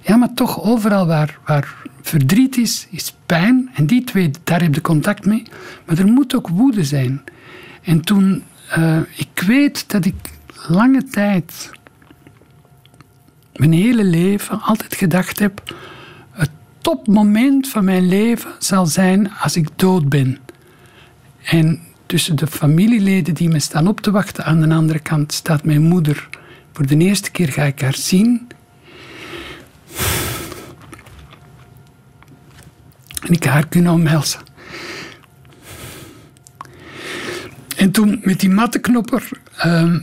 ja, 0.00 0.16
maar 0.16 0.34
toch 0.34 0.62
overal 0.62 1.06
waar, 1.06 1.38
waar 1.44 1.74
verdriet 2.02 2.56
is, 2.56 2.86
is 2.90 3.16
pijn. 3.26 3.70
En 3.74 3.86
die 3.86 4.04
twee, 4.04 4.30
daar 4.44 4.62
heb 4.62 4.74
je 4.74 4.80
contact 4.80 5.26
mee. 5.26 5.42
Maar 5.86 5.98
er 5.98 6.06
moet 6.06 6.34
ook 6.34 6.48
woede 6.48 6.84
zijn. 6.84 7.22
En 7.82 8.00
toen, 8.00 8.42
uh, 8.78 8.98
ik 9.16 9.42
weet 9.46 9.90
dat 9.90 10.04
ik 10.04 10.14
lange 10.68 11.04
tijd, 11.04 11.70
mijn 13.56 13.72
hele 13.72 14.04
leven, 14.04 14.60
altijd 14.60 14.94
gedacht 14.94 15.38
heb: 15.38 15.74
het 16.30 16.50
topmoment 16.78 17.68
van 17.68 17.84
mijn 17.84 18.08
leven 18.08 18.50
zal 18.58 18.86
zijn 18.86 19.32
als 19.32 19.56
ik 19.56 19.68
dood 19.76 20.08
ben. 20.08 20.38
En 21.44 21.80
tussen 22.06 22.36
de 22.36 22.46
familieleden 22.46 23.34
die 23.34 23.48
me 23.48 23.58
staan 23.58 23.88
op 23.88 24.00
te 24.00 24.10
wachten, 24.10 24.44
aan 24.44 24.60
de 24.60 24.74
andere 24.74 24.98
kant 24.98 25.32
staat 25.32 25.64
mijn 25.64 25.82
moeder. 25.82 26.28
Voor 26.72 26.86
de 26.86 26.96
eerste 26.96 27.30
keer 27.30 27.52
ga 27.52 27.62
ik 27.62 27.80
haar 27.80 27.94
zien. 27.94 28.46
En 33.20 33.32
ik 33.32 33.44
haar 33.44 33.66
kunnen 33.66 33.92
omhelzen. 33.92 34.40
En 37.76 37.90
toen 37.90 38.20
met 38.22 38.40
die 38.40 38.50
mattenknopper 38.50 39.28
uh, 39.66 39.96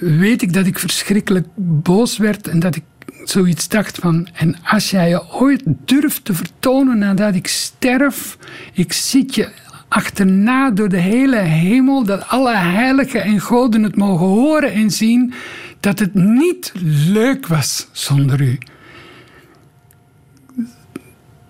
weet 0.00 0.42
ik 0.42 0.52
dat 0.52 0.66
ik 0.66 0.78
verschrikkelijk 0.78 1.46
boos 1.56 2.16
werd 2.16 2.48
en 2.48 2.58
dat 2.58 2.76
ik 2.76 2.82
zoiets 3.30 3.68
dacht 3.68 3.98
van... 3.98 4.28
En 4.32 4.56
als 4.64 4.90
jij 4.90 5.08
je 5.08 5.32
ooit 5.32 5.62
durft 5.84 6.24
te 6.24 6.34
vertonen 6.34 6.98
nadat 6.98 7.34
ik 7.34 7.46
sterf, 7.46 8.38
ik 8.72 8.92
zit 8.92 9.34
je 9.34 9.48
achterna 9.88 10.70
door 10.70 10.88
de 10.88 11.00
hele 11.00 11.38
hemel, 11.38 12.04
dat 12.04 12.28
alle 12.28 12.56
heiligen 12.56 13.22
en 13.22 13.40
goden 13.40 13.82
het 13.82 13.96
mogen 13.96 14.26
horen 14.26 14.72
en 14.72 14.90
zien, 14.90 15.32
dat 15.80 15.98
het 15.98 16.14
niet 16.14 16.72
leuk 17.08 17.46
was 17.46 17.88
zonder 17.92 18.40
u. 18.40 18.58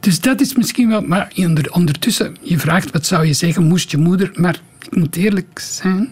Dus 0.00 0.20
dat 0.20 0.40
is 0.40 0.54
misschien 0.54 0.88
wel. 0.88 1.02
Maar 1.02 1.32
ondertussen, 1.70 2.36
je 2.42 2.58
vraagt 2.58 2.90
wat 2.90 3.06
zou 3.06 3.26
je 3.26 3.32
zeggen, 3.32 3.64
moest 3.64 3.90
je 3.90 3.96
moeder. 3.96 4.30
Maar 4.34 4.60
ik 4.80 4.96
moet 4.96 5.16
eerlijk 5.16 5.58
zijn. 5.58 6.08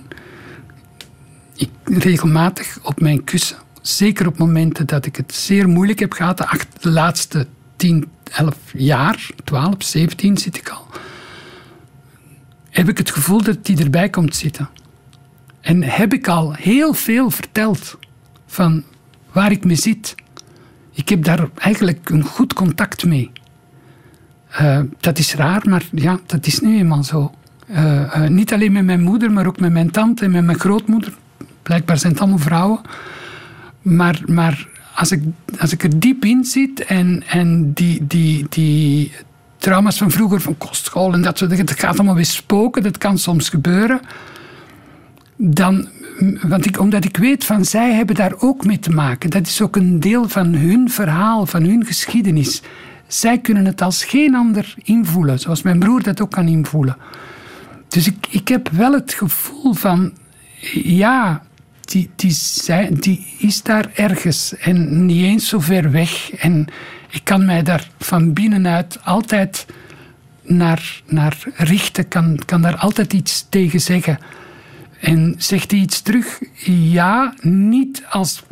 Ik 1.57 1.69
regelmatig 1.85 2.79
op 2.83 3.01
mijn 3.01 3.25
kussen, 3.25 3.57
zeker 3.89 4.27
op 4.27 4.39
momenten 4.39 4.87
dat 4.87 5.07
ik 5.07 5.17
het 5.17 5.35
zeer 5.35 5.69
moeilijk 5.69 5.99
heb 5.99 6.13
gehad, 6.13 6.39
de, 6.39 6.59
de 6.81 6.91
laatste 6.91 7.47
10, 7.77 8.09
11 8.33 8.57
jaar, 8.73 9.31
12, 9.45 9.75
17 9.79 10.39
zit 10.39 10.57
ik 10.57 10.69
al 10.69 10.87
heb 12.77 12.89
ik 12.89 12.99
het 12.99 13.11
gevoel 13.11 13.43
dat 13.43 13.65
die 13.65 13.83
erbij 13.83 14.09
komt 14.09 14.37
zitten. 14.37 14.69
En 15.61 15.83
heb 15.83 16.13
ik 16.13 16.29
al 16.29 16.55
heel 16.55 16.93
veel 16.95 17.31
verteld 17.31 17.99
van 18.47 18.83
waar 19.33 19.51
ik 19.51 19.65
mee 19.65 19.77
zit. 19.77 20.15
Ik 20.93 21.09
heb 21.09 21.25
daar 21.25 21.49
eigenlijk 21.55 22.11
een 22.11 22.23
goed 22.23 22.53
contact 22.53 23.05
mee. 23.05 23.31
Uh, 24.61 24.81
dat 25.01 25.19
is 25.19 25.35
raar, 25.35 25.63
maar 25.69 25.83
ja, 25.93 26.19
dat 26.27 26.47
is 26.47 26.61
nu 26.61 26.79
eenmaal 26.79 27.05
zo. 27.05 27.35
Uh, 27.71 27.77
uh, 27.77 28.29
niet 28.29 28.53
alleen 28.53 28.73
met 28.73 28.85
mijn 28.85 29.03
moeder, 29.03 29.33
maar 29.33 29.47
ook 29.47 29.61
met 29.61 29.73
mijn 29.73 29.91
tante 29.91 30.25
en 30.25 30.31
met 30.31 30.45
mijn 30.45 30.59
grootmoeder. 30.59 31.17
Blijkbaar 31.63 31.99
zijn 31.99 32.13
het 32.13 32.21
allemaal 32.21 32.39
vrouwen. 32.39 32.81
Maar, 33.87 34.23
maar 34.27 34.69
als, 34.95 35.11
ik, 35.13 35.23
als 35.59 35.73
ik 35.73 35.83
er 35.83 35.99
diep 35.99 36.25
in 36.25 36.45
zit 36.45 36.85
en, 36.85 37.23
en 37.29 37.73
die, 37.73 38.07
die, 38.07 38.47
die, 38.49 39.13
trauma's 39.59 39.99
van 39.99 40.11
vroeger, 40.11 40.41
van 40.41 40.59
kostschool 40.59 41.13
en 41.13 41.23
dat 41.23 41.39
soort 41.39 41.51
dingen. 41.51 41.67
Het 41.67 41.79
gaat 41.79 41.95
allemaal 41.95 42.15
weer 42.15 42.25
spoken, 42.25 42.83
dat 42.83 42.99
kan 42.99 43.19
soms 43.19 43.49
gebeuren. 43.49 44.01
Dan, 45.37 45.89
want 46.43 46.67
ik, 46.67 46.81
omdat 46.81 47.05
ik 47.05 47.17
weet 47.17 47.45
van 47.45 47.65
zij 47.65 47.93
hebben 47.93 48.15
daar 48.15 48.35
ook 48.39 48.65
mee 48.65 48.79
te 48.79 48.91
maken. 48.91 49.31
Dat 49.31 49.47
is 49.47 49.61
ook 49.63 49.77
een 49.77 50.01
deel 50.01 50.29
van 50.29 50.55
hun 50.55 50.91
verhaal, 50.91 51.47
van 51.47 51.63
hun 51.63 51.87
geschiedenis. 51.87 52.63
Zij 53.07 53.39
kunnen 53.39 53.65
het 53.65 53.83
als 53.83 54.05
geen 54.05 54.35
ander 54.35 54.75
invoelen, 54.83 55.39
zoals 55.39 55.63
mijn 55.63 55.79
broer 55.79 56.03
dat 56.03 56.21
ook 56.21 56.31
kan 56.31 56.49
invoelen. 56.49 56.97
Dus 57.89 58.07
ik, 58.07 58.27
ik 58.31 58.49
heb 58.49 58.69
wel 58.69 58.93
het 58.93 59.13
gevoel 59.13 59.73
van, 59.73 60.13
ja, 60.83 61.43
die, 61.87 62.11
die, 62.17 62.37
die 63.01 63.27
is 63.39 63.63
daar 63.63 63.91
ergens 63.95 64.57
en 64.57 65.07
niet 65.07 65.25
eens 65.25 65.49
zo 65.49 65.61
ver 65.61 65.91
weg. 65.91 66.31
En 66.31 66.67
ik 67.11 67.21
kan 67.25 67.45
mij 67.45 67.63
daar 67.63 67.89
van 67.99 68.33
binnenuit 68.33 68.99
altijd 69.05 69.67
naar, 70.43 71.03
naar 71.07 71.37
richten, 71.55 72.09
kan, 72.09 72.39
kan 72.45 72.63
daar 72.63 72.77
altijd 72.77 73.13
iets 73.13 73.47
tegen 73.49 73.81
zeggen. 73.81 74.19
En 75.01 75.35
zegt 75.39 75.71
hij 75.71 75.81
iets 75.81 76.01
terug? 76.01 76.41
Ja, 76.65 77.35
niet 77.41 78.03
als. 78.11 78.43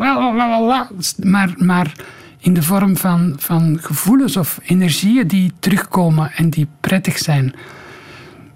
Maar, 1.17 1.55
maar 1.57 1.93
in 2.39 2.55
de 2.55 2.63
vorm 2.63 2.97
van, 2.97 3.35
van 3.39 3.79
gevoelens 3.81 4.37
of 4.37 4.61
energieën 4.63 5.27
die 5.27 5.53
terugkomen 5.59 6.33
en 6.33 6.51
die 6.51 6.67
prettig 6.81 7.19
zijn. 7.19 7.55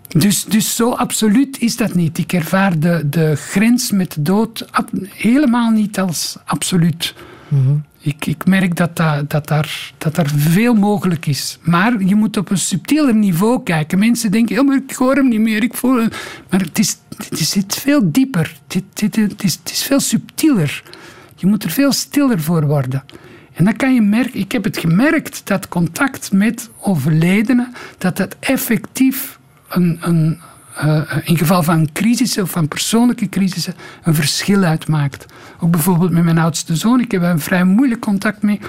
Dus, 0.08 0.44
dus 0.44 0.76
zo 0.76 0.90
absoluut 0.90 1.60
is 1.60 1.76
dat 1.76 1.94
niet. 1.94 2.18
Ik 2.18 2.32
ervaar 2.32 2.78
de, 2.78 3.08
de 3.08 3.36
grens 3.36 3.90
met 3.90 4.12
de 4.12 4.22
dood 4.22 4.68
helemaal 5.08 5.70
niet 5.70 5.98
als 5.98 6.36
absoluut. 6.44 7.14
Mm 7.48 7.86
ik, 8.00 8.26
ik 8.26 8.46
merk 8.46 8.76
dat, 8.76 8.96
dat, 8.96 9.30
dat, 9.30 9.48
daar, 9.48 9.92
dat 9.98 10.14
daar 10.14 10.30
veel 10.36 10.74
mogelijk 10.74 11.26
is. 11.26 11.58
Maar 11.62 12.02
je 12.02 12.14
moet 12.14 12.36
op 12.36 12.50
een 12.50 12.58
subtieler 12.58 13.14
niveau 13.14 13.62
kijken. 13.62 13.98
Mensen 13.98 14.30
denken, 14.30 14.58
oh, 14.58 14.66
maar 14.66 14.80
ik 14.88 14.92
hoor 14.92 15.14
hem 15.14 15.28
niet 15.28 15.40
meer. 15.40 15.62
Ik 15.62 15.74
voel 15.74 15.96
hem. 15.96 16.08
Maar 16.50 16.60
het, 16.60 16.78
is, 16.78 16.98
het 17.16 17.38
zit 17.38 17.74
veel 17.74 18.12
dieper. 18.12 18.56
Het, 18.68 19.00
het, 19.00 19.16
het, 19.16 19.44
is, 19.44 19.54
het 19.54 19.70
is 19.70 19.82
veel 19.82 20.00
subtieler. 20.00 20.82
Je 21.36 21.46
moet 21.46 21.64
er 21.64 21.70
veel 21.70 21.92
stiller 21.92 22.40
voor 22.40 22.66
worden. 22.66 23.04
En 23.52 23.64
dan 23.64 23.76
kan 23.76 23.94
je 23.94 24.00
merken, 24.00 24.40
ik 24.40 24.52
heb 24.52 24.64
het 24.64 24.78
gemerkt, 24.78 25.40
dat 25.44 25.68
contact 25.68 26.32
met 26.32 26.70
overledenen, 26.80 27.72
dat 27.98 28.16
dat 28.16 28.36
effectief 28.40 29.37
een, 29.68 29.98
een, 30.00 30.40
uh, 30.84 31.00
in 31.24 31.38
geval 31.38 31.62
van 31.62 31.88
crisissen 31.92 32.42
of 32.42 32.50
van 32.50 32.68
persoonlijke 32.68 33.28
crisissen 33.28 33.74
een 34.02 34.14
verschil 34.14 34.62
uitmaakt. 34.62 35.26
Ook 35.58 35.70
bijvoorbeeld 35.70 36.10
met 36.10 36.24
mijn 36.24 36.38
oudste 36.38 36.76
zoon. 36.76 37.00
Ik 37.00 37.10
heb 37.10 37.22
een 37.22 37.40
vrij 37.40 37.64
moeilijk 37.64 38.00
contact 38.00 38.42
mee. 38.42 38.60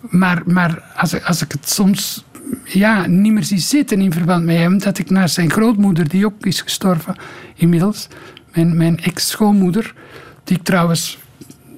Maar, 0.00 0.42
maar 0.46 0.82
als, 0.96 1.24
als 1.24 1.42
ik 1.42 1.52
het 1.52 1.70
soms 1.70 2.24
ja, 2.64 3.06
niet 3.06 3.32
meer 3.32 3.44
zie 3.44 3.58
zitten 3.58 4.00
in 4.00 4.12
verband 4.12 4.44
met 4.44 4.56
hem, 4.56 4.78
dat 4.78 4.98
ik 4.98 5.10
naar 5.10 5.28
zijn 5.28 5.50
grootmoeder, 5.50 6.08
die 6.08 6.26
ook 6.26 6.46
is 6.46 6.60
gestorven 6.60 7.16
inmiddels, 7.54 8.08
mijn, 8.52 8.76
mijn 8.76 8.98
ex-schoonmoeder, 8.98 9.94
die 10.44 10.56
ik 10.56 10.62
trouwens 10.64 11.18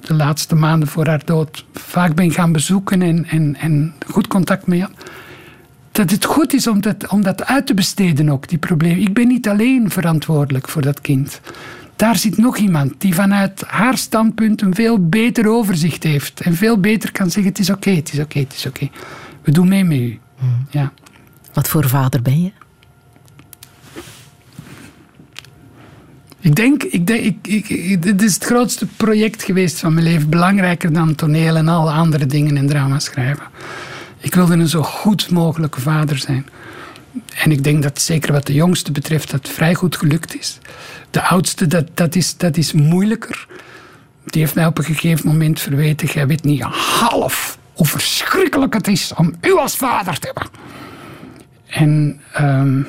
de 0.01 0.13
laatste 0.13 0.55
maanden 0.55 0.87
voor 0.87 1.07
haar 1.07 1.25
dood 1.25 1.65
vaak 1.73 2.15
ben 2.15 2.31
gaan 2.31 2.51
bezoeken 2.51 3.01
en, 3.01 3.25
en, 3.25 3.55
en 3.59 3.93
goed 4.07 4.27
contact 4.27 4.67
mee 4.67 4.81
had 4.81 4.91
dat 5.97 6.11
het 6.11 6.25
goed 6.25 6.53
is 6.53 6.67
om 6.67 6.81
dat, 6.81 7.07
om 7.07 7.23
dat 7.23 7.45
uit 7.45 7.65
te 7.65 7.73
besteden 7.73 8.29
ook, 8.29 8.47
die 8.47 8.57
problemen. 8.57 9.01
Ik 9.01 9.13
ben 9.13 9.27
niet 9.27 9.49
alleen 9.49 9.89
verantwoordelijk 9.89 10.67
voor 10.67 10.81
dat 10.81 11.01
kind. 11.01 11.41
Daar 11.95 12.15
zit 12.15 12.37
nog 12.37 12.57
iemand 12.57 12.93
die 12.97 13.15
vanuit 13.15 13.63
haar 13.67 13.97
standpunt 13.97 14.61
een 14.61 14.75
veel 14.75 15.07
beter 15.07 15.47
overzicht 15.47 16.03
heeft. 16.03 16.41
En 16.41 16.55
veel 16.55 16.79
beter 16.79 17.11
kan 17.11 17.31
zeggen, 17.31 17.51
het 17.51 17.59
is 17.59 17.69
oké, 17.69 17.89
het 17.89 18.13
is 18.13 18.19
oké, 18.19 18.39
het 18.39 18.53
is 18.53 18.65
oké. 18.65 18.89
We 19.41 19.51
doen 19.51 19.67
mee 19.67 19.83
met 19.83 19.97
u. 19.97 20.19
Hmm. 20.37 20.67
Ja. 20.69 20.91
Wat 21.53 21.67
voor 21.67 21.87
vader 21.87 22.21
ben 22.21 22.41
je? 22.41 22.51
Ik 26.39 26.55
denk, 26.55 26.83
ik 26.83 27.07
denk 27.07 27.35
ik, 27.41 27.69
ik, 27.69 28.01
dit 28.01 28.21
is 28.21 28.33
het 28.33 28.43
grootste 28.43 28.85
project 28.85 29.43
geweest 29.43 29.79
van 29.79 29.93
mijn 29.93 30.05
leven. 30.05 30.29
Belangrijker 30.29 30.93
dan 30.93 31.15
toneel 31.15 31.55
en 31.55 31.67
alle 31.67 31.91
andere 31.91 32.25
dingen 32.25 32.57
en 32.57 32.67
drama 32.67 32.99
schrijven. 32.99 33.45
Ik 34.19 34.35
wilde 34.35 34.53
een 34.53 34.67
zo 34.67 34.83
goed 34.83 35.29
mogelijke 35.29 35.81
vader 35.81 36.17
zijn. 36.17 36.45
En 37.35 37.51
ik 37.51 37.63
denk 37.63 37.83
dat 37.83 38.01
zeker 38.01 38.31
wat 38.31 38.45
de 38.45 38.53
jongste 38.53 38.91
betreft 38.91 39.31
dat 39.31 39.49
vrij 39.49 39.73
goed 39.73 39.95
gelukt 39.95 40.37
is. 40.37 40.57
De 41.11 41.21
oudste, 41.21 41.67
dat, 41.67 41.87
dat, 41.93 42.15
is, 42.15 42.37
dat 42.37 42.57
is 42.57 42.71
moeilijker. 42.71 43.47
Die 44.25 44.41
heeft 44.41 44.55
mij 44.55 44.65
op 44.65 44.77
een 44.77 44.83
gegeven 44.83 45.27
moment 45.27 45.59
verweten: 45.59 46.07
jij 46.07 46.27
weet 46.27 46.43
niet 46.43 46.61
half 46.61 47.57
hoe 47.73 47.85
verschrikkelijk 47.85 48.73
het 48.73 48.87
is 48.87 49.13
om 49.15 49.33
u 49.41 49.53
als 49.57 49.75
vader 49.75 50.19
te 50.19 50.31
hebben. 50.33 50.51
En 51.67 52.21
um, 52.39 52.87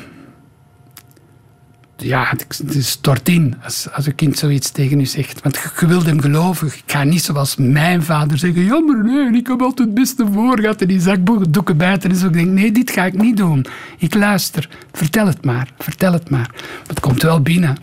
ja, 2.03 2.35
het 2.37 2.67
stort 2.79 3.29
in 3.29 3.55
als, 3.63 3.89
als 3.93 4.07
een 4.07 4.15
kind 4.15 4.39
zoiets 4.39 4.71
tegen 4.71 5.01
u 5.01 5.07
zegt. 5.07 5.43
Want 5.43 5.59
je, 5.81 5.87
wilt 5.87 6.07
hem 6.07 6.21
geloven. 6.21 6.67
Ik 6.67 6.83
ga 6.87 7.05
niet 7.05 7.23
zoals 7.23 7.57
mijn 7.57 8.03
vader 8.03 8.39
zeggen: 8.39 8.65
Jammer, 8.65 9.05
nee, 9.05 9.39
ik 9.39 9.47
heb 9.47 9.63
altijd 9.63 9.89
het 9.89 9.95
beste 9.95 10.27
voor 10.33 10.61
gehad. 10.61 10.81
En 10.81 10.89
die 10.89 11.01
zakdoeken 11.01 11.77
bijten. 11.77 12.09
Dus 12.09 12.23
ik 12.23 12.33
denk: 12.33 12.49
Nee, 12.49 12.73
dit 12.73 12.91
ga 12.91 13.05
ik 13.05 13.15
niet 13.15 13.37
doen. 13.37 13.67
Ik 13.99 14.15
luister. 14.15 14.69
Vertel 14.93 15.27
het 15.27 15.45
maar. 15.45 15.73
Vertel 15.79 16.13
het 16.13 16.31
maar. 16.31 16.51
Maar 16.51 16.87
het 16.87 17.01
komt 17.01 17.23
wel 17.23 17.41
binnen. 17.41 17.77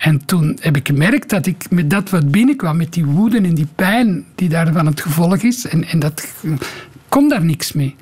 En 0.00 0.24
toen 0.24 0.58
heb 0.60 0.76
ik 0.76 0.86
gemerkt 0.86 1.30
dat 1.30 1.46
ik 1.46 1.70
met 1.70 1.90
dat 1.90 2.10
wat 2.10 2.30
binnenkwam, 2.30 2.76
met 2.76 2.92
die 2.92 3.04
woede 3.04 3.40
en 3.40 3.54
die 3.54 3.68
pijn 3.74 4.24
die 4.34 4.48
daarvan 4.48 4.86
het 4.86 5.00
gevolg 5.00 5.36
is, 5.36 5.66
en, 5.66 5.84
en 5.84 5.98
dat 5.98 6.32
kon 7.08 7.28
daar 7.28 7.44
niks 7.44 7.72
mee. 7.72 7.96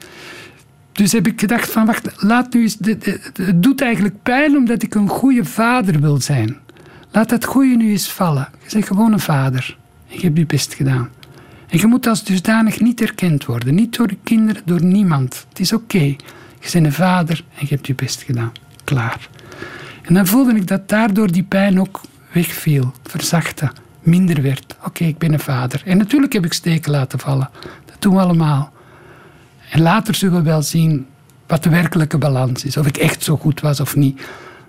Dus 0.98 1.12
heb 1.12 1.26
ik 1.26 1.40
gedacht 1.40 1.70
van, 1.70 1.86
wacht, 1.86 2.22
laat 2.22 2.52
nu 2.52 2.62
eens, 2.62 2.76
het 3.32 3.62
doet 3.62 3.80
eigenlijk 3.80 4.22
pijn 4.22 4.56
omdat 4.56 4.82
ik 4.82 4.94
een 4.94 5.08
goede 5.08 5.44
vader 5.44 6.00
wil 6.00 6.20
zijn. 6.20 6.56
Laat 7.10 7.28
dat 7.28 7.44
goede 7.44 7.76
nu 7.76 7.90
eens 7.90 8.10
vallen. 8.12 8.48
Je 8.62 8.72
bent 8.72 8.86
gewoon 8.86 9.12
een 9.12 9.20
vader. 9.20 9.76
Je 10.06 10.20
hebt 10.20 10.38
je 10.38 10.46
best 10.46 10.74
gedaan. 10.74 11.08
En 11.68 11.78
je 11.78 11.86
moet 11.86 12.06
als 12.06 12.24
dusdanig 12.24 12.80
niet 12.80 13.00
erkend 13.00 13.44
worden. 13.44 13.74
Niet 13.74 13.96
door 13.96 14.08
de 14.08 14.16
kinderen, 14.22 14.62
door 14.64 14.82
niemand. 14.82 15.46
Het 15.48 15.60
is 15.60 15.72
oké. 15.72 16.04
Je 16.60 16.70
bent 16.72 16.86
een 16.86 16.92
vader 16.92 17.44
en 17.54 17.66
je 17.68 17.74
hebt 17.74 17.86
je 17.86 17.94
best 17.94 18.22
gedaan. 18.22 18.52
Klaar. 18.84 19.28
En 20.02 20.14
dan 20.14 20.26
voelde 20.26 20.54
ik 20.54 20.66
dat 20.66 20.88
daardoor 20.88 21.32
die 21.32 21.42
pijn 21.42 21.80
ook 21.80 22.00
wegviel, 22.32 22.92
verzachtte, 23.02 23.72
minder 24.00 24.42
werd. 24.42 24.76
Oké, 24.84 25.04
ik 25.04 25.18
ben 25.18 25.32
een 25.32 25.40
vader. 25.40 25.82
En 25.84 25.96
natuurlijk 25.96 26.32
heb 26.32 26.44
ik 26.44 26.52
steken 26.52 26.90
laten 26.90 27.18
vallen. 27.18 27.50
Dat 27.84 27.96
doen 27.98 28.14
we 28.14 28.20
allemaal. 28.20 28.72
En 29.70 29.80
later 29.80 30.14
zullen 30.14 30.36
we 30.36 30.42
wel 30.42 30.62
zien 30.62 31.06
wat 31.46 31.62
de 31.62 31.68
werkelijke 31.68 32.18
balans 32.18 32.64
is. 32.64 32.76
Of 32.76 32.86
ik 32.86 32.96
echt 32.96 33.24
zo 33.24 33.36
goed 33.36 33.60
was 33.60 33.80
of 33.80 33.96
niet. 33.96 34.20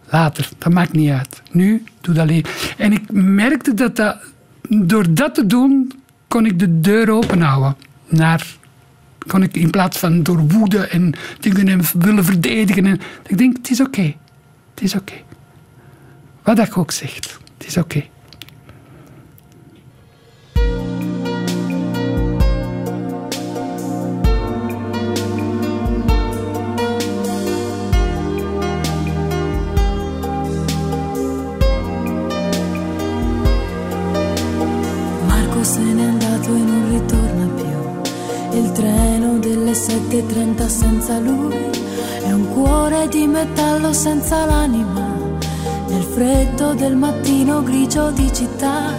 Later, 0.10 0.50
dat 0.58 0.74
maakt 0.74 0.94
niet 0.94 1.12
uit. 1.12 1.42
Nu, 1.52 1.84
doe 2.02 2.14
dat 2.14 2.24
alleen. 2.24 2.46
En 2.78 2.92
ik 2.92 3.12
merkte 3.12 3.74
dat, 3.74 3.96
dat 3.96 4.18
door 4.70 5.14
dat 5.14 5.36
te 5.36 5.46
doen, 5.46 5.92
kon 6.28 6.46
ik 6.46 6.60
de 6.60 6.80
deur 6.80 7.10
openhouden. 7.10 7.76
Naar, 8.08 8.46
kon 9.28 9.44
ik 9.44 9.56
in 9.56 9.70
plaats 9.70 9.98
van 9.98 10.24
door 10.24 10.48
woede 10.48 10.88
en 10.88 11.14
dingen 11.40 11.82
willen 11.98 12.26
verdedigen. 12.26 12.86
En, 12.86 13.02
ik 13.28 13.38
denk, 13.38 13.58
het 13.58 13.70
is 13.70 13.82
oké. 13.82 14.16
Het 14.74 14.84
is 14.84 14.96
oké. 14.96 15.14
Wat 16.44 16.60
ik 16.60 16.78
ook 16.78 16.92
zegt, 16.92 17.40
het 17.58 17.68
is 17.68 17.78
oké. 17.78 18.04
20-30 40.10 40.68
senza 40.68 41.20
lui 41.20 41.56
è 42.24 42.32
un 42.32 42.50
cuore 42.50 43.08
di 43.10 43.28
metallo 43.28 43.94
senza 43.94 44.44
l'anima. 44.46 45.08
Nel 45.88 46.02
freddo 46.02 46.74
del 46.74 46.96
mattino 46.96 47.62
grigio 47.62 48.10
di 48.10 48.28
città, 48.34 48.92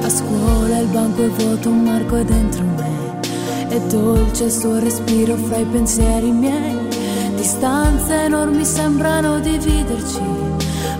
a 0.00 0.08
scuola 0.08 0.78
il 0.78 0.86
banco 0.86 1.24
è 1.24 1.28
vuoto, 1.28 1.70
un 1.70 1.82
marco 1.82 2.16
è 2.16 2.24
dentro 2.24 2.64
me. 2.64 3.20
È 3.66 3.80
dolce 3.80 4.44
il 4.44 4.52
suo 4.52 4.78
respiro 4.78 5.34
fra 5.34 5.56
i 5.56 5.64
pensieri 5.64 6.30
miei. 6.30 6.78
Distanze 7.34 8.22
enormi 8.22 8.64
sembrano 8.64 9.40
dividerci, 9.40 10.22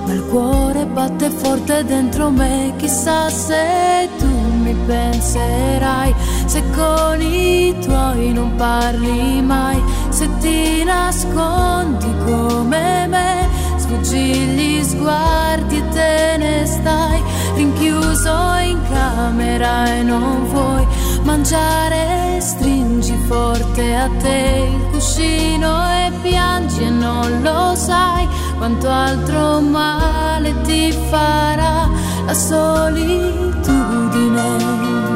ma 0.05 0.13
il 0.13 0.25
cuore 0.31 0.85
batte 0.85 1.31
forte 1.31 1.85
dentro 1.85 2.29
me. 2.31 2.73
Chissà 2.77 3.31
se 3.31 4.09
tu 4.19 4.27
mi 4.27 4.75
penserai 4.87 6.13
se 6.55 6.63
con 6.71 7.19
i 7.21 7.75
tuoi 7.81 8.33
non 8.33 8.55
parli 8.55 9.43
mai, 9.43 9.83
se 10.11 10.29
ti 10.39 10.85
nascondi 10.85 12.07
come 12.25 13.09
me, 13.09 13.49
sfuggi 13.75 14.37
gli 14.55 14.81
sguardi 14.85 15.79
e 15.79 15.89
te 15.89 16.37
ne 16.39 16.65
stai, 16.65 17.21
rinchiuso 17.57 18.55
in 18.63 18.79
camera 18.89 19.97
e 19.97 20.05
non 20.05 20.47
vuoi 20.53 20.87
mangiare, 21.25 22.39
stringi 22.41 23.17
forte 23.27 23.97
a 23.97 24.09
te 24.21 24.69
il 24.75 24.81
cuscino 24.93 25.89
e 25.89 26.13
piangi 26.23 26.85
e 26.85 26.91
non 26.91 27.43
lo 27.43 27.75
sai 27.75 28.29
quanto 28.59 28.89
altro 28.89 29.61
male 29.61 30.55
ti 30.63 30.93
farà 31.11 31.91
la 32.25 32.35
solitudine. 32.35 35.14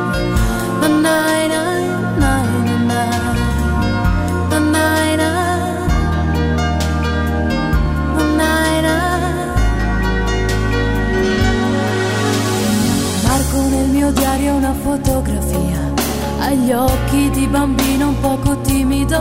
Fotografia, 14.88 15.92
agli 16.38 16.72
occhi 16.72 17.30
di 17.30 17.46
bambino 17.46 18.08
un 18.08 18.20
poco 18.20 18.58
timido, 18.62 19.16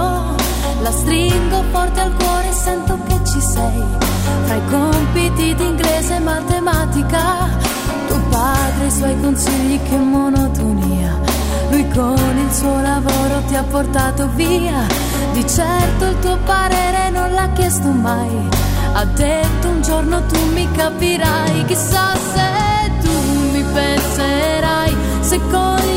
la 0.81 0.91
stringo 0.91 1.63
forte 1.71 1.99
al 1.99 2.15
cuore 2.15 2.49
e 2.49 2.53
sento 2.53 2.97
che 3.07 3.19
ci 3.25 3.41
sei, 3.41 3.83
fra 4.45 4.55
i 4.55 4.61
compiti 4.69 5.55
di 5.55 5.65
inglese 5.65 6.15
e 6.15 6.19
matematica, 6.19 7.49
tuo 8.07 8.19
padre 8.29 8.87
i 8.87 8.91
suoi 8.91 9.19
consigli 9.19 9.79
che 9.89 9.97
monotonia, 9.97 11.19
lui 11.77 11.87
con 11.89 12.37
il 12.37 12.51
suo 12.51 12.81
lavoro 12.81 13.43
ti 13.47 13.55
ha 13.55 13.63
portato 13.63 14.27
via, 14.33 14.87
di 15.33 15.47
certo 15.47 16.05
il 16.05 16.19
tuo 16.19 16.37
parere 16.43 17.11
non 17.11 17.31
l'ha 17.33 17.49
chiesto 17.51 17.89
mai, 17.89 18.49
ha 18.93 19.05
detto 19.05 19.69
un 19.69 19.81
giorno 19.83 20.25
tu 20.25 20.39
mi 20.53 20.67
capirai, 20.71 21.65
chissà 21.65 22.15
se 22.15 22.91
tu 23.01 23.11
mi 23.51 23.63
penserai. 23.63 24.95
Se 25.19 25.39
con 25.51 25.77
gli 25.79 25.96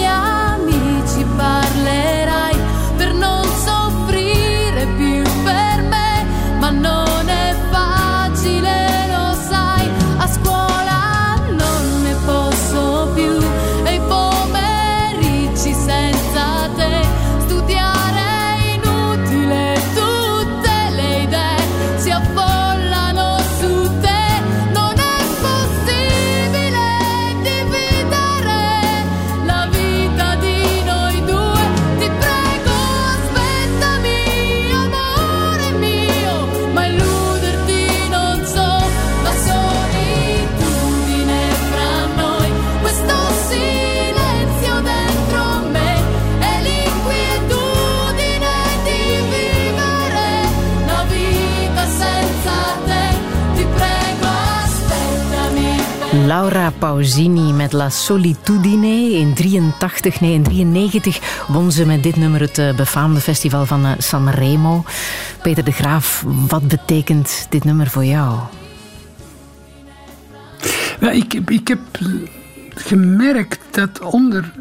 Laura 56.31 56.71
Pausini 56.79 57.53
met 57.53 57.73
La 57.73 57.89
Solitudine. 57.89 59.11
In 59.19 59.35
83, 59.35 60.21
nee, 60.21 60.35
in 60.35 60.43
93 60.43 61.45
won 61.49 61.73
ze 61.73 61.87
met 61.87 62.03
dit 62.03 62.17
nummer 62.17 62.41
het 62.41 62.59
eh, 62.59 62.75
befaamde 62.75 63.21
festival 63.21 63.67
van 63.67 63.85
eh, 63.85 63.91
Sanremo. 63.99 64.85
Peter 65.43 65.65
de 65.65 65.71
Graaf, 65.73 66.25
wat 66.27 66.69
betekent 66.69 67.47
dit 67.49 67.65
nummer 67.65 67.87
voor 67.87 68.05
jou? 68.05 68.39
Ja, 71.01 71.11
ik, 71.11 71.33
heb- 71.33 71.51
ik 71.51 71.69
heb 71.69 71.81
gemerkt 72.75 73.59
dat 73.71 74.01
onder 74.01 74.53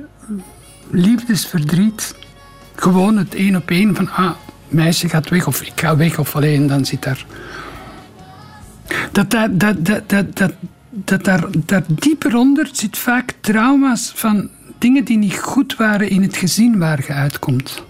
liefdesverdriet 0.92 2.16
gewoon 2.76 3.18
het 3.18 3.36
één 3.36 3.56
op 3.56 3.70
één 3.70 3.96
van 3.96 4.10
ah, 4.12 4.32
meisje 4.68 5.10
gaat 5.10 5.30
weg 5.30 5.48
of 5.48 5.62
ik 5.62 5.72
ga 5.80 5.96
weg 5.96 6.20
of 6.20 6.36
alleen 6.36 6.68
dan 6.68 6.86
zit 6.86 7.04
daar. 7.04 7.26
Dat 9.12 9.32
dat, 9.32 9.60
dat, 9.60 9.86
dat, 10.10 10.36
dat, 10.38 10.52
dat 10.90 11.24
daar, 11.24 11.46
daar 11.66 11.84
dieper 11.88 12.36
onder 12.36 12.70
zit 12.72 12.98
vaak 12.98 13.34
trauma's 13.40 14.12
van 14.16 14.50
dingen 14.78 15.04
die 15.04 15.18
niet 15.18 15.38
goed 15.38 15.76
waren 15.76 16.10
in 16.10 16.22
het 16.22 16.38
gezin 16.38 16.78
waar 16.78 17.04
je 17.08 17.14
uitkomt. 17.14 17.84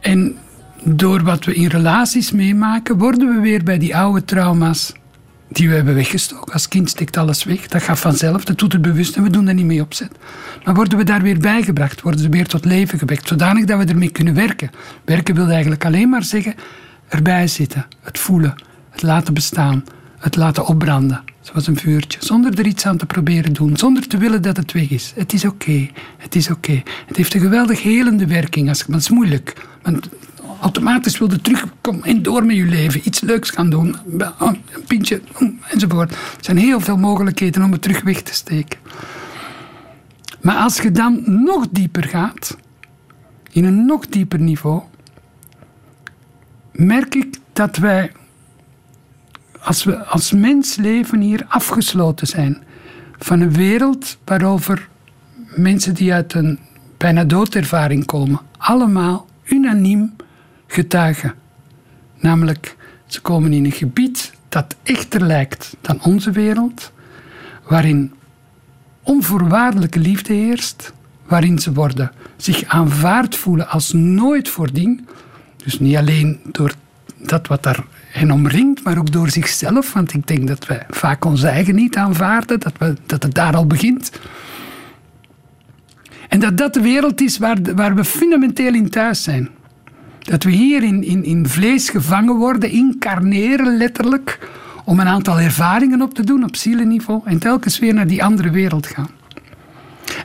En 0.00 0.36
door 0.82 1.22
wat 1.22 1.44
we 1.44 1.54
in 1.54 1.66
relaties 1.66 2.30
meemaken, 2.32 2.98
worden 2.98 3.34
we 3.34 3.40
weer 3.40 3.62
bij 3.62 3.78
die 3.78 3.96
oude 3.96 4.24
trauma's 4.24 4.92
die 5.48 5.68
we 5.68 5.74
hebben 5.74 5.94
weggestoken. 5.94 6.52
Als 6.52 6.68
kind 6.68 6.90
steekt 6.90 7.16
alles 7.16 7.44
weg. 7.44 7.68
Dat 7.68 7.82
gaat 7.82 7.98
vanzelf, 7.98 8.44
dat 8.44 8.58
doet 8.58 8.72
het 8.72 8.82
bewust 8.82 9.16
en 9.16 9.22
we 9.22 9.30
doen 9.30 9.44
daar 9.44 9.54
niet 9.54 9.64
mee 9.64 9.80
opzet. 9.80 10.10
Maar 10.64 10.74
worden 10.74 10.98
we 10.98 11.04
daar 11.04 11.22
weer 11.22 11.38
bijgebracht, 11.38 12.00
worden 12.00 12.20
ze 12.20 12.28
weer 12.28 12.46
tot 12.46 12.64
leven 12.64 12.98
gewekt, 12.98 13.28
zodanig 13.28 13.64
dat 13.64 13.78
we 13.78 13.84
ermee 13.84 14.10
kunnen 14.10 14.34
werken. 14.34 14.70
Werken 15.04 15.34
wil 15.34 15.48
eigenlijk 15.48 15.84
alleen 15.84 16.08
maar 16.08 16.22
zeggen 16.22 16.54
erbij 17.08 17.46
zitten, 17.46 17.86
het 18.00 18.18
voelen, 18.18 18.54
het 18.94 19.02
laten 19.02 19.34
bestaan, 19.34 19.84
het 20.18 20.36
laten 20.36 20.66
opbranden, 20.66 21.24
zoals 21.40 21.66
een 21.66 21.76
vuurtje, 21.76 22.18
zonder 22.22 22.58
er 22.58 22.66
iets 22.66 22.86
aan 22.86 22.96
te 22.96 23.06
proberen 23.06 23.52
doen, 23.52 23.76
zonder 23.76 24.08
te 24.08 24.16
willen 24.16 24.42
dat 24.42 24.56
het 24.56 24.72
weg 24.72 24.90
is. 24.90 25.12
Het 25.16 25.32
is 25.32 25.44
oké, 25.44 25.90
het 26.16 26.34
is 26.34 26.50
oké. 26.50 26.82
Het 27.06 27.16
heeft 27.16 27.34
een 27.34 27.40
geweldig 27.40 27.82
helende 27.82 28.26
werking, 28.26 28.68
als, 28.68 28.86
maar 28.86 28.96
het 28.96 29.04
is 29.04 29.10
moeilijk. 29.10 29.66
Want 29.82 30.08
automatisch 30.60 31.18
wilde 31.18 31.40
terugkomen 31.40 32.04
en 32.04 32.22
door 32.22 32.44
met 32.44 32.56
je 32.56 32.64
leven. 32.64 33.00
Iets 33.04 33.20
leuks 33.20 33.50
gaan 33.50 33.70
doen. 33.70 33.96
Een 34.38 34.84
pintje 34.86 35.20
mm, 35.38 35.58
enzovoort. 35.68 36.10
Er 36.12 36.18
zijn 36.40 36.56
heel 36.56 36.80
veel 36.80 36.96
mogelijkheden 36.96 37.62
om 37.62 37.72
het 37.72 37.82
terug 37.82 38.02
weg 38.02 38.22
te 38.22 38.34
steken. 38.34 38.78
Maar 40.40 40.56
als 40.56 40.76
je 40.76 40.90
dan 40.90 41.22
nog 41.26 41.66
dieper 41.70 42.04
gaat, 42.04 42.56
in 43.52 43.64
een 43.64 43.86
nog 43.86 44.06
dieper 44.06 44.40
niveau, 44.40 44.82
merk 46.72 47.14
ik 47.14 47.38
dat 47.52 47.76
wij 47.76 48.12
als 49.64 49.84
we 49.84 50.04
als 50.04 50.32
mens 50.32 50.76
leven 50.76 51.20
hier 51.20 51.44
afgesloten 51.48 52.26
zijn 52.26 52.62
van 53.18 53.40
een 53.40 53.52
wereld 53.52 54.18
waarover 54.24 54.88
mensen 55.54 55.94
die 55.94 56.12
uit 56.12 56.34
een 56.34 56.58
bijna 56.96 57.24
doodervaring 57.24 58.06
komen, 58.06 58.40
allemaal 58.58 59.26
unaniem 59.44 60.16
getuigen. 60.66 61.34
Namelijk, 62.18 62.76
ze 63.06 63.20
komen 63.20 63.52
in 63.52 63.64
een 63.64 63.72
gebied 63.72 64.32
dat 64.48 64.76
echter 64.82 65.20
lijkt 65.20 65.76
dan 65.80 66.02
onze 66.02 66.30
wereld, 66.30 66.92
waarin 67.68 68.12
onvoorwaardelijke 69.02 69.98
liefde 69.98 70.32
heerst, 70.32 70.92
waarin 71.26 71.58
ze 71.58 71.72
worden, 71.72 72.12
zich 72.36 72.64
aanvaard 72.64 73.36
voelen 73.36 73.68
als 73.68 73.92
nooit 73.92 74.48
voordien. 74.48 75.08
Dus 75.56 75.78
niet 75.78 75.96
alleen 75.96 76.40
door 76.44 76.74
dat 77.16 77.46
wat 77.46 77.62
daar 77.62 77.84
hen 78.14 78.30
omringt, 78.30 78.84
maar 78.84 78.98
ook 78.98 79.12
door 79.12 79.30
zichzelf. 79.30 79.92
Want 79.92 80.12
ik 80.14 80.26
denk 80.26 80.48
dat 80.48 80.66
wij 80.66 80.86
vaak 80.90 81.24
ons 81.24 81.42
eigen 81.42 81.74
niet 81.74 81.96
aanvaarden, 81.96 82.60
dat, 82.60 82.72
we, 82.78 82.94
dat 83.06 83.22
het 83.22 83.34
daar 83.34 83.56
al 83.56 83.66
begint. 83.66 84.10
En 86.28 86.40
dat 86.40 86.56
dat 86.56 86.74
de 86.74 86.80
wereld 86.80 87.20
is 87.20 87.38
waar, 87.38 87.58
waar 87.74 87.94
we 87.94 88.04
fundamenteel 88.04 88.74
in 88.74 88.90
thuis 88.90 89.22
zijn. 89.22 89.48
Dat 90.18 90.42
we 90.42 90.50
hier 90.50 90.82
in, 90.82 91.04
in, 91.04 91.24
in 91.24 91.48
vlees 91.48 91.88
gevangen 91.88 92.34
worden, 92.34 92.70
incarneren 92.70 93.76
letterlijk, 93.76 94.48
om 94.84 95.00
een 95.00 95.08
aantal 95.08 95.40
ervaringen 95.40 96.02
op 96.02 96.14
te 96.14 96.24
doen 96.24 96.44
op 96.44 96.56
zielenniveau 96.56 97.20
en 97.24 97.38
telkens 97.38 97.78
weer 97.78 97.94
naar 97.94 98.06
die 98.06 98.24
andere 98.24 98.50
wereld 98.50 98.86
gaan. 98.86 99.10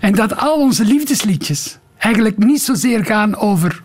En 0.02 0.14
dat 0.14 0.38
al 0.38 0.60
onze 0.60 0.86
liefdesliedjes 0.86 1.78
eigenlijk 1.98 2.38
niet 2.38 2.62
zozeer 2.62 3.06
gaan 3.06 3.36
over 3.36 3.82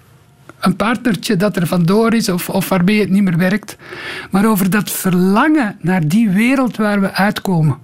een 0.64 0.76
partnertje 0.76 1.36
dat 1.36 1.56
er 1.56 1.66
vandoor 1.66 2.14
is 2.14 2.28
of, 2.28 2.48
of 2.48 2.68
waarmee 2.68 3.00
het 3.00 3.10
niet 3.10 3.22
meer 3.22 3.36
werkt, 3.36 3.76
maar 4.30 4.46
over 4.46 4.70
dat 4.70 4.90
verlangen 4.90 5.76
naar 5.80 6.08
die 6.08 6.30
wereld 6.30 6.76
waar 6.76 7.00
we 7.00 7.12
uitkomen. 7.12 7.78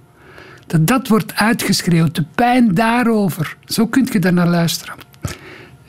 Dat 0.67 0.87
dat 0.87 1.07
wordt 1.07 1.35
uitgeschreeuwd, 1.35 2.15
de 2.15 2.25
pijn 2.35 2.73
daarover. 2.73 3.57
Zo 3.65 3.87
kun 3.87 4.07
je 4.11 4.19
daar 4.19 4.33
naar 4.33 4.47
luisteren. 4.47 4.95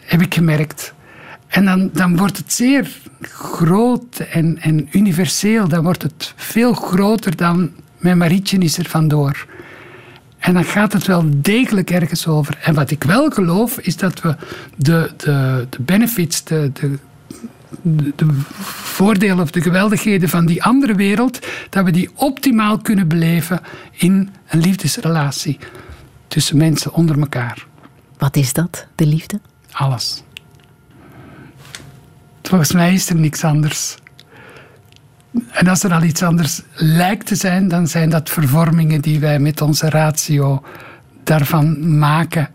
Heb 0.00 0.20
ik 0.20 0.34
gemerkt. 0.34 0.94
En 1.48 1.64
dan, 1.64 1.90
dan 1.92 2.16
wordt 2.16 2.36
het 2.36 2.52
zeer 2.52 2.90
groot 3.22 4.18
en, 4.18 4.58
en 4.60 4.88
universeel. 4.90 5.68
Dan 5.68 5.82
wordt 5.82 6.02
het 6.02 6.32
veel 6.36 6.72
groter 6.72 7.36
dan 7.36 7.70
mijn 7.98 8.18
Marietje 8.18 8.58
is 8.58 8.78
er 8.78 8.88
vandoor. 8.88 9.46
En 10.42 10.54
dan 10.54 10.64
gaat 10.64 10.92
het 10.92 11.06
wel 11.06 11.24
degelijk 11.28 11.90
ergens 11.90 12.26
over. 12.26 12.58
En 12.62 12.74
wat 12.74 12.90
ik 12.90 13.04
wel 13.04 13.30
geloof, 13.30 13.78
is 13.78 13.96
dat 13.96 14.20
we 14.20 14.36
de, 14.76 15.10
de, 15.16 15.66
de 15.70 15.82
benefits, 15.82 16.44
de, 16.44 16.70
de, 16.72 16.98
de, 17.82 18.12
de 18.16 18.26
voordelen 18.62 19.40
of 19.40 19.50
de 19.50 19.60
geweldigheden 19.60 20.28
van 20.28 20.46
die 20.46 20.62
andere 20.62 20.94
wereld, 20.94 21.46
dat 21.70 21.84
we 21.84 21.90
die 21.90 22.10
optimaal 22.14 22.78
kunnen 22.78 23.08
beleven 23.08 23.60
in 23.92 24.30
een 24.48 24.60
liefdesrelatie 24.60 25.58
tussen 26.28 26.56
mensen 26.56 26.92
onder 26.92 27.18
elkaar. 27.18 27.66
Wat 28.18 28.36
is 28.36 28.52
dat, 28.52 28.86
de 28.94 29.06
liefde? 29.06 29.40
Alles. 29.72 30.22
Volgens 32.42 32.72
mij 32.72 32.94
is 32.94 33.08
er 33.08 33.16
niks 33.16 33.44
anders. 33.44 33.96
En 35.50 35.68
als 35.68 35.82
er 35.82 35.92
al 35.92 36.02
iets 36.02 36.22
anders 36.22 36.62
lijkt 36.74 37.26
te 37.26 37.34
zijn, 37.34 37.68
dan 37.68 37.86
zijn 37.86 38.10
dat 38.10 38.30
vervormingen 38.30 39.00
die 39.00 39.20
wij 39.20 39.38
met 39.38 39.60
onze 39.60 39.90
ratio 39.90 40.62
daarvan 41.24 41.98
maken. 41.98 42.48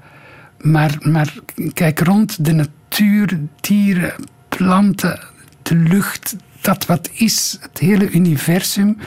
Maar, 0.62 0.98
maar 1.00 1.34
kijk 1.74 2.00
rond 2.00 2.46
de 2.46 2.54
natuur, 2.54 3.40
dieren, 3.62 4.14
planten, 4.50 5.20
de 5.62 5.76
lucht, 5.76 6.36
dat 6.62 6.86
wat 6.86 7.10
is, 7.14 7.58
het 7.62 7.80
hele 7.80 8.12
universum. 8.12 8.98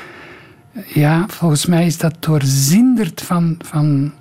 Ja, 0.86 1.24
volgens 1.28 1.66
mij 1.66 1.86
is 1.86 1.98
dat 1.98 2.16
doorzinderd 2.20 3.22
van, 3.22 3.56
van 3.64 4.12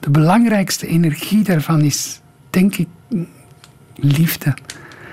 de 0.00 0.10
belangrijkste 0.10 0.86
energie 0.86 1.42
daarvan 1.42 1.80
is, 1.80 2.20
denk 2.50 2.76
ik, 2.76 2.88
liefde. 3.94 4.54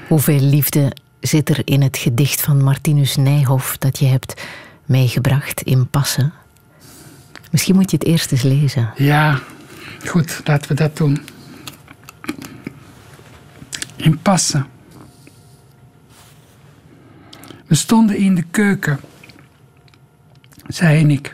Hoeveel 0.08 0.40
liefde 0.40 0.92
zit 1.22 1.50
er 1.50 1.62
in 1.64 1.82
het 1.82 1.98
gedicht 1.98 2.42
van 2.42 2.64
Martinus 2.64 3.16
Nijhoff 3.16 3.78
dat 3.78 4.00
je 4.00 4.06
hebt 4.06 4.42
meegebracht 4.86 5.62
in 5.62 5.90
Passen? 5.90 6.34
Misschien 7.52 7.76
moet 7.76 7.92
je 7.92 7.98
het 7.98 8.06
eerst 8.06 8.32
eens 8.32 8.42
lezen. 8.42 8.94
Ja, 8.96 9.40
goed, 10.06 10.42
laten 10.44 10.68
we 10.68 10.74
dat 10.74 10.98
doen. 10.98 11.22
In 13.96 14.20
Passen. 14.20 14.66
We 17.66 17.76
stonden 17.76 18.18
in 18.18 18.36
de 18.36 18.44
keuken, 18.52 19.00
zij 20.68 21.00
en 21.00 21.12
ik. 21.12 21.34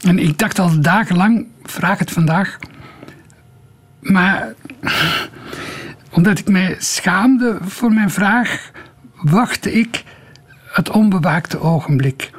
En 0.00 0.18
ik 0.18 0.38
dacht 0.38 0.58
al 0.58 0.80
dagenlang, 0.80 1.46
vraag 1.62 1.98
het 1.98 2.10
vandaag. 2.10 2.58
Maar 4.00 4.54
omdat 6.18 6.38
ik 6.38 6.48
mij 6.48 6.76
schaamde 6.78 7.58
voor 7.60 7.92
mijn 7.92 8.10
vraag, 8.10 8.70
wachtte 9.22 9.72
ik 9.72 10.04
het 10.72 10.90
onbewaakte 10.90 11.60
ogenblik. 11.60 12.30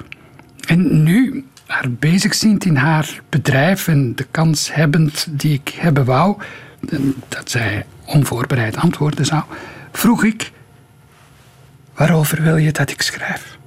En 0.68 1.04
nu, 1.04 1.46
haar 1.66 1.92
bezigziend 1.92 2.66
in 2.66 2.76
haar 2.76 3.22
bedrijf 3.30 3.88
en 3.88 4.16
de 4.16 4.24
kans 4.32 4.74
hebbend 4.74 5.28
die 5.30 5.54
ik 5.54 5.70
hebben 5.70 6.06
wou, 6.06 6.42
dat 7.28 7.50
zij 7.52 7.86
onvoorbereid 8.06 8.78
antwoorden 8.78 9.26
zou, 9.26 9.44
vroeg 9.92 10.24
ik: 10.24 10.52
Waarover 11.94 12.42
wil 12.42 12.58
je 12.58 12.72
dat 12.72 12.90
ik 12.90 13.02
schrijf? 13.02 13.58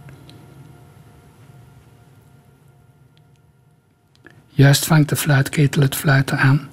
Juist 4.49 4.87
vangt 4.87 5.09
de 5.09 5.17
fluitketel 5.17 5.83
het 5.83 5.97
fluiten 5.97 6.39
aan, 6.39 6.69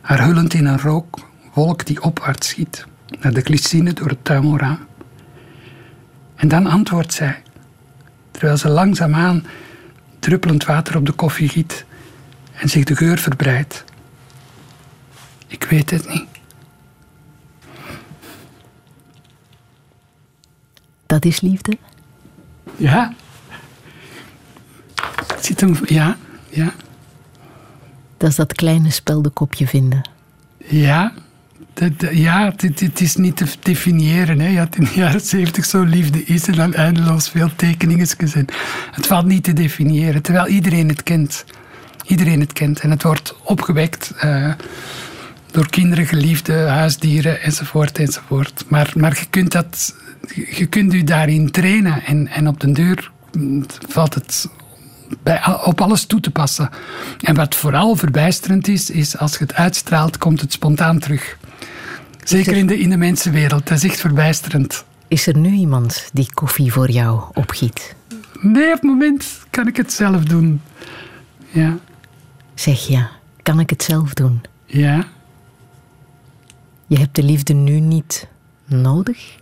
haar 0.00 0.24
hullend 0.24 0.54
in 0.54 0.66
een 0.66 0.78
rookwolk 1.54 1.86
die 1.86 2.02
opwaarts 2.02 2.48
schiet, 2.48 2.86
naar 3.20 3.32
de 3.32 3.40
glycine 3.40 3.92
door 3.92 4.08
het 4.08 4.24
tuimelraam. 4.24 4.78
En 6.34 6.48
dan 6.48 6.66
antwoordt 6.66 7.12
zij, 7.12 7.42
terwijl 8.30 8.56
ze 8.56 8.68
langzaamaan 8.68 9.44
druppelend 10.18 10.64
water 10.64 10.96
op 10.96 11.06
de 11.06 11.12
koffie 11.12 11.48
giet 11.48 11.84
en 12.52 12.68
zich 12.68 12.84
de 12.84 12.96
geur 12.96 13.18
verbreidt. 13.18 13.84
Ik 15.46 15.64
weet 15.64 15.90
het 15.90 16.08
niet. 16.08 16.28
Dat 21.06 21.24
is 21.24 21.40
liefde? 21.40 21.78
Ja. 22.76 23.12
Het 25.26 25.44
Zit 25.44 25.60
hem, 25.60 25.76
ja, 25.84 26.16
ja, 26.48 26.72
Dat 28.16 28.28
is 28.30 28.36
dat 28.36 28.52
kleine 28.52 28.90
speldenkopje 28.90 29.66
vinden. 29.66 30.08
ja. 30.58 31.12
Ja, 32.10 32.52
het, 32.56 33.00
is 33.00 33.16
niet 33.16 33.36
te 33.36 33.46
definiëren. 33.62 34.40
Hè. 34.40 34.48
Je 34.48 34.58
had 34.58 34.76
in 34.76 34.84
de 34.84 34.90
jaren 34.94 35.20
zeventig 35.20 35.64
zo 35.64 35.82
liefde 35.82 36.24
is 36.24 36.46
en 36.46 36.54
dan 36.54 36.74
eindeloos 36.74 37.28
veel 37.28 37.50
tekeningen 37.56 38.06
gezien. 38.18 38.48
Het 38.90 39.06
valt 39.06 39.26
niet 39.26 39.44
te 39.44 39.52
definiëren, 39.52 40.22
terwijl 40.22 40.46
iedereen 40.46 40.88
het 40.88 41.02
kent. 41.02 41.44
Iedereen 42.06 42.40
het 42.40 42.52
kent 42.52 42.80
en 42.80 42.90
het 42.90 43.02
wordt 43.02 43.34
opgewekt 43.44 44.12
uh, 44.24 44.52
door 45.50 45.68
kinderen, 45.70 46.06
geliefden, 46.06 46.68
huisdieren 46.68 47.42
enzovoort. 47.42 47.98
enzovoort. 47.98 48.64
Maar, 48.68 48.92
maar 48.96 49.16
je, 49.18 49.26
kunt 49.30 49.52
dat, 49.52 49.94
je 50.50 50.66
kunt 50.66 50.94
u 50.94 51.04
daarin 51.04 51.50
trainen 51.50 52.04
en, 52.04 52.28
en 52.28 52.48
op 52.48 52.60
den 52.60 52.72
deur 52.72 53.10
valt 53.88 54.14
het 54.14 54.48
bij, 55.22 55.40
op 55.64 55.80
alles 55.80 56.04
toe 56.04 56.20
te 56.20 56.30
passen. 56.30 56.70
En 57.20 57.34
wat 57.34 57.54
vooral 57.54 57.96
verbijsterend 57.96 58.68
is, 58.68 58.90
is 58.90 59.18
als 59.18 59.32
je 59.32 59.38
het 59.44 59.54
uitstraalt, 59.54 60.18
komt 60.18 60.40
het 60.40 60.52
spontaan 60.52 60.98
terug. 60.98 61.38
Zeker 62.24 62.56
in 62.56 62.66
de, 62.66 62.78
in 62.78 62.90
de 62.90 62.96
mensenwereld. 62.96 63.68
Dat 63.68 63.76
is 63.76 63.84
echt 63.84 64.00
verbijsterend. 64.00 64.84
Is 65.08 65.26
er 65.26 65.36
nu 65.36 65.50
iemand 65.50 66.10
die 66.12 66.34
koffie 66.34 66.72
voor 66.72 66.90
jou 66.90 67.20
opgiet? 67.34 67.94
Nee, 68.40 68.66
op 68.66 68.72
het 68.72 68.82
moment 68.82 69.40
kan 69.50 69.66
ik 69.66 69.76
het 69.76 69.92
zelf 69.92 70.24
doen. 70.24 70.60
Ja. 71.50 71.78
Zeg 72.54 72.86
ja, 72.86 73.10
kan 73.42 73.60
ik 73.60 73.70
het 73.70 73.82
zelf 73.82 74.14
doen? 74.14 74.40
Ja. 74.66 75.06
Je 76.86 76.98
hebt 76.98 77.14
de 77.14 77.22
liefde 77.22 77.52
nu 77.52 77.80
niet 77.80 78.26
nodig? 78.64 79.38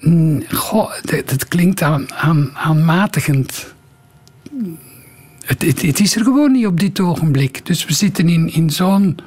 Mm, 0.00 0.42
goh, 0.50 0.92
dat, 1.02 1.48
klinkt 1.48 1.82
aan, 1.82 2.12
aan, 2.12 2.50
aanmatigend. 2.54 3.74
Het, 5.44 5.62
het, 5.62 5.82
het, 5.82 6.00
is 6.00 6.16
er 6.16 6.24
gewoon 6.24 6.52
niet 6.52 6.66
op 6.66 6.80
dit 6.80 7.00
ogenblik. 7.00 7.66
Dus 7.66 7.84
we 7.84 7.92
zitten 7.92 8.28
in, 8.28 8.52
in 8.52 8.70
zo'n 8.70 9.18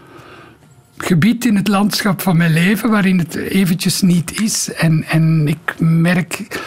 gebied 0.98 1.45
in 1.45 1.56
het 1.56 1.68
landschap 1.68 2.22
van 2.22 2.38
mijn 2.38 2.53
leven 2.53 2.90
waarin 2.90 3.20
het 3.20 3.36
eventjes 3.36 4.02
niet 4.02 4.41
is. 4.41 4.74
En, 4.74 5.03
en 5.03 5.48
ik 5.48 5.80
merk 5.80 6.60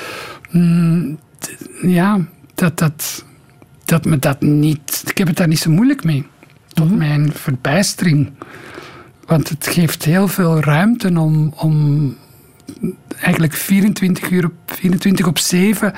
mm, 0.51 1.19
ja, 1.83 2.21
dat, 2.55 2.79
dat, 2.79 3.25
dat 3.85 4.05
me 4.05 4.19
dat 4.19 4.41
niet. 4.41 5.03
Ik 5.07 5.19
heb 5.19 5.27
het 5.27 5.37
daar 5.37 5.49
niet 5.49 5.59
zo 5.59 5.71
moeilijk 5.71 6.05
mee. 6.05 6.27
Tot 6.69 6.89
mhm. 6.89 6.99
mijn 6.99 7.33
verbijstering. 7.33 8.31
Want 9.27 9.49
het 9.49 9.67
geeft 9.67 10.05
heel 10.05 10.29
veel 10.29 10.61
ruimte 10.61 11.19
om, 11.19 11.53
om 11.57 12.17
eigenlijk 13.21 13.53
24 13.55 14.31
uur 14.31 14.45
op 14.45 14.53
24 14.67 15.27
op 15.27 15.39
7 15.39 15.93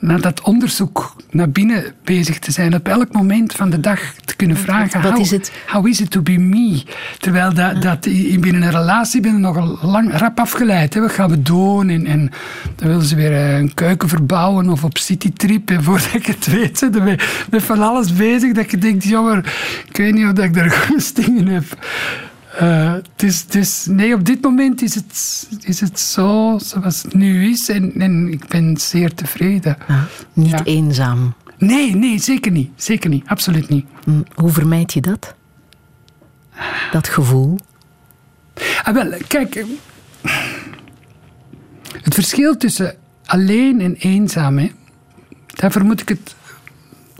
naar 0.00 0.20
dat 0.20 0.40
onderzoek 0.40 1.16
naar 1.30 1.50
binnen 1.50 1.84
bezig 2.04 2.38
te 2.38 2.50
zijn. 2.50 2.74
Op 2.74 2.88
elk 2.88 3.12
moment 3.12 3.52
van 3.52 3.70
de 3.70 3.80
dag 3.80 4.00
te 4.24 4.36
kunnen 4.36 4.56
vragen: 4.56 5.02
Wat 5.02 5.18
is 5.18 5.30
het? 5.30 5.52
How 5.66 5.86
is 5.86 6.00
it 6.00 6.10
to 6.10 6.22
be 6.22 6.38
me? 6.38 6.82
Terwijl 7.18 7.54
dat, 7.54 7.82
dat 7.82 8.02
binnen 8.40 8.62
een 8.62 8.70
relatie 8.70 9.20
ben 9.20 9.32
je 9.32 9.38
nog 9.38 9.82
lang 9.82 10.18
rap 10.18 10.40
afgeleid. 10.40 10.94
Hè. 10.94 11.00
Wat 11.00 11.12
gaan 11.12 11.30
we 11.30 11.42
doen? 11.42 11.88
En, 11.88 12.06
en 12.06 12.30
dan 12.76 12.88
willen 12.88 13.04
ze 13.04 13.14
weer 13.14 13.32
eh, 13.32 13.58
een 13.58 13.74
keuken 13.74 14.08
verbouwen 14.08 14.68
of 14.68 14.84
op 14.84 14.98
citytrip. 14.98 15.70
En 15.70 15.82
voordat 15.90 16.14
ik 16.14 16.26
het 16.26 16.46
weet, 16.46 16.88
ben 16.90 17.18
je 17.50 17.60
van 17.60 17.82
alles 17.82 18.12
bezig. 18.12 18.52
Dat 18.52 18.70
je 18.70 18.78
denkt: 18.78 19.04
jongen, 19.04 19.44
ik 19.88 19.96
weet 19.96 20.14
niet 20.14 20.24
of 20.24 20.44
ik 20.44 20.54
daar 20.54 20.70
goesting 20.86 21.38
in 21.38 21.48
heb. 21.48 21.64
Uh, 22.62 22.94
dus, 23.48 23.86
nee, 23.86 24.14
op 24.14 24.24
dit 24.24 24.42
moment 24.42 24.82
is 24.82 24.94
het, 24.94 25.48
is 25.60 25.80
het 25.80 26.00
zo 26.00 26.58
zoals 26.62 27.02
het 27.02 27.14
nu 27.14 27.50
is 27.50 27.68
en, 27.68 27.92
en 28.00 28.32
ik 28.32 28.46
ben 28.48 28.76
zeer 28.76 29.14
tevreden. 29.14 29.76
Ah, 29.88 30.02
niet 30.32 30.66
eenzaam? 30.66 31.34
Nee, 31.58 31.96
nee, 31.96 32.18
zeker 32.18 32.52
niet. 32.52 32.70
Zeker 32.76 33.10
niet, 33.10 33.26
absoluut 33.26 33.68
niet. 33.68 33.86
Mm, 34.04 34.24
hoe 34.34 34.50
vermijd 34.50 34.92
je 34.92 35.00
dat? 35.00 35.34
Dat 36.90 37.08
gevoel? 37.08 37.58
Ah, 38.82 38.94
wel, 38.94 39.12
kijk, 39.26 39.64
het 42.02 42.14
verschil 42.14 42.56
tussen 42.56 42.94
alleen 43.24 43.80
en 43.80 43.94
eenzaam, 43.94 44.58
hè, 44.58 44.70
daarvoor 45.46 45.84
moet 45.84 46.00
ik 46.00 46.08
het 46.08 46.34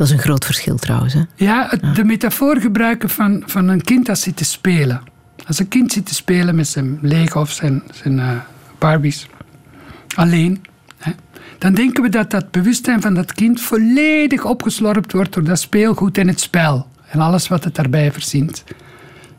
dat 0.00 0.08
is 0.08 0.14
een 0.14 0.20
groot 0.20 0.44
verschil 0.44 0.76
trouwens. 0.76 1.12
Hè? 1.12 1.22
Ja, 1.34 1.72
de 1.94 2.04
metafoor 2.04 2.60
gebruiken 2.60 3.10
van, 3.10 3.42
van 3.46 3.68
een 3.68 3.82
kind 3.82 4.06
dat 4.06 4.18
zit 4.18 4.36
te 4.36 4.44
spelen. 4.44 5.02
Als 5.50 5.58
een 5.58 5.68
kind 5.68 5.92
zit 5.92 6.06
te 6.06 6.14
spelen 6.14 6.54
met 6.54 6.68
zijn 6.68 6.98
Lego 7.02 7.40
of 7.40 7.50
zijn, 7.50 7.82
zijn 7.92 8.18
uh, 8.18 8.30
Barbies, 8.78 9.26
alleen, 10.14 10.64
hè, 10.98 11.12
dan 11.58 11.74
denken 11.74 12.02
we 12.02 12.08
dat 12.08 12.30
dat 12.30 12.50
bewustzijn 12.50 13.00
van 13.00 13.14
dat 13.14 13.32
kind 13.32 13.60
volledig 13.60 14.44
opgeslorpt 14.44 15.12
wordt 15.12 15.32
door 15.32 15.44
dat 15.44 15.60
speelgoed 15.60 16.18
en 16.18 16.28
het 16.28 16.40
spel 16.40 16.86
en 17.08 17.20
alles 17.20 17.48
wat 17.48 17.64
het 17.64 17.74
daarbij 17.74 18.12
verzint. 18.12 18.64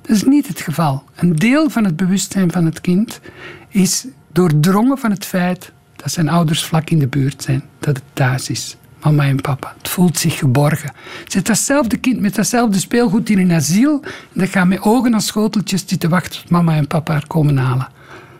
Dat 0.01 0.15
is 0.15 0.23
niet 0.23 0.47
het 0.47 0.61
geval. 0.61 1.03
Een 1.15 1.35
deel 1.35 1.69
van 1.69 1.83
het 1.83 1.95
bewustzijn 1.95 2.51
van 2.51 2.65
het 2.65 2.81
kind 2.81 3.19
is 3.67 4.05
doordrongen 4.31 4.97
van 4.97 5.11
het 5.11 5.25
feit 5.25 5.71
dat 5.95 6.11
zijn 6.11 6.29
ouders 6.29 6.63
vlak 6.63 6.89
in 6.89 6.99
de 6.99 7.07
buurt 7.07 7.43
zijn, 7.43 7.63
dat 7.79 7.95
het 7.95 8.05
thuis 8.13 8.49
is 8.49 8.77
mama 9.01 9.25
en 9.25 9.41
papa. 9.41 9.73
Het 9.77 9.89
voelt 9.89 10.17
zich 10.17 10.37
geborgen. 10.37 10.93
Zit 11.27 11.45
datzelfde 11.45 11.97
kind 11.97 12.19
met 12.19 12.35
datzelfde 12.35 12.79
speelgoed 12.79 13.29
in 13.29 13.39
een 13.39 13.51
asiel 13.51 13.99
en 14.03 14.39
dat 14.39 14.49
gaat 14.49 14.67
met 14.67 14.81
ogen 14.81 15.13
als 15.13 15.25
schoteltjes 15.25 15.83
zitten 15.87 16.09
wachten 16.09 16.41
tot 16.41 16.49
mama 16.49 16.75
en 16.75 16.87
papa 16.87 17.11
haar 17.11 17.27
komen 17.27 17.57
halen. 17.57 17.87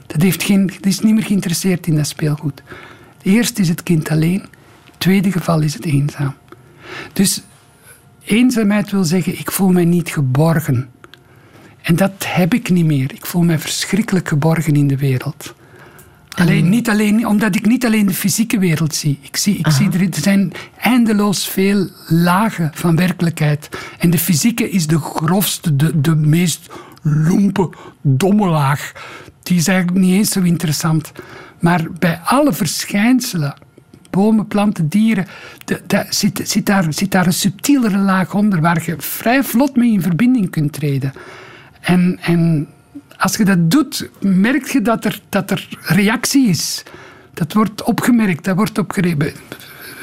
Dat, 0.07 0.21
heeft 0.21 0.43
geen, 0.43 0.67
dat 0.67 0.85
is 0.85 0.99
niet 0.99 1.13
meer 1.13 1.23
geïnteresseerd 1.23 1.87
in 1.87 1.95
dat 1.95 2.07
speelgoed. 2.07 2.63
Eerst 3.21 3.59
is 3.59 3.69
het 3.69 3.83
kind 3.83 4.09
alleen, 4.09 4.41
het 4.85 4.93
tweede 4.97 5.31
geval 5.31 5.61
is 5.61 5.73
het 5.73 5.85
eenzaam. 5.85 6.33
Dus 7.13 7.41
eenzaamheid 8.23 8.91
wil 8.91 9.03
zeggen, 9.03 9.39
ik 9.39 9.51
voel 9.51 9.69
mij 9.69 9.85
niet 9.85 10.09
geborgen. 10.09 10.89
En 11.81 11.95
dat 11.95 12.11
heb 12.25 12.53
ik 12.53 12.69
niet 12.69 12.85
meer. 12.85 13.11
Ik 13.13 13.25
voel 13.25 13.41
mij 13.41 13.59
verschrikkelijk 13.59 14.27
geborgen 14.27 14.73
in 14.73 14.87
de 14.87 14.97
wereld. 14.97 15.53
Alleen, 16.35 16.69
niet 16.69 16.89
alleen, 16.89 17.27
omdat 17.27 17.55
ik 17.55 17.65
niet 17.65 17.85
alleen 17.85 18.05
de 18.05 18.13
fysieke 18.13 18.59
wereld 18.59 18.95
zie. 18.95 19.19
Ik 19.21 19.37
zie, 19.37 19.57
ik 19.57 19.67
zie 19.67 19.89
er, 19.91 20.01
er 20.01 20.21
zijn 20.21 20.51
eindeloos 20.77 21.47
veel 21.47 21.87
lagen 22.07 22.71
van 22.73 22.95
werkelijkheid. 22.95 23.69
En 23.97 24.09
de 24.09 24.17
fysieke 24.17 24.69
is 24.69 24.87
de 24.87 24.99
grofste, 24.99 25.75
de, 25.75 26.01
de 26.01 26.15
meest 26.15 26.69
lompe, 27.01 27.69
domme 28.01 28.47
laag. 28.47 28.91
Die 29.43 29.57
is 29.57 29.67
eigenlijk 29.67 29.99
niet 29.99 30.13
eens 30.13 30.31
zo 30.31 30.41
interessant. 30.41 31.11
Maar 31.59 31.87
bij 31.99 32.19
alle 32.23 32.53
verschijnselen, 32.53 33.53
bomen, 34.09 34.47
planten, 34.47 34.87
dieren, 34.87 35.27
de, 35.65 35.81
de, 35.87 36.05
zit, 36.09 36.41
zit, 36.43 36.65
daar, 36.65 36.93
zit 36.93 37.11
daar 37.11 37.25
een 37.25 37.33
subtielere 37.33 37.97
laag 37.97 38.33
onder 38.33 38.61
waar 38.61 38.83
je 38.85 38.95
vrij 38.97 39.43
vlot 39.43 39.75
mee 39.75 39.91
in 39.91 40.01
verbinding 40.01 40.49
kunt 40.49 40.73
treden. 40.73 41.13
En, 41.81 42.19
en 42.21 42.67
als 43.21 43.35
je 43.35 43.45
dat 43.45 43.71
doet, 43.71 44.09
merk 44.19 44.67
je 44.67 44.81
dat 44.81 45.05
er, 45.05 45.21
dat 45.29 45.51
er 45.51 45.67
reactie 45.81 46.49
is. 46.49 46.83
Dat 47.33 47.53
wordt 47.53 47.83
opgemerkt, 47.83 48.43
dat 48.43 48.55
wordt 48.55 48.77
opgerepen. 48.77 49.33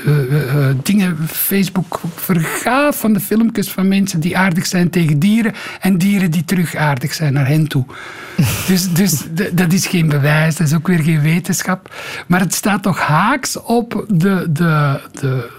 Uh, 0.06 0.32
uh, 0.32 0.68
dingen, 0.82 1.16
Facebook 1.28 2.00
vergaaf 2.14 2.98
van 3.00 3.12
de 3.12 3.20
filmpjes 3.20 3.70
van 3.70 3.88
mensen 3.88 4.20
die 4.20 4.38
aardig 4.38 4.66
zijn 4.66 4.90
tegen 4.90 5.18
dieren 5.18 5.54
en 5.80 5.98
dieren 5.98 6.30
die 6.30 6.44
terug 6.44 6.74
aardig 6.74 7.14
zijn 7.14 7.32
naar 7.32 7.46
hen 7.46 7.68
toe. 7.68 7.84
dus 8.68 8.92
dus 8.92 9.22
dat 9.52 9.72
is 9.72 9.86
geen 9.86 10.08
bewijs, 10.08 10.56
dat 10.56 10.66
is 10.66 10.74
ook 10.74 10.86
weer 10.86 11.02
geen 11.02 11.20
wetenschap. 11.20 11.94
Maar 12.26 12.40
het 12.40 12.54
staat 12.54 12.82
toch 12.82 13.00
haaks 13.00 13.56
op 13.56 14.04
de, 14.08 14.46
de, 14.50 15.00
de, 15.20 15.50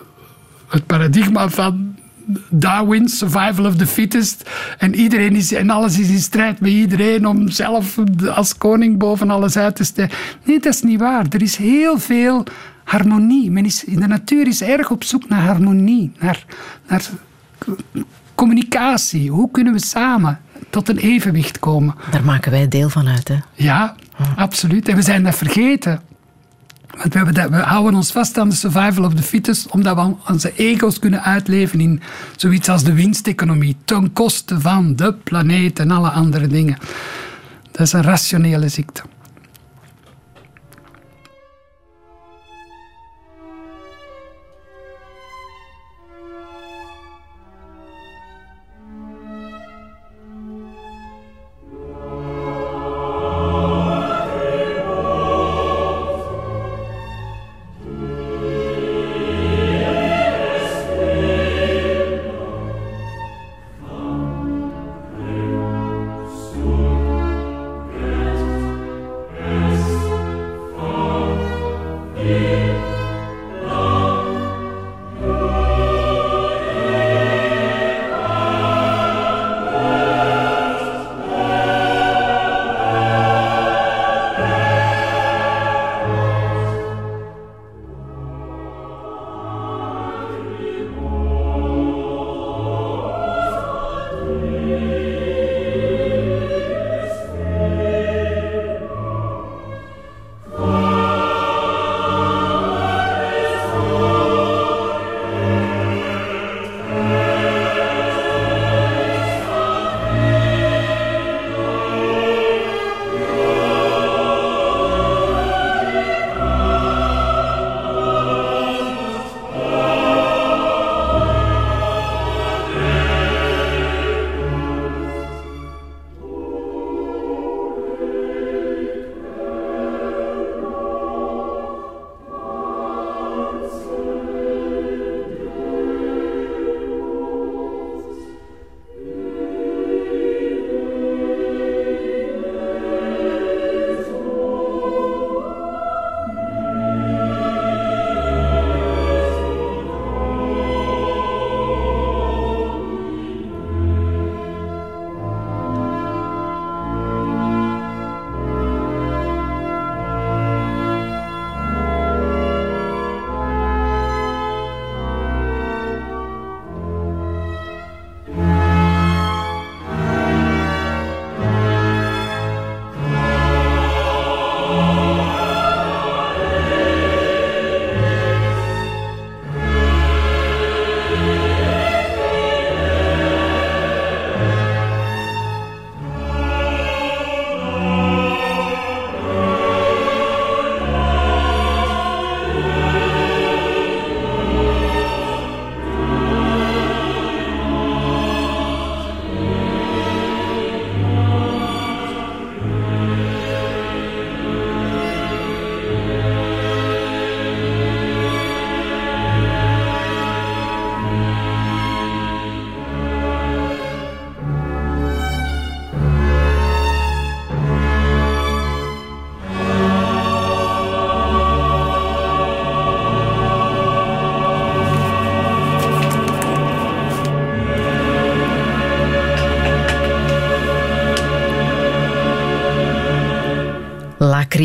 het 0.68 0.86
paradigma 0.86 1.50
van 1.50 1.99
Darwin, 2.50 3.08
survival 3.08 3.66
of 3.66 3.76
the 3.76 3.88
fittest. 3.88 4.50
En, 4.78 4.96
iedereen 4.96 5.36
is, 5.36 5.54
en 5.54 5.70
alles 5.70 6.00
is 6.00 6.10
in 6.10 6.20
strijd 6.20 6.60
met 6.60 6.72
iedereen 6.72 7.28
om 7.28 7.50
zelf 7.50 7.98
als 8.36 8.58
koning 8.58 8.98
boven 8.98 9.30
alles 9.30 9.58
uit 9.58 9.76
te 9.76 9.84
steken. 9.84 10.18
Nee, 10.44 10.60
dat 10.60 10.74
is 10.74 10.82
niet 10.82 11.00
waar. 11.00 11.26
Er 11.30 11.42
is 11.42 11.56
heel 11.56 12.00
veel 12.00 12.44
harmonie. 12.84 13.52
Men 13.52 13.66
is, 13.66 13.84
in 13.84 14.00
de 14.00 14.08
natuur 14.08 14.48
is 14.48 14.62
erg 14.62 14.92
op 14.92 15.04
zoek 15.04 15.30
naar 15.30 15.42
harmonie, 15.42 16.12
naar, 16.20 16.46
naar 16.88 17.10
communicatie. 18.36 19.32
Hoe 19.32 19.52
kunnen 19.52 19.74
we 19.74 19.86
samen 19.86 20.40
tot 20.70 20.90
een 20.90 20.98
evenwicht 20.98 21.60
komen? 21.60 21.96
Daar 22.12 22.24
maken 22.24 22.52
wij 22.52 22.68
deel 22.68 22.90
van 22.90 23.08
uit, 23.08 23.28
hè? 23.28 23.38
Ja, 23.54 23.96
absoluut. 24.36 24.88
En 24.88 24.96
we 24.96 25.02
zijn 25.02 25.24
dat 25.24 25.36
vergeten. 25.36 26.02
We, 27.04 27.32
dat, 27.32 27.50
we, 27.50 27.56
houden 27.56 27.96
ons 27.96 28.12
vast 28.12 28.38
aan 28.38 28.50
de 28.50 28.56
survival 28.56 29.06
of 29.06 29.14
the 29.14 29.24
fittest, 29.24 29.68
omdat 29.70 29.96
we 29.96 30.16
onze 30.28 30.54
ego's 30.56 31.00
kunnen 31.00 31.24
uitleven 31.24 31.80
in 31.80 32.02
zoiets 32.36 32.70
als 32.70 32.84
de 32.84 32.94
winsteconomie, 32.94 33.76
ten 33.86 34.14
koste 34.14 34.60
van 34.60 34.96
de 34.96 35.14
planeet 35.14 35.80
en 35.80 35.92
alle 35.92 36.10
andere 36.10 36.48
dingen. 36.48 36.78
Dat 37.72 37.82
is 37.82 37.94
een 37.94 38.04
rationele 38.04 38.68
ziekte. 38.68 39.02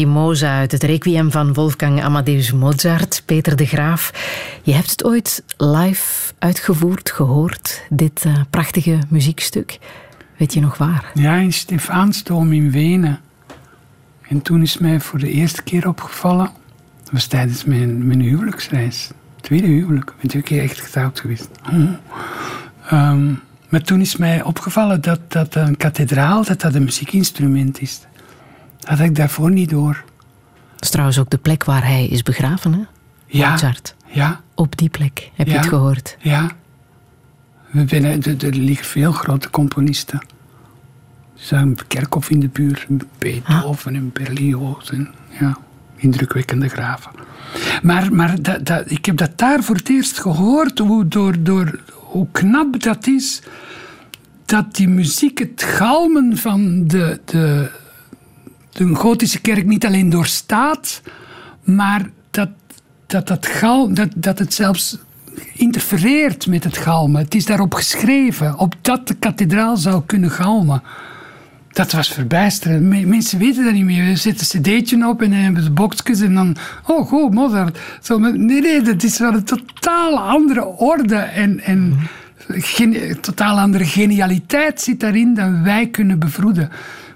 Uit 0.05 0.72
het 0.72 0.82
Requiem 0.82 1.31
van 1.31 1.55
Wolfgang 1.55 2.02
Amadeus 2.02 2.52
Mozart. 2.52 3.22
Peter 3.24 3.56
de 3.56 3.66
Graaf, 3.66 4.12
je 4.62 4.72
hebt 4.72 4.90
het 4.90 5.05
ooit 5.05 5.44
live 5.56 6.32
uitgevoerd, 6.39 7.10
gehoord, 7.10 7.82
dit 7.90 8.24
uh, 8.26 8.32
prachtige 8.51 8.98
muziekstuk. 9.09 9.78
Weet 10.36 10.55
je 10.55 10.60
nog 10.60 10.78
waar? 10.78 11.10
Ja, 11.14 11.36
in 11.36 11.52
Stefaansdom 11.52 12.52
in 12.52 12.70
Wenen. 12.70 13.20
En 14.28 14.43
toen 14.43 14.62
is 14.62 14.78
mij 14.78 15.01
voor 15.01 15.18
de 15.18 15.31
eerste 15.31 15.62
keer 15.62 15.89
opgevallen, 15.89 16.51
dat 17.02 17.12
was 17.12 17.26
tijdens 17.26 17.64
mijn, 17.64 18.06
mijn 18.06 18.20
huwelijksreis. 18.20 19.10
Tweede 19.40 19.66
huwelijk, 19.66 20.10
ik 20.10 20.16
ben 20.20 20.31
twee 20.31 20.43
keer 20.43 20.62
echt 20.62 20.81
getrouwd 20.81 21.20
geweest. 21.20 21.48
Oh. 21.72 23.10
Um, 23.10 23.40
maar 23.68 23.82
toen 23.82 24.01
is 24.01 24.16
mij 24.16 24.43
opgevallen 24.43 25.01
dat, 25.01 25.20
dat 25.28 25.55
een 25.55 25.76
kathedraal 25.76 26.44
dat 26.44 26.60
dat 26.60 26.74
een 26.74 26.85
muziekinstrument 26.85 27.81
is 27.81 28.01
had 28.85 28.98
ik 28.98 29.15
daarvoor 29.15 29.51
niet 29.51 29.70
door. 29.70 30.05
Dat 30.74 30.82
is 30.82 30.90
trouwens 30.90 31.19
ook 31.19 31.31
de 31.31 31.39
plek 31.39 31.65
waar 31.65 31.85
hij 31.85 32.06
is 32.06 32.23
begraven, 32.23 32.73
hè? 32.73 32.81
Ja. 33.27 33.51
Mozart. 33.51 33.94
Ja. 34.06 34.40
Op 34.55 34.77
die 34.77 34.89
plek, 34.89 35.31
heb 35.35 35.47
je 35.47 35.56
het 35.56 35.66
gehoord? 35.66 36.16
Ja. 36.20 36.51
We 37.70 37.85
binnen, 37.85 38.23
er, 38.23 38.55
liggen 38.55 38.86
veel 38.86 39.12
grote 39.12 39.51
componisten. 39.51 40.19
Er 40.19 41.51
zijn 41.51 41.77
Kerkhoff 41.86 42.31
in 42.31 42.40
de 42.40 42.48
buurt, 42.48 42.86
Beethoven 43.19 43.93
ah. 43.93 43.98
en 43.98 44.11
Berlioz. 44.12 44.90
En, 44.90 45.15
ja, 45.40 45.59
indrukwekkende 45.97 46.69
graven. 46.69 47.11
Maar, 47.82 48.15
maar 48.15 48.43
dat, 48.43 48.66
dat, 48.66 48.90
ik 48.90 49.06
heb 49.06 49.16
dat 49.16 49.39
daar 49.39 49.62
voor 49.62 49.77
het 49.77 49.89
eerst 49.89 50.20
gehoord, 50.20 50.78
hoe, 50.78 51.09
door, 51.09 51.43
door, 51.43 51.81
hoe 51.93 52.27
knap 52.32 52.82
dat 52.82 53.06
is 53.06 53.43
dat 54.44 54.74
die 54.74 54.89
muziek, 54.89 55.39
het 55.39 55.62
galmen 55.62 56.36
van 56.36 56.86
de, 56.86 57.20
de, 57.24 57.70
de 58.74 58.94
gotische 58.94 59.40
kerk 59.40 59.66
niet 59.66 59.86
alleen 59.86 60.10
doorstaat, 60.10 61.02
maar 61.64 62.10
dat, 62.30 62.48
dat, 63.06 63.26
dat, 63.26 63.46
gal, 63.46 63.94
dat, 63.94 64.09
dat 64.16 64.38
het 64.38 64.55
zelfs 64.55 64.98
interfereert 65.52 66.46
met 66.46 66.64
het 66.64 66.76
galmen. 66.76 67.22
Het 67.22 67.34
is 67.34 67.44
daarop 67.44 67.74
geschreven, 67.74 68.59
op 68.59 68.74
dat 68.80 69.09
de 69.09 69.14
kathedraal 69.14 69.76
zou 69.76 70.02
kunnen 70.06 70.30
galmen. 70.30 70.82
Dat 71.72 71.92
was 71.92 72.09
verbijsterend. 72.09 73.06
Mensen 73.06 73.38
weten 73.38 73.64
dat 73.64 73.72
niet 73.72 73.84
meer. 73.84 74.05
We 74.05 74.16
zetten 74.16 74.46
een 74.52 74.62
cd'tje 74.62 75.09
op 75.09 75.22
en 75.22 75.30
dan 75.30 75.38
hebben 75.38 75.62
ze 75.62 75.70
boxjes 75.70 76.20
en 76.20 76.34
dan... 76.34 76.56
Oh, 76.86 77.06
goed, 77.06 77.34
Mozart. 77.34 77.78
Zo, 78.02 78.18
nee, 78.18 78.60
nee, 78.60 78.82
dat 78.82 79.02
is 79.02 79.18
wel 79.18 79.32
een 79.32 79.44
totaal 79.44 80.18
andere 80.18 80.64
orde 80.64 81.16
en... 81.16 81.60
en 81.60 81.98
Geen, 82.48 83.20
totaal 83.20 83.59
andere 83.59 83.84
genialiteit 83.84 84.80
zit 84.80 85.01
daarin 85.01 85.34
dan 85.34 85.62
wij 85.62 85.86
kunnen 85.86 86.18
bevroeden. 86.18 86.70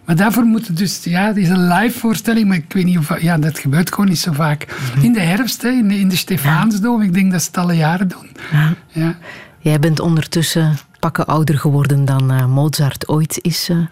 Maar 0.09 0.16
daarvoor 0.16 0.44
moet 0.44 0.66
het 0.66 0.76
dus, 0.76 1.05
ja, 1.05 1.26
het 1.26 1.36
is 1.36 1.48
een 1.48 1.66
live 1.66 1.98
voorstelling, 1.98 2.48
maar 2.48 2.56
ik 2.56 2.72
weet 2.72 2.85
niet 2.85 2.98
of, 2.98 3.20
ja, 3.20 3.39
dat 3.39 3.59
gebeurt 3.59 3.90
gewoon 3.90 4.09
niet 4.09 4.18
zo 4.18 4.32
vaak. 4.32 4.66
Mhm. 4.94 5.05
In 5.05 5.12
de 5.12 5.20
herfst, 5.20 5.62
hè, 5.62 5.68
in, 5.68 5.89
de, 5.89 5.98
in 5.98 6.09
de 6.09 6.16
Stefaansdom, 6.16 7.02
ik 7.02 7.12
denk 7.12 7.32
dat 7.32 7.40
ze 7.40 7.47
het 7.47 7.56
alle 7.56 7.74
jaren 7.74 8.09
doen. 8.09 8.30
Ja. 8.52 8.74
ja. 8.89 9.16
Jij 9.59 9.78
bent 9.78 10.01
ondertussen 10.01 10.78
pakken 11.01 11.26
ouder 11.26 11.59
geworden 11.59 12.05
dan 12.05 12.32
uh, 12.32 12.47
Mozart 12.47 13.09
ooit 13.09 13.39
is 13.43 13.68
uh, 13.68 13.86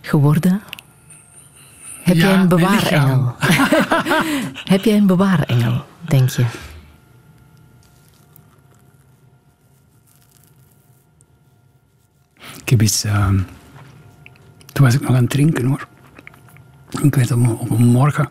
geworden. 0.00 0.60
Heb 2.02 2.16
jij 2.16 2.34
een 2.34 2.48
bewaarengel? 2.48 3.34
Heb 4.74 4.84
jij 4.84 4.96
een 4.96 5.06
bewaarengel, 5.06 5.84
denk 6.00 6.28
je? 6.28 6.44
Ik 12.60 12.68
heb 12.68 12.82
iets... 12.82 13.04
Uh, 13.04 13.28
was 14.80 14.94
ik 14.94 15.00
nog 15.00 15.10
aan 15.10 15.22
het 15.22 15.30
drinken 15.30 15.64
hoor. 15.64 15.86
Ik 17.02 17.14
werd 17.14 17.32
op, 17.32 17.70
een 17.70 17.86
morgen 17.86 18.28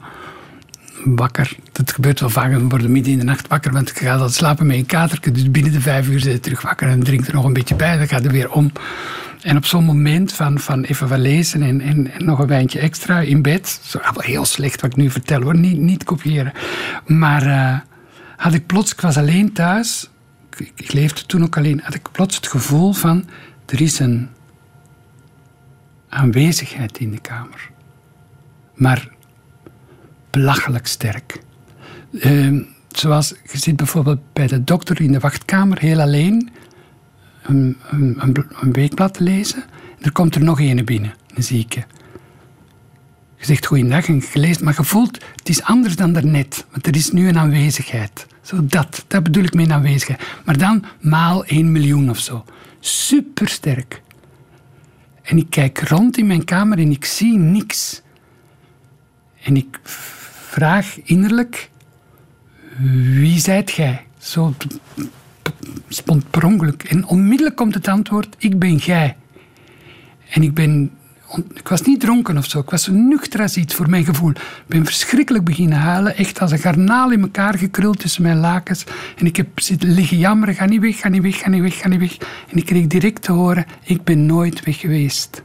wakker. 1.06 1.56
Dat 1.72 1.92
gebeurt 1.92 2.20
wel 2.20 2.30
vaak. 2.30 2.52
Dan 2.52 2.70
worden 2.70 2.92
midden 2.92 3.14
in 3.14 3.20
de 3.20 3.26
nacht 3.26 3.48
wakker, 3.48 3.72
want 3.72 3.90
ik 3.90 3.98
ga 3.98 4.18
dan 4.18 4.30
slapen 4.30 4.68
met 4.68 4.76
een 4.76 4.86
katerke. 4.86 5.32
Dus 5.32 5.52
binnen 5.52 5.72
de 5.72 5.82
vijf 5.82 6.08
uur 6.08 6.20
zit 6.20 6.34
je 6.34 6.40
terug 6.40 6.62
wakker 6.62 6.88
en 6.88 7.04
drinkt 7.04 7.28
er 7.28 7.34
nog 7.34 7.46
een 7.46 7.54
beetje 7.54 7.76
bij. 7.76 7.98
Dan 7.98 8.08
gaat 8.08 8.26
er 8.26 8.32
weer 8.32 8.52
om. 8.52 8.72
En 9.42 9.58
op 9.58 9.66
zo'n 9.66 9.84
moment 9.84 10.34
van, 10.34 10.60
van 10.60 10.84
even 10.84 11.08
wat 11.08 11.20
lezen 11.20 11.62
en, 11.62 11.82
en, 11.82 12.12
nog 12.18 12.40
een 12.40 12.48
wijntje 12.48 12.80
extra 12.80 13.20
in 13.20 13.42
bed. 13.42 13.80
Zo, 13.84 14.00
heel 14.16 14.46
slecht 14.46 14.82
wat 14.82 14.92
ik 14.92 14.98
nu 14.98 15.10
vertel 15.10 15.42
hoor, 15.42 15.58
niet, 15.58 15.78
niet 15.78 16.04
kopiëren. 16.04 16.52
Maar 17.06 17.48
uh, 17.48 17.78
had 18.38 18.54
ik 18.54 18.66
plots, 18.66 18.92
ik 18.92 19.02
was 19.02 19.18
alleen 19.18 19.54
thuis. 19.54 20.10
Ik, 20.58 20.72
ik, 20.76 20.94
leefde 20.94 21.26
toen 21.26 21.44
ook 21.44 21.58
alleen. 21.58 21.82
Had 21.84 21.94
ik 21.94 22.12
plots 22.12 22.36
het 22.36 22.48
gevoel 22.48 22.94
van, 22.94 23.26
er 23.66 23.82
is 23.82 24.00
een 24.00 24.30
aanwezigheid 26.10 26.98
in 27.00 27.12
de 27.12 27.20
kamer. 27.20 27.70
Maar 28.74 29.10
belachelijk 30.30 30.88
sterk. 30.88 31.42
Uh, 32.12 32.64
zoals 32.92 33.34
je 33.52 33.58
zit 33.58 33.76
bijvoorbeeld 33.76 34.20
bij 34.34 34.48
de 34.48 34.64
dokter 34.64 35.02
in 35.02 35.12
de 35.12 35.20
wachtkamer 35.20 35.80
heel 35.80 36.02
alleen 36.02 36.50
een, 37.44 37.78
een, 37.90 38.46
een 38.62 38.72
weekblad 38.72 39.14
te 39.14 39.24
lezen. 39.24 39.64
Er 40.00 40.12
komt 40.12 40.36
er 40.36 40.44
nog 40.44 40.60
een 40.60 40.86
binnen, 40.86 41.14
een 41.36 41.44
zieke. 41.44 41.86
Je 43.36 43.46
zegt 43.46 43.66
goeiedag 43.66 44.08
en 44.08 44.16
je 44.16 44.40
leest, 44.40 44.62
maar 44.62 44.74
je 44.78 44.84
voelt, 44.84 45.24
het 45.36 45.50
is 45.50 45.64
anders 45.64 45.96
dan 45.96 46.14
daarnet. 46.14 46.66
Want 46.72 46.88
er 46.88 46.96
is 46.96 47.12
nu 47.12 47.28
een 47.28 47.38
aanwezigheid. 47.38 48.28
Zo 48.42 48.66
dat, 48.66 49.06
dat 49.08 49.24
bedoel 49.24 49.44
ik 49.44 49.54
met 49.54 49.70
aanwezigheid. 49.70 50.22
Maar 50.46 50.58
dan 50.58 50.86
maal 51.00 51.46
1 51.46 51.72
miljoen 51.72 52.10
of 52.10 52.20
zo. 52.20 52.46
Supersterk. 52.80 54.02
En 55.30 55.38
ik 55.38 55.50
kijk 55.50 55.80
rond 55.80 56.18
in 56.18 56.28
mijn 56.28 56.46
kamer 56.46 56.78
en 56.78 56.92
ik 56.92 57.06
zie 57.06 57.38
niks. 57.38 58.02
En 59.44 59.56
ik 59.56 59.80
vraag 59.84 61.00
innerlijk, 61.04 61.70
wie 63.20 63.40
zijt 63.40 63.72
gij? 63.72 64.06
Zo 64.18 64.54
ongeluk. 66.42 66.84
En 66.84 67.06
onmiddellijk 67.06 67.56
komt 67.56 67.74
het 67.74 67.88
antwoord, 67.88 68.36
ik 68.38 68.60
ben 68.60 68.76
jij. 68.76 69.18
En 70.30 70.44
ik 70.44 70.54
ben... 70.54 70.92
Ik 71.54 71.68
was 71.68 71.82
niet 71.82 72.00
dronken 72.00 72.38
of 72.38 72.46
zo. 72.46 72.60
Ik 72.60 72.70
was 72.70 72.88
nuchter 72.88 73.42
als 73.42 73.58
iets 73.58 73.76
voor 73.76 73.90
mijn 73.90 74.06
gevoel. 74.06 74.30
Ik 74.30 74.64
ben 74.68 74.86
verschrikkelijk 74.86 75.44
beginnen 75.44 75.78
huilen. 75.78 76.16
Echt 76.16 76.40
als 76.42 76.52
een 76.52 76.60
garnaal 76.60 77.12
in 77.12 77.22
elkaar 77.22 77.58
gekruld 77.58 78.00
tussen 78.00 78.24
mijn 78.24 78.38
lakens. 78.38 78.84
En 79.18 79.26
ik 79.26 79.36
heb 79.36 79.60
zitten 79.60 79.92
liggen 79.92 80.18
jammeren. 80.18 80.56
Ga 80.56 80.66
niet 80.66 80.82
weg, 80.82 81.00
ga 81.00 81.10
niet 81.10 81.22
weg, 81.22 81.38
ga 81.38 81.50
niet 81.50 81.62
weg, 81.62 81.78
ga 81.78 81.88
niet 81.88 82.00
weg. 82.00 82.18
En 82.52 82.58
ik 82.58 82.66
kreeg 82.66 82.88
direct 82.88 83.22
te 83.22 83.32
horen, 83.32 83.66
ik 83.84 84.04
ben 84.04 84.26
nooit 84.26 84.64
weg 84.64 84.80
geweest. 84.80 85.44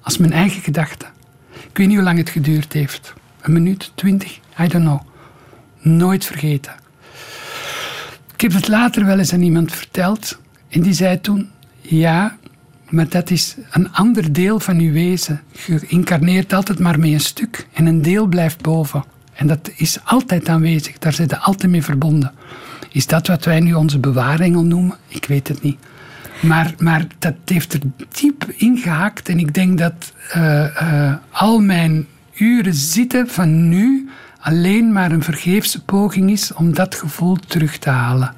Als 0.00 0.18
mijn 0.18 0.32
eigen 0.32 0.62
gedachte. 0.62 1.06
Ik 1.52 1.76
weet 1.76 1.86
niet 1.86 1.96
hoe 1.96 2.04
lang 2.04 2.18
het 2.18 2.30
geduurd 2.30 2.72
heeft. 2.72 3.12
Een 3.40 3.52
minuut, 3.52 3.92
twintig, 3.94 4.40
I 4.60 4.68
don't 4.68 4.84
know. 4.84 5.00
Nooit 5.78 6.24
vergeten. 6.24 6.72
Ik 8.34 8.40
heb 8.40 8.52
het 8.52 8.68
later 8.68 9.04
wel 9.04 9.18
eens 9.18 9.32
aan 9.32 9.42
iemand 9.42 9.72
verteld. 9.72 10.38
En 10.68 10.82
die 10.82 10.92
zei 10.92 11.20
toen: 11.20 11.50
Ja, 11.80 12.36
maar 12.92 13.08
dat 13.08 13.30
is 13.30 13.56
een 13.70 13.92
ander 13.92 14.32
deel 14.32 14.60
van 14.60 14.78
uw 14.78 14.92
wezen. 14.92 15.40
Je 15.66 15.80
incarneert 15.86 16.52
altijd 16.52 16.78
maar 16.78 16.98
met 16.98 17.10
een 17.10 17.20
stuk 17.20 17.66
en 17.72 17.86
een 17.86 18.02
deel 18.02 18.26
blijft 18.26 18.62
boven. 18.62 19.04
En 19.32 19.46
dat 19.46 19.70
is 19.76 19.98
altijd 20.04 20.48
aanwezig, 20.48 20.98
daar 20.98 21.12
zitten 21.12 21.40
altijd 21.40 21.70
mee 21.70 21.82
verbonden. 21.82 22.32
Is 22.90 23.06
dat 23.06 23.26
wat 23.26 23.44
wij 23.44 23.60
nu 23.60 23.74
onze 23.74 23.98
bewaarengel 23.98 24.64
noemen? 24.64 24.96
Ik 25.08 25.24
weet 25.24 25.48
het 25.48 25.62
niet. 25.62 25.78
Maar, 26.42 26.74
maar 26.78 27.06
dat 27.18 27.34
heeft 27.44 27.72
er 27.72 27.80
diep 28.08 28.44
ingehaakt 28.56 29.28
en 29.28 29.38
ik 29.38 29.54
denk 29.54 29.78
dat 29.78 30.12
uh, 30.36 30.66
uh, 30.82 31.14
al 31.30 31.60
mijn 31.60 32.06
uren 32.34 32.74
zitten 32.74 33.28
van 33.28 33.68
nu 33.68 34.08
alleen 34.40 34.92
maar 34.92 35.12
een 35.12 35.22
vergeefse 35.22 35.84
poging 35.84 36.30
is 36.30 36.52
om 36.52 36.74
dat 36.74 36.94
gevoel 36.94 37.36
terug 37.36 37.78
te 37.78 37.90
halen. 37.90 38.34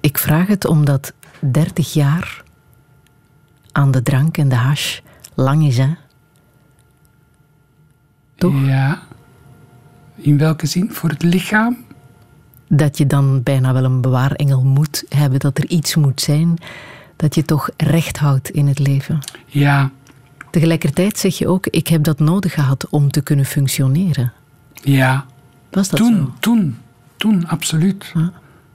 Ik 0.00 0.18
vraag 0.18 0.46
het 0.46 0.64
omdat 0.64 1.12
30 1.40 1.92
jaar 1.92 2.46
aan 3.78 3.90
de 3.90 4.02
drank 4.02 4.38
en 4.38 4.48
de 4.48 4.54
hash 4.54 4.98
lang 5.34 5.66
is, 5.66 5.78
hè? 5.78 5.88
Toch? 8.34 8.64
Ja. 8.64 9.02
In 10.14 10.38
welke 10.38 10.66
zin? 10.66 10.90
Voor 10.92 11.10
het 11.10 11.22
lichaam? 11.22 11.76
Dat 12.68 12.98
je 12.98 13.06
dan 13.06 13.42
bijna 13.42 13.72
wel 13.72 13.84
een 13.84 14.00
bewaarengel 14.00 14.64
moet 14.64 15.04
hebben, 15.08 15.40
dat 15.40 15.58
er 15.58 15.68
iets 15.68 15.94
moet 15.96 16.20
zijn 16.20 16.58
dat 17.16 17.34
je 17.34 17.42
toch 17.42 17.70
recht 17.76 18.18
houdt 18.18 18.50
in 18.50 18.66
het 18.66 18.78
leven. 18.78 19.18
Ja. 19.46 19.90
Tegelijkertijd 20.50 21.18
zeg 21.18 21.38
je 21.38 21.48
ook, 21.48 21.66
ik 21.66 21.88
heb 21.88 22.02
dat 22.02 22.18
nodig 22.18 22.54
gehad 22.54 22.88
om 22.88 23.10
te 23.10 23.20
kunnen 23.20 23.44
functioneren. 23.44 24.32
Ja. 24.72 25.26
Was 25.70 25.88
dat 25.88 26.00
toen, 26.00 26.14
zo? 26.14 26.32
Toen, 26.40 26.78
toen, 27.16 27.46
absoluut. 27.46 28.12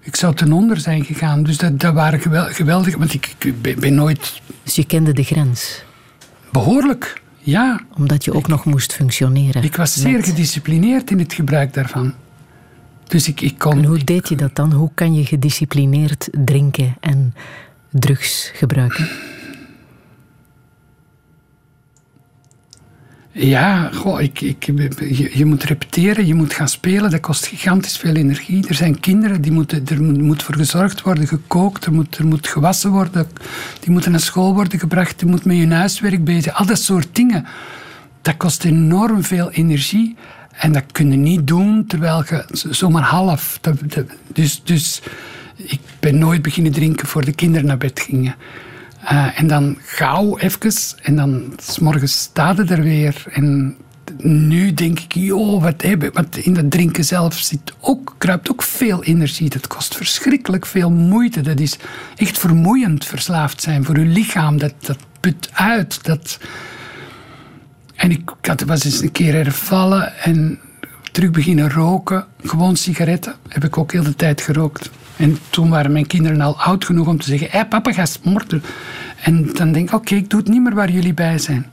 Ik 0.03 0.15
zou 0.15 0.35
ten 0.35 0.51
onder 0.51 0.79
zijn 0.79 1.05
gegaan. 1.05 1.43
Dus 1.43 1.57
dat, 1.57 1.79
dat 1.79 1.93
waren 1.93 2.19
geweldig, 2.53 2.95
want 2.95 3.13
ik, 3.13 3.35
ik 3.39 3.79
ben, 3.79 3.95
nooit... 3.95 4.41
Dus 4.63 4.75
je 4.75 4.85
kende 4.85 5.13
de 5.13 5.23
grens? 5.23 5.83
Behoorlijk, 6.51 7.21
ja. 7.39 7.81
Omdat 7.97 8.25
je 8.25 8.33
ook 8.33 8.47
nog 8.47 8.65
moest 8.65 8.93
functioneren. 8.93 9.63
Ik 9.63 9.75
was 9.75 9.93
zeer 9.93 10.23
gedisciplineerd 10.23 11.11
in 11.11 11.19
het 11.19 11.33
gebruik 11.33 11.73
daarvan. 11.73 12.13
Dus 13.07 13.27
ik, 13.27 13.41
ik 13.41 13.57
kon... 13.57 13.77
En 13.77 13.85
hoe 13.85 14.03
deed 14.03 14.29
je 14.29 14.35
dat 14.35 14.55
dan? 14.55 14.73
Hoe 14.73 14.91
kan 14.93 15.13
je 15.13 15.25
gedisciplineerd 15.25 16.27
drinken 16.31 16.95
en 16.99 17.33
drugs 17.89 18.51
gebruiken? 18.53 19.07
Ja, 23.35 23.89
goh, 23.93 24.21
ik, 24.21 24.41
ik, 24.41 24.63
je, 24.63 25.37
je, 25.37 25.45
moet 25.45 25.63
repeteren, 25.63 26.25
je 26.25 26.33
moet 26.33 26.53
gaan 26.53 26.67
spelen. 26.67 27.11
Dat 27.11 27.19
kost 27.19 27.45
gigantisch 27.45 27.97
veel 27.97 28.15
energie. 28.15 28.67
Er 28.67 28.75
zijn 28.75 28.99
kinderen, 28.99 29.41
die 29.41 29.51
moeten, 29.51 29.85
er 29.87 30.01
moet 30.01 30.43
voor 30.43 30.55
gezorgd 30.55 31.01
worden, 31.01 31.27
gekookt, 31.27 31.85
er 31.85 31.93
moet, 31.93 32.17
er 32.17 32.25
moet 32.25 32.47
gewassen 32.47 32.91
worden. 32.91 33.27
Die 33.79 33.91
moeten 33.91 34.11
naar 34.11 34.19
school 34.19 34.53
worden 34.53 34.79
gebracht, 34.79 35.19
die 35.19 35.29
moet 35.29 35.45
met 35.45 35.57
hun 35.57 35.71
huiswerk 35.71 36.23
bezig. 36.23 36.53
Al 36.53 36.65
dat 36.65 36.79
soort 36.79 37.07
dingen. 37.11 37.45
Dat 38.21 38.37
kost 38.37 38.63
enorm 38.63 39.23
veel 39.23 39.51
energie. 39.51 40.15
En 40.51 40.71
dat 40.71 40.83
kun 40.91 41.11
je 41.11 41.17
niet 41.17 41.47
doen 41.47 41.85
terwijl 41.87 42.23
je 42.29 42.45
zomaar 42.51 43.03
half. 43.03 43.59
Dus, 44.33 44.61
dus 44.63 45.01
ik 45.55 45.79
ben 45.99 46.17
nooit 46.17 46.41
beginnen 46.41 46.71
drinken 46.71 47.07
voor 47.07 47.25
de 47.25 47.33
kinderen 47.33 47.67
naar 47.67 47.77
bed 47.77 47.99
gingen. 47.99 48.35
Uh, 49.03 49.39
en 49.39 49.47
dan 49.47 49.77
gauw 49.81 50.37
even. 50.37 50.73
En 51.01 51.15
dan 51.15 51.53
s 51.61 51.79
morgens 51.79 52.19
staat 52.19 52.59
er 52.59 52.81
weer. 52.81 53.23
En 53.31 53.77
nu 54.17 54.73
denk 54.73 54.99
ik, 54.99 55.13
joh, 55.13 55.61
wat 55.61 55.81
hebben 55.81 56.13
Want 56.13 56.37
in 56.37 56.53
dat 56.53 56.71
drinken 56.71 57.03
zelf 57.03 57.33
zit 57.33 57.73
ook, 57.79 58.15
kruipt 58.17 58.51
ook 58.51 58.63
veel 58.63 59.03
energie. 59.03 59.49
Dat 59.49 59.67
kost 59.67 59.95
verschrikkelijk 59.95 60.65
veel 60.65 60.91
moeite. 60.91 61.41
Dat 61.41 61.59
is 61.59 61.77
echt 62.15 62.37
vermoeiend 62.37 63.05
verslaafd 63.05 63.61
zijn 63.61 63.83
voor 63.83 63.99
je 63.99 64.05
lichaam. 64.05 64.57
Dat, 64.57 64.73
dat 64.79 64.97
put 65.19 65.49
uit. 65.53 66.03
Dat... 66.03 66.37
En 67.95 68.11
ik, 68.11 68.31
ik 68.41 68.45
had, 68.45 68.61
was 68.61 68.83
eens 68.83 69.01
een 69.01 69.11
keer 69.11 69.33
hervallen 69.33 70.17
en 70.17 70.59
terug 71.11 71.31
beginnen 71.31 71.69
roken. 71.69 72.25
Gewoon 72.43 72.75
sigaretten. 72.75 73.35
Heb 73.47 73.63
ik 73.63 73.77
ook 73.77 73.91
heel 73.91 74.03
de 74.03 74.15
tijd 74.15 74.41
gerookt. 74.41 74.89
En 75.17 75.37
toen 75.49 75.69
waren 75.69 75.91
mijn 75.91 76.07
kinderen 76.07 76.41
al 76.41 76.59
oud 76.59 76.85
genoeg 76.85 77.07
om 77.07 77.17
te 77.17 77.27
zeggen: 77.27 77.47
hé, 77.51 77.65
papa, 77.65 77.93
ga 77.93 78.05
sporten. 78.05 78.63
En 79.21 79.53
dan 79.53 79.71
denk 79.71 79.89
ik: 79.89 79.95
oké, 79.95 80.15
ik 80.15 80.29
doe 80.29 80.39
het 80.39 80.49
niet 80.49 80.61
meer 80.61 80.75
waar 80.75 80.91
jullie 80.91 81.13
bij 81.13 81.37
zijn. 81.37 81.65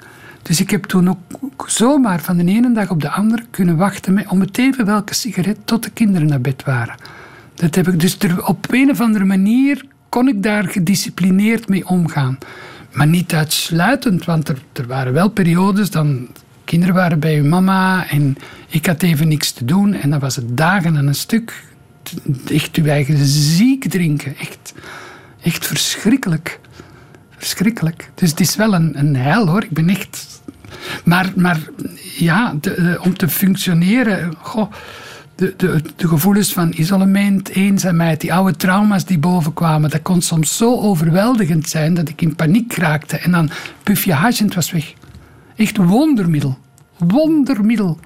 Dus 0.43 0.61
ik 0.61 0.71
heb 0.71 0.85
toen 0.85 1.09
ook 1.09 1.71
zomaar 1.71 2.21
van 2.21 2.37
de 2.37 2.45
ene 2.45 2.73
dag 2.73 2.91
op 2.91 3.01
de 3.01 3.11
andere 3.11 3.43
kunnen 3.51 3.77
wachten 3.77 4.15
met, 4.15 4.29
om 4.29 4.45
even 4.53 4.87
welke 4.87 5.15
sigaret 5.15 5.57
tot 5.65 5.83
de 5.83 5.91
kinderen 5.91 6.29
naar 6.29 6.41
bed 6.41 6.65
waren. 6.65 6.95
Dat 7.55 7.75
heb 7.75 7.89
ik 7.89 8.01
dus 8.01 8.17
op 8.45 8.67
een 8.71 8.91
of 8.91 9.01
andere 9.01 9.25
manier 9.25 9.85
kon 10.09 10.29
ik 10.29 10.43
daar 10.43 10.65
gedisciplineerd 10.65 11.69
mee 11.69 11.89
omgaan. 11.89 12.39
Maar 12.93 13.07
niet 13.07 13.35
uitsluitend, 13.35 14.25
want 14.25 14.49
er, 14.49 14.59
er 14.73 14.87
waren 14.87 15.13
wel 15.13 15.29
periodes 15.29 15.91
dan 15.91 16.29
kinderen 16.65 16.95
waren 16.95 17.19
bij 17.19 17.37
hun 17.37 17.49
mama 17.49 18.09
en 18.09 18.37
ik 18.69 18.87
had 18.87 19.03
even 19.03 19.29
niks 19.29 19.53
te 19.53 19.65
doen 19.65 19.95
en 19.95 20.11
dan 20.11 20.21
was 20.21 20.37
het 20.37 20.57
dagen 20.57 20.97
aan 20.97 21.07
een 21.07 21.15
stuk 21.15 21.65
echt 22.51 22.77
uw 22.77 22.87
eigen 22.87 23.27
ziek 23.27 23.91
drinken. 23.91 24.37
Echt, 24.37 24.75
echt 25.43 25.67
verschrikkelijk. 25.67 26.61
Verschrikkelijk. 27.37 28.11
Dus 28.15 28.31
het 28.31 28.41
is 28.41 28.57
wel 28.57 28.75
een, 28.75 28.99
een 28.99 29.17
heil 29.17 29.49
hoor. 29.49 29.63
Ik 29.63 29.71
ben 29.71 29.89
echt. 29.89 30.41
Maar, 31.05 31.33
maar 31.37 31.61
ja, 32.17 32.55
de, 32.61 32.99
om 33.03 33.17
te 33.17 33.29
functioneren. 33.29 34.35
Goh, 34.39 34.73
de, 35.35 35.55
de, 35.97 36.09
gevoelens 36.09 36.53
van 36.53 36.73
isolement, 36.77 37.49
eenzaamheid, 37.49 38.21
die 38.21 38.35
oude 38.35 38.57
trauma's 38.57 39.05
die 39.05 39.19
bovenkwamen, 39.19 39.91
dat 39.91 40.03
kon 40.03 40.23
soms 40.23 40.57
zo 40.57 40.81
overweldigend 40.81 41.69
zijn 41.69 41.95
dat 41.95 42.09
ik 42.09 42.23
in 42.23 42.37
paniek 42.37 42.75
raakte. 42.75 43.17
En 43.17 43.31
dan 43.31 43.51
puf 43.83 44.05
je 44.05 44.47
was 44.55 44.71
weg. 44.71 44.93
Echt 45.57 45.77
wondermiddel. 45.77 46.59
Wondermiddel. 46.97 47.99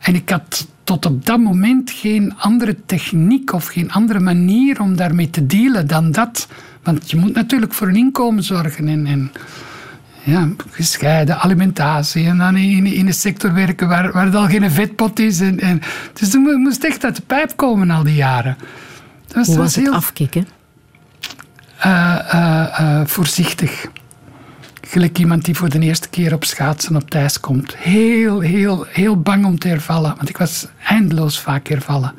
En 0.00 0.14
ik 0.14 0.28
had 0.28 0.66
tot 0.84 1.06
op 1.06 1.26
dat 1.26 1.38
moment 1.38 1.90
geen 1.90 2.34
andere 2.36 2.76
techniek 2.86 3.52
of 3.52 3.66
geen 3.66 3.92
andere 3.92 4.20
manier 4.20 4.80
om 4.80 4.96
daarmee 4.96 5.30
te 5.30 5.46
dealen 5.46 5.86
dan 5.86 6.12
dat. 6.12 6.48
Want 6.82 7.10
je 7.10 7.16
moet 7.16 7.34
natuurlijk 7.34 7.74
voor 7.74 7.88
een 7.88 7.96
inkomen 7.96 8.42
zorgen 8.42 8.88
en, 8.88 9.06
en 9.06 9.32
ja, 10.22 10.48
gescheiden 10.70 11.40
alimentatie 11.40 12.26
en 12.26 12.38
dan 12.38 12.56
in, 12.56 12.86
in 12.86 13.06
een 13.06 13.14
sector 13.14 13.54
werken 13.54 13.88
waar, 13.88 14.12
waar 14.12 14.24
het 14.24 14.34
al 14.34 14.46
geen 14.46 14.70
vetpot 14.70 15.18
is. 15.18 15.40
En, 15.40 15.60
en, 15.60 15.80
dus 16.12 16.32
je 16.32 16.56
moest 16.58 16.84
echt 16.84 17.04
uit 17.04 17.16
de 17.16 17.22
pijp 17.22 17.52
komen 17.56 17.90
al 17.90 18.02
die 18.02 18.14
jaren. 18.14 18.56
Dat 19.26 19.36
was, 19.36 19.46
Hoe 19.46 19.56
was 19.56 19.74
het 19.74 19.84
heel... 19.84 19.94
afkicken? 19.94 20.46
eh, 21.84 22.34
eh, 22.34 22.78
eh, 22.78 23.06
voorzichtig. 23.06 23.86
Gelijk 24.86 25.18
iemand 25.18 25.44
die 25.44 25.54
voor 25.54 25.68
de 25.68 25.78
eerste 25.78 26.08
keer 26.08 26.34
op 26.34 26.44
schaatsen 26.44 26.96
op 26.96 27.10
thuis 27.10 27.40
komt. 27.40 27.76
Heel, 27.76 28.40
heel, 28.40 28.86
heel 28.88 29.20
bang 29.20 29.44
om 29.44 29.58
te 29.58 29.68
hervallen. 29.68 30.14
Want 30.16 30.28
ik 30.28 30.36
was 30.36 30.66
eindeloos 30.84 31.40
vaak 31.40 31.68
hervallen. 31.68 32.12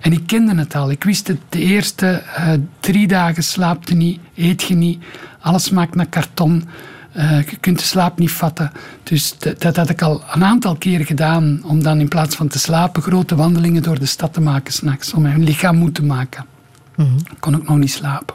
En 0.00 0.12
ik 0.12 0.26
kende 0.26 0.54
het 0.54 0.74
al. 0.74 0.90
Ik 0.90 1.04
wist 1.04 1.28
het. 1.28 1.38
De 1.48 1.58
eerste 1.58 2.06
eh, 2.06 2.52
drie 2.80 3.06
dagen 3.06 3.42
slaapt 3.42 3.88
je 3.88 3.94
niet, 3.94 4.20
eet 4.34 4.62
je 4.62 4.74
niet. 4.74 5.04
Alles 5.40 5.64
smaakt 5.64 5.94
naar 5.94 6.06
karton. 6.06 6.68
Eh, 7.12 7.42
je 7.42 7.56
kunt 7.56 7.78
de 7.78 7.84
slaap 7.84 8.18
niet 8.18 8.30
vatten. 8.30 8.72
Dus 9.02 9.38
dat, 9.38 9.60
dat 9.60 9.76
had 9.76 9.88
ik 9.88 10.02
al 10.02 10.22
een 10.32 10.44
aantal 10.44 10.76
keren 10.76 11.06
gedaan. 11.06 11.60
Om 11.64 11.82
dan 11.82 12.00
in 12.00 12.08
plaats 12.08 12.36
van 12.36 12.48
te 12.48 12.58
slapen 12.58 13.02
grote 13.02 13.34
wandelingen 13.34 13.82
door 13.82 13.98
de 13.98 14.06
stad 14.06 14.32
te 14.32 14.40
maken 14.40 14.72
s'nachts. 14.72 15.12
Om 15.12 15.22
mijn 15.22 15.44
lichaam 15.44 15.76
moe 15.76 15.92
te 15.92 16.04
maken. 16.04 16.44
Kon 17.40 17.54
ik 17.54 17.68
nog 17.68 17.78
niet 17.78 17.92
slapen. 17.92 18.34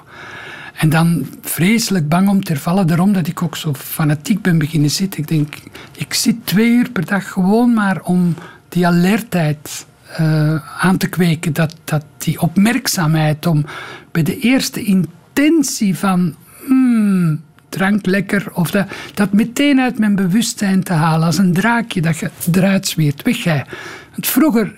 En 0.79 0.89
dan 0.89 1.27
vreselijk 1.41 2.09
bang 2.09 2.29
om 2.29 2.43
te 2.43 2.51
hervallen. 2.51 2.87
Daarom 2.87 3.13
dat 3.13 3.27
ik 3.27 3.41
ook 3.41 3.55
zo 3.55 3.73
fanatiek 3.73 4.41
ben 4.41 4.57
beginnen 4.57 4.89
zitten. 4.89 5.19
Ik 5.19 5.27
denk, 5.27 5.53
ik 5.95 6.13
zit 6.13 6.35
twee 6.43 6.71
uur 6.71 6.89
per 6.91 7.05
dag 7.05 7.31
gewoon 7.31 7.73
maar 7.73 8.01
om 8.01 8.35
die 8.69 8.87
alertheid 8.87 9.85
eh, 10.15 10.83
aan 10.83 10.97
te 10.97 11.07
kweken. 11.07 11.53
Dat, 11.53 11.75
dat 11.83 12.03
die 12.17 12.41
opmerkzaamheid 12.41 13.45
om 13.45 13.65
bij 14.11 14.23
de 14.23 14.39
eerste 14.39 14.83
intentie 14.83 15.97
van... 15.97 16.35
Hmm, 16.65 17.41
drank 17.69 18.05
lekker. 18.05 18.53
Of 18.53 18.71
dat, 18.71 18.87
dat 19.13 19.33
meteen 19.33 19.79
uit 19.79 19.99
mijn 19.99 20.15
bewustzijn 20.15 20.83
te 20.83 20.93
halen. 20.93 21.25
Als 21.25 21.37
een 21.37 21.53
draakje 21.53 22.01
dat 22.01 22.17
je 22.17 22.29
eruit 22.51 22.87
zweert. 22.87 23.21
Weg 23.21 23.43
jij. 23.43 23.65
Want 24.11 24.27
vroeger 24.27 24.75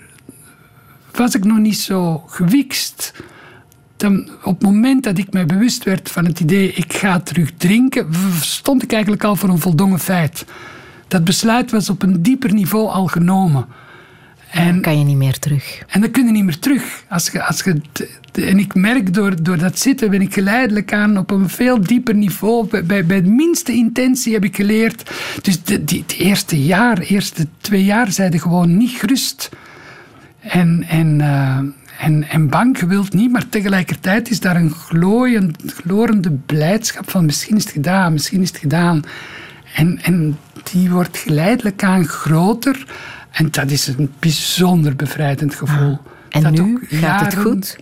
was 1.12 1.34
ik 1.34 1.44
nog 1.44 1.58
niet 1.58 1.78
zo 1.78 2.24
gewikst. 2.26 3.12
Dan, 4.02 4.28
op 4.42 4.60
het 4.60 4.62
moment 4.62 5.04
dat 5.04 5.18
ik 5.18 5.32
mij 5.32 5.46
bewust 5.46 5.84
werd 5.84 6.10
van 6.10 6.24
het 6.24 6.40
idee 6.40 6.72
ik 6.72 6.92
ga 6.92 7.20
terug 7.20 7.50
drinken, 7.56 8.06
stond 8.40 8.82
ik 8.82 8.92
eigenlijk 8.92 9.24
al 9.24 9.36
voor 9.36 9.48
een 9.48 9.58
voldongen 9.58 9.98
feit. 9.98 10.44
Dat 11.08 11.24
besluit 11.24 11.70
was 11.70 11.90
op 11.90 12.02
een 12.02 12.22
dieper 12.22 12.52
niveau 12.52 12.88
al 12.88 13.06
genomen. 13.06 13.66
En, 14.50 14.80
Kan 14.80 14.98
je 14.98 15.04
niet 15.04 15.16
meer 15.16 15.38
terug. 15.38 15.82
en 15.88 16.00
dan 16.00 16.10
kun 16.10 16.26
je 16.26 16.32
niet 16.32 16.44
meer 16.44 16.58
terug. 16.58 17.04
Als 17.08 17.28
je, 17.28 17.44
als 17.44 17.62
je, 17.62 17.80
en 18.32 18.58
ik 18.58 18.74
merk 18.74 19.14
door, 19.14 19.42
door 19.42 19.58
dat 19.58 19.78
zitten 19.78 20.10
ben 20.10 20.20
ik 20.20 20.34
geleidelijk 20.34 20.92
aan 20.92 21.18
op 21.18 21.30
een 21.30 21.48
veel 21.48 21.80
dieper 21.80 22.14
niveau. 22.14 22.68
Bij, 22.68 22.84
bij, 22.84 23.06
bij 23.06 23.22
de 23.22 23.30
minste 23.30 23.72
intentie 23.72 24.32
heb 24.32 24.44
ik 24.44 24.56
geleerd. 24.56 25.10
Dus 25.42 25.62
de, 25.62 25.84
die, 25.84 26.00
het 26.00 26.16
eerste 26.18 26.64
jaar, 26.64 26.98
eerste 26.98 27.46
twee 27.60 27.84
jaar, 27.84 28.12
zeiden 28.12 28.40
gewoon 28.40 28.76
niet 28.76 28.90
gerust. 28.90 29.48
En, 30.40 30.84
en, 30.88 31.20
eh, 31.20 31.58
en, 32.02 32.28
en 32.28 32.48
bang 32.48 32.78
gewild 32.78 33.12
niet, 33.12 33.32
maar 33.32 33.48
tegelijkertijd 33.48 34.30
is 34.30 34.40
daar 34.40 34.56
een 34.56 34.70
glooiend, 34.70 35.62
glorende 35.66 36.30
blijdschap 36.30 37.10
van 37.10 37.24
misschien 37.24 37.56
is 37.56 37.64
het 37.64 37.72
gedaan, 37.72 38.12
misschien 38.12 38.42
is 38.42 38.48
het 38.48 38.58
gedaan. 38.58 39.02
En, 39.74 39.98
en 40.02 40.38
die 40.72 40.90
wordt 40.90 41.16
geleidelijk 41.18 41.84
aan 41.84 42.04
groter. 42.04 42.86
En 43.30 43.48
dat 43.50 43.70
is 43.70 43.86
een 43.86 44.10
bijzonder 44.18 44.96
bevrijdend 44.96 45.54
gevoel. 45.54 45.98
En 46.28 46.42
Dat 46.42 46.52
nu 46.52 46.78
gaat 46.88 47.20
het 47.20 47.34
goed? 47.34 47.78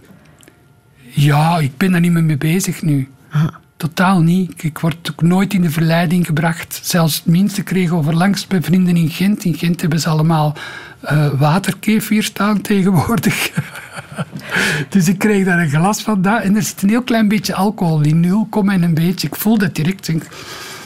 Ja, 1.11 1.59
ik 1.59 1.77
ben 1.77 1.91
daar 1.91 2.01
niet 2.01 2.13
meer 2.13 2.25
mee 2.25 2.39
bezig 2.39 2.83
nu. 2.83 3.09
Ah. 3.31 3.47
Totaal 3.77 4.21
niet. 4.21 4.63
Ik- 4.63 4.79
word 4.79 5.11
ook 5.11 5.23
nooit 5.23 5.55
in 5.55 5.63
de 5.63 5.71
verleiding 5.71 6.27
gebracht. 6.27 6.81
Zelfs 6.83 7.17
het 7.17 7.27
minste 7.27 7.63
kreeg 7.63 7.91
overlangs 7.91 8.47
bij 8.47 8.63
vrienden 8.63 8.97
in 8.97 9.11
Gent. 9.11 9.45
In 9.45 9.55
Gent 9.55 9.81
hebben 9.81 10.01
ze 10.01 10.09
allemaal 10.09 10.57
eh 11.01 11.29
waterkefir 11.39 12.23
staan 12.23 12.61
tegenwoordig. 12.61 13.51
dus 14.89 15.09
ik 15.09 15.19
kreeg 15.19 15.45
daar 15.45 15.59
een 15.59 15.71
glas 15.71 16.03
van. 16.03 16.23
Dat, 16.23 16.43
en 16.43 16.57
er 16.57 16.63
zit 16.63 16.83
een 16.83 16.89
heel 16.89 17.03
klein 17.03 17.29
beetje 17.29 17.55
alcohol 17.55 18.01
in. 18.01 18.21
0, 18.21 18.49
en 18.51 18.83
een 18.83 18.95
beetje. 18.95 19.27
Ik 19.27 19.37
voel 19.37 19.59
dat 19.59 19.75
direct. 19.75 20.09
Ik, 20.09 20.27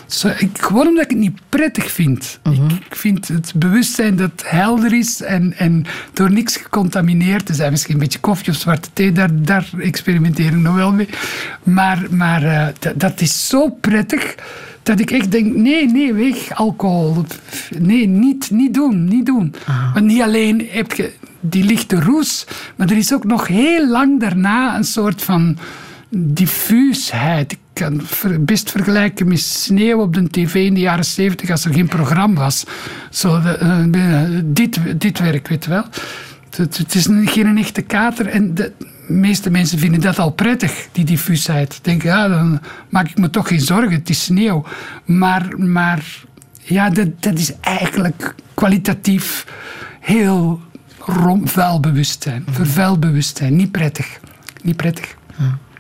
zo, 0.07 0.29
ik, 0.39 0.51
gewoon 0.61 0.87
omdat 0.87 1.05
ik 1.05 1.11
het 1.11 1.19
niet 1.19 1.41
prettig 1.49 1.91
vind. 1.91 2.41
ik, 2.43 2.73
ik 2.91 2.97
vind 2.97 3.29
het 3.29 3.53
bewustzijn 3.57 4.17
dat 4.17 4.31
het 4.31 4.51
helder 4.51 4.93
is 4.93 5.23
en, 5.23 5.55
en 5.57 5.87
door 6.13 6.33
niks 6.33 6.57
gecontamineerd 6.57 7.47
te 7.47 7.55
zijn. 7.55 7.71
Misschien 7.71 7.95
een 7.95 8.01
beetje 8.01 8.19
koffie 8.19 8.53
of 8.53 8.59
zwarte 8.59 8.89
thee, 8.93 9.13
daar, 9.13 9.43
daar 9.43 9.69
experimenteer 9.79 10.47
ik 10.47 10.57
nog 10.57 10.75
wel 10.75 10.93
mee. 10.93 11.09
Maar, 11.63 12.07
maar 12.11 12.43
eh, 12.43 12.93
dat 12.97 13.21
is 13.21 13.49
zo 13.49 13.69
prettig 13.69 14.35
dat 14.85 15.01
ik 15.01 15.11
echt 15.11 15.31
denk, 15.33 15.55
nee, 15.55 15.91
nee, 15.91 16.13
weg, 16.15 16.55
alcohol. 16.55 17.25
Nee, 17.79 18.07
niet, 18.07 18.51
niet 18.51 18.75
doen, 18.75 19.05
niet 19.05 19.27
doen. 19.27 19.55
Want 19.95 20.07
niet 20.07 20.23
alleen 20.23 20.67
heb 20.71 20.93
je 20.93 21.13
die 21.41 21.65
lichte 21.65 22.01
roes, 22.01 22.47
maar 22.77 22.91
er 22.91 22.97
is 22.97 23.13
ook 23.15 23.25
nog 23.25 23.47
heel 23.47 23.89
lang 23.89 24.21
daarna 24.21 24.77
een 24.77 24.85
soort 24.85 25.23
van 25.23 25.57
diffuusheid. 26.45 27.53
Ik 27.53 27.59
kan 27.73 28.01
best 28.41 28.71
vergelijken 28.71 29.29
met 29.29 29.41
sneeuw 29.41 30.01
op 30.01 30.15
de 30.15 30.29
tv 30.31 30.55
in 30.55 30.75
de 30.75 30.81
jaren 30.81 31.05
zeventig 31.05 31.51
als 31.51 31.65
er 31.65 31.75
geen 31.75 31.89
programma 31.89 32.41
was. 32.41 32.65
Zo, 33.11 33.37
eh, 33.39 34.25
dit, 34.45 34.79
dit 34.97 35.19
werk, 35.19 35.49
weet 35.49 35.65
je 35.65 35.71
wel. 35.71 35.85
Het, 36.57 36.95
is 36.95 37.07
een- 37.07 37.27
geen 37.27 37.59
echte 37.59 37.83
kater 37.83 38.27
en 38.27 38.55
de 38.55 38.73
meeste 39.09 39.51
mensen 39.51 39.79
vinden 39.79 40.01
dat 40.01 40.19
al 40.19 40.31
prettig, 40.31 40.89
die 40.93 41.05
diffuusheid. 41.05 41.79
Denken, 41.83 42.09
ja, 42.09 42.29
dan 42.29 42.61
maak 42.89 43.09
ik 43.09 43.19
me 43.19 43.31
toch 43.31 43.49
geen 43.49 43.61
zorgen, 43.61 43.93
het 43.93 44.09
is 44.11 44.25
sneeuw. 44.25 44.65
Maar, 45.05 45.59
maar 45.59 46.05
ja, 46.63 46.91
dat, 46.91 47.23
dat 47.23 47.39
is 47.39 47.53
eigenlijk 47.61 48.35
kwalitatief 48.55 49.47
heel 50.01 50.61
rom, 50.99 51.49
vuil 51.49 51.81
bewustzijn. 51.81 52.45
Vervuild 52.51 53.01
bewustzijn, 53.01 53.57
niet 53.57 53.71
prettig. 53.71 54.21
Niet 54.63 54.77
prettig. 54.77 55.17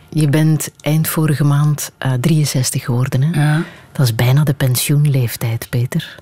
Je 0.08 0.28
bent 0.28 0.70
eind 0.80 1.08
vorige 1.08 1.44
maand 1.44 1.90
eh, 1.98 2.12
63 2.12 2.84
geworden. 2.84 3.22
Hè? 3.22 3.42
Ja, 3.42 3.62
Dat 3.92 4.06
is 4.06 4.14
bijna 4.14 4.44
de 4.44 4.54
pensioenleeftijd, 4.54 5.66
Peter. 5.70 6.16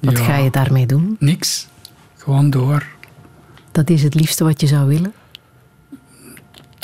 Wat 0.00 0.18
Ja. 0.18 0.24
ga 0.24 0.36
je 0.36 0.50
daarmee 0.50 0.86
doen? 0.86 1.16
niks. 1.18 1.66
Gewoon 2.16 2.50
door. 2.50 2.86
Dat 3.72 3.90
is 3.90 4.02
het 4.02 4.14
liefste 4.14 4.44
wat 4.44 4.60
je 4.60 4.66
zou 4.66 4.86
willen? 4.88 5.12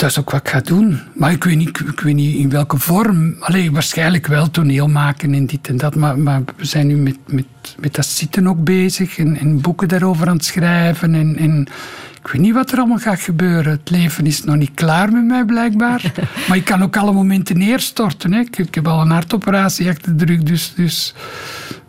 Dat 0.01 0.11
is 0.11 0.19
ook 0.19 0.31
wat 0.31 0.41
ik 0.41 0.49
ga 0.49 0.61
doen. 0.61 1.01
Maar 1.15 1.33
ik 1.33 1.45
weet 1.45 1.57
niet, 1.57 1.81
ik 1.81 2.01
weet 2.01 2.15
niet 2.15 2.37
in 2.37 2.51
welke 2.51 2.79
vorm. 2.79 3.37
Alleen 3.41 3.73
waarschijnlijk 3.73 4.27
wel 4.27 4.51
toneel 4.51 4.89
maken 4.89 5.35
en 5.35 5.47
dit 5.47 5.69
en 5.69 5.77
dat. 5.77 5.95
Maar, 5.95 6.19
maar 6.19 6.43
we 6.57 6.65
zijn 6.65 6.87
nu 6.87 6.97
met, 6.97 7.19
met, 7.27 7.47
met 7.79 7.95
dat 7.95 8.07
zitten 8.07 8.47
ook 8.47 8.65
bezig. 8.65 9.19
En, 9.19 9.37
en 9.37 9.61
boeken 9.61 9.89
daarover 9.89 10.29
aan 10.29 10.37
het 10.37 10.45
schrijven. 10.45 11.15
En, 11.15 11.37
en 11.37 11.67
ik 12.23 12.29
weet 12.33 12.41
niet 12.41 12.55
wat 12.55 12.73
er 12.73 12.79
allemaal 12.79 12.99
gaat 12.99 13.21
gebeuren. 13.21 13.73
Het 13.73 13.91
leven 13.91 14.27
is 14.27 14.45
nog 14.45 14.57
niet 14.57 14.75
klaar 14.75 15.13
met 15.13 15.25
mij, 15.25 15.45
blijkbaar. 15.45 16.13
maar 16.49 16.57
ik 16.57 16.65
kan 16.65 16.83
ook 16.83 16.97
alle 16.97 17.13
momenten 17.13 17.59
neerstorten. 17.59 18.33
Hè. 18.33 18.41
Ik, 18.41 18.59
ik 18.59 18.75
heb 18.75 18.89
al 18.89 19.01
een 19.01 19.11
hartoperatie 19.11 19.89
achter 19.89 20.17
de 20.17 20.25
rug. 20.25 20.43
Dus, 20.43 20.73
dus 20.77 21.15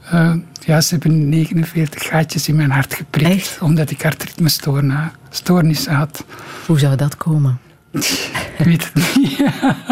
eh, 0.10 0.34
ja, 0.66 0.82
ze 0.82 0.94
hebben 0.94 1.30
49 1.30 2.04
gaatjes 2.04 2.48
in 2.48 2.56
mijn 2.56 2.72
hart 2.72 2.94
geprikt. 2.94 3.32
Echt? 3.32 3.62
Omdat 3.62 3.90
ik 3.90 4.02
hartritmestoornissen 4.02 5.94
had. 5.94 6.26
Hoe 6.66 6.80
zou 6.80 6.96
dat 6.96 7.18
komen? 7.18 7.60
Ik 7.92 8.66
weet 8.66 8.92
het 8.94 9.16
niet. 9.16 9.40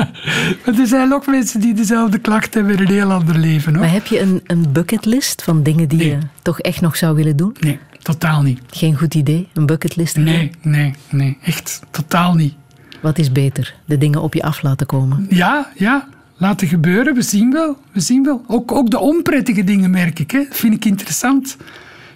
maar 0.66 0.80
er 0.80 0.88
zijn 0.88 1.14
ook 1.14 1.28
mensen 1.28 1.60
die 1.60 1.74
dezelfde 1.74 2.20
klachten 2.20 2.60
hebben 2.66 2.78
in 2.86 2.88
een 2.88 2.94
heel 3.00 3.12
ander 3.12 3.38
leven. 3.38 3.72
Hoor. 3.74 3.82
Maar 3.82 3.92
heb 3.94 4.06
je 4.06 4.20
een, 4.20 4.42
een 4.46 4.72
bucketlist 4.72 5.44
van 5.44 5.64
dingen 5.64 5.88
die 5.88 5.98
Nee. 5.98 6.10
je 6.10 6.18
toch 6.42 6.60
echt 6.60 6.82
nog 6.82 6.98
zou 6.98 7.16
willen 7.16 7.36
doen? 7.38 7.56
Nee, 7.60 7.80
totaal 8.02 8.42
niet. 8.42 8.60
Geen 8.70 8.98
goed 8.98 9.16
idee? 9.16 9.48
Een 9.54 9.66
bucketlist? 9.66 10.18
Nee, 10.18 10.52
nee, 10.62 10.94
nee. 11.10 11.38
Echt 11.44 11.82
totaal 11.92 12.34
niet. 12.34 12.54
Wat 13.02 13.18
is 13.18 13.32
beter? 13.32 13.76
De 13.86 13.98
dingen 13.98 14.22
op 14.22 14.34
je 14.34 14.42
af 14.44 14.62
laten 14.62 14.86
komen? 14.86 15.26
Ja, 15.30 15.72
ja. 15.76 16.08
Laten 16.38 16.68
gebeuren. 16.68 17.16
We 17.16 17.22
zien 17.22 17.52
wel. 17.52 17.78
We 17.92 18.00
zien 18.00 18.24
wel. 18.24 18.44
Ook, 18.48 18.72
ook 18.72 18.90
de 18.90 19.00
onprettige 19.00 19.64
dingen 19.64 19.90
merk 19.92 20.20
ik. 20.20 20.32
Hè. 20.32 20.44
Vind 20.50 20.74
ik 20.74 20.86
interessant. 20.86 21.58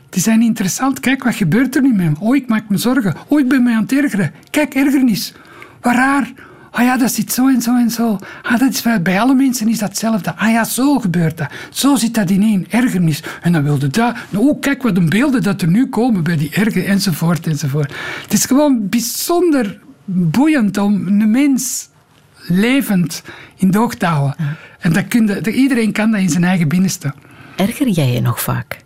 Die 0.10 0.22
zijn 0.22 0.42
interessant. 0.42 1.00
Kijk, 1.00 1.24
wat 1.24 1.36
gebeurt 1.36 1.76
er 1.76 1.82
nu 1.82 1.94
met 1.94 2.10
me? 2.10 2.16
Oh, 2.20 2.36
ik 2.36 2.48
maak 2.48 2.70
me 2.70 2.78
zorgen. 2.78 3.16
Oh, 3.28 3.40
ik 3.40 3.48
ben 3.48 3.64
mij 3.64 3.74
aan 3.76 3.82
het 3.82 3.92
ergeren. 3.92 4.32
Kijk, 4.50 4.74
ergernis. 4.74 5.34
Wat 5.84 5.94
raar. 5.94 6.32
Ah 6.72 6.84
ja, 6.84 6.98
dat 6.98 7.12
zit 7.12 7.34
zo 7.34 7.48
en 7.48 7.62
zo 7.62 7.76
en 7.78 7.90
zo. 7.90 8.20
Ah, 8.42 8.60
dat 8.60 8.70
is, 8.74 8.84
bij- 9.04 9.20
alle 9.20 9.34
mensen 9.36 9.68
is 9.68 9.80
dat 9.80 9.90
hetzelfde. 9.90 10.36
Ah 10.36 10.50
ja, 10.52 10.64
zo 10.64 11.00
gebeurt 11.00 11.38
dat. 11.38 11.48
Zo 11.70 11.96
zit 11.96 12.14
dat 12.14 12.30
ineen. 12.30 12.68
Ergernis. 12.70 13.24
En 13.42 13.52
dan 13.52 13.64
wilde 13.64 13.88
dat. 13.88 14.16
Oh, 14.36 14.60
kijk 14.62 14.84
wat 14.84 14.98
een 14.98 15.10
beelden 15.10 15.44
dat 15.44 15.62
er 15.62 15.68
nu 15.68 15.90
komen 15.90 16.24
bij 16.24 16.38
die 16.38 16.50
erger 16.54 16.86
enzovoort 16.86 17.48
enzovoort. 17.48 17.94
Het 18.22 18.34
is 18.34 18.46
gewoon 18.46 18.90
bijzonder 18.90 19.80
boeiend 20.06 20.78
om 20.78 21.08
een 21.08 21.32
mens 21.32 21.90
levend 22.48 23.22
in 23.56 23.72
doog 23.72 23.96
te 23.96 24.06
houden. 24.06 24.36
En 24.80 24.94
dat 24.94 25.08
kun 25.08 25.28
je, 25.28 25.52
iedereen 25.52 25.92
kan 25.92 26.12
dat 26.12 26.20
in 26.22 26.30
zijn 26.30 26.44
eigen 26.44 26.68
binnenste. 26.68 27.14
Erger 27.56 27.88
jij 27.90 28.12
je 28.12 28.22
nog 28.22 28.42
vaak? 28.42 28.78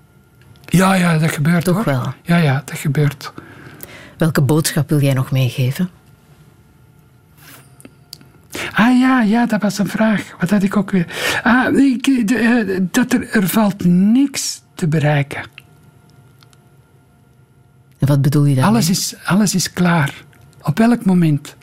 Ja, 0.65 0.93
ja, 0.93 1.17
dat 1.17 1.31
gebeurt 1.31 1.63
Toch 1.63 1.75
hoor. 1.75 1.83
wel? 1.85 2.13
Ja, 2.23 2.37
ja, 2.37 2.61
dat 2.65 2.77
gebeurt. 2.77 3.33
Welke 4.17 4.41
boodschap 4.41 4.89
wil 4.89 5.01
jij 5.01 5.13
nog 5.13 5.31
meegeven? 5.31 5.89
Ah 8.73 8.99
ja, 8.99 9.21
ja, 9.21 9.45
dat 9.45 9.61
was 9.61 9.77
een 9.77 9.87
vraag. 9.87 10.35
Wat 10.39 10.49
had 10.49 10.63
ik 10.63 10.77
ook 10.77 10.91
weer? 10.91 11.07
Ah, 11.43 11.77
ik, 11.77 12.27
de, 12.27 12.37
eh, 12.37 12.79
dat 12.91 13.13
er, 13.13 13.29
er 13.31 13.47
valt 13.47 13.85
niks 13.85 14.61
te 14.75 14.87
bereiken. 14.87 15.41
En 17.99 18.07
wat 18.07 18.21
bedoel 18.21 18.45
je 18.45 18.55
daarmee? 18.55 18.71
Alles 18.71 18.89
is, 18.89 19.15
alles 19.25 19.55
is 19.55 19.73
klaar. 19.73 20.13
Op 20.61 20.79
elk 20.79 21.05
moment. 21.05 21.55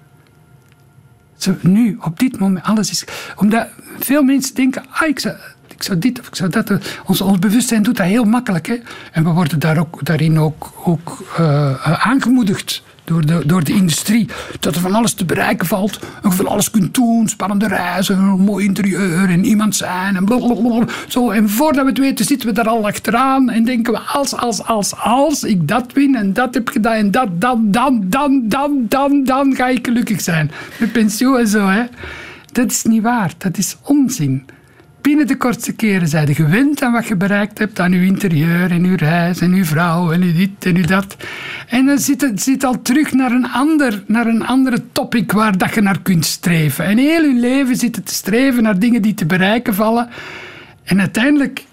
Zo, 1.36 1.56
nu, 1.60 1.96
op 2.00 2.18
dit 2.18 2.38
moment, 2.38 2.64
alles 2.64 2.90
is... 2.90 3.04
Omdat 3.36 3.68
veel 3.98 4.22
mensen 4.22 4.54
denken, 4.54 4.84
ah, 4.90 5.08
ik 5.08 5.18
zou, 5.18 5.36
ik 5.68 5.82
zou 5.82 5.98
dit 5.98 6.20
of 6.20 6.26
ik 6.26 6.34
zou 6.34 6.50
dat... 6.50 6.72
Ons, 7.04 7.20
ons 7.20 7.38
bewustzijn 7.38 7.82
doet 7.82 7.96
dat 7.96 8.06
heel 8.06 8.24
makkelijk. 8.24 8.66
Hè? 8.66 8.76
En 9.12 9.24
we 9.24 9.30
worden 9.30 9.58
daar 9.58 9.78
ook, 9.78 10.04
daarin 10.04 10.38
ook, 10.38 10.72
ook 10.84 11.24
uh, 11.38 12.06
aangemoedigd 12.06 12.82
door 13.04 13.26
de, 13.26 13.42
door 13.46 13.64
de 13.64 13.72
industrie. 13.72 14.28
Dat 14.60 14.74
er 14.74 14.80
van 14.80 14.94
alles 14.94 15.12
te 15.12 15.24
bereiken 15.24 15.66
valt. 15.66 15.98
En 16.22 16.30
je 16.30 16.36
van 16.36 16.46
alles 16.46 16.70
kunt 16.70 16.94
doen. 16.94 17.28
Spannende 17.28 17.66
reizen, 17.66 18.18
een 18.18 18.40
mooi 18.40 18.64
interieur 18.64 19.30
en 19.30 19.44
iemand 19.44 19.76
zijn. 19.76 20.16
En. 20.16 20.28
Zo, 21.08 21.30
en 21.30 21.48
voordat 21.48 21.82
we 21.82 21.90
het 21.90 21.98
weten 21.98 22.24
zitten 22.24 22.48
we 22.48 22.54
daar 22.54 22.68
al 22.68 22.86
achteraan. 22.86 23.50
En 23.50 23.64
denken 23.64 23.92
we 23.92 23.98
als, 23.98 24.36
als, 24.36 24.64
als, 24.64 24.96
als 24.96 25.44
ik 25.44 25.68
dat 25.68 25.92
win 25.92 26.16
en 26.16 26.32
dat 26.32 26.54
heb 26.54 26.68
gedaan. 26.68 26.94
En 26.94 27.10
dat, 27.10 27.40
dan, 27.40 27.70
dan, 27.70 28.04
dan, 28.08 28.42
dan, 28.48 28.84
dan, 28.88 29.24
dan 29.24 29.54
ga 29.54 29.68
ik 29.68 29.86
gelukkig 29.86 30.20
zijn. 30.20 30.50
Met 30.78 30.92
pensioen 30.92 31.38
en 31.38 31.48
zo, 31.48 31.66
hè. 31.66 31.84
Dat 32.52 32.70
is 32.70 32.82
niet 32.82 33.02
waar. 33.02 33.32
Dat 33.38 33.58
is 33.58 33.76
onzin 33.82 34.44
binnen 35.04 35.26
de 35.26 35.36
kortste 35.36 35.72
keren 35.72 36.08
zijn 36.08 36.26
je 36.26 36.34
gewend 36.34 36.82
aan 36.82 36.92
wat 36.92 37.06
je 37.06 37.16
bereikt 37.16 37.58
hebt, 37.58 37.80
aan 37.80 37.92
je 37.92 38.04
interieur 38.04 38.70
en 38.70 38.84
je 38.84 38.96
reis 38.96 39.40
en 39.40 39.54
je 39.54 39.64
vrouw 39.64 40.12
en 40.12 40.26
je 40.26 40.32
dit 40.32 40.64
en 40.64 40.76
je 40.76 40.86
dat. 40.86 41.16
En 41.68 41.86
dan 41.86 41.98
zit 41.98 42.20
het 42.20 42.42
zit 42.42 42.64
al 42.64 42.82
terug 42.82 43.12
naar 43.12 43.30
een, 43.30 43.48
ander, 43.50 44.04
naar 44.06 44.26
een 44.26 44.46
andere 44.46 44.82
topic 44.92 45.32
waar 45.32 45.58
dat 45.58 45.74
je 45.74 45.80
naar 45.80 46.00
kunt 46.02 46.24
streven. 46.24 46.84
En 46.84 46.98
heel 46.98 47.22
je 47.22 47.40
leven 47.40 47.76
zit 47.76 47.96
het 47.96 48.06
te 48.06 48.14
streven 48.14 48.62
naar 48.62 48.78
dingen 48.78 49.02
die 49.02 49.14
te 49.14 49.26
bereiken 49.26 49.74
vallen. 49.74 50.08
En 50.84 51.00
uiteindelijk, 51.00 51.64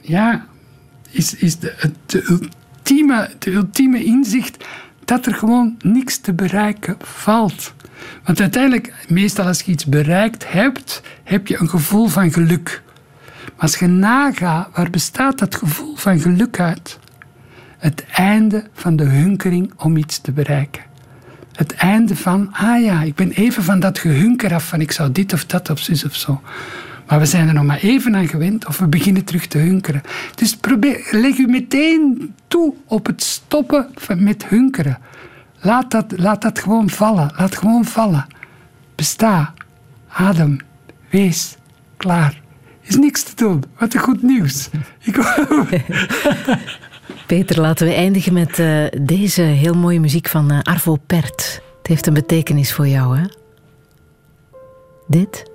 ja, 0.00 0.46
is, 1.10 1.34
is 1.34 1.58
de, 1.58 1.74
de, 2.06 2.24
ultieme, 2.28 3.30
de 3.38 3.52
ultieme 3.52 4.04
inzicht 4.04 4.64
dat 5.04 5.26
er 5.26 5.34
gewoon 5.34 5.76
niks 5.80 6.18
te 6.18 6.32
bereiken 6.32 6.96
valt. 7.00 7.74
Want 8.24 8.40
uiteindelijk, 8.40 8.92
meestal 9.08 9.46
als 9.46 9.60
je 9.60 9.72
iets 9.72 9.86
bereikt 9.86 10.52
hebt, 10.52 11.02
heb 11.24 11.46
je 11.46 11.60
een 11.60 11.68
gevoel 11.68 12.06
van 12.06 12.32
geluk. 12.32 12.82
Maar 13.44 13.54
als 13.56 13.78
je 13.78 13.86
nagaat, 13.86 14.68
waar 14.74 14.90
bestaat 14.90 15.38
dat 15.38 15.54
gevoel 15.54 15.96
van 15.96 16.20
geluk 16.20 16.60
uit? 16.60 16.98
Het 17.78 18.04
einde 18.12 18.64
van 18.72 18.96
de 18.96 19.04
hunkering 19.04 19.72
om 19.76 19.96
iets 19.96 20.18
te 20.18 20.32
bereiken. 20.32 20.82
Het 21.52 21.74
einde 21.74 22.16
van, 22.16 22.48
ah 22.52 22.82
ja, 22.82 23.02
ik 23.02 23.14
ben 23.14 23.30
even 23.30 23.62
van 23.62 23.80
dat 23.80 23.98
gehunker 23.98 24.54
af 24.54 24.68
van 24.68 24.80
ik 24.80 24.92
zou 24.92 25.12
dit 25.12 25.32
of 25.32 25.46
dat 25.46 25.70
of 25.70 25.78
zus 25.78 26.04
of 26.04 26.14
zo. 26.14 26.40
Maar 27.06 27.18
we 27.18 27.26
zijn 27.26 27.48
er 27.48 27.54
nog 27.54 27.64
maar 27.64 27.80
even 27.80 28.16
aan 28.16 28.28
gewend 28.28 28.66
of 28.66 28.78
we 28.78 28.86
beginnen 28.86 29.24
terug 29.24 29.46
te 29.46 29.58
hunkeren. 29.58 30.02
Dus 30.34 30.56
probeer, 30.56 31.08
leg 31.10 31.36
u 31.36 31.46
meteen 31.46 32.34
toe 32.48 32.74
op 32.86 33.06
het 33.06 33.22
stoppen 33.22 33.88
met 34.16 34.46
hunkeren. 34.46 34.98
Laat 35.62 35.90
dat, 35.90 36.04
laat 36.16 36.42
dat 36.42 36.58
gewoon 36.58 36.90
vallen. 36.90 37.32
Laat 37.36 37.56
gewoon 37.56 37.84
vallen. 37.84 38.26
Besta. 38.94 39.54
Adem. 40.08 40.56
Wees. 41.10 41.56
Klaar. 41.96 42.40
Is 42.80 42.96
niks 42.96 43.22
te 43.22 43.34
doen. 43.34 43.64
Wat 43.78 43.94
een 43.94 44.00
goed 44.00 44.22
nieuws. 44.22 44.68
Ik... 45.00 45.16
Peter, 47.26 47.60
laten 47.60 47.86
we 47.86 47.94
eindigen 47.94 48.32
met 48.32 48.58
uh, 48.58 48.86
deze 49.02 49.42
heel 49.42 49.74
mooie 49.74 50.00
muziek 50.00 50.28
van 50.28 50.52
uh, 50.52 50.58
Arvo 50.62 50.96
Pert. 51.06 51.62
Het 51.78 51.86
heeft 51.86 52.06
een 52.06 52.14
betekenis 52.14 52.72
voor 52.72 52.88
jou, 52.88 53.18
hè? 53.18 53.24
Dit? 55.06 55.50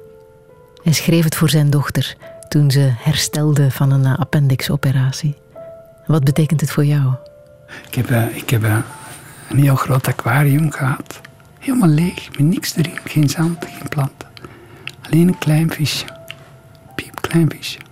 Hij 0.84 0.94
schreef 0.94 1.24
het 1.24 1.36
voor 1.36 1.50
zijn 1.50 1.70
dochter 1.70 2.16
toen 2.48 2.72
ze 2.72 2.92
herstelde 2.98 3.72
van 3.72 3.92
een 3.92 4.04
uh, 4.04 4.20
appendixoperatie. 4.20 5.36
Wat 6.06 6.24
betekent 6.24 6.62
het 6.62 6.72
voor 6.72 6.86
jou? 6.86 7.14
Ik 7.88 7.96
heb, 7.96 8.10
ik 8.34 8.50
heb 8.50 8.64
een 9.50 9.60
heel 9.60 9.76
groot 9.76 10.08
aquarium 10.08 10.72
gehad. 10.72 11.22
Helemaal 11.60 11.90
leeg, 11.90 12.30
met 12.38 12.48
niks 12.48 12.76
erin. 12.76 12.98
Geen 13.04 13.30
zand, 13.30 13.66
geen 13.66 13.90
planten. 13.90 14.28
Alleen 15.02 15.28
een 15.28 15.38
klein 15.38 15.72
visje. 15.72 16.06
Piep, 16.96 17.22
klein 17.22 17.50
visje. 17.50 17.87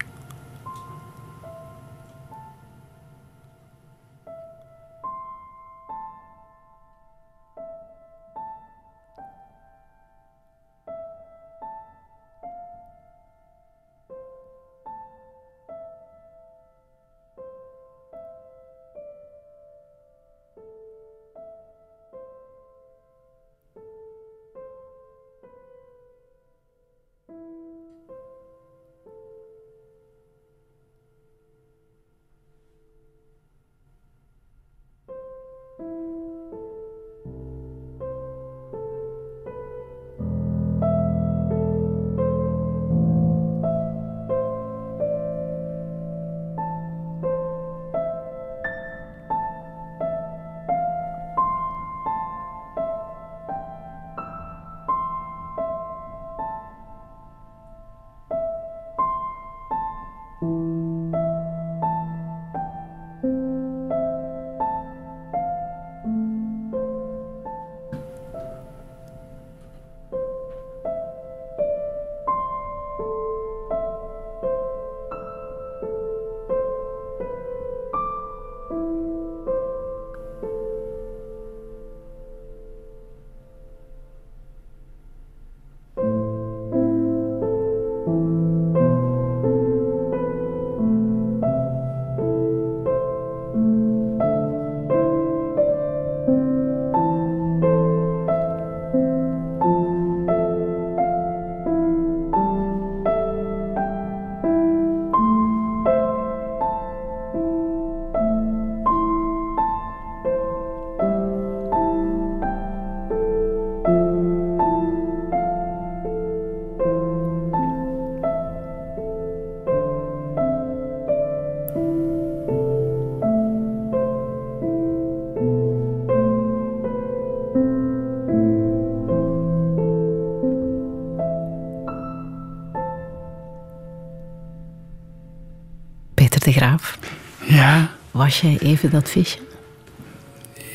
Was 138.36 138.44
jij 138.44 138.60
even 138.60 138.90
dat 138.90 139.10
visje? 139.10 139.40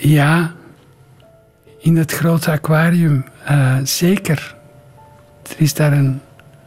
Ja, 0.01 0.55
in 1.79 1.97
het 1.97 2.13
grote 2.13 2.51
aquarium, 2.51 3.25
uh, 3.51 3.77
zeker. 3.83 4.57
Er 5.43 5.55
is 5.57 5.75
daar 5.75 5.93
een, 5.93 6.21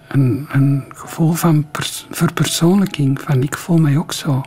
een, 0.07 0.47
een 0.51 0.83
gevoel 0.95 1.31
van 1.31 1.67
verpersoonlijking, 2.09 3.21
van 3.21 3.43
ik 3.43 3.57
voel 3.57 3.77
mij 3.77 3.97
ook 3.97 4.13
zo. 4.13 4.43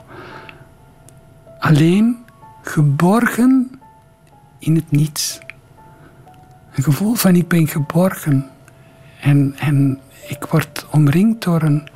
Alleen 1.58 2.16
geborgen 2.62 3.80
in 4.58 4.74
het 4.74 4.90
niets. 4.90 5.38
Een 6.74 6.82
gevoel 6.82 7.14
van 7.14 7.34
ik 7.34 7.48
ben 7.48 7.68
geborgen. 7.68 8.46
En, 9.20 9.54
en 9.58 10.00
ik 10.28 10.44
word 10.44 10.86
omringd 10.90 11.42
door 11.42 11.62
een, 11.62 11.88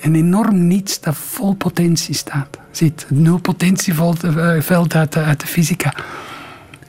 een 0.00 0.14
enorm 0.14 0.66
niets 0.66 1.00
dat 1.00 1.16
vol 1.16 1.54
potentie 1.54 2.14
staat 2.14 2.60
zit. 2.76 3.06
Het 3.08 3.18
nulpotentieveld 3.18 4.24
uit, 4.94 5.16
uit 5.16 5.40
de 5.40 5.46
fysica. 5.46 5.94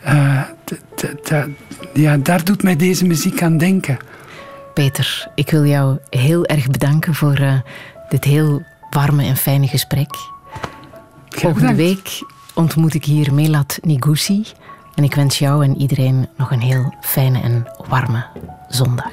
Uh, 0.07 0.41
ja, 1.93 2.17
daar 2.17 2.43
doet 2.43 2.63
mij 2.63 2.75
deze 2.75 3.05
muziek 3.05 3.41
aan 3.41 3.57
denken. 3.57 3.97
Peter, 4.73 5.27
ik 5.35 5.49
wil 5.49 5.65
jou 5.65 5.97
heel 6.09 6.45
erg 6.45 6.67
bedanken 6.67 7.13
voor 7.13 7.39
uh, 7.39 7.53
dit 8.09 8.23
heel 8.23 8.63
warme 8.89 9.23
en 9.23 9.37
fijne 9.37 9.67
gesprek. 9.67 10.15
Volgende 11.29 11.75
week 11.75 12.09
ontmoet 12.53 12.93
ik 12.93 13.05
hier 13.05 13.33
Melat 13.33 13.79
Nigusi. 13.81 14.45
En 14.95 15.03
ik 15.03 15.15
wens 15.15 15.39
jou 15.39 15.63
en 15.63 15.77
iedereen 15.77 16.27
nog 16.37 16.51
een 16.51 16.61
heel 16.61 16.95
fijne 17.01 17.41
en 17.41 17.67
warme 17.87 18.25
zondag. 18.69 19.11